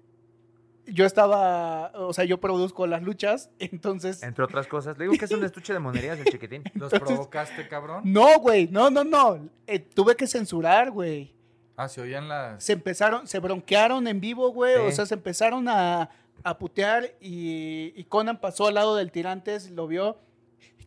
yo 0.88 1.06
estaba, 1.06 1.92
o 1.96 2.14
sea, 2.14 2.26
yo 2.26 2.40
produzco 2.40 2.88
las 2.88 3.04
luchas, 3.04 3.50
entonces 3.60 4.24
Entre 4.24 4.44
otras 4.44 4.68
cosas. 4.68 4.98
Le 4.98 5.06
digo 5.06 5.18
que 5.18 5.26
es 5.26 5.32
un 5.32 5.44
estuche 5.46 5.74
de 5.74 5.80
monerías 5.80 6.20
el 6.20 6.26
chiquitín. 6.26 6.64
¿Los 6.74 6.92
Entonces- 6.94 7.00
provocaste, 7.00 7.68
cabrón? 7.68 8.02
no, 8.06 8.40
güey, 8.40 8.68
no, 8.68 8.90
no, 8.90 9.04
no. 9.04 9.48
Eh, 9.68 9.80
tuve 9.80 10.16
que 10.16 10.28
censurar, 10.28 10.92
güey. 10.92 11.34
Ah, 11.78 11.88
se 11.88 12.02
oían 12.02 12.28
las... 12.28 12.64
Se 12.64 12.74
empezaron, 12.74 13.28
se 13.28 13.40
bronquearon 13.40 14.06
en 14.08 14.20
vivo, 14.22 14.52
güey. 14.52 14.76
O 14.78 14.92
sea, 14.92 15.06
se 15.06 15.16
empezaron 15.16 15.68
a, 15.68 16.10
a 16.44 16.58
putear 16.58 17.06
y, 17.20 17.94
y 17.96 18.04
Conan 18.04 18.40
pasó 18.40 18.68
al 18.68 18.76
lado 18.76 18.96
del 18.96 19.12
Tirantes, 19.12 19.72
lo 19.72 19.88
vio. 19.88 20.18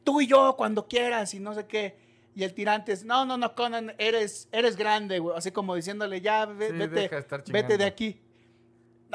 Tú 0.05 0.21
y 0.21 0.27
yo, 0.27 0.55
cuando 0.57 0.87
quieras, 0.87 1.35
y 1.35 1.41
no 1.41 1.55
sé 1.55 1.67
qué. 1.67 1.97
Y 2.37 2.45
el 2.45 2.53
Tirantes, 2.53 3.05
no, 3.05 3.25
no, 3.25 3.37
no, 3.39 3.55
Conan, 3.55 3.95
eres, 3.99 4.49
eres 4.53 4.77
grande, 4.77 5.19
güey. 5.19 5.37
Así 5.37 5.51
como 5.51 5.75
diciéndole, 5.75 6.21
ya, 6.21 6.47
ve- 6.47 6.69
Sí, 6.69 6.75
vete, 6.77 7.11
vete 7.51 7.79
de 7.79 7.85
aquí. 7.85 8.21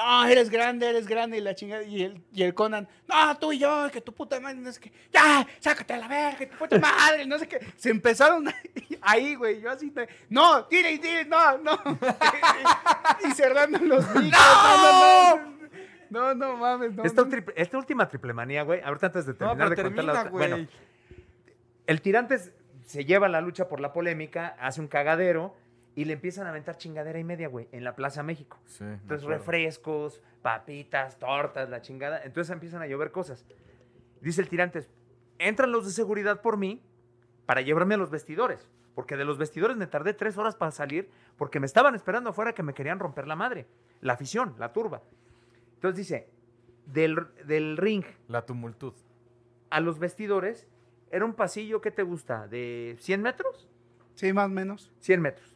No, 0.01 0.25
eres 0.25 0.49
grande, 0.49 0.89
eres 0.89 1.07
grande. 1.07 1.37
Y 1.37 1.41
la 1.41 1.53
chingada. 1.55 1.83
Y 1.83 2.03
el, 2.03 2.21
y 2.31 2.43
el 2.43 2.53
Conan, 2.53 2.87
no, 3.07 3.37
tú 3.37 3.51
y 3.51 3.59
yo, 3.59 3.89
que 3.91 3.99
tu 4.01 4.13
puta 4.13 4.39
madre, 4.39 4.55
no 4.57 4.71
sé 4.71 4.79
qué. 4.79 4.91
Ya, 5.11 5.45
sácate 5.59 5.93
a 5.93 5.97
la 5.97 6.07
verga, 6.07 6.47
tu 6.49 6.57
puta 6.57 6.79
madre, 6.79 7.25
no 7.25 7.37
sé 7.37 7.47
qué. 7.47 7.59
Se 7.75 7.89
empezaron 7.89 8.45
ahí, 9.01 9.35
güey. 9.35 9.61
Yo 9.61 9.71
así, 9.71 9.89
de, 9.89 10.07
no, 10.29 10.65
tire, 10.65 10.97
tire, 10.99 11.25
no, 11.25 11.57
no. 11.57 11.77
y 13.27 13.31
cerrando 13.33 13.77
los 13.79 14.05
micros. 14.15 14.31
No, 14.31 14.77
no, 14.77 15.35
no. 15.35 15.59
No, 16.11 16.33
no 16.33 16.57
mames, 16.57 16.93
no. 16.93 17.03
esta, 17.03 17.21
no. 17.23 17.29
triple- 17.29 17.53
esta 17.55 17.77
última 17.77 18.07
triple 18.07 18.33
manía, 18.33 18.63
güey, 18.63 18.81
ahorita 18.81 19.07
antes 19.07 19.25
de 19.27 19.33
No, 19.33 19.37
terminar 19.37 19.69
pero 19.69 19.75
de 19.89 19.95
contar 19.95 20.05
la 20.05 20.11
otra-. 20.21 20.31
Bueno, 20.31 20.67
el 21.85 22.01
Tirantes 22.01 22.51
se 22.85 23.05
lleva 23.05 23.27
la 23.27 23.41
lucha 23.41 23.67
por 23.67 23.79
la 23.79 23.93
polémica, 23.93 24.55
hace 24.59 24.81
un 24.81 24.87
cagadero 24.87 25.55
y 25.95 26.05
le 26.05 26.13
empiezan 26.13 26.45
a 26.47 26.49
aventar 26.49 26.77
chingadera 26.77 27.19
y 27.19 27.23
media, 27.23 27.47
güey, 27.49 27.67
en 27.71 27.83
la 27.83 27.95
Plaza 27.95 28.23
México. 28.23 28.57
Sí, 28.65 28.83
Entonces, 28.83 29.27
refrescos, 29.27 30.21
papitas, 30.41 31.19
tortas, 31.19 31.69
la 31.69 31.81
chingada. 31.81 32.21
Entonces 32.23 32.51
empiezan 32.53 32.81
a 32.81 32.87
llover 32.87 33.11
cosas. 33.11 33.45
Dice 34.21 34.41
el 34.41 34.49
Tirantes, 34.49 34.89
entran 35.39 35.71
los 35.71 35.85
de 35.85 35.91
seguridad 35.91 36.41
por 36.41 36.57
mí 36.57 36.81
para 37.45 37.61
llevarme 37.61 37.95
a 37.95 37.97
los 37.97 38.09
vestidores. 38.11 38.69
Porque 38.95 39.15
de 39.17 39.25
los 39.25 39.37
vestidores 39.37 39.77
me 39.77 39.87
tardé 39.87 40.13
tres 40.13 40.37
horas 40.37 40.55
para 40.55 40.71
salir 40.71 41.09
porque 41.37 41.59
me 41.59 41.65
estaban 41.65 41.95
esperando 41.95 42.31
afuera 42.31 42.53
que 42.53 42.63
me 42.63 42.73
querían 42.73 42.99
romper 42.99 43.27
la 43.27 43.35
madre. 43.35 43.65
La 44.01 44.13
afición, 44.13 44.55
la 44.57 44.73
turba. 44.73 45.01
Entonces 45.75 45.97
dice, 45.97 46.29
del, 46.85 47.27
del 47.45 47.77
ring 47.77 48.03
La 48.27 48.45
tumultud. 48.45 48.93
a 49.69 49.79
los 49.79 49.99
vestidores 49.99 50.67
era 51.11 51.23
un 51.25 51.33
pasillo, 51.33 51.81
¿qué 51.81 51.91
te 51.91 52.03
gusta? 52.03 52.47
¿De 52.47 52.95
100 52.99 53.21
metros? 53.21 53.69
Sí, 54.15 54.33
más 54.33 54.47
o 54.47 54.49
menos. 54.49 54.91
100 54.99 55.21
metros. 55.21 55.55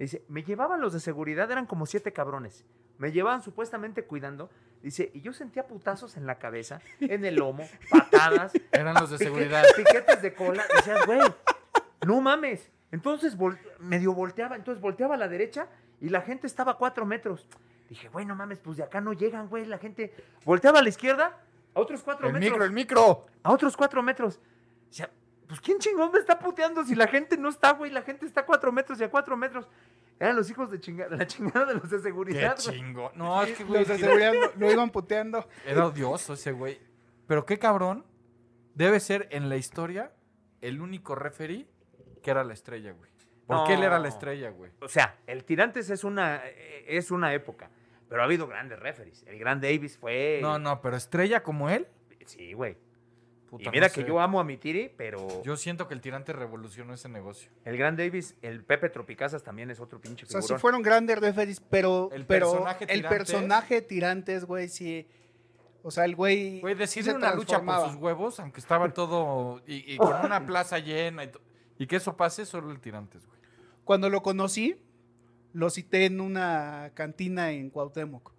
Dice, 0.00 0.24
me 0.28 0.42
llevaban 0.42 0.80
los 0.80 0.92
de 0.94 1.00
seguridad, 1.00 1.50
eran 1.50 1.66
como 1.66 1.84
siete 1.86 2.12
cabrones. 2.12 2.64
Me 2.98 3.12
llevaban 3.12 3.42
supuestamente 3.42 4.04
cuidando. 4.04 4.50
Dice, 4.82 5.10
y 5.14 5.20
yo 5.20 5.32
sentía 5.32 5.66
putazos 5.66 6.16
en 6.16 6.26
la 6.26 6.38
cabeza, 6.38 6.80
en 7.00 7.24
el 7.24 7.36
lomo, 7.36 7.68
patadas. 7.90 8.52
Eran 8.72 8.94
los 8.94 9.10
de 9.10 9.16
pique- 9.18 9.24
seguridad. 9.24 9.64
Piquetes 9.76 10.22
de 10.22 10.34
cola. 10.34 10.64
Decías, 10.74 11.04
güey, 11.06 11.20
no 12.06 12.20
mames. 12.20 12.70
Entonces 12.92 13.38
vol- 13.38 13.58
medio 13.78 14.12
volteaba, 14.14 14.56
entonces 14.56 14.80
volteaba 14.82 15.14
a 15.14 15.18
la 15.18 15.28
derecha 15.28 15.68
y 16.00 16.08
la 16.08 16.22
gente 16.22 16.46
estaba 16.46 16.72
a 16.72 16.74
cuatro 16.76 17.04
metros. 17.06 17.46
Dije, 17.88 18.08
güey, 18.08 18.24
no 18.24 18.34
mames, 18.34 18.58
pues 18.58 18.78
de 18.78 18.82
acá 18.84 19.00
no 19.00 19.12
llegan, 19.12 19.48
güey. 19.48 19.66
La 19.66 19.78
gente 19.78 20.14
volteaba 20.44 20.78
a 20.78 20.82
la 20.82 20.88
izquierda, 20.88 21.38
a 21.74 21.80
otros 21.80 22.02
cuatro 22.02 22.26
El 22.28 22.32
metros. 22.34 22.50
micro, 22.52 22.64
el 22.64 22.72
micro. 22.72 23.26
A 23.42 23.52
otros 23.52 23.76
cuatro 23.76 24.02
metros. 24.02 24.40
O 24.88 24.92
sea, 24.92 25.10
pues 25.50 25.60
¿quién 25.60 25.78
chingón 25.78 26.10
me 26.12 26.18
está 26.18 26.38
puteando 26.38 26.84
si 26.84 26.94
la 26.94 27.06
gente 27.06 27.36
no 27.36 27.48
está, 27.50 27.72
güey? 27.72 27.90
La 27.90 28.02
gente 28.02 28.24
está 28.24 28.40
a 28.42 28.46
cuatro 28.46 28.72
metros 28.72 28.98
y 29.00 29.04
a 29.04 29.10
cuatro 29.10 29.36
metros. 29.36 29.68
Eran 30.18 30.36
los 30.36 30.48
hijos 30.50 30.70
de 30.70 30.78
chingada, 30.80 31.16
la 31.16 31.26
chingada 31.26 31.66
de 31.66 31.74
los 31.74 31.90
de 31.90 31.96
Qué 31.96 32.02
seguridad, 32.02 32.56
güey. 32.64 32.76
chingo. 32.78 33.10
No, 33.14 33.42
es 33.42 33.56
que, 33.58 33.64
güey, 33.64 33.80
Los 33.80 33.88
de 33.88 33.98
seguridad 33.98 34.32
lo, 34.34 34.52
lo 34.56 34.70
iban 34.72 34.90
puteando. 34.90 35.46
era 35.66 35.86
odioso 35.86 36.34
ese 36.34 36.52
güey. 36.52 36.78
Pero 37.26 37.44
qué 37.44 37.58
cabrón. 37.58 38.04
Debe 38.74 39.00
ser 39.00 39.28
en 39.32 39.48
la 39.48 39.56
historia 39.56 40.12
el 40.60 40.80
único 40.80 41.14
referee 41.14 41.66
que 42.22 42.30
era 42.30 42.44
la 42.44 42.52
estrella, 42.54 42.92
güey. 42.92 43.10
Porque 43.46 43.74
él 43.74 43.82
era 43.82 43.98
la 43.98 44.04
No. 44.04 44.08
estrella, 44.08 44.50
güey. 44.50 44.70
O 44.80 44.88
sea, 44.88 45.18
el 45.26 45.44
Tirantes 45.44 45.90
es 45.90 46.04
una, 46.04 46.40
eh, 46.44 46.84
es 46.86 47.10
una 47.10 47.34
época, 47.34 47.68
pero 48.08 48.22
ha 48.22 48.24
habido 48.26 48.46
grandes 48.46 48.78
referees. 48.78 49.24
El 49.26 49.38
gran 49.40 49.60
Davis 49.60 49.98
fue... 49.98 50.38
No, 50.40 50.58
no, 50.60 50.80
pero 50.80 50.96
estrella 50.96 51.42
como 51.42 51.68
él. 51.68 51.88
Sí, 52.26 52.52
güey. 52.52 52.76
Puta, 53.50 53.64
Y 53.64 53.70
mira 53.72 53.88
no 53.88 53.92
que 53.92 54.00
sé. 54.02 54.06
yo 54.06 54.20
amo 54.20 54.40
a 54.40 54.44
mi 54.44 54.56
Tiri, 54.56 54.90
pero 54.96 55.42
Yo 55.42 55.56
siento 55.56 55.86
que 55.88 55.94
el 55.94 56.00
tirante 56.00 56.32
revolucionó 56.32 56.94
ese 56.94 57.08
negocio. 57.08 57.50
el 57.64 57.76
gran 57.76 57.96
Davis, 57.96 58.36
el 58.42 58.64
Pepe 58.64 58.88
Tropicazas 58.88 59.42
también 59.42 59.70
es 59.70 59.80
otro 59.80 60.00
pinche 60.00 60.24
O 60.24 60.28
sea, 60.28 60.40
figurón. 60.40 60.58
sí 60.58 60.60
fueron 60.62 60.82
grandes 60.82 61.18
referees, 61.18 61.60
pero 61.60 62.08
El 62.12 62.24
pero 62.26 62.50
personaje 62.52 62.84
el 62.88 63.00
Tirantes- 63.02 63.08
personaje 63.08 63.82
tirantes, 63.82 64.44
güey, 64.44 64.68
sí. 64.68 65.06
O 65.82 65.90
sea, 65.90 66.04
el 66.04 66.14
güey. 66.14 66.60
Güey, 66.60 66.74
decide 66.74 67.12
una 67.12 67.34
lucha 67.34 67.60
por 67.62 67.88
sus 67.88 67.96
huevos, 67.96 68.38
aunque 68.38 68.60
estaba 68.60 68.92
todo. 68.92 69.62
Y, 69.66 69.94
y 69.94 69.96
con 69.96 70.14
una 70.24 70.44
plaza 70.46 70.78
llena. 70.78 71.24
Y, 71.24 71.30
y 71.78 71.86
que 71.86 71.96
eso 71.96 72.16
pase, 72.16 72.44
solo 72.46 72.70
el 72.70 72.80
tirantes, 72.80 73.26
güey. 73.26 73.40
Cuando 73.84 74.10
lo 74.10 74.22
conocí, 74.22 74.76
lo 75.54 75.70
cité 75.70 76.04
en 76.04 76.20
una 76.20 76.90
cantina 76.94 77.50
en 77.52 77.70
Cuauhtémoc. 77.70 78.30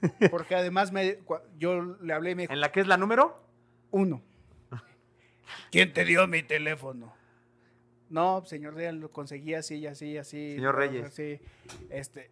Porque 0.30 0.54
además 0.54 0.92
me, 0.92 1.18
yo 1.58 1.96
le 2.00 2.12
hablé 2.14 2.30
y 2.30 2.34
me 2.36 2.42
dijo, 2.44 2.52
¿En 2.52 2.60
la 2.60 2.70
que 2.70 2.80
es 2.80 2.86
la 2.86 2.96
número? 2.96 3.42
uno. 3.90 4.22
¿Quién 5.70 5.92
te 5.92 6.04
dio 6.04 6.26
mi 6.26 6.42
teléfono? 6.42 7.14
No, 8.10 8.44
señor 8.46 8.74
Reyes, 8.74 8.94
lo 8.94 9.10
conseguí 9.10 9.54
así, 9.54 9.86
así, 9.86 10.16
así. 10.18 10.52
Señor 10.54 10.76
Reyes. 10.76 11.06
Así, 11.06 11.40
este. 11.90 12.30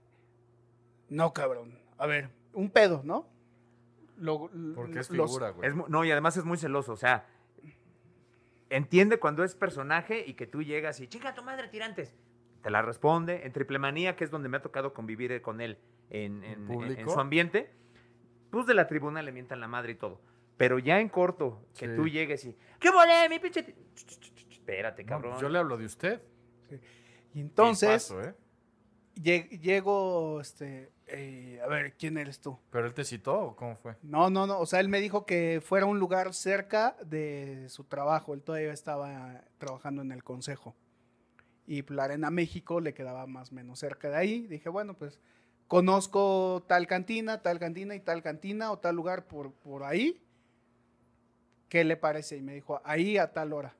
No, 1.08 1.32
cabrón. 1.32 1.78
A 1.98 2.06
ver, 2.06 2.30
un 2.52 2.70
pedo, 2.70 3.02
¿no? 3.04 3.26
Lo- 4.18 4.50
Porque 4.74 5.00
es 5.00 5.10
los- 5.10 5.30
figura, 5.30 5.50
güey. 5.50 5.68
Es 5.68 5.74
no, 5.74 6.04
y 6.04 6.10
además 6.12 6.36
es 6.36 6.44
muy 6.44 6.56
celoso, 6.58 6.92
o 6.92 6.96
sea, 6.96 7.26
entiende 8.70 9.18
cuando 9.18 9.44
es 9.44 9.54
personaje 9.54 10.24
y 10.26 10.34
que 10.34 10.46
tú 10.46 10.62
llegas 10.62 11.00
y, 11.00 11.08
chica, 11.08 11.34
tu 11.34 11.42
madre, 11.42 11.68
tirantes. 11.68 12.14
Te 12.62 12.70
la 12.70 12.82
responde. 12.82 13.44
En 13.44 13.52
Triple 13.52 13.78
Manía, 13.78 14.14
que 14.14 14.24
es 14.24 14.30
donde 14.30 14.48
me 14.48 14.58
ha 14.58 14.62
tocado 14.62 14.94
convivir 14.94 15.40
con 15.42 15.60
él 15.60 15.78
en, 16.10 16.44
en- 16.44 16.60
en- 16.60 16.66
público? 16.66 17.00
en 17.00 17.08
su 17.08 17.18
ambiente, 17.18 17.70
pues 18.50 18.66
de 18.66 18.74
la 18.74 18.86
tribuna 18.86 19.20
le 19.22 19.32
mientan 19.32 19.60
la 19.60 19.68
madre 19.68 19.92
y 19.92 19.94
todo. 19.96 20.20
Pero 20.62 20.78
ya 20.78 21.00
en 21.00 21.08
corto, 21.08 21.66
que 21.76 21.88
Sí. 21.88 21.96
tú 21.96 22.06
llegues 22.06 22.44
y, 22.44 22.56
¿qué 22.78 22.88
volé, 22.92 23.28
mi 23.28 23.40
pinche? 23.40 23.64
ti-?" 23.64 23.72
Ch, 23.96 24.04
ch, 24.06 24.20
ch, 24.20 24.32
ch, 24.48 24.52
Espérate, 24.52 25.04
cabrón. 25.04 25.32
pues 25.32 25.42
yo 25.42 25.48
le 25.48 25.58
hablo 25.58 25.76
de 25.76 25.86
usted. 25.86 26.22
Y 27.34 27.40
entonces, 27.40 28.06
Tipazo, 28.06 28.22
¿eh? 28.28 28.34
lle- 29.16 29.48
llego, 29.60 30.40
este, 30.40 30.92
eh, 31.08 31.60
a 31.64 31.66
ver, 31.66 31.94
¿quién 31.96 32.16
eres 32.16 32.40
tú? 32.40 32.60
¿Pero 32.70 32.86
él 32.86 32.94
te 32.94 33.02
citó 33.02 33.40
o 33.40 33.56
cómo 33.56 33.74
fue? 33.74 33.96
No, 34.02 34.30
no, 34.30 34.46
no, 34.46 34.60
o 34.60 34.66
sea, 34.66 34.78
él 34.78 34.88
me 34.88 35.00
dijo 35.00 35.26
que 35.26 35.60
fuera 35.64 35.84
un 35.84 35.98
lugar 35.98 36.32
cerca 36.32 36.96
de 37.04 37.68
su 37.68 37.82
trabajo, 37.82 38.32
él 38.32 38.42
todavía 38.44 38.72
estaba 38.72 39.42
trabajando 39.58 40.00
en 40.02 40.12
el 40.12 40.22
consejo. 40.22 40.76
Y 41.66 41.82
la 41.92 42.04
Arena 42.04 42.30
México 42.30 42.78
le 42.80 42.94
quedaba 42.94 43.26
más 43.26 43.50
o 43.50 43.56
menos 43.56 43.80
cerca 43.80 44.10
de 44.10 44.16
ahí. 44.16 44.46
Dije, 44.46 44.68
bueno, 44.68 44.94
pues 44.94 45.18
conozco 45.66 46.62
tal 46.68 46.86
cantina, 46.86 47.42
tal 47.42 47.58
cantina 47.58 47.96
y 47.96 48.00
tal 48.00 48.22
cantina 48.22 48.70
o 48.70 48.78
tal 48.78 48.94
lugar 48.94 49.26
por, 49.26 49.52
por 49.54 49.82
ahí. 49.82 50.22
¿Qué 51.72 51.84
le 51.84 51.96
parece? 51.96 52.36
Y 52.36 52.42
me 52.42 52.52
dijo, 52.52 52.82
ahí 52.84 53.16
a 53.16 53.32
tal 53.32 53.54
hora. 53.54 53.74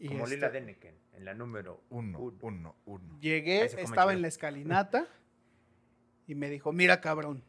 Y 0.00 0.08
Como 0.08 0.24
este, 0.24 0.36
Lila 0.36 0.48
Deneken, 0.48 0.94
en 1.12 1.24
la 1.26 1.34
número 1.34 1.82
Uno, 1.90 2.18
uno. 2.18 2.38
uno, 2.40 2.76
uno. 2.86 3.20
Llegué, 3.20 3.62
estaba 3.66 4.14
en 4.14 4.22
la 4.22 4.28
escalinata 4.28 5.06
y 6.26 6.34
me 6.34 6.48
dijo, 6.48 6.72
mira 6.72 7.02
cabrón, 7.02 7.44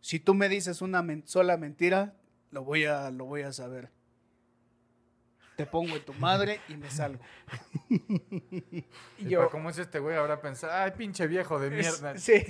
si 0.00 0.18
tú 0.18 0.34
me 0.34 0.48
dices 0.48 0.82
una 0.82 1.02
men- 1.02 1.22
sola 1.24 1.56
mentira, 1.56 2.16
lo 2.50 2.64
voy 2.64 2.86
a, 2.86 3.12
lo 3.12 3.26
voy 3.26 3.42
a 3.42 3.52
saber. 3.52 3.90
te 5.54 5.66
pongo 5.66 5.94
en 5.94 6.04
tu 6.04 6.12
madre 6.14 6.58
y 6.68 6.76
me 6.76 6.90
salgo. 6.90 7.22
y 9.18 9.28
yo, 9.28 9.48
¿Cómo 9.50 9.70
es 9.70 9.78
este 9.78 10.00
güey? 10.00 10.16
Habrá 10.16 10.40
pensado, 10.40 10.72
ay, 10.74 10.90
pinche 10.98 11.28
viejo 11.28 11.60
de 11.60 11.68
Es- 11.78 12.00
mierda. 12.02 12.18
Sí. 12.18 12.42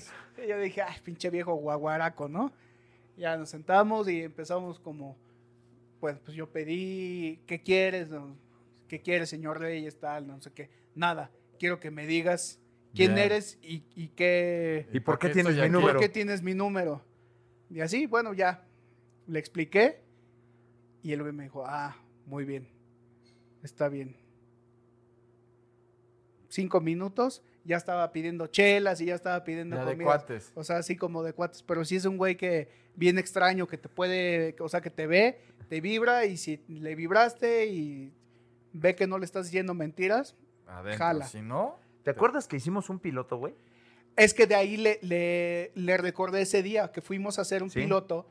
Y 0.42 0.48
Yo 0.48 0.58
dije, 0.58 0.80
ay, 0.80 1.00
pinche 1.04 1.28
viejo 1.28 1.54
guaguaraco, 1.54 2.28
¿no? 2.30 2.50
Ya 3.18 3.36
nos 3.36 3.50
sentamos 3.50 4.08
y 4.08 4.22
empezamos 4.22 4.80
como, 4.80 5.18
pues, 6.00 6.18
pues 6.18 6.36
yo 6.36 6.50
pedí, 6.50 7.40
¿qué 7.46 7.62
quieres? 7.62 8.08
no? 8.08 8.36
¿Qué 8.88 9.00
quieres, 9.00 9.28
señor 9.28 9.60
Reyes? 9.60 9.98
Tal, 9.98 10.26
no 10.26 10.40
sé 10.40 10.52
qué. 10.52 10.70
Nada, 10.94 11.30
quiero 11.58 11.80
que 11.80 11.90
me 11.90 12.06
digas 12.06 12.60
quién 12.94 13.18
eres 13.18 13.58
y, 13.62 13.84
y 13.94 14.08
qué, 14.08 14.88
¿Y 14.92 15.00
por 15.00 15.18
qué 15.18 15.30
tienes 15.30 15.54
mi 15.54 15.60
aquí? 15.60 15.72
por 15.72 15.80
número? 15.80 16.00
qué 16.00 16.08
tienes 16.08 16.42
mi 16.42 16.54
número. 16.54 17.04
Y 17.70 17.80
así, 17.80 18.06
bueno, 18.06 18.32
ya, 18.32 18.64
le 19.26 19.38
expliqué 19.38 20.00
y 21.02 21.12
el 21.12 21.22
güey 21.22 21.32
me 21.32 21.44
dijo, 21.44 21.64
ah, 21.66 21.96
muy 22.26 22.44
bien, 22.44 22.68
está 23.62 23.88
bien. 23.88 24.16
Cinco 26.48 26.80
minutos, 26.80 27.42
ya 27.66 27.76
estaba 27.76 28.10
pidiendo 28.12 28.46
chelas 28.46 29.00
y 29.00 29.06
ya 29.06 29.14
estaba 29.14 29.42
pidiendo 29.44 29.76
Ya 29.76 29.84
de 29.84 29.92
comida. 29.92 30.04
cuates. 30.06 30.52
O 30.54 30.62
sea, 30.64 30.78
así 30.78 30.96
como 30.96 31.22
de 31.22 31.32
cuates. 31.32 31.62
Pero 31.62 31.84
sí 31.84 31.96
es 31.96 32.04
un 32.04 32.16
güey 32.16 32.36
que 32.36 32.68
bien 32.94 33.18
extraño, 33.18 33.66
que 33.66 33.76
te 33.76 33.88
puede, 33.88 34.54
o 34.60 34.68
sea, 34.68 34.80
que 34.80 34.90
te 34.90 35.06
ve, 35.06 35.38
te 35.68 35.80
vibra 35.80 36.24
y 36.26 36.36
si 36.36 36.62
le 36.68 36.94
vibraste 36.94 37.66
y 37.66 38.12
ve 38.72 38.94
que 38.94 39.06
no 39.06 39.18
le 39.18 39.24
estás 39.24 39.46
diciendo 39.46 39.74
mentiras, 39.74 40.36
Adentro. 40.66 40.98
Jala. 41.04 41.26
Si 41.26 41.42
no, 41.42 41.78
¿Te 42.04 42.10
acuerdas 42.10 42.46
que 42.48 42.56
hicimos 42.56 42.88
un 42.88 42.98
piloto, 43.00 43.36
güey? 43.36 43.54
es 44.16 44.32
que 44.32 44.46
de 44.46 44.54
ahí 44.54 44.76
le, 44.78 44.98
le, 45.02 45.72
le 45.74 45.96
recordé 45.98 46.40
ese 46.42 46.62
día 46.62 46.90
que 46.90 47.02
fuimos 47.02 47.38
a 47.38 47.42
hacer 47.42 47.62
un 47.62 47.68
Sí. 47.70 47.80
piloto, 47.80 48.26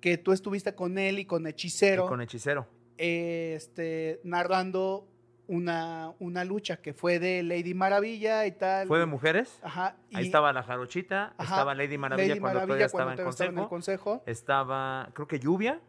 que 0.00 0.18
tú 0.18 0.32
estuviste 0.32 0.74
con 0.74 0.98
él 0.98 1.20
y 1.20 1.24
con 1.24 1.46
Y 1.46 1.50
Hechicero, 1.50 2.06
Con 2.06 2.20
hechicero. 2.20 2.66
este, 2.98 4.20
narrando 4.24 5.08
una, 5.54 6.12
una 6.18 6.44
lucha 6.44 6.78
que 6.78 6.94
fue 6.94 7.18
de 7.18 7.42
Lady 7.42 7.74
Maravilla 7.74 8.46
y 8.46 8.52
tal. 8.52 8.88
¿Fue 8.88 8.98
de 8.98 9.06
mujeres? 9.06 9.58
Ajá. 9.62 9.96
Ahí 10.14 10.26
estaba 10.26 10.52
la 10.52 10.62
jarochita, 10.62 11.34
ajá, 11.36 11.42
estaba 11.54 11.74
Lady 11.74 11.98
Maravilla 11.98 12.28
Lady 12.28 12.40
cuando 12.40 12.60
Maravilla 12.60 12.66
todavía 12.66 12.86
estaba 12.86 13.04
cuando 13.04 13.22
en 13.22 13.28
estaba 13.28 13.68
consejo. 13.68 13.68
consejo. 13.68 14.22
Estaba, 14.26 15.10
creo 15.14 15.28
que 15.28 15.38
Lluvia. 15.38 15.80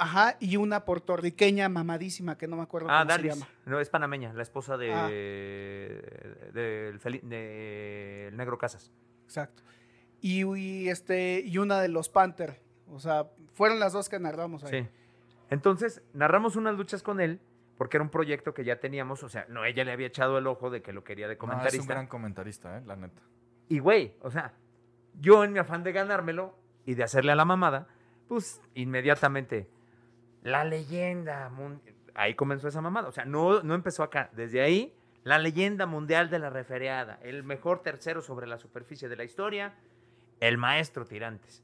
Ajá, 0.00 0.36
y 0.38 0.56
una 0.56 0.84
puertorriqueña 0.84 1.68
mamadísima 1.68 2.38
que 2.38 2.46
no 2.46 2.56
me 2.56 2.62
acuerdo 2.62 2.86
Ah, 2.88 3.04
cómo 3.04 3.18
se 3.18 3.28
llama. 3.28 3.48
No, 3.66 3.80
es 3.80 3.90
panameña, 3.90 4.32
la 4.32 4.42
esposa 4.42 4.76
de, 4.76 4.92
Ah. 4.94 5.08
del 5.08 6.98
de- 7.28 8.28
el 8.28 8.36
Negro 8.36 8.58
Casas. 8.58 8.92
Exacto. 9.24 9.62
Y, 10.20 10.44
y, 10.56 10.88
este, 10.88 11.40
y 11.44 11.58
una 11.58 11.80
de 11.80 11.88
los 11.88 12.08
Panther. 12.08 12.60
O 12.90 13.00
sea, 13.00 13.26
fueron 13.54 13.80
las 13.80 13.92
dos 13.92 14.08
que 14.08 14.18
narramos 14.18 14.64
ahí. 14.64 14.82
Sí. 14.84 14.88
Entonces, 15.50 16.02
narramos 16.12 16.56
unas 16.56 16.76
luchas 16.76 17.02
con 17.02 17.20
él, 17.20 17.40
porque 17.78 17.96
era 17.96 18.04
un 18.04 18.10
proyecto 18.10 18.52
que 18.52 18.64
ya 18.64 18.80
teníamos, 18.80 19.22
o 19.22 19.28
sea, 19.28 19.46
no, 19.48 19.64
ella 19.64 19.84
le 19.84 19.92
había 19.92 20.08
echado 20.08 20.36
el 20.36 20.46
ojo 20.48 20.68
de 20.68 20.82
que 20.82 20.92
lo 20.92 21.04
quería 21.04 21.28
de 21.28 21.34
no, 21.34 21.38
es 21.38 21.38
comentarista. 21.38 21.82
un 21.82 21.88
gran 21.88 22.06
comentarista, 22.08 22.78
eh, 22.78 22.82
la 22.84 22.96
neta. 22.96 23.22
Y 23.68 23.78
güey, 23.78 24.16
o 24.20 24.30
sea, 24.30 24.52
yo 25.14 25.44
en 25.44 25.52
mi 25.52 25.60
afán 25.60 25.84
de 25.84 25.92
ganármelo 25.92 26.58
y 26.84 26.94
de 26.94 27.04
hacerle 27.04 27.32
a 27.32 27.36
la 27.36 27.44
mamada, 27.44 27.86
pues 28.26 28.60
inmediatamente, 28.74 29.70
la 30.42 30.64
leyenda, 30.64 31.50
ahí 32.14 32.34
comenzó 32.34 32.66
esa 32.66 32.80
mamada, 32.80 33.08
o 33.08 33.12
sea, 33.12 33.24
no, 33.24 33.62
no 33.62 33.74
empezó 33.74 34.02
acá, 34.02 34.28
desde 34.32 34.60
ahí, 34.60 34.92
la 35.22 35.38
leyenda 35.38 35.86
mundial 35.86 36.30
de 36.30 36.40
la 36.40 36.50
refereada, 36.50 37.20
el 37.22 37.44
mejor 37.44 37.82
tercero 37.82 38.22
sobre 38.22 38.48
la 38.48 38.58
superficie 38.58 39.08
de 39.08 39.16
la 39.16 39.24
historia, 39.24 39.74
el 40.40 40.58
maestro 40.58 41.04
Tirantes. 41.04 41.62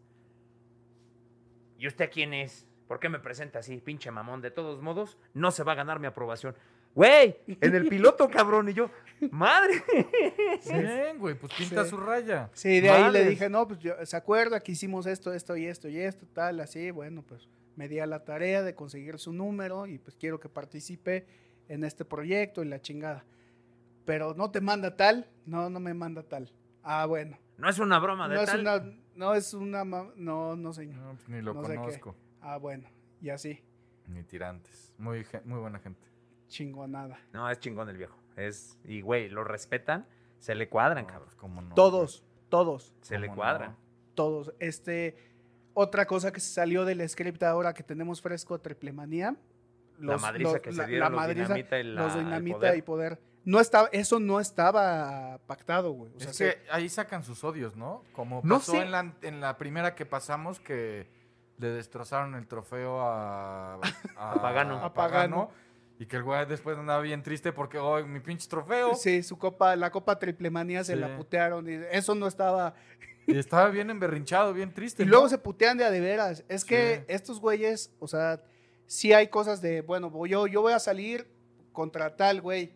¿Y 1.76 1.88
usted 1.88 2.08
quién 2.12 2.34
es? 2.34 2.68
¿Por 2.94 3.00
qué 3.00 3.08
me 3.08 3.18
presenta 3.18 3.58
así, 3.58 3.78
pinche 3.80 4.08
mamón? 4.12 4.40
De 4.40 4.52
todos 4.52 4.80
modos, 4.80 5.18
no 5.32 5.50
se 5.50 5.64
va 5.64 5.72
a 5.72 5.74
ganar 5.74 5.98
mi 5.98 6.06
aprobación. 6.06 6.54
Güey, 6.94 7.38
en 7.48 7.74
el 7.74 7.88
piloto, 7.88 8.28
cabrón, 8.28 8.68
y 8.68 8.72
yo, 8.72 8.88
madre. 9.32 9.82
Bien, 10.64 11.18
güey, 11.18 11.34
pues 11.34 11.52
pinta 11.54 11.82
Sí. 11.82 11.90
su 11.90 11.96
raya. 11.96 12.50
Sí, 12.52 12.80
de 12.80 12.90
ahí 12.90 13.10
le 13.10 13.24
dije, 13.24 13.50
no, 13.50 13.66
pues 13.66 13.80
yo- 13.80 13.96
se 14.06 14.16
acuerda 14.16 14.60
que 14.60 14.70
hicimos 14.70 15.06
esto, 15.06 15.32
esto 15.32 15.56
y 15.56 15.66
esto 15.66 15.88
y 15.88 15.98
esto, 15.98 16.24
tal, 16.32 16.60
así, 16.60 16.92
bueno, 16.92 17.22
pues 17.26 17.48
me 17.74 17.88
di 17.88 17.98
a 17.98 18.06
la 18.06 18.24
tarea 18.24 18.62
de 18.62 18.76
conseguir 18.76 19.18
su 19.18 19.32
número 19.32 19.88
y 19.88 19.98
pues 19.98 20.14
quiero 20.14 20.38
que 20.38 20.48
participe 20.48 21.26
en 21.68 21.82
este 21.82 22.04
proyecto 22.04 22.62
y 22.62 22.66
la 22.68 22.80
chingada. 22.80 23.24
Pero 24.04 24.34
no 24.34 24.52
te 24.52 24.60
manda 24.60 24.94
tal, 24.96 25.28
no, 25.46 25.68
no 25.68 25.80
me 25.80 25.94
manda 25.94 26.22
tal. 26.22 26.52
Ah, 26.84 27.06
bueno. 27.06 27.36
No 27.56 27.68
es 27.68 27.80
una 27.80 27.98
broma 27.98 28.28
de 28.28 28.36
No 28.36 28.40
es 28.42 28.46
tal. 28.50 28.60
una, 28.60 28.84
no 29.16 29.34
es 29.34 29.52
una, 29.52 29.84
no, 29.84 30.54
no 30.54 30.72
señor. 30.72 30.96
No, 31.02 31.14
pues 31.16 31.28
ni 31.28 31.40
lo 31.42 31.54
No 31.54 31.64
sé 31.64 31.72
qué. 32.00 32.12
Ah, 32.46 32.58
bueno, 32.58 32.88
y 33.22 33.30
así, 33.30 33.62
Ni 34.06 34.22
tirantes. 34.22 34.92
Muy, 34.98 35.26
muy 35.46 35.58
buena 35.60 35.78
gente. 35.78 36.06
chingonada. 36.48 37.18
No, 37.32 37.48
es 37.50 37.58
chingón 37.58 37.88
el 37.88 37.96
viejo. 37.96 38.16
Es, 38.36 38.78
y 38.84 39.00
güey, 39.00 39.28
lo 39.30 39.44
respetan, 39.44 40.06
se 40.38 40.54
le 40.54 40.68
cuadran, 40.68 41.04
No, 41.06 41.12
cabrón. 41.12 41.34
cómo 41.38 41.62
no, 41.62 41.74
Todos, 41.74 42.22
todos. 42.50 42.92
Se 43.00 43.18
le 43.18 43.26
¿Cómo 43.28 43.36
cuadran. 43.36 43.70
no? 43.70 43.76
todos. 44.14 44.52
Este, 44.60 45.16
otra 45.72 46.06
cosa 46.06 46.32
que 46.32 46.40
se 46.40 46.52
salió 46.52 46.84
del 46.84 47.08
script 47.08 47.42
ahora 47.42 47.72
que 47.72 47.82
tenemos 47.82 48.20
fresco, 48.20 48.60
Triplemanía. 48.60 49.36
La 49.98 50.18
madriza 50.18 50.60
que 50.60 50.72
se 50.72 50.86
dieron 50.86 51.12
los 51.12 51.28
Dinamita 51.28 51.78
y 51.78 51.84
la- 51.84 52.02
los 52.02 52.14
dinamita 52.14 52.58
Poder. 52.58 52.76
y 52.76 52.82
poder. 52.82 53.20
No 53.44 53.60
estaba, 53.60 53.88
eso 53.92 54.18
no 54.20 54.40
estaba 54.40 55.38
pactado, 55.46 55.92
güey. 55.92 56.12
O 56.16 56.20
sea, 56.20 56.30
es 56.30 56.38
que 56.38 56.58
ahí 56.70 56.88
sacan 56.88 57.22
sus 57.24 57.42
odios, 57.44 57.76
¿no? 57.76 58.02
Como 58.12 58.40
No 58.44 58.56
pasó 58.56 58.72
sé. 58.72 58.82
en, 58.82 58.90
la, 58.90 59.14
en 59.22 59.40
la 59.40 59.56
primera 59.58 59.94
que 59.94 60.04
pasamos 60.06 60.60
que 60.60 61.06
le 61.58 61.68
destrozaron 61.70 62.34
el 62.34 62.46
trofeo 62.46 63.00
a, 63.00 63.74
A 64.16 64.34
Pagano. 64.40 64.76
A 64.84 64.92
Pagano. 64.94 65.50
Y 65.98 66.06
que 66.06 66.16
el 66.16 66.24
güey 66.24 66.44
después 66.46 66.76
andaba 66.76 67.00
bien 67.02 67.22
triste 67.22 67.52
porque, 67.52 67.78
oh, 67.78 68.04
mi 68.04 68.18
pinche 68.20 68.48
trofeo. 68.48 68.94
sí, 68.96 69.22
su 69.22 69.38
copa, 69.38 69.76
la 69.76 69.90
copa 69.92 70.18
Triplemanía 70.18 70.82
se 70.82 70.94
Sí. 70.94 70.98
la 70.98 71.16
putearon. 71.16 71.68
Y 71.68 71.74
eso 71.92 72.14
no 72.16 72.26
estaba. 72.26 72.74
Y 73.26 73.38
estaba 73.38 73.68
bien 73.68 73.88
emberrinchado, 73.90 74.52
bien 74.52 74.72
triste. 74.74 75.04
Y 75.04 75.06
¿no? 75.06 75.12
luego 75.12 75.28
se 75.28 75.38
putean 75.38 75.78
de 75.78 75.84
a 75.84 75.90
de 75.90 76.00
veras. 76.00 76.44
Es 76.48 76.64
que 76.64 76.96
Sí. 76.98 77.04
estos 77.08 77.40
güeyes, 77.40 77.94
o 78.00 78.08
sea, 78.08 78.42
sí 78.86 79.12
hay 79.12 79.28
cosas 79.28 79.62
de, 79.62 79.80
bueno, 79.82 80.10
voy- 80.10 80.30
yo, 80.30 80.46
yo 80.48 80.60
voy 80.62 80.72
a 80.72 80.78
salir 80.80 81.26
contra 81.72 82.16
tal, 82.16 82.40
güey. 82.40 82.72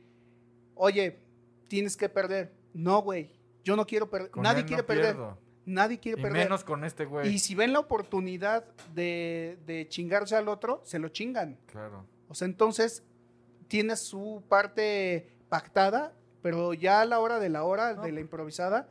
Oye, 0.74 1.18
tienes 1.66 1.96
que 1.96 2.08
perder. 2.08 2.54
No, 2.72 3.02
güey. 3.02 3.32
Yo 3.64 3.74
no 3.76 3.84
quiero 3.84 4.08
perder. 4.08 4.30
Nadie 4.36 4.60
él 4.60 4.64
no 4.64 4.68
quiere 4.68 4.82
perder. 4.84 5.14
pierdo. 5.16 5.38
Nadie 5.68 5.98
quiere 6.00 6.18
Y 6.18 6.22
perder. 6.22 6.44
menos 6.44 6.64
con 6.64 6.82
este 6.84 7.04
güey. 7.04 7.28
Y 7.28 7.38
si 7.38 7.54
ven 7.54 7.72
la 7.72 7.80
oportunidad 7.80 8.64
de, 8.94 9.58
de 9.66 9.86
chingarse 9.88 10.34
al 10.34 10.48
otro, 10.48 10.80
se 10.84 10.98
lo 10.98 11.08
chingan. 11.10 11.58
Claro. 11.66 12.06
O 12.28 12.34
sea, 12.34 12.46
entonces 12.46 13.02
tiene 13.68 13.96
su 13.96 14.42
parte 14.48 15.28
pactada, 15.48 16.12
pero 16.42 16.72
ya 16.74 17.02
a 17.02 17.04
la 17.04 17.18
hora 17.20 17.38
de 17.38 17.48
la 17.50 17.64
hora, 17.64 17.94
No. 17.94 18.02
de 18.02 18.12
la 18.12 18.20
improvisada, 18.20 18.88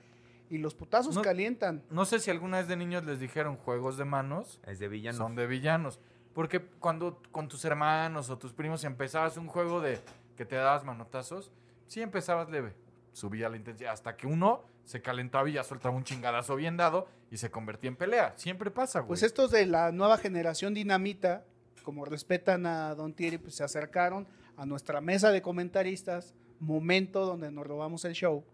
y 0.49 0.59
los 0.59 0.75
putazos 0.75 1.15
No- 1.15 1.21
calientan. 1.23 1.84
No 1.89 2.05
sé 2.05 2.19
si 2.19 2.30
alguna 2.32 2.57
vez 2.59 2.67
de 2.67 2.75
niños 2.78 3.03
les 3.05 3.19
dijeron 3.19 3.57
juegos 3.57 3.97
de 3.97 4.06
manos. 4.06 4.61
Es 4.65 4.80
de 4.80 4.88
villanos. 4.88 5.18
Son 5.18 5.35
de 5.35 5.47
villanos. 5.47 5.99
Porque 6.34 6.61
cuando 6.61 7.22
con 7.31 7.47
tus 7.47 7.65
hermanos 7.65 8.30
o 8.30 8.38
tus 8.38 8.53
primos 8.53 8.84
empezabas 8.84 9.35
un 9.38 9.47
juego 9.47 9.81
de 9.81 9.99
que 10.35 10.45
te 10.45 10.56
dabas 10.56 10.84
manotazos, 10.85 11.52
sí 11.88 12.02
empezabas 12.02 12.49
leve. 12.49 12.76
Subía 13.14 13.49
la 13.49 13.57
intensidad 13.57 13.93
hasta 13.93 14.15
que 14.15 14.27
uno 14.27 14.64
se 14.88 15.01
calentaba 15.01 15.49
y 15.49 15.53
ya 15.53 15.64
soltaba 15.65 15.93
un 15.93 16.05
chingadazo 16.05 16.55
bien 16.55 16.77
dado 16.77 17.07
y 17.30 17.35
se 17.38 17.51
convertía 17.51 17.89
en 17.89 17.97
pelea. 17.97 18.34
Siempre 18.38 18.72
pasa, 18.72 19.01
güey. 19.01 19.09
Pues 19.09 19.22
estos 19.23 19.51
de 19.51 19.65
la 19.65 19.91
nueva 19.91 20.18
generación 20.18 20.73
dinamita, 20.73 21.43
como 21.84 22.05
respetan 22.05 22.65
a 22.65 22.95
Don 22.95 23.14
Thierry, 23.14 23.38
pues 23.38 23.55
se 23.55 23.65
acercaron 23.65 24.26
a 24.55 24.65
nuestra 24.65 25.01
mesa 25.01 25.31
de 25.31 25.41
comentaristas, 25.41 26.34
momento 26.61 27.26
donde 27.26 27.51
nos 27.51 27.68
robamos 27.68 28.05
el 28.05 28.14
show, 28.14 28.45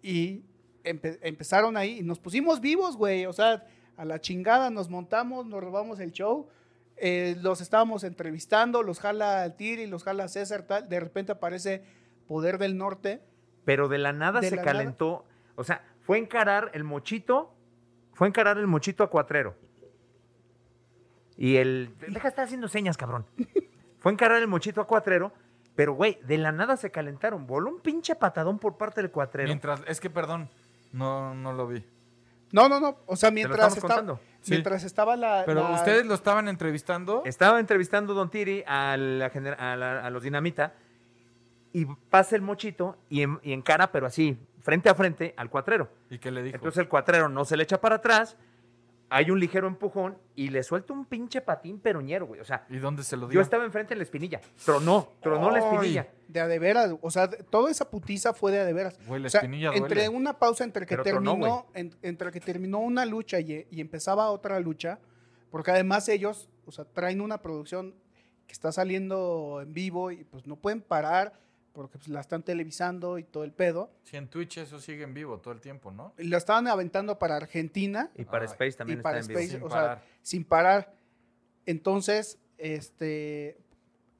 y 0.00 0.42
empe- 0.84 1.18
empezaron 1.22 1.76
ahí, 1.76 1.98
y 1.98 2.02
nos 2.02 2.18
pusimos 2.20 2.60
vivos, 2.60 2.96
güey, 2.96 3.26
o 3.26 3.32
sea, 3.32 3.66
a 3.96 4.04
la 4.04 4.20
chingada 4.20 4.70
nos 4.70 4.88
montamos, 4.88 5.44
nos 5.46 5.60
robamos 5.62 6.00
el 6.00 6.12
show, 6.12 6.48
eh, 6.96 7.36
los 7.40 7.60
estábamos 7.60 8.04
entrevistando, 8.04 8.82
los 8.82 9.00
jala 9.00 9.42
al 9.42 9.56
Thierry, 9.56 9.86
los 9.86 10.04
jala 10.04 10.28
César, 10.28 10.62
tal, 10.62 10.88
de 10.88 11.00
repente 11.00 11.32
aparece 11.32 11.82
Poder 12.28 12.58
del 12.58 12.76
Norte, 12.76 13.20
Pero 13.64 13.88
de 13.88 13.98
la 13.98 14.12
nada 14.12 14.40
De 14.40 14.48
se 14.48 14.56
la 14.56 14.62
nada. 14.62 14.72
O 15.56 15.64
sea, 15.64 15.84
fue 16.00 16.18
encarar 16.18 16.70
el 16.74 16.84
mochito. 16.84 17.52
Fue 18.14 18.28
encarar 18.28 18.58
el 18.58 18.66
mochito 18.66 19.02
a 19.04 19.10
cuatrero. 19.10 19.54
Y 21.36 21.56
el. 21.56 21.94
Deja 22.00 22.22
de 22.22 22.28
estar 22.28 22.44
haciendo 22.44 22.68
señas, 22.68 22.96
cabrón. 22.96 23.26
Fue 23.98 24.12
encarar 24.12 24.40
el 24.42 24.48
mochito 24.48 24.80
a 24.80 24.86
cuatrero. 24.86 25.32
Pero, 25.74 25.94
güey, 25.94 26.18
de 26.24 26.36
la 26.36 26.52
nada 26.52 26.76
se 26.76 26.90
calentaron. 26.90 27.46
Voló 27.46 27.70
un 27.70 27.80
pinche 27.80 28.14
patadón 28.14 28.58
por 28.58 28.76
parte 28.76 29.00
del 29.00 29.10
cuatrero. 29.10 29.46
Mientras, 29.48 29.82
es 29.86 30.00
que 30.00 30.10
perdón, 30.10 30.50
no, 30.92 31.34
no 31.34 31.54
lo 31.54 31.66
vi. 31.66 31.82
no, 32.52 32.68
no, 32.68 32.78
no, 32.78 32.98
o 33.06 33.16
sea, 33.16 33.30
mientras, 33.30 33.74
estamos 33.78 33.90
estaba. 33.98 34.20
Sí. 34.42 34.50
mientras 34.50 34.84
estaba 34.84 35.16
la... 35.16 35.44
Pero 35.46 35.62
la- 35.62 35.70
ustedes 35.70 36.04
lo 36.04 36.12
estaban 36.12 36.48
entrevistando. 36.48 37.22
Estaba 37.24 37.58
entrevistando 37.58 38.12
Don 38.12 38.28
Tiri 38.28 38.62
a, 38.66 38.98
la 38.98 39.30
gener- 39.32 39.56
a, 39.58 39.74
la- 39.76 40.04
a 40.04 40.10
los 40.10 40.22
Dinamita 40.22 40.74
y 41.72 41.86
pasa 41.86 42.36
el 42.36 42.42
mochito 42.42 42.98
y, 43.08 43.22
en- 43.22 43.40
y 43.42 43.54
encara, 43.54 43.90
pero 43.92 44.04
así, 44.06 44.36
frente 44.62 44.88
a 44.88 44.94
frente, 44.94 45.34
al 45.36 45.50
cuatrero. 45.50 45.90
¿Y 46.08 46.18
qué 46.18 46.30
le 46.30 46.42
dijo? 46.42 46.56
Entonces 46.56 46.78
el 46.80 46.88
cuatrero 46.88 47.28
no 47.28 47.44
se 47.44 47.56
le 47.56 47.64
echa 47.64 47.80
para 47.80 47.96
atrás, 47.96 48.36
hay 49.14 49.30
un 49.30 49.38
ligero 49.38 49.66
empujón 49.66 50.16
y 50.34 50.48
le 50.48 50.62
suelta 50.62 50.94
un 50.94 51.04
pinche 51.04 51.42
patín 51.42 51.78
peroñero, 51.78 52.24
güey. 52.26 52.40
O 52.40 52.44
sea, 52.46 52.64
¿Y 52.70 52.78
dónde 52.78 53.02
se 53.02 53.14
lo 53.18 53.26
dio? 53.28 53.34
yo 53.34 53.40
estaba 53.42 53.64
enfrente 53.66 53.92
en 53.92 53.98
la 53.98 54.04
espinilla. 54.04 54.40
Tronó, 54.64 55.08
tronó 55.20 55.50
la 55.50 55.58
espinilla. 55.58 56.08
De 56.28 56.40
a 56.40 56.46
de 56.48 56.58
veras, 56.58 56.94
o 57.02 57.10
sea, 57.10 57.26
de- 57.26 57.36
toda 57.42 57.70
esa 57.70 57.90
putiza 57.90 58.32
fue 58.32 58.52
de 58.52 58.60
a 58.60 58.64
de 58.64 58.72
veras. 58.72 58.98
Güey, 59.06 59.20
la 59.20 59.26
O 59.26 59.30
sea, 59.30 59.40
espinilla 59.40 59.68
entre 59.74 60.04
duele. 60.04 60.08
una 60.08 60.38
pausa 60.38 60.64
entre 60.64 60.86
que 60.86 60.96
Pero 60.96 61.02
tronó, 61.02 61.32
terminó, 61.32 61.66
en- 61.74 61.94
entre 62.00 62.30
que 62.30 62.40
terminó 62.40 62.78
una 62.78 63.04
lucha 63.04 63.38
y, 63.38 63.66
y 63.70 63.80
empezaba 63.82 64.30
otra 64.30 64.58
lucha, 64.60 64.98
porque 65.50 65.72
además 65.72 66.08
ellos, 66.08 66.48
o 66.64 66.72
sea, 66.72 66.86
traen 66.86 67.20
una 67.20 67.42
producción 67.42 67.94
que 68.46 68.52
está 68.54 68.72
saliendo 68.72 69.60
en 69.62 69.74
vivo 69.74 70.10
y 70.10 70.24
pues 70.24 70.46
no 70.46 70.56
pueden 70.56 70.80
parar 70.80 71.34
porque 71.72 71.98
pues, 71.98 72.08
la 72.08 72.20
están 72.20 72.42
televisando 72.42 73.18
y 73.18 73.24
todo 73.24 73.44
el 73.44 73.52
pedo. 73.52 73.90
Si 74.04 74.16
en 74.16 74.28
Twitch 74.28 74.58
eso 74.58 74.78
sigue 74.78 75.04
en 75.04 75.14
vivo 75.14 75.38
todo 75.38 75.52
el 75.54 75.60
tiempo, 75.60 75.90
¿no? 75.90 76.12
Y 76.18 76.24
la 76.28 76.36
estaban 76.38 76.66
aventando 76.68 77.18
para 77.18 77.36
Argentina 77.36 78.10
Y 78.14 78.24
para 78.24 78.44
Ay. 78.44 78.50
Space 78.52 78.72
también 78.72 78.98
y 78.98 79.00
está 79.00 79.08
para 79.08 79.20
en 79.20 79.26
vivo. 79.26 79.40
Space, 79.40 79.56
Sin 79.58 79.62
o 79.66 79.68
parar. 79.68 79.98
sea, 79.98 80.08
sin 80.22 80.44
parar. 80.44 80.94
Entonces, 81.66 82.38
este, 82.58 83.58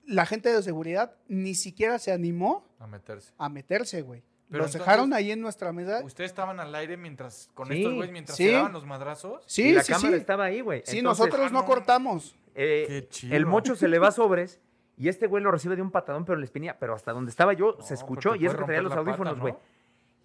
la 0.06 0.26
gente 0.26 0.52
de 0.52 0.62
seguridad 0.62 1.14
ni 1.28 1.54
siquiera 1.54 1.98
se 1.98 2.12
animó 2.12 2.66
A 2.78 2.86
meterse. 2.86 3.32
a 3.38 3.48
meterse, 3.48 4.02
güey. 4.02 4.22
Pero 4.48 4.64
Los 4.64 4.74
entonces- 4.74 4.80
dejaron 4.86 5.12
ahí 5.14 5.30
en 5.30 5.40
nuestra 5.40 5.72
mesa. 5.72 6.02
¿Ustedes 6.04 6.30
estaban 6.30 6.60
al 6.60 6.74
aire 6.74 6.96
mientras, 6.98 7.48
con 7.54 7.68
Sí, 7.68 7.78
estos 7.78 7.94
güeyes, 7.94 8.12
mientras 8.12 8.36
sí. 8.36 8.44
se 8.44 8.52
daban 8.52 8.72
los 8.72 8.84
madrazos? 8.84 9.42
Sí, 9.46 9.68
y 9.68 9.72
la 9.72 9.82
sí, 9.82 9.92
cámara 9.92 10.14
sí. 10.16 10.20
estaba 10.20 10.44
ahí, 10.44 10.60
güey. 10.60 10.82
Sí, 10.84 10.98
Entonces, 10.98 11.24
nosotros 11.24 11.46
ah, 11.48 11.52
no 11.54 11.60
no. 11.60 11.66
cortamos. 11.66 12.36
eh, 12.54 12.84
Qué 12.86 13.08
chido. 13.08 13.34
el 13.36 13.46
mocho 13.46 13.74
se 13.76 13.88
le 13.88 13.98
va 13.98 14.08
a 14.08 14.12
sobres 14.12 14.60
y 14.96 15.08
este 15.08 15.26
güey 15.26 15.42
lo 15.42 15.50
recibe 15.50 15.76
de 15.76 15.82
un 15.82 15.90
patadón, 15.90 16.24
pero 16.24 16.34
en 16.34 16.40
la 16.40 16.44
espinilla. 16.44 16.78
Pero 16.78 16.94
hasta 16.94 17.12
donde 17.12 17.30
estaba 17.30 17.52
yo 17.52 17.76
No, 17.78 17.84
se 17.84 17.94
escuchó 17.94 18.34
y 18.34 18.46
eso 18.46 18.54
puede 18.54 18.58
que 18.58 18.64
traía 18.64 18.82
los 18.82 18.92
audífonos, 18.92 19.36
¿no? 19.36 19.42
güey. 19.42 19.54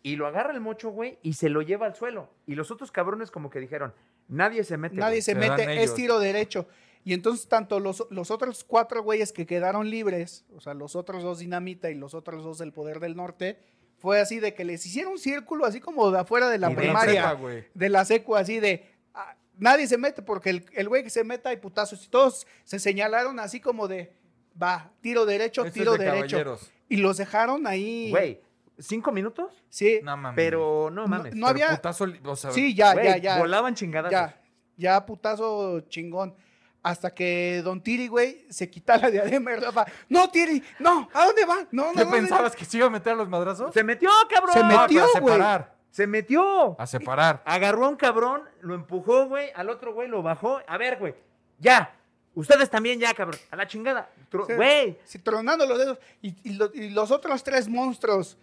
Y 0.03 0.15
lo 0.15 0.27
agarra 0.27 0.53
el 0.53 0.61
mocho, 0.61 0.89
güey, 0.89 1.18
y 1.22 1.34
se 1.34 1.49
lo 1.49 1.61
lleva 1.61 1.85
al 1.85 1.95
suelo. 1.95 2.30
Y 2.45 2.56
los 2.56 2.72
otros 2.72 2.91
cabrones 2.91 3.31
como 3.31 3.49
que 3.49 3.60
dijeron, 3.60 3.94
nadie 4.27 4.64
se 4.64 4.77
mete. 4.77 4.95
Nadie 4.95 5.15
güey". 5.15 5.22
se 5.22 5.35
mete, 5.35 5.84
es 5.84 5.94
tiro 5.95 6.19
derecho. 6.19 6.68
Y 7.03 7.14
entonces 7.14 7.48
tanto 7.48 7.80
los, 7.80 8.06
los 8.10 8.31
otros 8.31 8.64
cuatro 8.64 9.02
güeyes 9.02 9.31
que 9.31 9.45
quedaron 9.45 9.89
libres, 9.89 10.45
o 10.56 10.60
sea, 10.60 10.73
los 10.73 10.95
otros 10.95 11.23
dos 11.23 11.39
Dinamita 11.39 11.89
y 11.89 11.95
los 11.95 12.14
otros 12.14 12.44
dos 12.44 12.57
del 12.57 12.73
Poder 12.73 12.99
del 12.99 13.15
Norte, 13.15 13.60
fue 13.98 14.19
así 14.19 14.39
de 14.39 14.53
que 14.53 14.65
les 14.65 14.85
hicieron 14.85 15.14
un 15.14 15.18
círculo 15.18 15.65
así 15.65 15.80
como 15.80 16.11
de 16.11 16.19
afuera 16.19 16.49
de 16.49 16.60
la 16.60 16.69
Y 16.69 16.76
de 16.76 16.81
primaria, 16.81 17.38
de 17.73 17.89
la 17.89 18.06
secu, 18.06 18.35
así 18.35 18.60
de... 18.60 18.85
ah, 19.14 19.35
nadie 19.57 19.88
se 19.88 19.98
mete 19.98 20.22
porque 20.22 20.49
el, 20.49 20.65
el 20.73 20.88
güey 20.89 21.03
que 21.03 21.10
se 21.10 21.23
meta 21.23 21.49
hay 21.49 21.57
putazos. 21.57 22.06
Y 22.06 22.10
todos 22.10 22.45
se 22.64 22.77
señalaron 22.77 23.39
así 23.39 23.60
como 23.60 23.88
de, 23.88 24.14
va, 24.62 24.92
tiro 25.02 25.26
derecho, 25.26 25.64
tiro 25.72 25.94
de 25.94 26.06
derecho. 26.06 26.38
caballeros. 26.38 26.72
Y 26.90 26.98
los 26.98 27.18
dejaron 27.18 27.68
ahí. 27.68 28.10
Güey, 28.12 28.42
¿cinco 28.80 29.12
minutos? 29.12 29.52
Sí, 29.70 30.00
No 30.04 30.16
mames. 30.18 30.36
Pero 30.36 30.90
no 30.92 31.08
mames. 31.08 31.36
no 31.36 31.48
había- 31.48 31.70
putazo 31.70 32.06
li- 32.06 32.20
o 32.24 32.36
sea, 32.36 32.52
sí, 32.52 32.74
ya, 32.74 32.96
ya, 33.02 33.18
ya. 33.18 33.38
Volaban 33.40 33.76
chingadas. 33.76 34.12
Ya, 34.12 34.40
ya 34.78 35.06
putazo 35.06 35.82
chingón. 35.90 36.36
Hasta 36.84 37.14
que 37.14 37.62
Don 37.66 37.82
Tiri, 37.82 38.08
güey, 38.08 38.46
se 38.50 38.70
quita 38.70 38.98
la 38.98 39.10
diadema 39.12 39.52
y 39.52 39.56
Rafa, 39.58 39.86
no, 40.08 40.30
Tiri, 40.30 40.64
no, 40.80 41.10
¿a 41.14 41.26
dónde 41.26 41.44
va? 41.44 41.68
No, 41.72 41.88
no, 41.88 41.94
¿Qué 41.94 42.06
no, 42.06 42.12
pensabas 42.12 42.56
que 42.56 42.64
se 42.64 42.78
iba 42.78 42.86
a 42.88 42.90
meter 42.90 43.12
a 43.14 43.16
los 43.18 43.28
madrazos? 43.28 43.74
Se 43.74 43.84
metió, 43.84 44.10
cabrón. 44.30 44.54
Se 44.54 44.60
No, 44.62 44.68
metió, 44.68 45.02
pero 45.04 45.18
a 45.18 45.20
güey. 45.20 45.34
separar. 45.34 45.76
Se 45.92 46.08
metió. 46.08 46.80
A 46.80 46.86
separar. 46.88 47.42
Agarró 47.46 47.86
a 47.86 47.90
un 47.90 47.96
cabrón, 47.98 48.44
lo 48.62 48.76
empujó, 48.76 49.26
güey. 49.28 49.50
Al 49.56 49.70
otro, 49.70 49.94
güey, 49.94 50.08
lo 50.08 50.22
bajó. 50.22 50.62
A 50.68 50.78
ver, 50.78 50.98
güey. 51.00 51.16
Ya. 51.60 51.94
Ustedes 52.38 52.70
también 52.70 53.00
ya, 53.00 53.14
cabrón. 53.14 53.40
A 53.52 53.56
la 53.56 53.68
chingada. 53.68 54.10
Tro- 54.32 54.46
Sí. 54.48 54.54
Güey. 54.54 54.98
Sí, 55.04 55.20
tronando 55.20 55.66
los 55.66 55.78
dedos. 55.78 55.98
Y, 56.22 56.36
y 56.44 56.54
lo- 56.54 56.72
y 56.74 56.90
los 56.92 57.10
otros 57.12 57.44
tres 57.44 57.68
monstruos, 57.68 58.38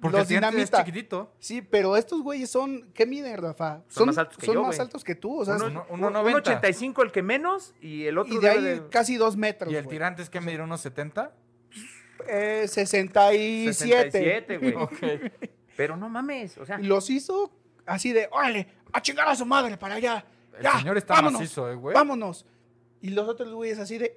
Porque 0.00 0.18
los 0.18 0.30
el 0.30 0.36
gigante 0.36 0.62
es 0.62 0.70
dinamita. 0.70 0.84
chiquitito. 0.84 1.32
Sí, 1.40 1.60
pero 1.60 1.96
estos 1.96 2.22
güeyes 2.22 2.48
son, 2.48 2.90
¿qué 2.94 3.06
miden, 3.06 3.36
Rafa? 3.36 3.82
Son 3.88 4.06
más 4.06 4.18
altos 4.18 4.38
que 4.38 4.46
son 4.46 4.54
yo, 4.54 4.62
más 4.62 4.76
güey. 4.76 4.80
altos 4.80 5.02
que 5.04 5.14
tú, 5.14 5.40
o 5.40 5.44
sea, 5.44 5.56
Uno- 5.56 5.66
es- 5.66 5.70
uno- 5.72 5.86
Uno- 5.90 6.10
1.90. 6.10 6.42
1.85 6.42 7.02
el 7.02 7.10
que 7.12 7.22
menos 7.22 7.74
y 7.80 8.04
el 8.06 8.18
otro 8.18 8.32
y 8.32 8.38
de 8.38 8.48
ahí 8.48 8.62
de- 8.62 8.88
casi 8.88 9.16
dos 9.16 9.36
metros. 9.36 9.72
¿Y 9.72 9.76
el 9.76 9.86
tirante 9.88 10.22
es 10.22 10.30
que 10.30 10.40
medirá 10.40 10.64
unos 10.64 10.80
70? 10.80 11.32
Eh, 12.28 12.66
67. 12.68 13.72
67, 13.72 14.58
güey. 14.58 14.74
Pero 15.76 15.96
no 15.96 16.08
mames, 16.08 16.56
o 16.58 16.66
sea, 16.66 16.78
Y 16.80 16.84
los 16.84 17.08
hizo 17.10 17.50
así 17.86 18.12
de, 18.12 18.28
órale, 18.30 18.66
a 18.92 19.00
chingar 19.02 19.26
a 19.28 19.34
su 19.34 19.46
madre 19.46 19.76
para 19.76 19.94
allá. 19.96 20.24
El 20.56 20.62
ya, 20.64 20.78
señor 20.78 20.98
está 20.98 21.14
vámonos, 21.14 21.40
macizo, 21.40 21.70
eh, 21.70 21.74
güey. 21.74 21.94
Vámonos. 21.94 22.44
Y 23.00 23.10
los 23.10 23.28
otros 23.28 23.52
güeyes 23.52 23.78
así 23.78 23.98
de, 23.98 24.14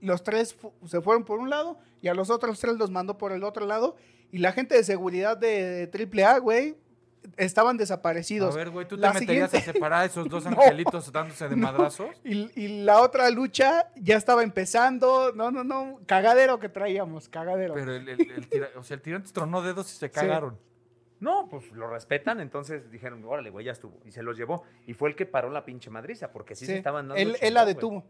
los 0.00 0.22
tres 0.22 0.54
fu- 0.54 0.72
se 0.86 1.00
fueron 1.00 1.24
por 1.24 1.38
un 1.38 1.48
lado 1.50 1.78
y 2.00 2.08
a 2.08 2.14
los 2.14 2.30
otros 2.30 2.58
tres 2.60 2.76
los 2.76 2.90
mandó 2.90 3.18
por 3.18 3.32
el 3.32 3.44
otro 3.44 3.66
lado. 3.66 3.96
Y 4.30 4.38
la 4.38 4.52
gente 4.52 4.74
de 4.74 4.84
seguridad 4.84 5.36
de 5.36 5.90
AAA, 5.92 6.38
güey, 6.38 6.76
estaban 7.36 7.76
desaparecidos. 7.76 8.54
A 8.54 8.58
ver, 8.58 8.70
güey, 8.70 8.88
¿tú 8.88 8.96
te 8.96 9.02
La 9.02 9.12
meterías 9.12 9.50
siguiente- 9.50 9.70
a 9.70 9.72
separar 9.74 10.02
a 10.02 10.04
esos 10.06 10.28
dos 10.28 10.44
No. 10.50 10.50
angelitos 10.60 11.12
dándose 11.12 11.48
de 11.48 11.56
No. 11.56 11.66
madrazos? 11.70 12.08
Y, 12.24 12.50
y 12.60 12.82
la 12.84 13.00
otra 13.00 13.30
lucha 13.30 13.90
ya 13.96 14.16
estaba 14.16 14.42
empezando. 14.42 15.32
No, 15.34 15.50
no, 15.50 15.62
no. 15.64 16.00
Cagadero 16.06 16.58
que 16.58 16.68
traíamos, 16.68 17.28
cagadero. 17.28 17.74
Pero 17.74 17.94
el, 17.94 18.08
el, 18.08 18.20
el 18.30 18.48
tira- 18.48 18.70
o 18.76 18.82
sea, 18.82 18.96
el 18.96 19.02
tirante 19.02 19.30
tronó 19.32 19.62
dedos 19.62 19.92
y 19.92 19.96
se 19.96 20.10
cagaron. 20.10 20.58
No, 21.22 21.48
pues 21.48 21.70
lo 21.72 21.88
respetan, 21.88 22.40
entonces 22.40 22.90
dijeron, 22.90 23.24
órale, 23.24 23.48
güey, 23.50 23.64
ya 23.64 23.72
estuvo. 23.72 23.98
Y 24.04 24.10
se 24.12 24.22
los 24.22 24.36
llevó. 24.36 24.64
Y 24.86 24.92
fue 24.94 25.08
el 25.08 25.16
que 25.16 25.24
paró 25.24 25.48
la 25.50 25.64
pinche 25.64 25.88
madriza, 25.88 26.30
porque 26.32 26.54
sí, 26.54 26.66
Sí, 26.66 26.72
se 26.72 26.78
estaban 26.78 27.08
dando. 27.08 27.20
él, 27.22 27.36
él 27.40 27.54
la 27.54 27.62
güey. 27.62 27.74
detuvo. 27.74 28.04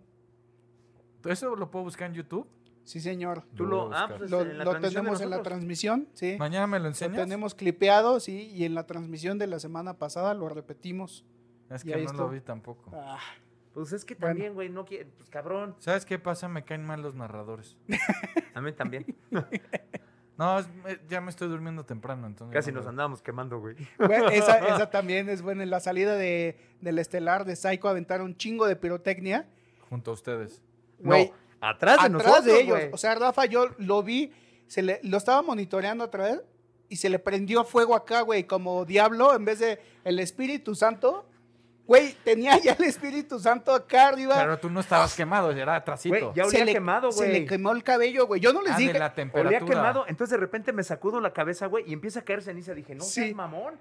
¿Eso 1.25 1.55
lo 1.55 1.71
puedo 1.71 1.85
buscar 1.85 2.09
en 2.09 2.15
YouTube? 2.15 2.49
Sí, 2.85 2.99
señor. 3.01 3.45
Tú 3.55 3.65
Lo 3.65 3.89
lo, 3.91 3.95
ah, 3.97 4.13
pues, 4.19 4.29
Lo, 4.31 4.41
en 4.41 4.59
la 4.59 4.65
lo 4.65 4.81
tenemos 4.81 5.21
en 5.21 5.31
la 5.31 5.43
transmisión, 5.43 6.09
sí. 6.15 6.35
¿Mañana 6.39 6.67
me 6.67 6.79
lo 6.79 6.85
Lo 6.85 6.89
enseñas? 6.89 7.17
tenemos 7.17 7.55
clipeado, 7.55 8.19
sí, 8.19 8.49
y 8.53 8.65
en 8.65 8.75
la 8.75 8.87
transmisión 8.87 9.39
de 9.39 9.47
la 9.47 9.61
semana 9.61 9.99
pasada 9.99 10.35
lo 10.35 10.49
repetimos. 10.49 11.25
Es 11.71 11.85
que 11.85 11.95
ahí 11.95 12.05
no 12.07 12.13
lo 12.15 12.29
vi 12.31 12.41
tampoco. 12.41 12.91
Ah, 12.93 13.19
Pues 13.73 13.93
es 13.93 14.05
que 14.05 14.15
también, 14.17 14.55
güey, 14.55 14.69
no 14.69 14.85
quiere. 14.85 15.07
Pues 15.17 15.31
cabrón. 15.31 15.77
¿Sabes 15.79 16.05
qué 16.05 16.19
pasa? 16.19 16.49
Me 16.49 16.65
caen 16.65 16.85
mal 16.85 17.01
los 17.03 17.15
narradores. 17.15 17.77
A 18.55 18.61
mí 18.61 18.73
también. 18.73 19.07
No, 20.43 20.59
es- 20.59 20.67
eh, 20.89 20.99
ya 21.09 21.21
me 21.21 21.31
estoy 21.31 21.49
durmiendo 21.49 21.85
temprano, 21.85 22.27
entonces. 22.27 22.53
Casi 22.53 22.73
no 22.73 22.81
nos 22.81 22.89
andábamos 22.89 23.23
quemando, 23.23 23.61
güey. 23.61 23.77
bueno, 23.99 24.29
esa, 24.31 24.59
esa 24.59 24.91
también 24.91 25.29
es 25.29 25.41
buena. 25.41 25.63
En 25.63 25.71
la 25.71 25.79
salida 25.79 26.17
de, 26.17 26.59
del 26.81 26.99
estelar 26.99 27.45
de 27.45 27.55
Psycho 27.55 27.89
aventaron 27.89 28.27
un 28.27 28.37
chingo 28.37 28.67
de 28.67 28.75
pirotecnia. 28.75 29.47
Junto 29.89 30.11
a 30.11 30.15
ustedes. 30.15 30.61
Güey, 30.99 31.29
no, 31.29 31.35
atrás 31.69 31.97
de 32.01 32.07
atrás 32.07 32.11
nosotros, 32.11 32.45
de 32.45 32.61
ellos. 32.61 32.77
güey. 32.79 32.91
O 32.93 32.97
sea, 32.97 33.15
Rafa, 33.15 33.45
yo 33.47 33.69
lo 33.79 34.03
vi, 34.03 34.33
se 34.67 34.83
le, 34.83 34.99
lo 35.05 35.17
estaba 35.17 35.43
monitoreando 35.43 36.03
otra 36.05 36.25
vez 36.25 36.41
y 36.89 36.97
se 36.97 37.09
le 37.09 37.19
prendió 37.21 37.63
fuego 37.65 37.95
acá, 37.95 38.23
güey, 38.23 38.45
como 38.45 38.85
diablo, 38.85 39.35
en 39.37 39.45
vez 39.45 39.61
de 39.61 39.81
el 40.05 40.19
Espíritu 40.19 40.75
Santo. 40.75 41.25
Güey, 41.87 42.15
tenía 42.25 42.59
ya 42.59 42.73
el 42.73 42.85
Espíritu 42.85 43.39
Santo 43.41 43.75
acá 43.75 44.09
arriba. 44.09 44.37
Pero 44.39 44.59
tú 44.59 44.71
no 44.71 44.81
estabas 44.81 45.15
quemado, 45.15 45.51
era 45.51 45.75
atrasito. 45.77 46.15
Güey, 46.15 46.35
ya 46.37 46.45
se 46.45 46.51
olía 46.57 46.65
le, 46.67 46.73
quemado, 46.75 47.11
Se 47.13 47.27
güey. 47.27 47.41
le 47.41 47.47
quemó 47.47 47.73
el 47.73 47.83
cabello, 47.83 48.27
güey. 48.27 48.41
Yo 48.41 48.53
no 48.53 48.63
les 48.63 48.73
Ah, 48.73 48.77
de 48.79 48.83
dije. 48.85 48.99
la 48.99 49.13
temperatura. 49.15 49.59
Olía 49.65 49.69
quemado, 49.69 50.05
entonces 50.07 50.31
de 50.31 50.37
repente 50.39 50.73
me 50.73 50.85
sacudo 50.85 51.21
la 51.21 51.33
cabeza, 51.33 51.67
güey, 51.67 51.85
y 51.89 51.93
empieza 51.93 52.21
a 52.21 52.23
caer 52.23 52.43
ceniza. 52.43 52.73
Dije, 52.75 52.95
no 52.95 53.03
Sí. 53.05 53.13
seas 53.23 53.35
mamón. 53.35 53.75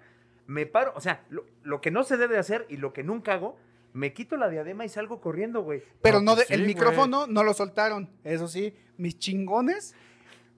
Me 0.47 0.65
paro, 0.65 0.93
o 0.95 1.01
sea, 1.01 1.21
lo, 1.29 1.45
lo 1.63 1.79
que 1.79 1.91
no 1.91 2.03
se 2.03 2.17
debe 2.17 2.37
hacer 2.37 2.65
y 2.69 2.77
lo 2.77 2.91
que 2.91 3.03
nunca 3.03 3.33
hago, 3.33 3.55
me 3.93 4.11
quito 4.13 4.35
la 4.35 4.49
diadema 4.49 4.83
y 4.83 4.89
salgo 4.89 5.21
corriendo, 5.21 5.61
güey. 5.61 5.83
Pero 6.01 6.19
No, 6.19 6.31
no, 6.31 6.35
pues 6.35 6.47
de- 6.47 6.55
el 6.55 6.61
sí, 6.61 6.67
micrófono 6.67 7.27
no 7.27 7.43
lo 7.43 7.53
soltaron. 7.53 8.09
Eso 8.23 8.47
sí, 8.47 8.73
mis 8.97 9.19
chingones. 9.19 9.93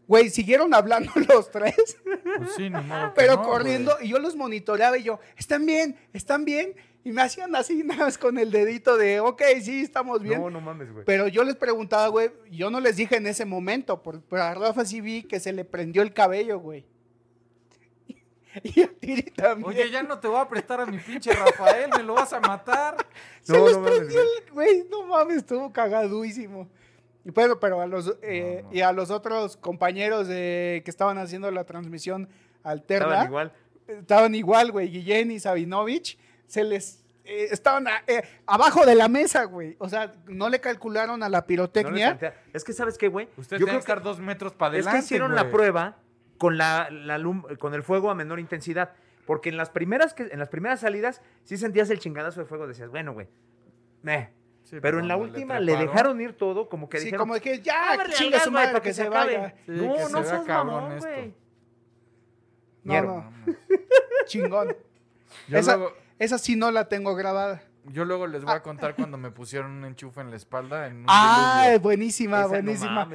Güey, 0.07 0.29
siguieron 0.29 0.73
hablando 0.73 1.11
los 1.29 1.51
tres, 1.51 1.97
Pues 2.03 2.53
sí, 2.55 2.69
ni 2.69 2.81
modo 2.81 3.13
que 3.13 3.21
pero 3.21 3.35
no, 3.35 3.43
corriendo. 3.43 3.97
Y 4.01 4.09
yo 4.09 4.19
los 4.19 4.35
monitoreaba 4.35 4.97
y 4.97 5.03
yo, 5.03 5.19
¿están 5.37 5.65
bien? 5.65 5.97
¿Están 6.13 6.45
bien? 6.45 6.73
Y 7.05 7.11
me 7.11 7.21
hacían 7.21 7.53
así, 7.55 7.83
nada 7.83 8.05
más 8.05 8.17
con 8.17 8.37
el 8.37 8.49
dedito 8.51 8.97
de, 8.97 9.19
ok, 9.19 9.41
sí, 9.61 9.81
estamos 9.81 10.21
bien. 10.21 10.39
No, 10.41 10.49
no 10.49 10.61
mames, 10.61 10.91
güey. 10.91 11.05
Pero 11.05 11.27
yo 11.27 11.43
les 11.43 11.55
preguntaba, 11.55 12.07
güey, 12.07 12.31
yo 12.51 12.69
no 12.69 12.79
les 12.79 12.95
dije 12.95 13.17
en 13.17 13.27
ese 13.27 13.45
momento, 13.45 14.01
por- 14.01 14.21
pero 14.21 14.43
a 14.43 14.53
Rafa 14.53 14.85
sí 14.85 15.01
vi 15.01 15.23
que 15.23 15.39
se 15.39 15.51
le 15.53 15.65
prendió 15.65 16.01
el 16.01 16.13
cabello, 16.13 16.59
güey. 16.59 16.85
Y 18.63 18.81
a 18.81 18.87
Tiri 18.87 19.23
también. 19.31 19.67
Oye, 19.67 19.89
ya 19.89 20.03
no 20.03 20.19
te 20.19 20.27
voy 20.27 20.39
a 20.39 20.47
prestar 20.47 20.79
a 20.81 20.85
mi 20.85 20.99
pinche 20.99 21.33
Rafael, 21.33 21.89
me 21.97 22.03
lo 22.03 22.13
vas 22.13 22.31
a 22.33 22.39
matar. 22.39 22.95
Se 23.41 23.51
No, 23.53 23.65
les 23.65 23.73
no 23.75 23.79
mames, 23.81 23.97
prendió 23.97 24.21
el, 24.21 24.51
güey, 24.53 24.85
no 24.91 25.03
mames, 25.07 25.37
estuvo 25.37 25.73
cagadísimo. 25.73 26.69
Y 27.25 27.31
bueno, 27.31 27.59
pero 27.59 27.81
a 27.81 27.87
los, 27.87 28.15
eh, 28.21 28.59
No, 28.63 28.69
no. 28.69 28.75
y 28.75 28.81
a 28.81 28.91
los 28.91 29.09
otros 29.09 29.57
compañeros 29.57 30.27
de, 30.27 30.81
que 30.85 30.91
estaban 30.91 31.17
haciendo 31.17 31.49
la 31.51 31.63
transmisión 31.63 32.29
alterna, 32.63 33.05
Estaban 33.07 33.27
igual. 33.27 33.53
estaban 33.87 34.35
igual, 34.35 34.71
güey, 34.71 34.87
Guillén 34.89 35.31
y 35.31 35.39
Sabinovich, 35.39 36.19
se 36.47 36.63
les, 36.63 37.03
eh, 37.25 37.47
estaban 37.51 37.87
a- 37.87 38.03
eh, 38.07 38.23
abajo 38.45 38.85
de 38.85 38.95
la 38.95 39.07
mesa, 39.07 39.45
güey. 39.45 39.75
O 39.79 39.89
sea, 39.89 40.15
no 40.27 40.49
le 40.49 40.59
calcularon 40.61 41.23
a 41.23 41.29
la 41.29 41.45
pirotecnia. 41.45 42.19
es 42.53 42.63
que, 42.63 42.73
¿sabes 42.73 42.97
qué, 42.97 43.07
güey? 43.07 43.29
Ustedes 43.37 43.59
Yo 43.59 43.65
creo 43.65 43.77
que 43.77 43.81
estar 43.81 44.01
dos 44.01 44.19
metros 44.19 44.53
para 44.53 44.75
es 44.77 44.85
adelante. 44.85 44.99
que 44.99 45.05
hicieron 45.05 45.35
la 45.35 45.49
prueba 45.51 45.97
con, 46.37 46.57
la, 46.57 46.89
la 46.91 47.17
lum- 47.17 47.57
con 47.57 47.73
el 47.73 47.83
fuego 47.83 48.09
a 48.09 48.15
menor 48.15 48.39
intensidad. 48.39 48.91
Porque 49.25 49.47
en 49.47 49.55
las 49.55 49.69
primeras, 49.69 50.13
que, 50.13 50.23
en 50.23 50.37
las 50.39 50.49
primeras 50.49 50.81
salidas 50.81 51.21
sí 51.45 51.55
sentías 51.55 51.89
el 51.89 51.99
chingadazo 51.99 52.41
de 52.41 52.45
fuego. 52.45 52.67
Decías, 52.67 52.89
bueno, 52.89 53.13
güey, 53.13 53.29
meh. 54.01 54.31
Sí, 54.63 54.77
Pero 54.81 54.99
en 54.99 55.07
la 55.09 55.17
última 55.17 55.59
le, 55.59 55.75
dejaron 55.77 56.19
ir 56.21 56.33
todo, 56.33 56.67
como 56.69 56.89
que 56.89 56.97
sí, 56.97 57.05
dijeron, 57.05 57.27
como 57.27 57.39
que 57.39 57.59
ya, 57.61 57.91
"Ábrele 57.93 58.13
al 58.15 58.19
chinga 58.19 58.39
su 58.39 58.51
madre 58.51 58.81
que, 58.81 58.93
se 58.93 59.03
acabe". 59.03 59.37
vaya. 59.37 59.55
Sí, 59.65 59.71
no, 59.71 59.93
que 59.93 59.99
no 60.11 60.23
seas 60.23 60.43
cabrón 60.45 60.67
mamón, 60.73 60.99
güey. 60.99 61.33
No, 62.83 63.01
no, 63.01 63.33
chingón. 64.25 64.75
Yo 65.47 65.57
esa, 65.57 65.77
luego- 65.77 65.95
esa 66.19 66.37
sí 66.37 66.55
no 66.55 66.71
la 66.71 66.87
tengo 66.89 67.15
grabada. 67.15 67.61
yo 67.85 68.05
luego 68.05 68.27
les 68.27 68.43
voy 68.43 68.53
a 68.53 68.61
contar 68.61 68.95
cuando 68.95 69.17
me 69.17 69.31
pusieron 69.31 69.71
un 69.71 69.85
enchufe 69.85 70.21
en 70.21 70.29
la 70.29 70.35
espalda 70.37 70.87
en 70.87 70.97
un 71.01 71.05
Ah, 71.07 71.61
diluvio. 71.63 71.79
buenísima, 71.81 72.39
Esa, 72.39 72.47
buenísima. 72.47 73.09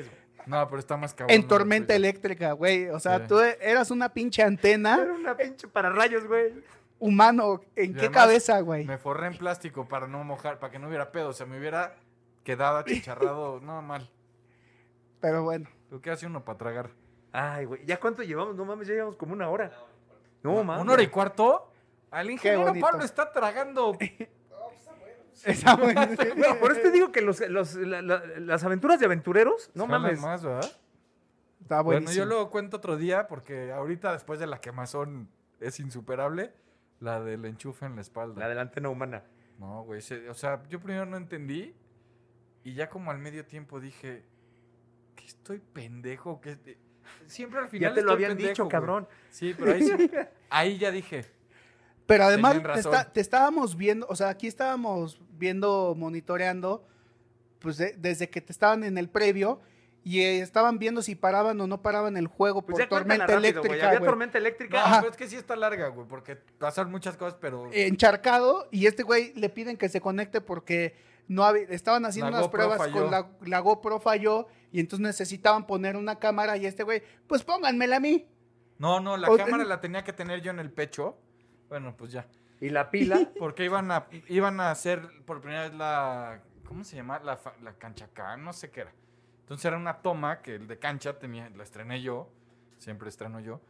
No, 0.47 0.67
pero 0.69 0.79
está 0.79 0.97
más 0.97 1.13
cabrón. 1.15 1.35
en 1.37 1.47
tormenta 1.47 1.89
tuya. 1.89 1.97
eléctrica, 1.97 2.53
güey. 2.53 2.89
O 2.89 2.99
sea, 3.01 3.19
Sí. 3.21 3.25
tú 3.29 3.39
eras 3.41 3.91
una 3.91 4.09
pinche 4.11 4.43
antena 4.43 4.99
Era 5.03 5.13
una 5.13 5.37
pinche 5.37 5.69
para 5.69 5.91
rayos, 5.91 6.27
güey. 6.27 6.55
humano. 6.99 7.61
¿En 7.77 7.91
Y 7.91 7.95
qué 7.95 8.11
cabeza, 8.11 8.61
güey? 8.61 8.85
Me 8.87 8.99
forré 8.99 9.27
en 9.27 9.37
plástico 9.37 9.87
para 9.89 10.07
no 10.07 10.23
mojar, 10.25 10.59
para 10.59 10.71
que 10.73 10.79
no 10.79 10.89
hubiera 10.89 11.13
pedo. 11.13 11.29
O 11.29 11.33
sea, 11.33 11.47
me 11.47 11.59
hubiera 11.59 11.97
quedado 12.45 12.79
achicharrado. 12.79 13.61
no, 13.63 13.83
mal. 13.83 14.11
Pero 15.21 15.43
bueno. 15.43 15.69
Lo 15.91 16.01
que 16.01 16.11
hace 16.11 16.27
uno 16.27 16.45
para 16.45 16.59
tragar. 16.59 16.91
Ay, 17.33 17.65
güey. 17.67 17.85
¿Ya 17.85 17.99
cuánto 18.01 18.23
llevamos? 18.23 18.55
No 18.57 18.65
mames, 18.65 18.89
ya 18.89 18.95
llevamos 18.95 19.17
como 19.17 19.33
una 19.35 19.49
hora. 19.51 19.73
No, 20.43 20.63
mames. 20.65 20.83
¿Una 20.83 20.93
hora 20.95 21.03
y 21.03 21.09
cuarto? 21.09 21.68
Al 22.11 22.31
ingeniero. 22.31 22.73
Pablo 22.81 23.05
está 23.05 23.31
tragando. 23.33 23.97
Está 25.45 25.77
bueno. 25.77 26.01
No, 26.37 26.59
por 26.59 26.73
eso 26.73 26.81
te 26.81 26.91
digo 26.91 27.13
que 27.13 27.21
los, 27.21 27.41
los- 27.49 27.75
la- 27.77 28.03
la- 28.03 28.23
las 28.41 28.65
aventuras 28.65 28.99
de 28.99 29.07
aventureros, 29.07 29.71
no 29.75 29.87
Jalan 29.87 30.03
mames. 30.03 30.21
más, 30.21 30.43
¿verdad? 30.43 30.65
Está 31.63 31.81
Bueno, 31.81 32.01
buenísimo. 32.01 32.25
yo 32.25 32.29
luego 32.29 32.51
cuento 32.51 32.79
otro 32.79 32.97
día 32.97 33.29
porque 33.29 33.71
ahorita 33.71 34.13
después 34.13 34.41
de 34.41 34.49
la 34.49 34.61
quemazón 34.61 35.29
es 35.61 35.79
insuperable. 35.79 36.53
La 36.99 37.21
del 37.21 37.45
enchufe 37.45 37.87
en 37.87 37.95
la 37.95 38.01
espalda. 38.01 38.41
La 38.41 38.49
de 38.49 38.57
la 38.57 38.63
antena 38.63 38.89
humana. 38.89 39.23
No, 39.61 39.85
güey. 39.85 40.01
se- 40.01 40.29
o 40.29 40.35
sea, 40.35 40.61
yo 40.69 40.81
primero 40.81 41.07
no 41.07 41.17
entendí 41.17 41.73
y 42.65 42.75
ya 42.75 42.89
como 42.91 43.13
al 43.13 43.19
medio 43.19 43.47
tiempo 43.47 43.79
dije, 43.79 44.25
que 45.15 45.25
estoy 45.25 45.61
pendejo, 45.61 46.41
que 46.41 46.59
siempre 47.27 47.61
al 47.61 47.69
final 47.69 47.91
Ya 47.91 47.95
te 47.95 48.03
lo 48.03 48.11
habían 48.13 48.31
pendejo, 48.31 48.49
dicho, 48.51 48.65
güey". 48.65 48.73
cabrón. 48.73 49.09
Sí, 49.31 49.55
pero 49.57 49.73
ahí, 49.73 49.83
sí- 49.85 50.11
ahí 50.51 50.79
ya 50.79 50.91
dije, 50.91 51.25
Pero 52.09 52.25
además 52.25 52.55
te, 52.55 52.61
razón. 52.61 52.93
está- 52.95 53.13
te 53.13 53.21
estábamos 53.21 53.77
viendo, 53.77 54.07
o 54.09 54.17
sea, 54.17 54.31
aquí 54.31 54.47
estábamos 54.49 55.21
viendo, 55.39 55.95
monitoreando, 55.97 56.85
pues 57.61 57.77
de- 57.77 57.93
desde 57.99 58.29
que 58.31 58.41
te 58.41 58.51
estaban 58.53 58.83
en 58.83 58.99
el 58.99 59.09
previo 59.09 59.61
y 60.05 60.21
eh, 60.21 60.41
estaban 60.41 60.79
viendo 60.79 61.03
si 61.03 61.15
paraban 61.15 61.61
o 61.61 61.67
no 61.67 61.83
paraban 61.83 62.17
el 62.17 62.27
juego 62.27 62.63
Pues 62.63 62.73
por 62.73 62.81
ya 62.81 62.89
tormenta 62.89 63.27
rápido, 63.27 63.39
eléctrica, 63.39 63.87
Había 63.89 63.99
güey. 63.99 64.09
tormenta 64.11 64.39
eléctrica. 64.39 64.83
Ajá. 64.85 65.01
pero 65.01 65.11
es 65.11 65.17
que 65.19 65.29
sí 65.29 65.37
está 65.37 65.55
larga, 65.55 65.89
güey, 65.89 66.09
porque 66.09 66.37
pasan 66.37 66.91
muchas 66.91 67.17
cosas, 67.19 67.37
pero 67.41 67.69
Encharcado 67.73 68.69
y 68.71 68.87
este 68.87 69.03
güey 69.03 69.33
le 69.35 69.51
piden 69.51 69.77
que 69.77 69.89
se 69.91 70.01
conecte 70.01 70.41
porque 70.41 70.97
no 71.27 71.45
había- 71.45 71.65
estaban 71.69 72.07
haciendo 72.07 72.31
La 72.31 72.39
unas 72.39 72.47
GoPro 72.47 72.57
pruebas 72.59 72.79
falló. 72.79 73.03
con 73.03 73.11
la, 73.11 73.29
la 73.45 73.59
GoPro 73.61 74.01
falló 74.01 74.47
y 74.73 74.81
entonces 74.81 75.05
necesitaban 75.07 75.67
poner 75.67 75.95
una 75.97 76.19
cámara 76.19 76.57
y 76.57 76.65
este 76.65 76.85
güey, 76.85 77.03
pues 77.27 77.43
pónganmela 77.45 77.97
a 77.97 78.01
mí. 78.01 78.27
no, 78.79 78.99
no, 79.01 79.17
la 79.19 79.29
O- 79.29 79.37
cámara 79.37 79.65
la 79.65 79.81
tenía 79.83 80.05
que 80.05 80.15
tener 80.15 80.41
yo 80.41 80.51
en 80.53 80.59
el 80.61 80.71
pecho. 80.73 81.19
Bueno, 81.69 81.95
pues 81.97 82.13
ya. 82.13 82.27
Y 82.61 82.71
la 82.71 82.91
pila. 82.91 83.31
Porque 83.39 83.65
iban 83.65 83.91
a, 83.91 84.07
iban 84.29 84.61
a 84.61 84.71
hacer 84.71 85.03
por 85.25 85.41
primera 85.41 85.63
vez 85.63 85.75
la. 85.75 86.41
¿Cómo 86.65 86.85
se 86.85 86.97
llama? 86.97 87.19
La, 87.21 87.39
la 87.63 87.73
cancha 87.75 88.07
acá, 88.07 88.37
no 88.37 88.53
sé 88.53 88.71
qué 88.71 88.81
era. 88.83 88.93
Entonces 89.41 89.65
era 89.65 89.79
una 89.79 90.03
toma 90.03 90.43
que 90.43 90.57
el 90.57 90.67
de 90.67 90.79
cancha 90.79 91.19
tenía, 91.19 91.49
la 91.51 91.63
estrené 91.63 92.03
yo. 92.03 92.31
Siempre 92.79 93.09
estreno 93.09 93.41
yo. 93.41 93.61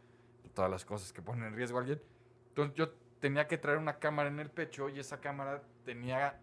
Todas 0.53 0.69
las 0.69 0.83
cosas 0.83 1.13
que 1.13 1.21
ponen 1.21 1.45
en 1.45 1.55
riesgo 1.55 1.77
a 1.77 1.81
alguien. 1.81 2.01
Entonces 2.49 2.75
yo 2.75 2.89
tenía 3.19 3.47
que 3.47 3.57
traer 3.57 3.77
una 3.77 3.99
cámara 3.99 4.29
en 4.29 4.39
el 4.39 4.49
pecho 4.49 4.89
y 4.89 4.99
esa 4.99 5.21
cámara 5.21 5.63
tenía 5.85 6.39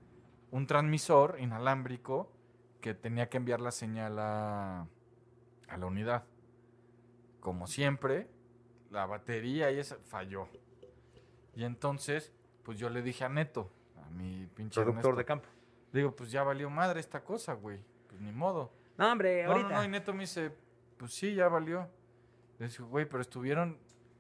un 0.51 0.67
transmisor 0.67 1.37
inalámbrico 1.39 2.33
que 2.81 2.95
tenía 2.95 3.29
que 3.29 3.37
enviar 3.37 3.61
la 3.61 3.73
señal 3.73 4.19
a, 4.19 4.87
a 5.69 5.77
la 5.77 5.87
unidad. 5.87 6.25
Como 7.41 7.67
siempre, 7.67 8.29
la 8.91 9.07
batería 9.07 9.71
y 9.71 9.79
esa 9.79 9.97
falló. 9.97 10.49
Y 11.57 11.65
entonces, 11.65 12.33
pues 12.63 12.79
yo 12.79 12.89
le 12.91 13.03
dije 13.03 13.25
a 13.25 13.29
Neto, 13.29 13.71
a 13.97 14.09
mi 14.11 14.47
pinche 14.55 14.81
Productor 14.81 14.99
Ernesto, 15.11 15.17
de 15.17 15.25
campo. 15.25 15.49
digo, 15.93 16.15
pues 16.15 16.31
ya 16.31 16.43
valió 16.45 16.71
madre 16.71 17.01
esta 17.01 17.25
cosa, 17.25 17.55
güey. 17.55 17.81
Pues 18.09 18.21
ni 18.21 18.31
modo. 18.31 18.73
No, 18.99 19.11
hombre, 19.11 19.43
No, 19.43 19.49
no, 19.49 19.55
ahorita. 19.55 19.75
no, 19.75 19.85
y 19.85 19.89
Neto 19.89 20.13
me 20.13 20.21
dice, 20.21 20.53
pues 20.99 21.13
sí, 21.15 21.35
ya 21.35 21.49
valió. 21.49 21.89
Le 22.59 22.67
dije, 22.69 22.83
güey, 22.83 23.07
pero 23.09 23.21
estuvieron, 23.23 23.79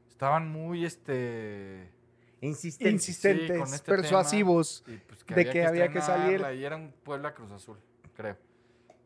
estaban 0.08 0.50
muy, 0.50 0.84
este... 0.84 1.92
Insistente. 2.40 2.90
Insistentes, 2.92 3.46
sí, 3.48 3.58
con 3.58 3.74
este 3.74 3.90
persuasivos. 3.90 4.82
tema, 4.84 4.96
y, 4.96 5.00
pues, 5.06 5.26
de 5.26 5.50
que 5.50 5.66
había 5.66 5.88
que 5.90 6.00
salir. 6.02 6.42
Y 6.54 6.64
era 6.64 6.76
un 6.76 6.92
Puebla 7.02 7.34
Cruz 7.34 7.50
Azul, 7.52 7.78
creo. 8.14 8.36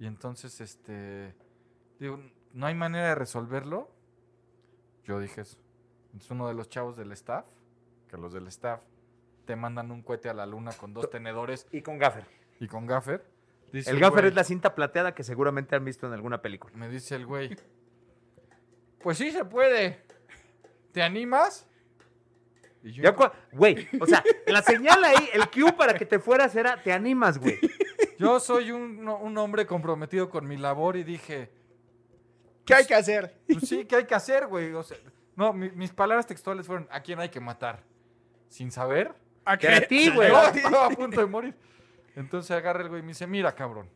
Y 0.01 0.07
entonces, 0.07 0.61
este, 0.61 1.35
digo, 2.01 2.21
no 2.53 2.67
hay 2.67 2.75
manera 2.75 3.09
de 3.09 3.15
resolverlo. 3.15 3.89
Yo 5.05 5.21
dije 5.21 5.43
eso. 5.43 5.59
Entonces 6.07 6.31
uno 6.33 6.49
de 6.49 6.55
los 6.55 6.69
chavos 6.69 6.97
del 6.97 7.13
staff, 7.13 7.47
que 8.11 8.17
los 8.17 8.33
del 8.33 8.47
staff 8.49 8.81
te 9.45 9.57
mandan 9.57 9.91
un 9.91 10.03
cohete 10.03 10.29
a 10.29 10.35
la 10.35 10.47
luna 10.47 10.73
con 10.73 10.93
dos 10.93 11.09
tenedores 11.11 11.67
Y 11.73 11.83
con 11.83 11.99
gaffer. 11.99 12.25
y 12.59 12.67
con 12.69 12.87
gaffer. 12.87 13.25
dice 13.73 13.91
El 13.91 14.01
gaffer 14.01 14.25
güey- 14.25 14.29
es 14.29 14.35
la 14.35 14.45
cinta 14.45 14.75
plateada 14.75 15.15
que 15.15 15.23
seguramente 15.23 15.77
han 15.77 15.85
visto 15.85 16.07
en 16.07 16.13
alguna 16.13 16.43
película. 16.43 16.77
Me 16.77 16.89
dice 16.89 17.15
el 17.17 17.27
güey. 17.27 17.57
Pues 19.03 19.19
sí 19.19 19.31
se 19.31 19.45
puede. 19.45 20.03
¿Te 20.93 21.03
animas? 21.03 21.67
Y 22.83 22.93
yo, 22.93 23.03
Ya 23.03 23.15
cua- 23.17 23.33
Güey, 23.53 23.89
o 24.01 24.07
sea, 24.07 24.23
la 24.47 24.63
señal 24.63 25.03
ahí, 25.05 25.29
el 25.35 25.49
cue 25.51 25.73
para 25.73 25.95
que 25.95 26.07
te 26.07 26.19
fueras 26.19 26.55
era, 26.57 26.83
te 26.83 26.93
animas, 26.93 27.39
güey. 27.39 27.59
yo 28.19 28.41
soy 28.41 28.71
un, 28.73 29.07
un 29.09 29.39
hombre 29.39 29.67
comprometido 29.67 30.29
con 30.31 30.47
mi 30.47 30.57
labor 30.57 30.97
y 30.97 31.05
dije, 31.05 31.51
¿Qué 32.65 32.75
hay 32.75 32.87
que 32.87 32.95
hacer? 32.95 33.37
pues 33.51 33.69
sí, 33.69 33.85
¿qué 33.85 33.97
hay 33.97 34.05
que 34.07 34.15
hacer, 34.15 34.47
güey? 34.47 34.73
O 34.75 34.83
sea, 34.83 34.97
no, 35.37 35.53
mi- 35.53 35.71
mis 35.73 35.93
palabras 35.93 36.27
textuales 36.27 36.67
fueron, 36.67 36.89
¿a 36.91 37.01
quién 37.03 37.21
hay 37.21 37.29
que 37.29 37.41
matar? 37.41 37.83
Sin 38.51 38.71
saber. 38.71 39.15
Que 39.59 39.69
a 39.69 39.89
ti, 39.89 40.11
güey. 40.15 40.29
Yo 40.29 40.43
estaba 40.49 40.87
a 40.87 40.91
punto 40.91 41.19
de 41.21 41.27
morir. 41.27 41.55
Entonces 42.15 42.51
agarra 42.51 42.83
el 42.83 42.89
güey 42.91 43.01
y 43.01 43.03
me 43.03 43.09
dice, 43.09 43.27
mira, 43.27 43.55
cabrón. 43.55 43.89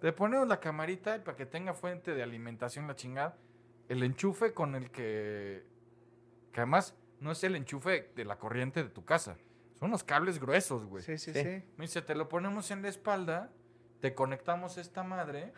Te 0.00 0.12
ponemos 0.12 0.48
la 0.48 0.58
camarita 0.60 1.16
y 1.16 1.20
para 1.20 1.36
que 1.36 1.44
tenga 1.44 1.74
fuente 1.74 2.14
de 2.14 2.22
alimentación 2.22 2.86
la 2.86 2.96
chingada. 2.96 3.36
El 3.90 4.02
enchufe 4.02 4.54
con 4.54 4.74
el 4.74 4.90
que... 4.90 5.64
Que 6.52 6.60
además 6.60 6.94
no 7.20 7.32
es 7.32 7.42
el 7.44 7.56
enchufe 7.56 8.10
de 8.16 8.24
la 8.24 8.36
corriente 8.38 8.82
de 8.82 8.88
tu 8.88 9.04
casa. 9.04 9.36
Son 9.78 9.88
unos 9.88 10.04
cables 10.04 10.38
gruesos, 10.40 10.84
güey. 10.86 11.02
Sí, 11.02 11.18
sí, 11.18 11.32
Sí. 11.34 11.42
sí. 11.42 11.62
Me 11.76 11.84
dice, 11.84 12.00
te 12.00 12.14
lo 12.14 12.28
ponemos 12.28 12.70
en 12.70 12.80
la 12.82 12.88
espalda, 12.88 13.50
te 14.00 14.14
conectamos 14.14 14.78
esta 14.78 15.02
madre. 15.02 15.52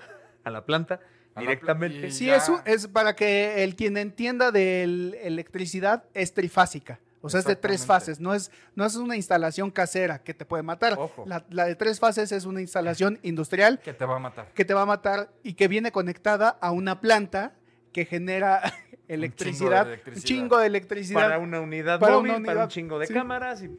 A 0.44 0.50
la 0.50 0.64
planta, 0.64 1.00
directamente. 1.36 2.10
Sí, 2.10 2.26
ya- 2.26 2.36
eso 2.36 2.62
es 2.64 2.86
para 2.88 3.14
que 3.14 3.62
el 3.62 3.76
quien 3.76 3.96
entienda 3.96 4.52
de 4.52 4.84
electricidad 5.24 6.04
es 6.14 6.32
trifásica. 6.32 7.00
O 7.22 7.28
sea, 7.30 7.40
es 7.40 7.46
de 7.46 7.56
tres 7.56 7.84
fases. 7.86 8.20
No 8.20 8.34
es, 8.34 8.50
no 8.74 8.84
es 8.84 8.94
una 8.96 9.16
instalación 9.16 9.70
casera 9.70 10.22
que 10.22 10.34
te 10.34 10.44
puede 10.44 10.62
matar. 10.62 10.98
La, 11.24 11.44
la 11.50 11.64
de 11.64 11.74
tres 11.74 11.98
fases 11.98 12.30
es 12.30 12.44
una 12.44 12.60
instalación 12.60 13.18
industrial 13.22 13.80
Que 13.80 13.92
te 13.94 14.04
va 14.04 14.16
a 14.16 14.18
matar. 14.20 14.52
que 14.52 14.64
te 14.64 14.74
va 14.74 14.82
a 14.82 14.86
matar 14.86 15.30
y 15.42 15.54
que 15.54 15.66
viene 15.68 15.90
conectada 15.90 16.50
a 16.60 16.70
una 16.70 17.00
planta 17.00 17.54
que 17.92 18.04
genera 18.04 18.60
electricidad. 19.08 19.86
Un 19.86 19.92
electricidad. 19.92 20.24
chingo 20.24 20.58
de 20.58 20.66
electricidad. 20.66 21.20
Para 21.20 21.38
una 21.38 21.60
unidad 21.60 21.98
Para 21.98 22.14
móvil, 22.14 22.34
una 22.34 22.46
para 22.46 22.64
un 22.64 22.68
chingo 22.68 22.98
de 22.98 23.06
sí. 23.06 23.14
cámaras. 23.14 23.62
Y... 23.62 23.76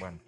Bueno. 0.00 0.18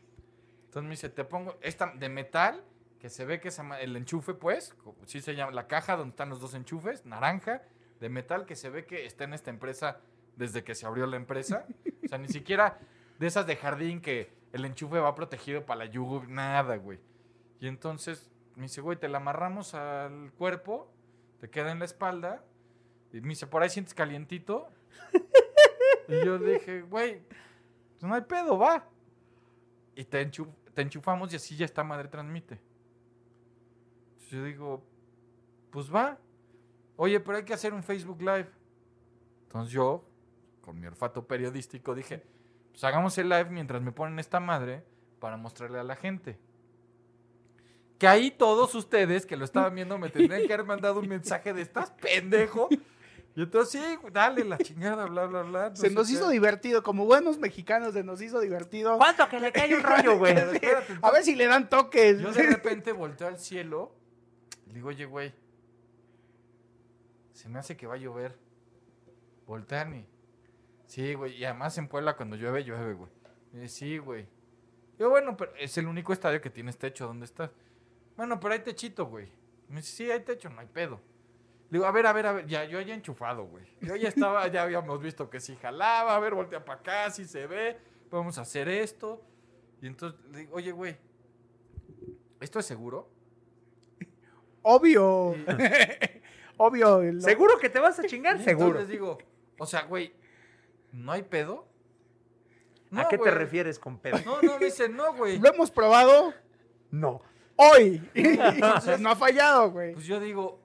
Entonces 0.67 0.85
me 0.85 0.91
dice, 0.91 1.09
te 1.09 1.25
pongo 1.25 1.57
esta 1.63 1.93
de 1.95 2.09
metal, 2.09 2.63
que 3.01 3.09
se 3.09 3.25
ve 3.25 3.41
que 3.41 3.49
es 3.49 3.61
el 3.81 3.97
enchufe, 3.97 4.35
pues, 4.35 4.75
sí 5.07 5.21
se 5.21 5.35
llama, 5.35 5.51
la 5.53 5.67
caja 5.67 5.97
donde 5.97 6.11
están 6.11 6.29
los 6.29 6.41
dos 6.41 6.55
enchufes, 6.55 7.05
naranja, 7.07 7.63
de 7.99 8.09
metal, 8.09 8.47
que 8.47 8.55
se 8.55 8.71
ve 8.71 8.85
que 8.87 9.05
está 9.07 9.25
en 9.25 9.33
esta 9.35 9.51
empresa 9.51 9.99
desde 10.41 10.65
que 10.65 10.75
se 10.75 10.87
abrió 10.87 11.07
la 11.07 11.17
empresa. 11.17 11.67
O 12.03 12.09
sea, 12.09 12.17
ni 12.17 12.29
siquiera 12.29 12.79
de 13.19 13.27
esas 13.27 13.47
de 13.47 13.57
jardín 13.57 14.01
que 14.01 14.33
el 14.53 14.65
enchufe 14.65 14.99
va 14.99 15.15
protegido 15.15 15.67
para 15.67 15.85
la 15.85 15.85
lluvia, 15.85 16.27
nada, 16.29 16.77
güey. 16.77 16.99
Y 17.61 17.69
entonces 17.69 18.33
me 18.57 18.63
dice, 18.63 18.81
güey, 18.81 18.99
te 18.99 19.07
la 19.07 19.19
amarramos 19.19 19.75
al 19.75 20.33
cuerpo, 20.33 20.91
te 21.41 21.51
queda 21.51 21.71
en 21.71 21.79
la 21.79 21.85
espalda, 21.85 22.43
y 23.13 23.21
me 23.21 23.29
dice, 23.29 23.47
por 23.47 23.63
ahí 23.63 23.69
sientes 23.69 23.93
calientito. 23.93 24.71
y 26.09 26.25
yo 26.25 26.39
dije, 26.39 26.81
güey, 26.83 27.21
pues 27.21 28.03
no 28.03 28.15
hay 28.15 28.23
pedo, 28.23 28.57
va. 28.59 28.89
Y 29.95 30.05
te 30.05 30.23
enchufamos 30.77 31.31
y 31.35 31.37
así 31.37 31.55
ya 31.55 31.67
esta 31.67 31.85
madre 31.85 32.09
transmite. 32.09 32.59
Entonces 34.13 34.31
yo 34.31 34.45
digo, 34.45 34.83
pues 35.71 35.95
va. 35.95 36.19
Oye, 36.97 37.21
pero 37.21 37.37
hay 37.37 37.45
que 37.45 37.53
hacer 37.53 37.75
un 37.75 37.83
Facebook 37.83 38.21
Live. 38.21 38.49
Entonces 39.43 39.73
yo, 39.73 40.03
con 40.71 40.79
mi 40.79 40.87
olfato 40.87 41.27
periodístico, 41.27 41.97
dije, 41.97 42.23
pues 42.71 42.85
hagamos 42.85 43.19
el 43.19 43.29
live 43.29 43.51
mientras 43.51 43.83
me 43.83 43.91
ponen 43.91 44.21
esta 44.21 44.39
madre 44.39 44.85
para 45.19 45.37
mostrarle 45.37 45.81
a 45.81 45.83
la 45.83 45.97
gente. 45.97 46.39
Que 47.99 48.07
ahí 48.07 48.31
todos 48.31 48.73
ustedes 48.77 49.27
que 49.27 49.37
lo 49.37 49.45
estaban 49.45 49.75
viendo 49.75 49.99
me 49.99 50.11
tendrían 50.11 50.47
que 50.47 50.55
haber 50.55 50.65
mandado 50.65 51.01
un 51.01 51.09
mensaje 51.09 51.53
de 51.53 51.63
estás 51.63 51.91
pendejo. 51.91 52.69
Y 53.35 53.43
entonces 53.43 53.83
sí, 53.83 53.99
dale 54.13 54.45
la 54.45 54.59
chingada, 54.59 55.07
bla, 55.07 55.27
bla, 55.27 55.43
bla. 55.43 55.71
no 55.71 55.75
Se 55.77 55.89
sé 55.89 55.91
nos 55.93 56.07
qué. 56.07 56.13
hizo 56.13 56.29
divertido. 56.29 56.85
Como 56.85 57.05
buenos 57.05 57.37
mexicanos, 57.39 57.93
se 57.95 58.05
nos 58.05 58.23
hizo 58.23 58.39
divertido. 58.39 58.97
¿Cuánto 58.97 59.29
que 59.29 59.41
le 59.41 59.51
cae 59.51 59.75
un 59.75 59.83
rollo, 59.83 60.19
güey? 60.19 60.37
A 61.03 61.11
ver 61.11 61.25
si 61.25 61.35
le 61.35 61.47
dan 61.49 61.69
toques. 61.69 62.21
Yo 62.21 62.31
de 62.31 62.45
repente 62.45 62.93
volteo 62.93 63.27
al 63.27 63.41
cielo 63.41 63.93
y 64.67 64.69
le 64.69 64.75
digo, 64.77 64.91
oye, 64.91 65.05
güey, 65.05 65.35
se 67.33 67.49
me 67.49 67.59
hace 67.59 67.77
que 67.77 67.89
va 67.89 67.95
a 67.95 67.99
llover. 67.99 68.39
Voltean 69.49 69.97
y... 69.97 70.20
Sí, 70.91 71.15
güey, 71.15 71.37
y 71.37 71.45
además 71.45 71.79
en 71.79 71.87
Puebla 71.87 72.17
cuando 72.17 72.35
llueve, 72.35 72.65
llueve, 72.65 72.95
güey. 72.95 73.11
Dice, 73.53 73.69
sí, 73.69 73.99
güey. 73.99 74.27
Digo, 74.99 75.09
bueno, 75.11 75.37
pero 75.37 75.55
es 75.55 75.79
el 75.79 75.87
único 75.87 76.13
estadio 76.13 76.41
que 76.41 76.51
tienes 76.51 76.77
techo. 76.79 77.07
¿Dónde 77.07 77.27
estás? 77.27 77.53
Bueno, 78.17 78.41
pero 78.41 78.55
hay 78.55 78.61
techito, 78.61 79.07
güey. 79.07 79.29
Me 79.69 79.77
dice, 79.77 79.93
sí, 79.93 80.11
hay 80.11 80.19
techo, 80.25 80.51
no 80.51 80.61
hay 80.61 80.67
pedo. 80.67 81.01
Le 81.71 81.79
digo, 81.79 81.85
a 81.87 81.93
ver, 81.93 82.07
a 82.09 82.13
ver, 82.13 82.27
a 82.27 82.33
ver, 82.33 82.47
ya, 82.49 82.65
yo 82.65 82.81
ya 82.81 82.93
enchufado, 82.93 83.45
güey. 83.45 83.65
Yo 83.83 83.95
ya 83.95 84.09
estaba, 84.09 84.49
ya 84.53 84.63
habíamos 84.65 85.01
visto 85.01 85.31
que 85.31 85.39
sí 85.39 85.55
jalaba, 85.63 86.17
a 86.17 86.19
ver, 86.19 86.35
voltea 86.35 86.65
para 86.65 86.81
acá, 86.81 87.11
si 87.11 87.25
se 87.25 87.47
ve, 87.47 87.79
podemos 88.11 88.37
hacer 88.39 88.69
esto. 88.69 89.23
Y 89.81 89.87
entonces 89.87 90.19
le 90.33 90.39
digo, 90.39 90.57
oye, 90.57 90.73
güey, 90.73 90.97
¿esto 92.41 92.59
es 92.59 92.67
seguro? 92.67 93.09
Obvio. 94.63 95.37
Obvio. 96.57 97.01
lo- 97.13 97.21
¿Seguro 97.21 97.59
que 97.59 97.71
te 97.71 97.79
vas 97.79 97.99
a 98.01 98.05
chingar? 98.05 98.41
Y 98.41 98.43
Seguro. 98.45 98.67
Entonces 98.71 98.89
digo, 98.89 99.19
o 99.57 99.67
sea, 99.67 99.83
güey, 99.85 100.13
¿no 100.93 101.13
hay 101.13 101.23
pedo? 101.23 101.67
¿A 102.93 103.07
qué 103.09 103.19
te 103.19 103.31
refieres 103.31 103.79
con 103.79 103.99
pedo? 103.99 104.19
No, 104.25 104.43
no, 104.43 104.59
me 104.59 104.65
dice, 104.67 104.89
no, 104.89 105.15
güey. 105.15 105.39
Lo 105.39 105.49
hemos 105.53 105.71
probado 105.71 106.35
No. 106.91 107.23
hoy. 107.57 108.03
no 109.01 109.11
ha 109.11 109.17
fallado, 109.17 109.71
güey. 109.71 109.93
Pues 109.95 110.07
yo 110.07 110.19
digo, 110.19 110.61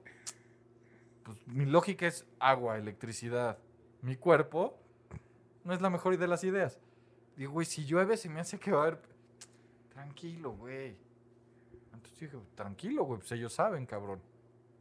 pues 1.22 1.46
mi 1.46 1.64
lógica 1.66 2.06
es 2.06 2.26
agua, 2.40 2.78
electricidad. 2.78 3.58
Mi 4.02 4.16
cuerpo 4.16 4.76
no 5.64 5.72
es 5.72 5.80
la 5.80 5.90
mejor 5.90 6.16
de 6.18 6.26
las 6.26 6.42
ideas. 6.44 6.80
Digo, 7.36 7.52
güey, 7.52 7.66
si 7.66 7.84
llueve 7.84 8.16
se 8.16 8.28
me 8.28 8.40
hace 8.40 8.58
que 8.58 8.72
va 8.72 8.78
a 8.78 8.86
haber... 8.86 9.02
Tranquilo, 9.90 10.52
güey. 10.52 10.96
Entonces 11.92 12.18
dije, 12.20 12.36
tranquilo, 12.54 13.04
güey, 13.04 13.20
pues 13.20 13.32
ellos 13.32 13.52
saben, 13.52 13.86
cabrón. 13.86 14.20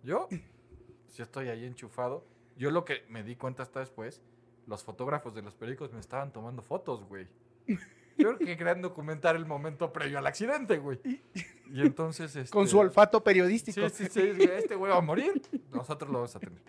Yo, 0.03 0.27
pues 0.29 1.15
yo 1.15 1.23
estoy 1.23 1.49
ahí 1.49 1.65
enchufado. 1.65 2.25
Yo 2.57 2.71
lo 2.71 2.85
que 2.85 3.05
me 3.09 3.23
di 3.23 3.35
cuenta 3.35 3.63
hasta 3.63 3.79
después, 3.81 4.21
los 4.67 4.83
fotógrafos 4.83 5.33
de 5.35 5.41
los 5.41 5.55
periódicos 5.55 5.93
me 5.93 5.99
estaban 5.99 6.31
tomando 6.31 6.61
fotos, 6.61 7.03
güey. 7.05 7.27
Yo 8.17 8.35
creo 8.35 8.37
que 8.37 8.57
querían 8.57 8.81
documentar 8.81 9.35
el 9.35 9.45
momento 9.45 9.91
previo 9.91 10.19
al 10.19 10.27
accidente, 10.27 10.77
güey. 10.77 10.99
Y 11.03 11.81
entonces... 11.81 12.31
Con 12.49 12.63
este, 12.63 12.71
su 12.71 12.79
olfato 12.79 13.21
periodístico. 13.21 13.89
Sí, 13.89 14.05
sí, 14.05 14.09
sí. 14.09 14.43
Este 14.43 14.75
güey 14.75 14.91
va 14.91 14.99
a 14.99 15.01
morir. 15.01 15.41
Nosotros 15.71 16.09
lo 16.09 16.19
vamos 16.19 16.35
a 16.35 16.39
tener. 16.39 16.61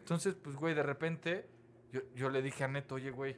Entonces, 0.00 0.34
pues, 0.34 0.56
güey, 0.56 0.74
de 0.74 0.82
repente, 0.82 1.48
yo, 1.92 2.00
yo 2.16 2.30
le 2.30 2.42
dije 2.42 2.64
a 2.64 2.68
Neto, 2.68 2.96
oye, 2.96 3.10
güey, 3.10 3.36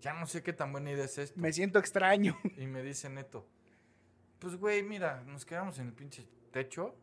ya 0.00 0.14
no 0.14 0.26
sé 0.26 0.42
qué 0.42 0.52
tan 0.52 0.72
buena 0.72 0.90
idea 0.90 1.04
es 1.04 1.16
esto. 1.16 1.40
Me 1.40 1.52
siento 1.52 1.78
extraño. 1.78 2.36
Y 2.58 2.66
me 2.66 2.82
dice 2.82 3.08
Neto, 3.08 3.46
pues, 4.40 4.56
güey, 4.56 4.82
mira, 4.82 5.22
nos 5.22 5.46
quedamos 5.46 5.78
en 5.78 5.86
el 5.88 5.92
pinche 5.92 6.26
techo, 6.50 6.96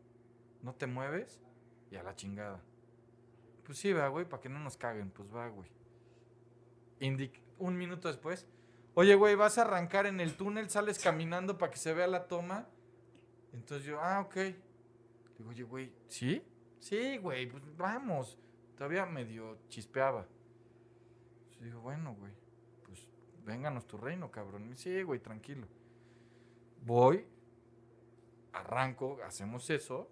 no 0.61 0.75
te 0.75 0.85
mueves 0.85 1.39
y 1.91 1.95
a 1.95 2.03
la 2.03 2.15
chingada. 2.15 2.61
Pues 3.69 3.77
sí, 3.77 3.93
va, 3.93 4.07
güey, 4.07 4.25
para 4.27 4.41
que 4.41 4.49
no 4.49 4.57
nos 4.59 4.77
caguen. 4.77 5.11
Pues 5.11 5.31
va, 5.31 5.47
güey. 5.47 5.69
Indic- 7.01 7.39
un 7.59 7.77
minuto 7.77 8.07
después, 8.07 8.47
oye, 8.95 9.13
güey, 9.13 9.35
vas 9.35 9.59
a 9.59 9.61
arrancar 9.61 10.07
en 10.07 10.19
el 10.19 10.35
túnel, 10.35 10.71
sales 10.71 10.97
caminando 10.97 11.59
para 11.59 11.71
que 11.71 11.77
se 11.77 11.93
vea 11.93 12.07
la 12.07 12.27
toma. 12.27 12.67
Entonces 13.53 13.85
yo, 13.85 13.99
ah, 14.01 14.21
ok. 14.21 14.35
Digo, 15.37 15.49
oye, 15.51 15.61
güey, 15.61 15.93
¿sí? 16.07 16.43
Sí, 16.79 17.17
güey, 17.17 17.45
pues 17.47 17.61
vamos. 17.77 18.39
Todavía 18.75 19.05
medio 19.05 19.59
chispeaba. 19.67 20.25
Entonces 21.43 21.65
digo, 21.65 21.81
bueno, 21.81 22.15
güey, 22.15 22.33
pues 22.87 23.07
vénganos 23.45 23.85
tu 23.85 23.97
reino, 23.97 24.31
cabrón. 24.31 24.75
Sí, 24.77 25.03
güey, 25.03 25.19
tranquilo. 25.19 25.67
Voy, 26.81 27.23
arranco, 28.51 29.19
hacemos 29.23 29.69
eso. 29.69 30.09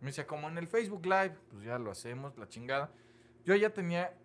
Me 0.00 0.08
dice, 0.08 0.26
como 0.26 0.48
en 0.48 0.56
el 0.56 0.66
Facebook 0.66 1.04
Live, 1.04 1.36
pues 1.50 1.62
ya 1.62 1.78
lo 1.78 1.90
hacemos, 1.90 2.36
la 2.38 2.48
chingada. 2.48 2.90
Yo 3.44 3.54
ya 3.54 3.70
tenía. 3.70 4.16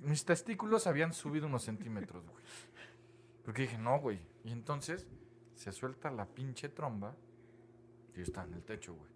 Mis 0.00 0.24
testículos 0.24 0.86
habían 0.86 1.12
subido 1.12 1.46
unos 1.46 1.64
centímetros, 1.64 2.26
güey. 2.26 2.44
Porque 3.44 3.62
dije, 3.62 3.78
no, 3.78 3.98
güey. 4.00 4.20
Y 4.42 4.52
entonces 4.52 5.06
se 5.54 5.72
suelta 5.72 6.10
la 6.10 6.26
pinche 6.26 6.68
tromba. 6.68 7.14
Y 8.16 8.22
está 8.22 8.44
en 8.44 8.54
el 8.54 8.62
techo, 8.64 8.94
güey. 8.94 9.10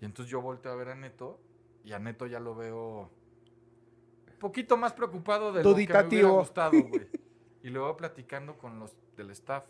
Y 0.00 0.04
entonces 0.04 0.30
yo 0.30 0.40
volteo 0.40 0.72
a 0.72 0.76
ver 0.76 0.90
a 0.90 0.94
Neto. 0.94 1.40
Y 1.84 1.92
a 1.92 1.98
Neto 1.98 2.26
ya 2.26 2.40
lo 2.40 2.54
veo. 2.54 3.10
Un 4.32 4.38
poquito 4.38 4.76
más 4.76 4.92
preocupado 4.92 5.52
de 5.52 5.64
lo 5.64 5.74
que 5.74 5.86
me 5.88 6.06
hubiera 6.06 6.28
gustado, 6.28 6.72
güey. 6.82 7.08
Y 7.62 7.70
lo 7.70 7.84
veo 7.84 7.96
platicando 7.96 8.56
con 8.58 8.78
los 8.78 8.94
del 9.16 9.30
staff. 9.30 9.64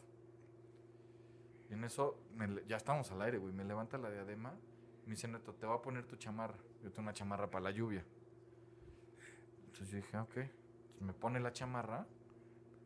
Y 1.69 1.75
en 1.75 1.85
eso, 1.85 2.19
me 2.35 2.63
ya 2.67 2.77
estamos 2.77 3.11
al 3.11 3.23
aire, 3.23 3.39
güey. 3.39 3.53
Me 3.53 3.65
levanta 3.65 3.99
la 3.99 4.11
diadema. 4.11 4.55
Me 5.05 5.11
dice, 5.15 5.29
Neto, 5.29 5.55
te 5.55 5.67
voy 5.67 5.77
a 5.77 5.83
poner 5.83 6.05
tu 6.07 6.17
chamarra. 6.17 6.57
Yo 6.83 6.91
tengo 6.91 7.03
una 7.03 7.13
chamarra 7.13 7.49
para 7.51 7.65
la 7.65 7.71
lluvia. 7.71 8.05
Entonces 9.67 9.89
yo 9.91 9.97
dije, 9.97 10.17
"Ah, 10.17 10.23
ok. 10.23 10.37
Me 11.01 11.13
pone 11.13 11.41
la 11.41 11.53
chamarra. 11.53 12.07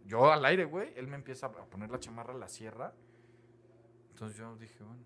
Yo 0.06 0.32
al 0.32 0.44
aire, 0.44 0.64
güey. 0.64 0.92
Él 0.96 1.06
me 1.06 1.16
empieza 1.16 1.46
a 1.46 1.52
poner 1.52 1.90
la 1.90 2.00
chamarra, 2.00 2.34
la 2.34 2.48
sierra. 2.48 2.92
Entonces 4.10 4.36
yo 4.38 4.56
dije, 4.56 4.82
bueno. 4.82 5.02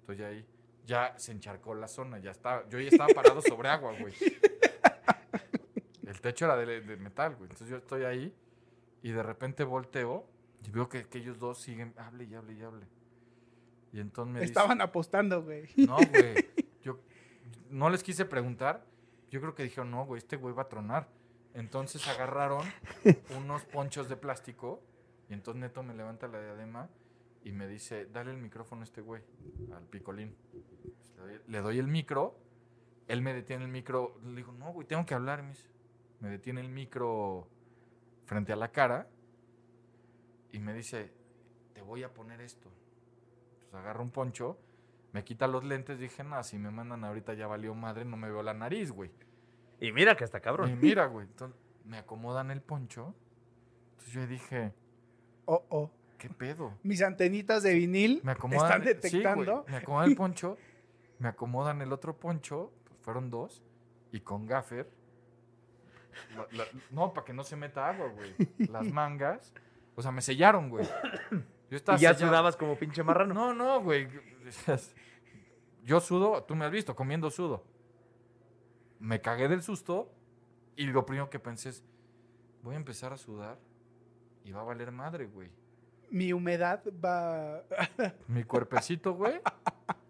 Entonces 0.00 0.18
ya 0.18 0.26
ahí, 0.28 0.46
ya 0.84 1.18
se 1.18 1.32
encharcó 1.32 1.74
la 1.74 1.88
zona. 1.88 2.18
Ya 2.18 2.30
estaba, 2.32 2.68
yo 2.68 2.80
ya 2.80 2.88
estaba 2.88 3.12
parado 3.14 3.40
sobre 3.42 3.68
agua, 3.68 3.94
güey. 3.98 4.14
El 6.06 6.20
techo 6.20 6.46
era 6.46 6.56
de, 6.56 6.80
de 6.80 6.96
metal, 6.96 7.32
güey. 7.36 7.44
Entonces 7.44 7.68
yo 7.68 7.76
estoy 7.76 8.04
ahí 8.04 8.34
y 9.02 9.10
de 9.12 9.22
repente 9.22 9.64
volteo 9.64 10.26
y 10.66 10.70
veo 10.70 10.88
que, 10.88 11.06
que 11.08 11.18
ellos 11.18 11.38
dos 11.38 11.58
siguen, 11.60 11.94
hable 11.96 12.24
y 12.24 12.34
hable 12.34 12.52
y 12.54 12.62
hable. 12.62 12.86
Y 13.92 14.00
entonces 14.00 14.32
me 14.32 14.40
dice- 14.40 14.50
Estaban 14.52 14.80
apostando, 14.80 15.42
güey. 15.42 15.68
no, 15.76 15.96
güey. 15.96 16.34
Yo 16.82 16.98
no 17.70 17.90
les 17.90 18.02
quise 18.02 18.24
preguntar. 18.24 18.84
Yo 19.30 19.40
creo 19.40 19.54
que 19.54 19.62
dijeron, 19.62 19.90
no, 19.90 20.04
güey, 20.04 20.18
este 20.18 20.36
güey 20.36 20.54
va 20.54 20.62
a 20.62 20.68
tronar. 20.68 21.08
Entonces 21.54 22.06
agarraron 22.08 22.66
unos 23.36 23.62
ponchos 23.64 24.08
de 24.08 24.16
plástico 24.16 24.82
y 25.28 25.34
entonces 25.34 25.60
Neto 25.60 25.82
me 25.82 25.94
levanta 25.94 26.26
la 26.28 26.40
diadema 26.42 26.88
y 27.44 27.52
me 27.52 27.66
dice, 27.68 28.06
dale 28.06 28.30
el 28.30 28.38
micrófono 28.38 28.80
a 28.82 28.84
este 28.84 29.00
güey, 29.02 29.22
al 29.74 29.84
picolín. 29.84 30.34
Pues, 30.50 30.64
le, 31.16 31.22
doy, 31.22 31.40
le 31.48 31.60
doy 31.60 31.78
el 31.78 31.88
micro, 31.88 32.38
él 33.08 33.20
me 33.20 33.34
detiene 33.34 33.64
el 33.64 33.70
micro, 33.70 34.18
le 34.24 34.36
digo, 34.36 34.52
no, 34.52 34.72
güey, 34.72 34.86
tengo 34.86 35.04
que 35.04 35.12
hablar. 35.14 35.42
Me, 35.42 35.50
dice. 35.50 35.68
me 36.20 36.30
detiene 36.30 36.60
el 36.62 36.68
micro 36.70 37.48
frente 38.24 38.52
a 38.52 38.56
la 38.56 38.70
cara 38.72 39.08
y 40.52 40.58
me 40.58 40.72
dice, 40.72 41.12
te 41.74 41.82
voy 41.82 42.02
a 42.02 42.12
poner 42.14 42.40
esto. 42.40 42.70
Entonces 43.72 43.84
agarro 43.86 44.02
un 44.02 44.10
poncho, 44.10 44.58
me 45.12 45.24
quita 45.24 45.46
los 45.46 45.64
lentes, 45.64 45.98
dije, 45.98 46.22
no, 46.22 46.42
si 46.44 46.58
me 46.58 46.70
mandan 46.70 47.04
ahorita 47.04 47.32
ya 47.32 47.46
valió 47.46 47.74
madre, 47.74 48.04
no 48.04 48.18
me 48.18 48.28
veo 48.30 48.42
la 48.42 48.52
nariz, 48.52 48.90
güey. 48.92 49.10
Y 49.80 49.92
mira 49.92 50.14
que 50.14 50.24
está 50.24 50.38
Y 50.38 50.40
cabrón. 50.42 50.78
mira, 50.78 51.06
güey, 51.06 51.26
entonces 51.26 51.58
me 51.86 51.96
acomodan 51.96 52.50
el 52.50 52.60
poncho. 52.60 53.14
Entonces 53.92 54.12
yo 54.12 54.26
dije, 54.26 54.74
Oh, 55.46 55.64
oh. 55.70 55.90
¿qué 56.18 56.28
pedo? 56.28 56.74
Mis 56.82 57.00
antenitas 57.02 57.62
de 57.62 57.72
vinil 57.72 58.20
Me 58.22 58.32
acomodan, 58.32 58.66
están 58.66 58.82
sí, 58.82 58.88
detectando. 58.88 59.64
me 59.68 59.76
acomodan 59.78 60.10
el 60.10 60.16
poncho, 60.16 60.58
me 61.18 61.28
acomodan 61.28 61.80
el 61.80 61.92
otro 61.94 62.14
poncho, 62.18 62.72
pues 62.84 63.00
fueron 63.00 63.30
dos, 63.30 63.62
y 64.12 64.20
con 64.20 64.46
gaffer. 64.46 64.86
la- 66.36 66.46
la- 66.58 66.66
no, 66.90 67.14
para 67.14 67.24
que 67.24 67.32
no 67.32 67.42
se 67.42 67.56
meta 67.56 67.88
agua, 67.88 68.08
güey. 68.10 68.34
Las 68.70 68.86
mangas, 68.92 69.54
o 69.96 70.02
sea, 70.02 70.12
me 70.12 70.20
sellaron, 70.20 70.68
güey. 70.68 70.86
Yo 71.72 71.76
estaba 71.78 71.96
Y 71.96 72.02
ya 72.02 72.12
sellado. 72.12 72.28
sudabas 72.28 72.56
como 72.56 72.76
pinche 72.76 73.02
marrano. 73.02 73.32
No, 73.32 73.54
no, 73.54 73.82
güey. 73.82 74.06
Yo 75.82 76.00
sudo, 76.00 76.44
tú 76.44 76.54
me 76.54 76.66
has 76.66 76.70
visto 76.70 76.94
comiendo 76.94 77.30
sudo. 77.30 77.64
Me 79.00 79.22
cagué 79.22 79.48
del 79.48 79.62
susto 79.62 80.12
y 80.76 80.84
lo 80.84 81.06
primero 81.06 81.30
que 81.30 81.38
pensé 81.38 81.70
es, 81.70 81.82
voy 82.62 82.74
a 82.74 82.76
empezar 82.76 83.14
a 83.14 83.16
sudar 83.16 83.58
y 84.44 84.52
va 84.52 84.60
a 84.60 84.64
valer 84.64 84.92
madre, 84.92 85.24
güey. 85.24 85.50
Mi 86.10 86.34
humedad 86.34 86.82
va. 87.02 87.62
Mi 88.28 88.44
cuerpecito, 88.44 89.14
güey, 89.14 89.40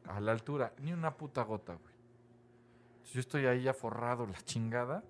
a 0.09 0.19
la 0.19 0.33
altura, 0.33 0.75
ni 0.81 0.93
una 0.93 1.17
puta 1.17 1.45
gota, 1.45 1.75
güey. 1.75 1.95
Entonces, 2.95 3.15
yo 3.15 3.21
estoy 3.21 3.47
ahí 3.47 3.63
ya 3.63 3.73
forrado, 3.73 4.27
la 4.27 4.43
chingada. 4.43 5.05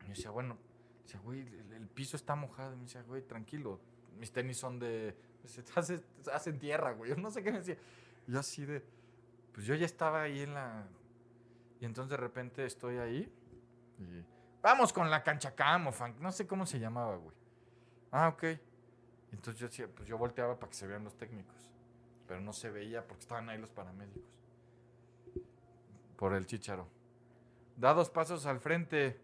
Y 0.00 0.02
yo 0.02 0.08
decía, 0.08 0.30
bueno, 0.30 0.58
decía, 1.04 1.20
güey, 1.20 1.40
el, 1.40 1.72
el 1.72 1.88
piso 1.88 2.18
está 2.18 2.34
mojado. 2.34 2.74
Y 2.74 2.76
me 2.76 2.82
decía, 2.82 3.02
güey, 3.02 3.22
tranquilo, 3.22 3.80
mis 4.22 4.30
tenis 4.30 4.56
son 4.56 4.78
de. 4.78 5.16
Hacen 6.32 6.58
tierra, 6.60 6.92
güey. 6.92 7.10
Yo 7.10 7.16
no 7.20 7.32
sé 7.32 7.42
qué 7.42 7.50
me 7.50 7.58
decía. 7.58 7.76
Yo 8.28 8.38
así 8.38 8.64
de. 8.64 8.80
Pues 9.52 9.66
yo 9.66 9.74
ya 9.74 9.84
estaba 9.84 10.22
ahí 10.22 10.42
en 10.42 10.54
la. 10.54 10.86
Y 11.80 11.84
entonces 11.84 12.08
de 12.10 12.16
repente 12.16 12.64
estoy 12.64 12.98
ahí. 12.98 13.32
Y. 13.98 14.24
Vamos 14.62 14.92
con 14.92 15.10
la 15.10 15.24
cancha 15.24 15.56
camo, 15.56 15.90
fan. 15.90 16.14
No 16.20 16.30
sé 16.30 16.46
cómo 16.46 16.64
se 16.66 16.78
llamaba, 16.78 17.16
güey. 17.16 17.36
Ah, 18.12 18.28
ok. 18.28 18.44
Entonces 19.32 19.58
yo 19.58 19.66
decía, 19.66 19.88
pues 19.92 20.06
yo 20.06 20.16
volteaba 20.16 20.56
para 20.56 20.70
que 20.70 20.76
se 20.76 20.86
vean 20.86 21.02
los 21.02 21.16
técnicos. 21.16 21.72
Pero 22.28 22.40
no 22.40 22.52
se 22.52 22.70
veía 22.70 23.04
porque 23.04 23.22
estaban 23.22 23.48
ahí 23.48 23.58
los 23.58 23.70
paramédicos. 23.70 24.22
Por 26.16 26.34
el 26.34 26.46
chicharo. 26.46 26.86
Da 27.76 27.92
dos 27.92 28.08
pasos 28.08 28.46
al 28.46 28.60
frente. 28.60 29.20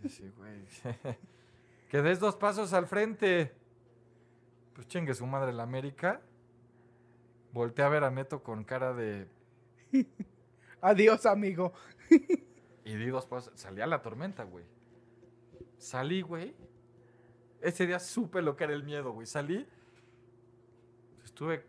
Y 0.00 0.06
así, 0.06 0.28
güey. 0.28 0.64
que 1.90 2.00
des 2.00 2.20
dos 2.20 2.36
pasos 2.36 2.72
al 2.72 2.86
frente. 2.86 3.52
Pues 4.74 4.86
chingue 4.86 5.12
su 5.12 5.26
madre 5.26 5.52
la 5.52 5.64
América. 5.64 6.22
Volteé 7.52 7.84
a 7.84 7.88
ver 7.88 8.04
a 8.04 8.10
Neto 8.10 8.42
con 8.42 8.64
cara 8.64 8.94
de. 8.94 9.28
Adiós, 10.80 11.26
amigo. 11.26 11.72
Y 12.84 12.94
di 12.94 13.06
dos 13.06 13.26
pasos. 13.26 13.52
Salí 13.56 13.82
a 13.82 13.86
la 13.86 14.00
tormenta, 14.00 14.44
güey. 14.44 14.64
Salí, 15.76 16.22
güey. 16.22 16.54
Ese 17.60 17.86
día 17.86 17.98
supe 17.98 18.40
lo 18.40 18.56
que 18.56 18.64
era 18.64 18.72
el 18.72 18.84
miedo, 18.84 19.12
güey. 19.12 19.26
Salí, 19.26 19.66
estuve 21.24 21.66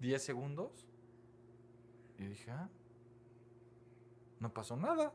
10 0.00 0.22
segundos 0.22 0.88
y 2.18 2.24
dije, 2.24 2.50
ah, 2.50 2.68
no 4.40 4.52
pasó 4.52 4.76
nada. 4.76 5.12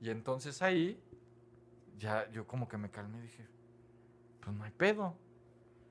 Y 0.00 0.10
entonces 0.10 0.60
ahí, 0.60 1.02
ya 1.98 2.30
yo 2.30 2.46
como 2.46 2.68
que 2.68 2.76
me 2.78 2.90
calmé 2.90 3.18
y 3.18 3.22
dije, 3.22 3.46
pues 4.40 4.54
no 4.56 4.64
hay 4.64 4.70
pedo. 4.72 5.16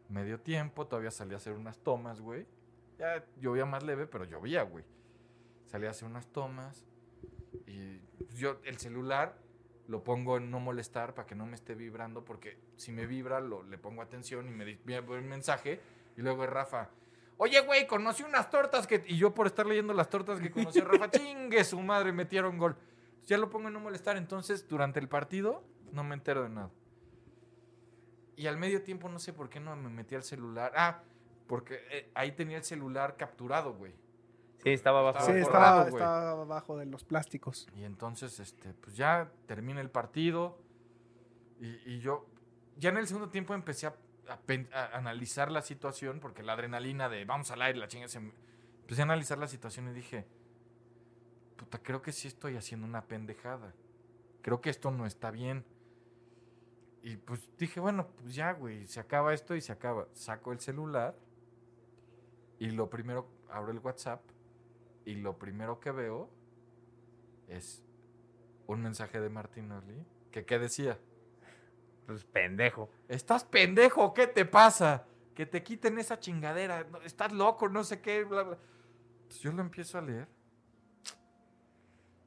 Me 0.09 0.23
dio 0.25 0.39
tiempo, 0.39 0.85
todavía 0.87 1.11
salí 1.11 1.33
a 1.33 1.37
hacer 1.37 1.53
unas 1.53 1.79
tomas, 1.79 2.21
güey. 2.21 2.45
Ya 2.99 3.25
llovía 3.39 3.65
más 3.65 3.83
leve, 3.83 4.05
pero 4.05 4.25
llovía, 4.25 4.63
güey. 4.63 4.85
Salí 5.65 5.87
a 5.87 5.91
hacer 5.91 6.07
unas 6.07 6.27
tomas 6.27 6.85
y 7.65 7.99
yo 8.35 8.59
el 8.63 8.77
celular 8.77 9.37
lo 9.87 10.03
pongo 10.03 10.37
en 10.37 10.49
no 10.51 10.59
molestar 10.59 11.13
para 11.13 11.25
que 11.25 11.35
no 11.35 11.45
me 11.45 11.55
esté 11.55 11.75
vibrando, 11.75 12.23
porque 12.23 12.57
si 12.77 12.91
me 12.91 13.05
vibra 13.05 13.39
lo, 13.39 13.63
le 13.63 13.77
pongo 13.77 14.01
atención 14.01 14.47
y 14.47 14.51
me 14.51 14.65
di- 14.65 14.79
me 14.85 14.95
envía 14.97 15.17
un 15.17 15.27
mensaje 15.27 15.79
y 16.15 16.21
luego 16.21 16.43
es 16.43 16.49
Rafa. 16.49 16.89
Oye, 17.37 17.59
güey, 17.61 17.87
conocí 17.87 18.23
unas 18.23 18.49
tortas 18.49 18.85
que... 18.87 19.03
Y 19.07 19.17
yo 19.17 19.33
por 19.33 19.47
estar 19.47 19.65
leyendo 19.65 19.93
las 19.93 20.09
tortas 20.09 20.39
que 20.39 20.51
conocí 20.51 20.79
a 20.79 20.85
Rafa, 20.85 21.09
chingue 21.11 21.63
su 21.63 21.81
madre, 21.81 22.11
metieron 22.11 22.57
gol. 22.57 22.77
Ya 23.25 23.37
lo 23.37 23.49
pongo 23.49 23.67
en 23.69 23.73
no 23.73 23.79
molestar, 23.79 24.15
entonces 24.17 24.67
durante 24.67 24.99
el 24.99 25.09
partido 25.09 25.63
no 25.93 26.03
me 26.03 26.15
entero 26.15 26.43
de 26.43 26.49
nada. 26.49 26.69
Y 28.35 28.47
al 28.47 28.57
medio 28.57 28.81
tiempo 28.83 29.07
no 29.09 29.19
sé 29.19 29.31
por 29.31 29.49
qué 29.49 29.59
no 29.59 29.75
me 29.75 29.89
metí 29.89 30.15
al 30.15 30.23
celular. 30.23 30.73
Ah, 30.75 31.03
porque 31.47 31.79
eh, 31.91 32.11
ahí 32.15 32.31
tenía 32.31 32.57
el 32.57 32.63
celular 32.63 33.15
capturado, 33.15 33.73
güey. 33.75 33.93
Sí, 34.63 34.69
estaba 34.69 34.99
abajo. 34.99 35.19
Sí, 35.25 35.31
Estaba 35.33 35.87
estaba, 35.87 36.31
abajo 36.31 36.77
de 36.77 36.85
los 36.87 37.03
plásticos. 37.03 37.67
Y 37.75 37.83
entonces, 37.83 38.39
este, 38.39 38.73
pues 38.73 38.95
ya 38.95 39.31
termina 39.45 39.81
el 39.81 39.89
partido. 39.91 40.57
Y, 41.59 41.67
y 41.85 41.99
yo, 41.99 42.25
ya 42.77 42.89
en 42.89 42.97
el 42.97 43.07
segundo 43.07 43.29
tiempo 43.29 43.53
empecé 43.53 43.87
a, 43.87 43.95
a 44.29 44.37
pen- 44.39 44.69
a 44.73 44.97
analizar 44.97 45.51
la 45.51 45.61
situación, 45.61 46.19
porque 46.19 46.41
la 46.43 46.53
adrenalina 46.53 47.09
de 47.09 47.25
vamos 47.25 47.51
al 47.51 47.61
aire, 47.61 47.77
la 47.77 47.87
chinga, 47.87 48.07
se 48.07 48.19
me- 48.19 48.33
empecé 48.81 49.01
a 49.01 49.05
analizar 49.05 49.37
la 49.37 49.47
situación 49.47 49.87
y 49.89 49.93
dije, 49.93 50.25
puta, 51.57 51.77
creo 51.79 52.01
que 52.01 52.11
sí 52.11 52.27
estoy 52.27 52.55
haciendo 52.57 52.87
una 52.87 53.03
pendejada. 53.03 53.73
Creo 54.41 54.59
que 54.59 54.69
esto 54.69 54.91
no 54.91 55.05
está 55.05 55.29
bien. 55.29 55.63
Y 57.03 57.17
pues 57.17 57.49
dije, 57.57 57.81
bueno, 57.81 58.07
pues 58.07 58.33
ya, 58.33 58.53
güey, 58.53 58.87
se 58.87 59.01
acaba 59.01 59.33
esto 59.33 59.55
y 59.55 59.61
se 59.61 59.73
acaba. 59.73 60.07
Saco 60.13 60.53
el 60.53 60.61
celular 60.61 61.13
y 62.59 62.71
lo 62.71 62.89
primero, 62.89 63.27
abro 63.49 63.71
el 63.73 63.79
WhatsApp 63.79 64.21
y 65.03 65.15
lo 65.15 65.37
primero 65.37 65.81
que 65.81 65.91
veo 65.91 66.29
es 67.49 67.83
un 68.67 68.81
mensaje 68.81 69.19
de 69.19 69.29
Martinoli 69.29 70.05
que 70.31 70.45
¿qué 70.45 70.57
decía? 70.57 70.97
Pues 72.07 72.23
pendejo. 72.23 72.89
¿Estás 73.09 73.43
pendejo? 73.43 74.13
¿Qué 74.13 74.27
te 74.27 74.45
pasa? 74.45 75.05
Que 75.35 75.45
te 75.45 75.61
quiten 75.61 75.99
esa 75.99 76.19
chingadera. 76.19 76.87
Estás 77.03 77.33
loco, 77.33 77.67
no 77.67 77.83
sé 77.83 78.01
qué. 78.01 78.23
Bla, 78.23 78.43
bla. 78.43 78.57
Entonces 79.23 79.41
yo 79.41 79.51
lo 79.51 79.61
empiezo 79.61 79.97
a 79.97 80.01
leer. 80.01 80.27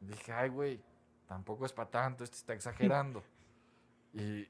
Dije, 0.01 0.33
ay, 0.33 0.51
güey, 0.51 0.83
tampoco 1.27 1.67
es 1.67 1.73
para 1.73 1.91
tanto, 1.91 2.25
este 2.25 2.37
está 2.37 2.53
exagerando. 2.53 3.23
y 4.13 4.49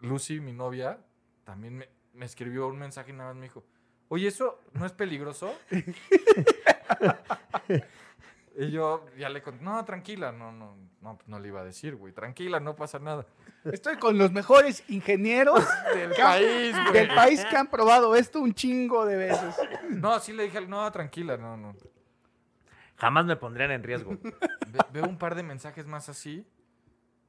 Lucy, 0.00 0.40
mi 0.40 0.52
novia, 0.52 0.98
también 1.44 1.76
me, 1.78 1.88
me 2.14 2.26
escribió 2.26 2.66
un 2.68 2.78
mensaje 2.78 3.10
y 3.10 3.14
nada 3.14 3.30
más 3.30 3.36
me 3.36 3.42
dijo, 3.46 3.64
oye, 4.08 4.28
¿eso 4.28 4.60
no 4.74 4.86
es 4.86 4.92
peligroso? 4.92 5.54
y 8.56 8.70
yo 8.70 9.06
ya 9.16 9.28
le 9.28 9.42
conté, 9.42 9.62
no, 9.64 9.84
tranquila, 9.84 10.32
no, 10.32 10.52
no, 10.52 10.76
no, 11.00 11.18
no 11.26 11.38
le 11.38 11.48
iba 11.48 11.60
a 11.60 11.64
decir, 11.64 11.96
güey, 11.96 12.12
tranquila, 12.12 12.60
no 12.60 12.74
pasa 12.76 12.98
nada. 12.98 13.26
Estoy 13.64 13.96
con 13.98 14.18
los 14.18 14.32
mejores 14.32 14.82
ingenieros 14.88 15.64
Del 15.94 16.10
país, 16.12 16.74
güey. 16.74 16.92
del 16.92 17.14
país 17.14 17.44
que 17.44 17.56
han 17.56 17.68
probado 17.68 18.14
esto 18.16 18.40
un 18.40 18.54
chingo 18.54 19.04
de 19.06 19.16
veces. 19.16 19.54
No, 19.90 20.18
sí 20.20 20.32
le 20.32 20.44
dije, 20.44 20.60
no, 20.66 20.90
tranquila, 20.90 21.36
no, 21.36 21.56
no. 21.56 21.74
Jamás 22.96 23.24
me 23.24 23.36
pondrían 23.36 23.70
en 23.70 23.82
riesgo. 23.82 24.18
Ve- 24.22 24.84
veo 24.92 25.04
un 25.04 25.16
par 25.18 25.34
de 25.34 25.42
mensajes 25.42 25.86
más 25.86 26.08
así. 26.08 26.46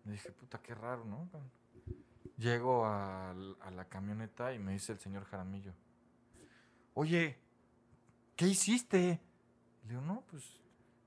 Me 0.03 0.13
dije, 0.13 0.31
puta, 0.31 0.59
qué 0.61 0.73
raro, 0.75 1.05
¿no? 1.05 1.29
Llego 2.41 2.87
a, 2.87 3.35
la 3.71 3.85
camioneta 3.85 4.51
y 4.51 4.57
me 4.57 4.73
dice 4.73 4.93
el 4.93 4.99
señor 4.99 5.25
Jaramillo, 5.25 5.73
oye, 6.95 7.37
¿qué 8.35 8.47
hiciste? 8.47 9.21
Le 9.83 9.89
digo, 9.89 10.01
no, 10.01 10.23
pues... 10.27 10.59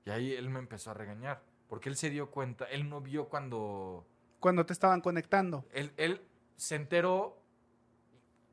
Y 0.05 0.11
ahí 0.11 0.31
él 0.31 0.49
me 0.49 0.59
empezó 0.59 0.91
a 0.91 0.93
regañar, 0.93 1.43
porque 1.67 1.89
él 1.89 1.97
se 1.97 2.09
dio 2.09 2.31
cuenta, 2.31 2.63
él 2.65 2.87
no 2.87 3.01
vio 3.01 3.27
cuando... 3.27 4.07
Cuando 4.39 4.65
te 4.65 4.71
estaban 4.71 5.01
conectando. 5.01 5.65
Él, 5.73 5.91
él 5.97 6.25
se 6.55 6.75
enteró 6.75 7.43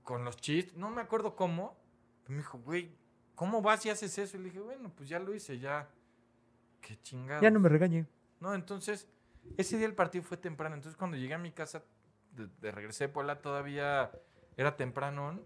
con 0.02 0.24
los 0.24 0.36
chistes, 0.38 0.74
no 0.74 0.90
me 0.90 1.02
acuerdo 1.02 1.36
cómo, 1.36 1.76
pero 2.22 2.32
me 2.32 2.38
dijo, 2.38 2.58
güey, 2.58 2.96
¿cómo 3.36 3.62
vas 3.62 3.86
y 3.86 3.90
haces 3.90 4.18
eso? 4.18 4.36
Y 4.36 4.40
le 4.40 4.44
dije, 4.46 4.58
bueno, 4.58 4.90
pues 4.92 5.08
ya 5.08 5.20
lo 5.20 5.32
hice, 5.32 5.60
ya. 5.60 5.88
Qué 6.80 7.00
chingado. 7.00 7.42
ya 7.42 7.50
no 7.52 7.60
me 7.60 7.68
regañe. 7.68 8.08
No, 8.40 8.54
entonces, 8.54 9.06
ese 9.56 9.78
día 9.78 9.86
el 9.86 9.94
partido 9.94 10.24
fue 10.24 10.36
temprano. 10.36 10.74
Entonces, 10.74 10.96
cuando 10.96 11.16
llegué 11.16 11.34
a 11.34 11.38
mi 11.38 11.52
casa, 11.52 11.84
de, 12.32 12.48
de 12.60 12.70
regresé 12.72 13.04
de 13.04 13.12
Puebla, 13.12 13.40
todavía 13.40 14.10
era 14.56 14.76
temprano. 14.76 15.40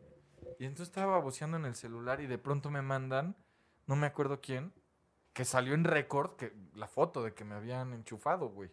Y 0.58 0.64
entonces 0.64 0.88
estaba 0.88 1.12
baboseando 1.12 1.56
en 1.56 1.64
el 1.64 1.74
celular 1.74 2.20
y 2.20 2.26
de 2.26 2.38
pronto 2.38 2.70
me 2.70 2.82
mandan, 2.82 3.36
no 3.86 3.96
me 3.96 4.06
acuerdo 4.06 4.40
quién, 4.40 4.72
que 5.32 5.44
salió 5.44 5.74
en 5.74 5.84
récord 5.84 6.36
que, 6.36 6.54
la 6.74 6.86
foto 6.86 7.22
de 7.22 7.34
que 7.34 7.44
me 7.44 7.54
habían 7.54 7.92
enchufado, 7.92 8.48
güey. 8.48 8.70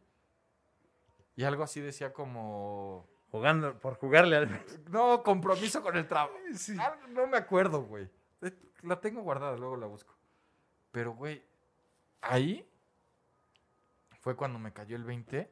Y 1.35 1.43
algo 1.43 1.63
así 1.63 1.81
decía 1.81 2.13
como... 2.13 3.09
Jugando, 3.31 3.79
por 3.79 3.95
jugarle 3.95 4.37
al. 4.37 4.65
No, 4.91 5.23
compromiso 5.23 5.81
con 5.81 5.97
el 5.97 6.07
trabajo. 6.07 6.35
No 7.09 7.27
me 7.27 7.37
acuerdo, 7.37 7.83
güey. 7.83 8.07
Eh, 8.41 8.55
La 8.83 9.01
tengo 9.01 9.21
guardada, 9.23 9.57
luego 9.57 9.75
la 9.75 9.87
busco. 9.87 10.15
Pero, 10.91 11.13
güey, 11.13 11.43
ahí 12.21 12.65
fue 14.21 14.35
cuando 14.35 14.59
me 14.59 14.71
cayó 14.71 14.95
el 14.95 15.03
20. 15.03 15.51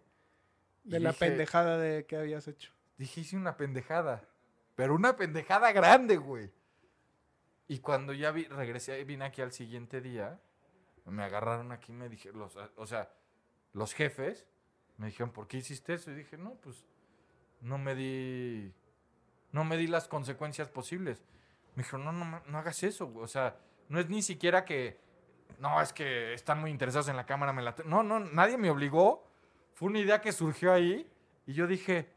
Y 0.84 0.92
De 0.92 1.00
la 1.00 1.12
dije- 1.12 1.20
pendejada 1.28 1.78
de 1.78 2.06
que 2.06 2.18
habías 2.18 2.48
hecho. 2.48 2.72
Dije, 2.98 3.22
hice 3.22 3.38
una 3.38 3.58
pendejada. 3.58 4.28
Pero 4.76 4.96
una 4.96 5.16
pendejada 5.16 5.72
grande, 5.72 6.18
güey. 6.18 6.52
Y 7.68 7.80
cuando 7.80 8.14
ya 8.14 8.32
vi, 8.32 8.46
regresé, 8.46 9.04
vine 9.04 9.26
aquí 9.26 9.42
al 9.42 9.52
siguiente 9.52 10.02
día, 10.02 10.40
me 11.06 11.24
agarraron 11.24 11.72
aquí 11.72 11.92
y 11.92 11.96
me 11.96 12.10
dijeron, 12.10 12.40
los, 12.40 12.56
o 12.76 12.86
sea, 12.86 13.10
los 13.74 13.94
jefes 13.94 14.46
me 14.98 15.08
dijeron, 15.08 15.32
¿por 15.32 15.48
qué 15.48 15.58
hiciste 15.58 15.94
eso? 15.94 16.12
Y 16.12 16.16
dije, 16.16 16.38
no, 16.38 16.56
pues 16.56 16.86
no 17.62 17.78
me 17.78 17.96
di, 17.96 18.74
no 19.52 19.64
me 19.64 19.78
di 19.78 19.88
las 19.88 20.08
consecuencias 20.08 20.70
posibles. 20.70 21.24
Me 21.76 21.84
dijeron, 21.84 22.06
no, 22.06 22.12
no, 22.12 22.42
no 22.46 22.58
hagas 22.58 22.84
eso, 22.84 23.08
güey. 23.08 23.24
O 23.24 23.28
sea, 23.28 23.58
no 23.88 24.00
es 24.00 24.10
ni 24.10 24.22
siquiera 24.22 24.66
que, 24.66 25.00
no, 25.60 25.82
es 25.82 25.94
que 25.94 26.34
están 26.34 26.60
muy 26.60 26.72
interesados 26.72 27.08
en 27.08 27.16
la 27.16 27.26
cámara, 27.26 27.54
me 27.54 27.62
la... 27.62 27.74
te-". 27.76 27.84
No, 27.86 28.04
no, 28.04 28.20
nadie 28.20 28.58
me 28.58 28.70
obligó. 28.70 29.31
Fue 29.74 29.90
una 29.90 30.00
idea 30.00 30.22
que 30.22 30.32
surgió 30.32 30.72
ahí 30.72 31.10
y 31.46 31.54
yo 31.54 31.68
dije, 31.68 32.10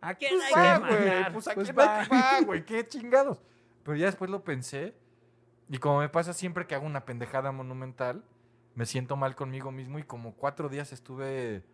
¿A 0.00 0.14
quién 0.14 0.32
pues 0.36 0.44
hay 0.44 0.52
va, 0.54 0.74
que 0.88 0.94
güey, 0.94 1.08
mandar? 1.08 1.32
pues 1.32 1.48
a 1.48 1.54
Pues 1.54 1.66
quién 1.66 1.78
va. 1.78 2.00
hay 2.00 2.08
que 2.08 2.14
va, 2.14 2.40
güey, 2.42 2.64
qué 2.64 2.86
chingados. 2.86 3.42
Pero 3.82 3.96
ya 3.96 4.06
después 4.06 4.30
lo 4.30 4.44
pensé 4.44 4.94
y 5.68 5.78
como 5.78 6.00
me 6.00 6.08
pasa 6.08 6.32
siempre 6.32 6.66
que 6.66 6.74
hago 6.74 6.86
una 6.86 7.04
pendejada 7.04 7.52
monumental, 7.52 8.24
me 8.74 8.86
siento 8.86 9.16
mal 9.16 9.34
conmigo 9.34 9.70
mismo 9.70 9.98
y 9.98 10.02
como 10.02 10.34
cuatro 10.34 10.68
días 10.68 10.92
estuve 10.92 11.64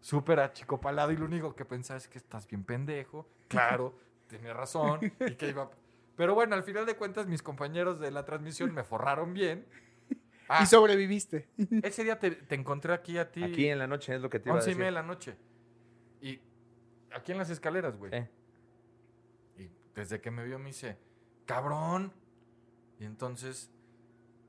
súper 0.00 0.40
achicopalado 0.40 1.12
y 1.12 1.16
lo 1.16 1.24
único 1.24 1.54
que 1.54 1.64
pensaba 1.64 1.96
es 1.98 2.08
que 2.08 2.18
estás 2.18 2.46
bien 2.46 2.64
pendejo. 2.64 3.26
Claro, 3.48 3.94
tenía 4.28 4.52
razón 4.52 5.00
y 5.20 5.34
que 5.34 5.48
iba... 5.48 5.70
Pero 6.16 6.34
bueno, 6.34 6.54
al 6.54 6.62
final 6.62 6.84
de 6.84 6.94
cuentas 6.96 7.26
mis 7.26 7.42
compañeros 7.42 7.98
de 8.00 8.10
la 8.10 8.24
transmisión 8.24 8.72
me 8.74 8.84
forraron 8.84 9.32
bien. 9.32 9.66
Ah, 10.54 10.62
Y 10.62 10.66
sobreviviste. 10.66 11.48
ese 11.82 12.04
día 12.04 12.18
te, 12.18 12.30
te 12.32 12.54
encontré 12.54 12.92
aquí 12.92 13.18
a 13.18 13.30
ti. 13.30 13.42
Aquí 13.42 13.68
en 13.68 13.78
la 13.78 13.86
noche 13.86 14.14
es 14.14 14.20
lo 14.20 14.28
que 14.28 14.38
te 14.38 14.48
iba 14.48 14.54
a 14.54 14.58
Once 14.58 14.70
y 14.70 14.74
decir. 14.74 14.78
media 14.78 14.90
de 14.90 14.94
la 14.94 15.02
noche. 15.02 15.36
Y 16.20 16.40
aquí 17.14 17.32
en 17.32 17.38
las 17.38 17.50
escaleras, 17.50 17.96
güey. 17.96 18.12
Y 19.58 19.70
desde 19.94 20.20
que 20.20 20.30
me 20.30 20.44
vio 20.44 20.58
me 20.58 20.66
dice, 20.66 20.98
cabrón. 21.46 22.12
Y 22.98 23.04
entonces, 23.04 23.70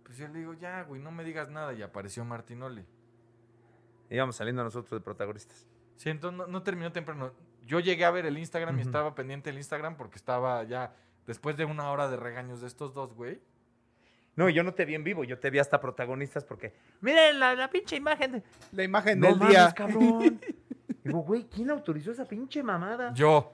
pues 0.03 0.17
yo 0.17 0.27
le 0.27 0.39
digo, 0.39 0.53
ya, 0.53 0.83
güey, 0.83 1.01
no 1.01 1.11
me 1.11 1.23
digas 1.23 1.49
nada. 1.49 1.73
Y 1.73 1.81
apareció 1.81 2.23
Martinoli. 2.25 2.85
Íbamos 4.09 4.35
saliendo 4.35 4.63
nosotros 4.63 4.99
de 4.99 5.03
protagonistas. 5.03 5.65
Sí, 5.95 6.09
entonces 6.09 6.37
no, 6.37 6.47
no 6.47 6.63
terminó 6.63 6.91
temprano. 6.91 7.31
Yo 7.65 7.79
llegué 7.79 8.03
a 8.05 8.11
ver 8.11 8.25
el 8.25 8.37
Instagram 8.37 8.77
y 8.77 8.81
estaba 8.81 9.15
pendiente 9.15 9.49
del 9.49 9.57
Instagram 9.57 9.95
porque 9.95 10.17
estaba 10.17 10.63
ya, 10.65 10.93
después 11.25 11.55
de 11.55 11.65
una 11.65 11.89
hora 11.91 12.09
de 12.09 12.17
regaños 12.17 12.59
de 12.61 12.67
estos 12.67 12.93
dos, 12.93 13.13
güey. 13.13 13.39
No, 14.35 14.49
yo 14.49 14.63
no 14.63 14.73
te 14.73 14.85
vi 14.85 14.95
en 14.95 15.03
vivo, 15.03 15.23
yo 15.23 15.37
te 15.39 15.49
vi 15.49 15.59
hasta 15.59 15.79
protagonistas 15.79 16.43
porque. 16.43 16.73
Miren 17.01 17.39
la, 17.39 17.53
la 17.55 17.69
pinche 17.69 17.95
imagen. 17.95 18.31
De... 18.31 18.43
La 18.71 18.83
imagen 18.83 19.19
No 19.19 19.27
del 19.27 19.37
mames, 19.37 19.49
día. 19.55 19.73
cabrón. 19.75 20.41
Digo, 21.03 21.19
güey, 21.19 21.43
¿quién 21.45 21.69
autorizó 21.69 22.11
esa 22.11 22.25
pinche 22.25 22.63
mamada? 22.63 23.13
Yo. 23.13 23.53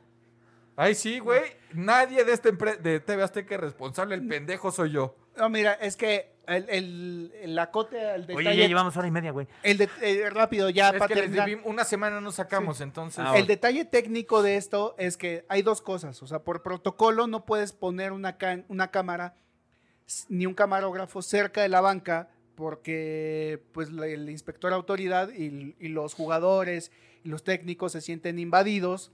Ay, 0.76 0.96
sí, 0.96 1.20
güey. 1.20 1.42
Nadie 1.74 2.24
de 2.24 2.32
este 2.32 2.54
empre- 2.54 2.78
de 2.78 3.00
TV 3.02 3.24
Azteca 3.24 3.56
es 3.56 3.62
responsable. 3.62 4.16
El 4.16 4.26
pendejo 4.28 4.72
soy 4.72 4.92
yo. 4.92 5.16
No, 5.38 5.50
mira, 5.50 5.74
es 5.74 5.98
que 5.98 6.32
el, 6.48 6.70
el, 6.70 7.34
el 7.42 7.60
acote, 7.60 7.98
el 8.16 8.26
detalle, 8.28 8.50
Oye, 8.50 8.58
ya 8.62 8.68
llevamos 8.68 8.96
hora 8.96 9.08
y 9.08 9.12
media, 9.12 9.32
güey. 9.32 9.48
el 9.64 9.78
de- 9.78 9.90
eh, 10.02 10.30
rápido, 10.30 10.70
ya 10.70 10.90
Es 10.92 10.94
para 11.00 11.08
que 11.14 11.22
les 11.22 11.32
terminar. 11.36 11.62
una 11.66 11.84
semana 11.84 12.22
no 12.22 12.32
sacamos, 12.32 12.80
entonces. 12.82 13.24
Ah, 13.28 13.38
El 13.38 13.48
detalle 13.48 13.84
técnico 13.86 14.42
de 14.44 14.56
esto 14.56 14.96
es 14.98 15.18
que 15.18 15.46
hay 15.50 15.62
dos 15.62 15.82
cosas. 15.82 16.22
O 16.24 16.28
sea, 16.28 16.40
por 16.40 16.62
protocolo 16.64 17.28
no 17.28 17.46
puedes 17.46 17.74
poner 17.74 18.12
una, 18.14 18.38
ca- 18.38 18.64
una 18.70 18.90
cámara 18.92 19.36
ni 20.28 20.46
un 20.46 20.54
camarógrafo 20.54 21.22
cerca 21.22 21.62
de 21.62 21.70
la 21.70 21.82
banca 21.82 22.30
porque 22.56 23.62
pues 23.72 23.90
el 23.90 24.30
inspector 24.30 24.74
autoridad 24.74 25.30
y, 25.32 25.76
y 25.80 25.88
los 25.90 26.14
jugadores 26.14 26.92
y 27.24 27.30
los 27.30 27.44
técnicos 27.44 27.92
se 27.94 28.02
sienten 28.02 28.38
invadidos. 28.40 29.12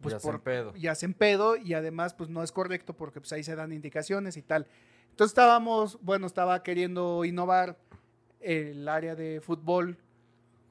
Pues 0.00 0.12
Y 0.12 0.16
hacen 0.16 0.30
por, 0.32 0.40
pedo. 0.42 0.72
y 0.76 0.86
hacen 0.88 1.14
pedo 1.14 1.56
y 1.56 1.74
además 1.74 2.12
pues 2.14 2.28
no 2.28 2.42
es 2.42 2.52
correcto 2.52 2.92
porque 2.94 3.20
pues 3.20 3.32
ahí 3.32 3.42
se 3.44 3.54
dan 3.56 3.72
indicaciones 3.72 4.36
y 4.36 4.42
tal. 4.42 4.66
Entonces 5.10 5.30
estábamos, 5.32 5.98
bueno, 6.02 6.26
estaba 6.26 6.62
queriendo 6.62 7.24
innovar 7.24 7.78
el 8.40 8.86
área 8.88 9.14
de 9.14 9.40
fútbol 9.40 9.96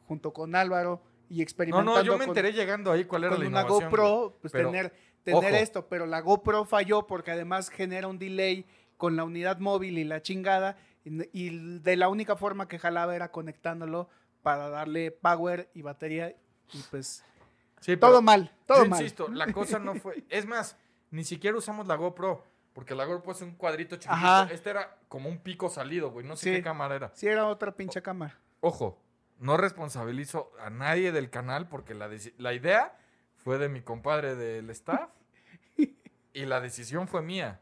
junto 0.08 0.32
con 0.34 0.56
Álvaro 0.56 1.02
y 1.30 1.38
no, 1.38 1.42
experimentando 1.44 1.96
no, 1.96 2.04
yo 2.04 2.14
me 2.14 2.20
con- 2.26 2.30
enteré 2.30 2.54
llegando 2.54 2.92
ahí 2.92 3.06
cuál 3.06 3.24
era 3.24 3.32
con 3.36 3.42
la 3.44 3.48
una 3.50 3.60
innovación. 3.62 3.90
GoPro, 3.90 4.38
pues 4.42 4.52
Pero, 4.54 4.70
tener, 4.70 4.94
tener 5.24 5.54
ojo. 5.54 5.64
esto, 5.64 5.88
pero 5.88 6.06
la 6.06 6.20
GoPro 6.20 6.66
falló 6.66 7.08
porque 7.08 7.32
además 7.32 7.70
genera 7.70 8.08
un 8.08 8.20
delay 8.20 8.66
con 8.98 9.16
la 9.16 9.24
unidad 9.24 9.60
móvil 9.60 9.98
y 9.98 10.04
la 10.04 10.22
chingada, 10.22 10.78
y, 11.04 11.80
de 11.80 11.96
la 11.98 12.10
única 12.10 12.36
forma 12.36 12.68
que 12.68 12.80
jalaba 12.80 13.16
era 13.16 13.32
conectándolo 13.32 14.10
para 14.42 14.70
darle 14.70 15.12
power 15.12 15.70
y 15.74 15.82
batería, 15.82 16.36
y 16.74 16.82
pues 16.90 17.24
Sí, 17.82 17.96
todo 17.98 18.22
mal, 18.22 18.52
todo 18.66 18.84
yo 18.84 18.90
mal. 18.90 19.00
insisto, 19.00 19.28
la 19.28 19.52
cosa 19.54 19.78
no 19.80 19.96
fue. 19.96 20.24
Es 20.30 20.46
más, 20.48 20.76
ni 21.12 21.24
siquiera 21.24 21.58
usamos 21.58 21.86
la 21.88 21.96
GoPro. 21.96 22.44
Porque 22.74 22.94
la 22.94 23.06
GoPro 23.06 23.32
es 23.32 23.42
un 23.42 23.52
cuadrito 23.56 23.96
chiquito. 23.96 24.14
Ajá. 24.14 24.50
Este 24.52 24.70
era 24.72 24.98
como 25.08 25.30
un 25.30 25.38
pico 25.38 25.70
salido, 25.70 26.12
güey. 26.12 26.26
No 26.26 26.36
sé 26.36 26.50
Sí. 26.50 26.56
qué 26.58 26.62
cámara 26.64 26.96
era. 26.96 27.12
Sí, 27.14 27.26
era 27.28 27.46
otra 27.48 27.72
pinche 27.72 28.02
cámara. 28.02 28.38
Ojo, 28.60 29.00
no 29.40 29.56
responsabilizo 29.56 30.52
a 30.60 30.70
nadie 30.70 31.14
del 31.14 31.30
canal 31.30 31.70
porque 31.70 31.94
la, 31.94 32.10
la 32.38 32.54
idea 32.54 32.98
fue 33.38 33.60
de 33.60 33.70
mi 33.70 33.82
compadre 33.82 34.36
del 34.36 34.70
staff 34.72 35.10
y 36.34 36.46
la 36.46 36.60
decisión 36.60 37.08
fue 37.08 37.22
mía. 37.22 37.62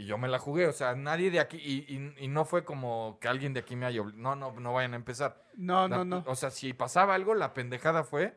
Y 0.00 0.06
yo 0.06 0.16
me 0.16 0.28
la 0.28 0.38
jugué, 0.38 0.66
o 0.66 0.72
sea, 0.72 0.94
nadie 0.94 1.30
de 1.30 1.40
aquí, 1.40 1.58
y, 1.58 1.94
y- 1.94 2.14
y 2.24 2.28
no 2.28 2.46
fue 2.46 2.64
como 2.64 3.18
que 3.20 3.28
alguien 3.28 3.52
de 3.52 3.60
aquí 3.60 3.76
me 3.76 3.84
haya 3.84 4.02
No, 4.14 4.34
no, 4.34 4.50
no 4.52 4.72
vayan 4.72 4.94
a 4.94 4.96
empezar. 4.96 5.44
No, 5.56 5.86
La- 5.88 5.98
no, 5.98 6.04
no. 6.06 6.24
O 6.26 6.34
sea, 6.34 6.50
si 6.50 6.72
pasaba 6.72 7.14
algo, 7.14 7.34
la 7.34 7.52
pendejada 7.52 8.02
fue. 8.02 8.34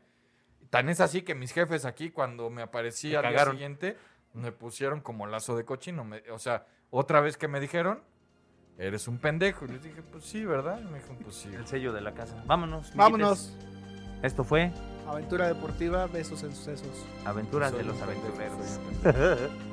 Tan 0.70 0.90
es 0.90 1.00
así 1.00 1.22
que 1.22 1.36
mis 1.36 1.54
jefes 1.54 1.86
aquí, 1.86 2.10
cuando 2.10 2.50
me 2.50 2.64
aparecí 2.64 3.12
Te 3.12 3.18
al 3.18 3.30
día 3.30 3.46
siguiente, 3.46 3.96
me 4.34 4.52
pusieron 4.52 5.00
como 5.00 5.26
lazo 5.26 5.56
de 5.56 5.64
cochino. 5.64 6.04
me- 6.04 6.22
o 6.32 6.38
sea, 6.40 6.66
otra 6.90 7.22
vez 7.22 7.38
que 7.38 7.48
me 7.48 7.62
dijeron, 7.62 8.04
eres 8.78 9.08
un 9.08 9.18
pendejo. 9.20 9.64
Y 9.64 9.70
les 9.70 9.84
dije, 9.84 10.02
pues 10.02 10.26
sí, 10.26 10.44
¿verdad? 10.44 10.82
Y 10.82 10.84
me 10.84 10.98
dijeron, 10.98 11.20
pues 11.24 11.36
sí. 11.36 11.50
El 11.56 11.66
sello 11.66 11.94
de 11.94 12.02
la 12.02 12.14
casa. 12.14 12.44
Vámonos. 12.46 12.94
Vámonos. 12.94 13.56
Esto 14.22 14.44
fue 14.44 14.72
Aventura 15.08 15.48
deportiva, 15.48 16.08
besos 16.08 16.44
en 16.44 16.54
sucesos. 16.54 17.06
Aventuras 17.24 17.72
Soy 17.72 17.80
de 17.80 17.86
los 17.86 18.02
aventureros. 18.02 18.80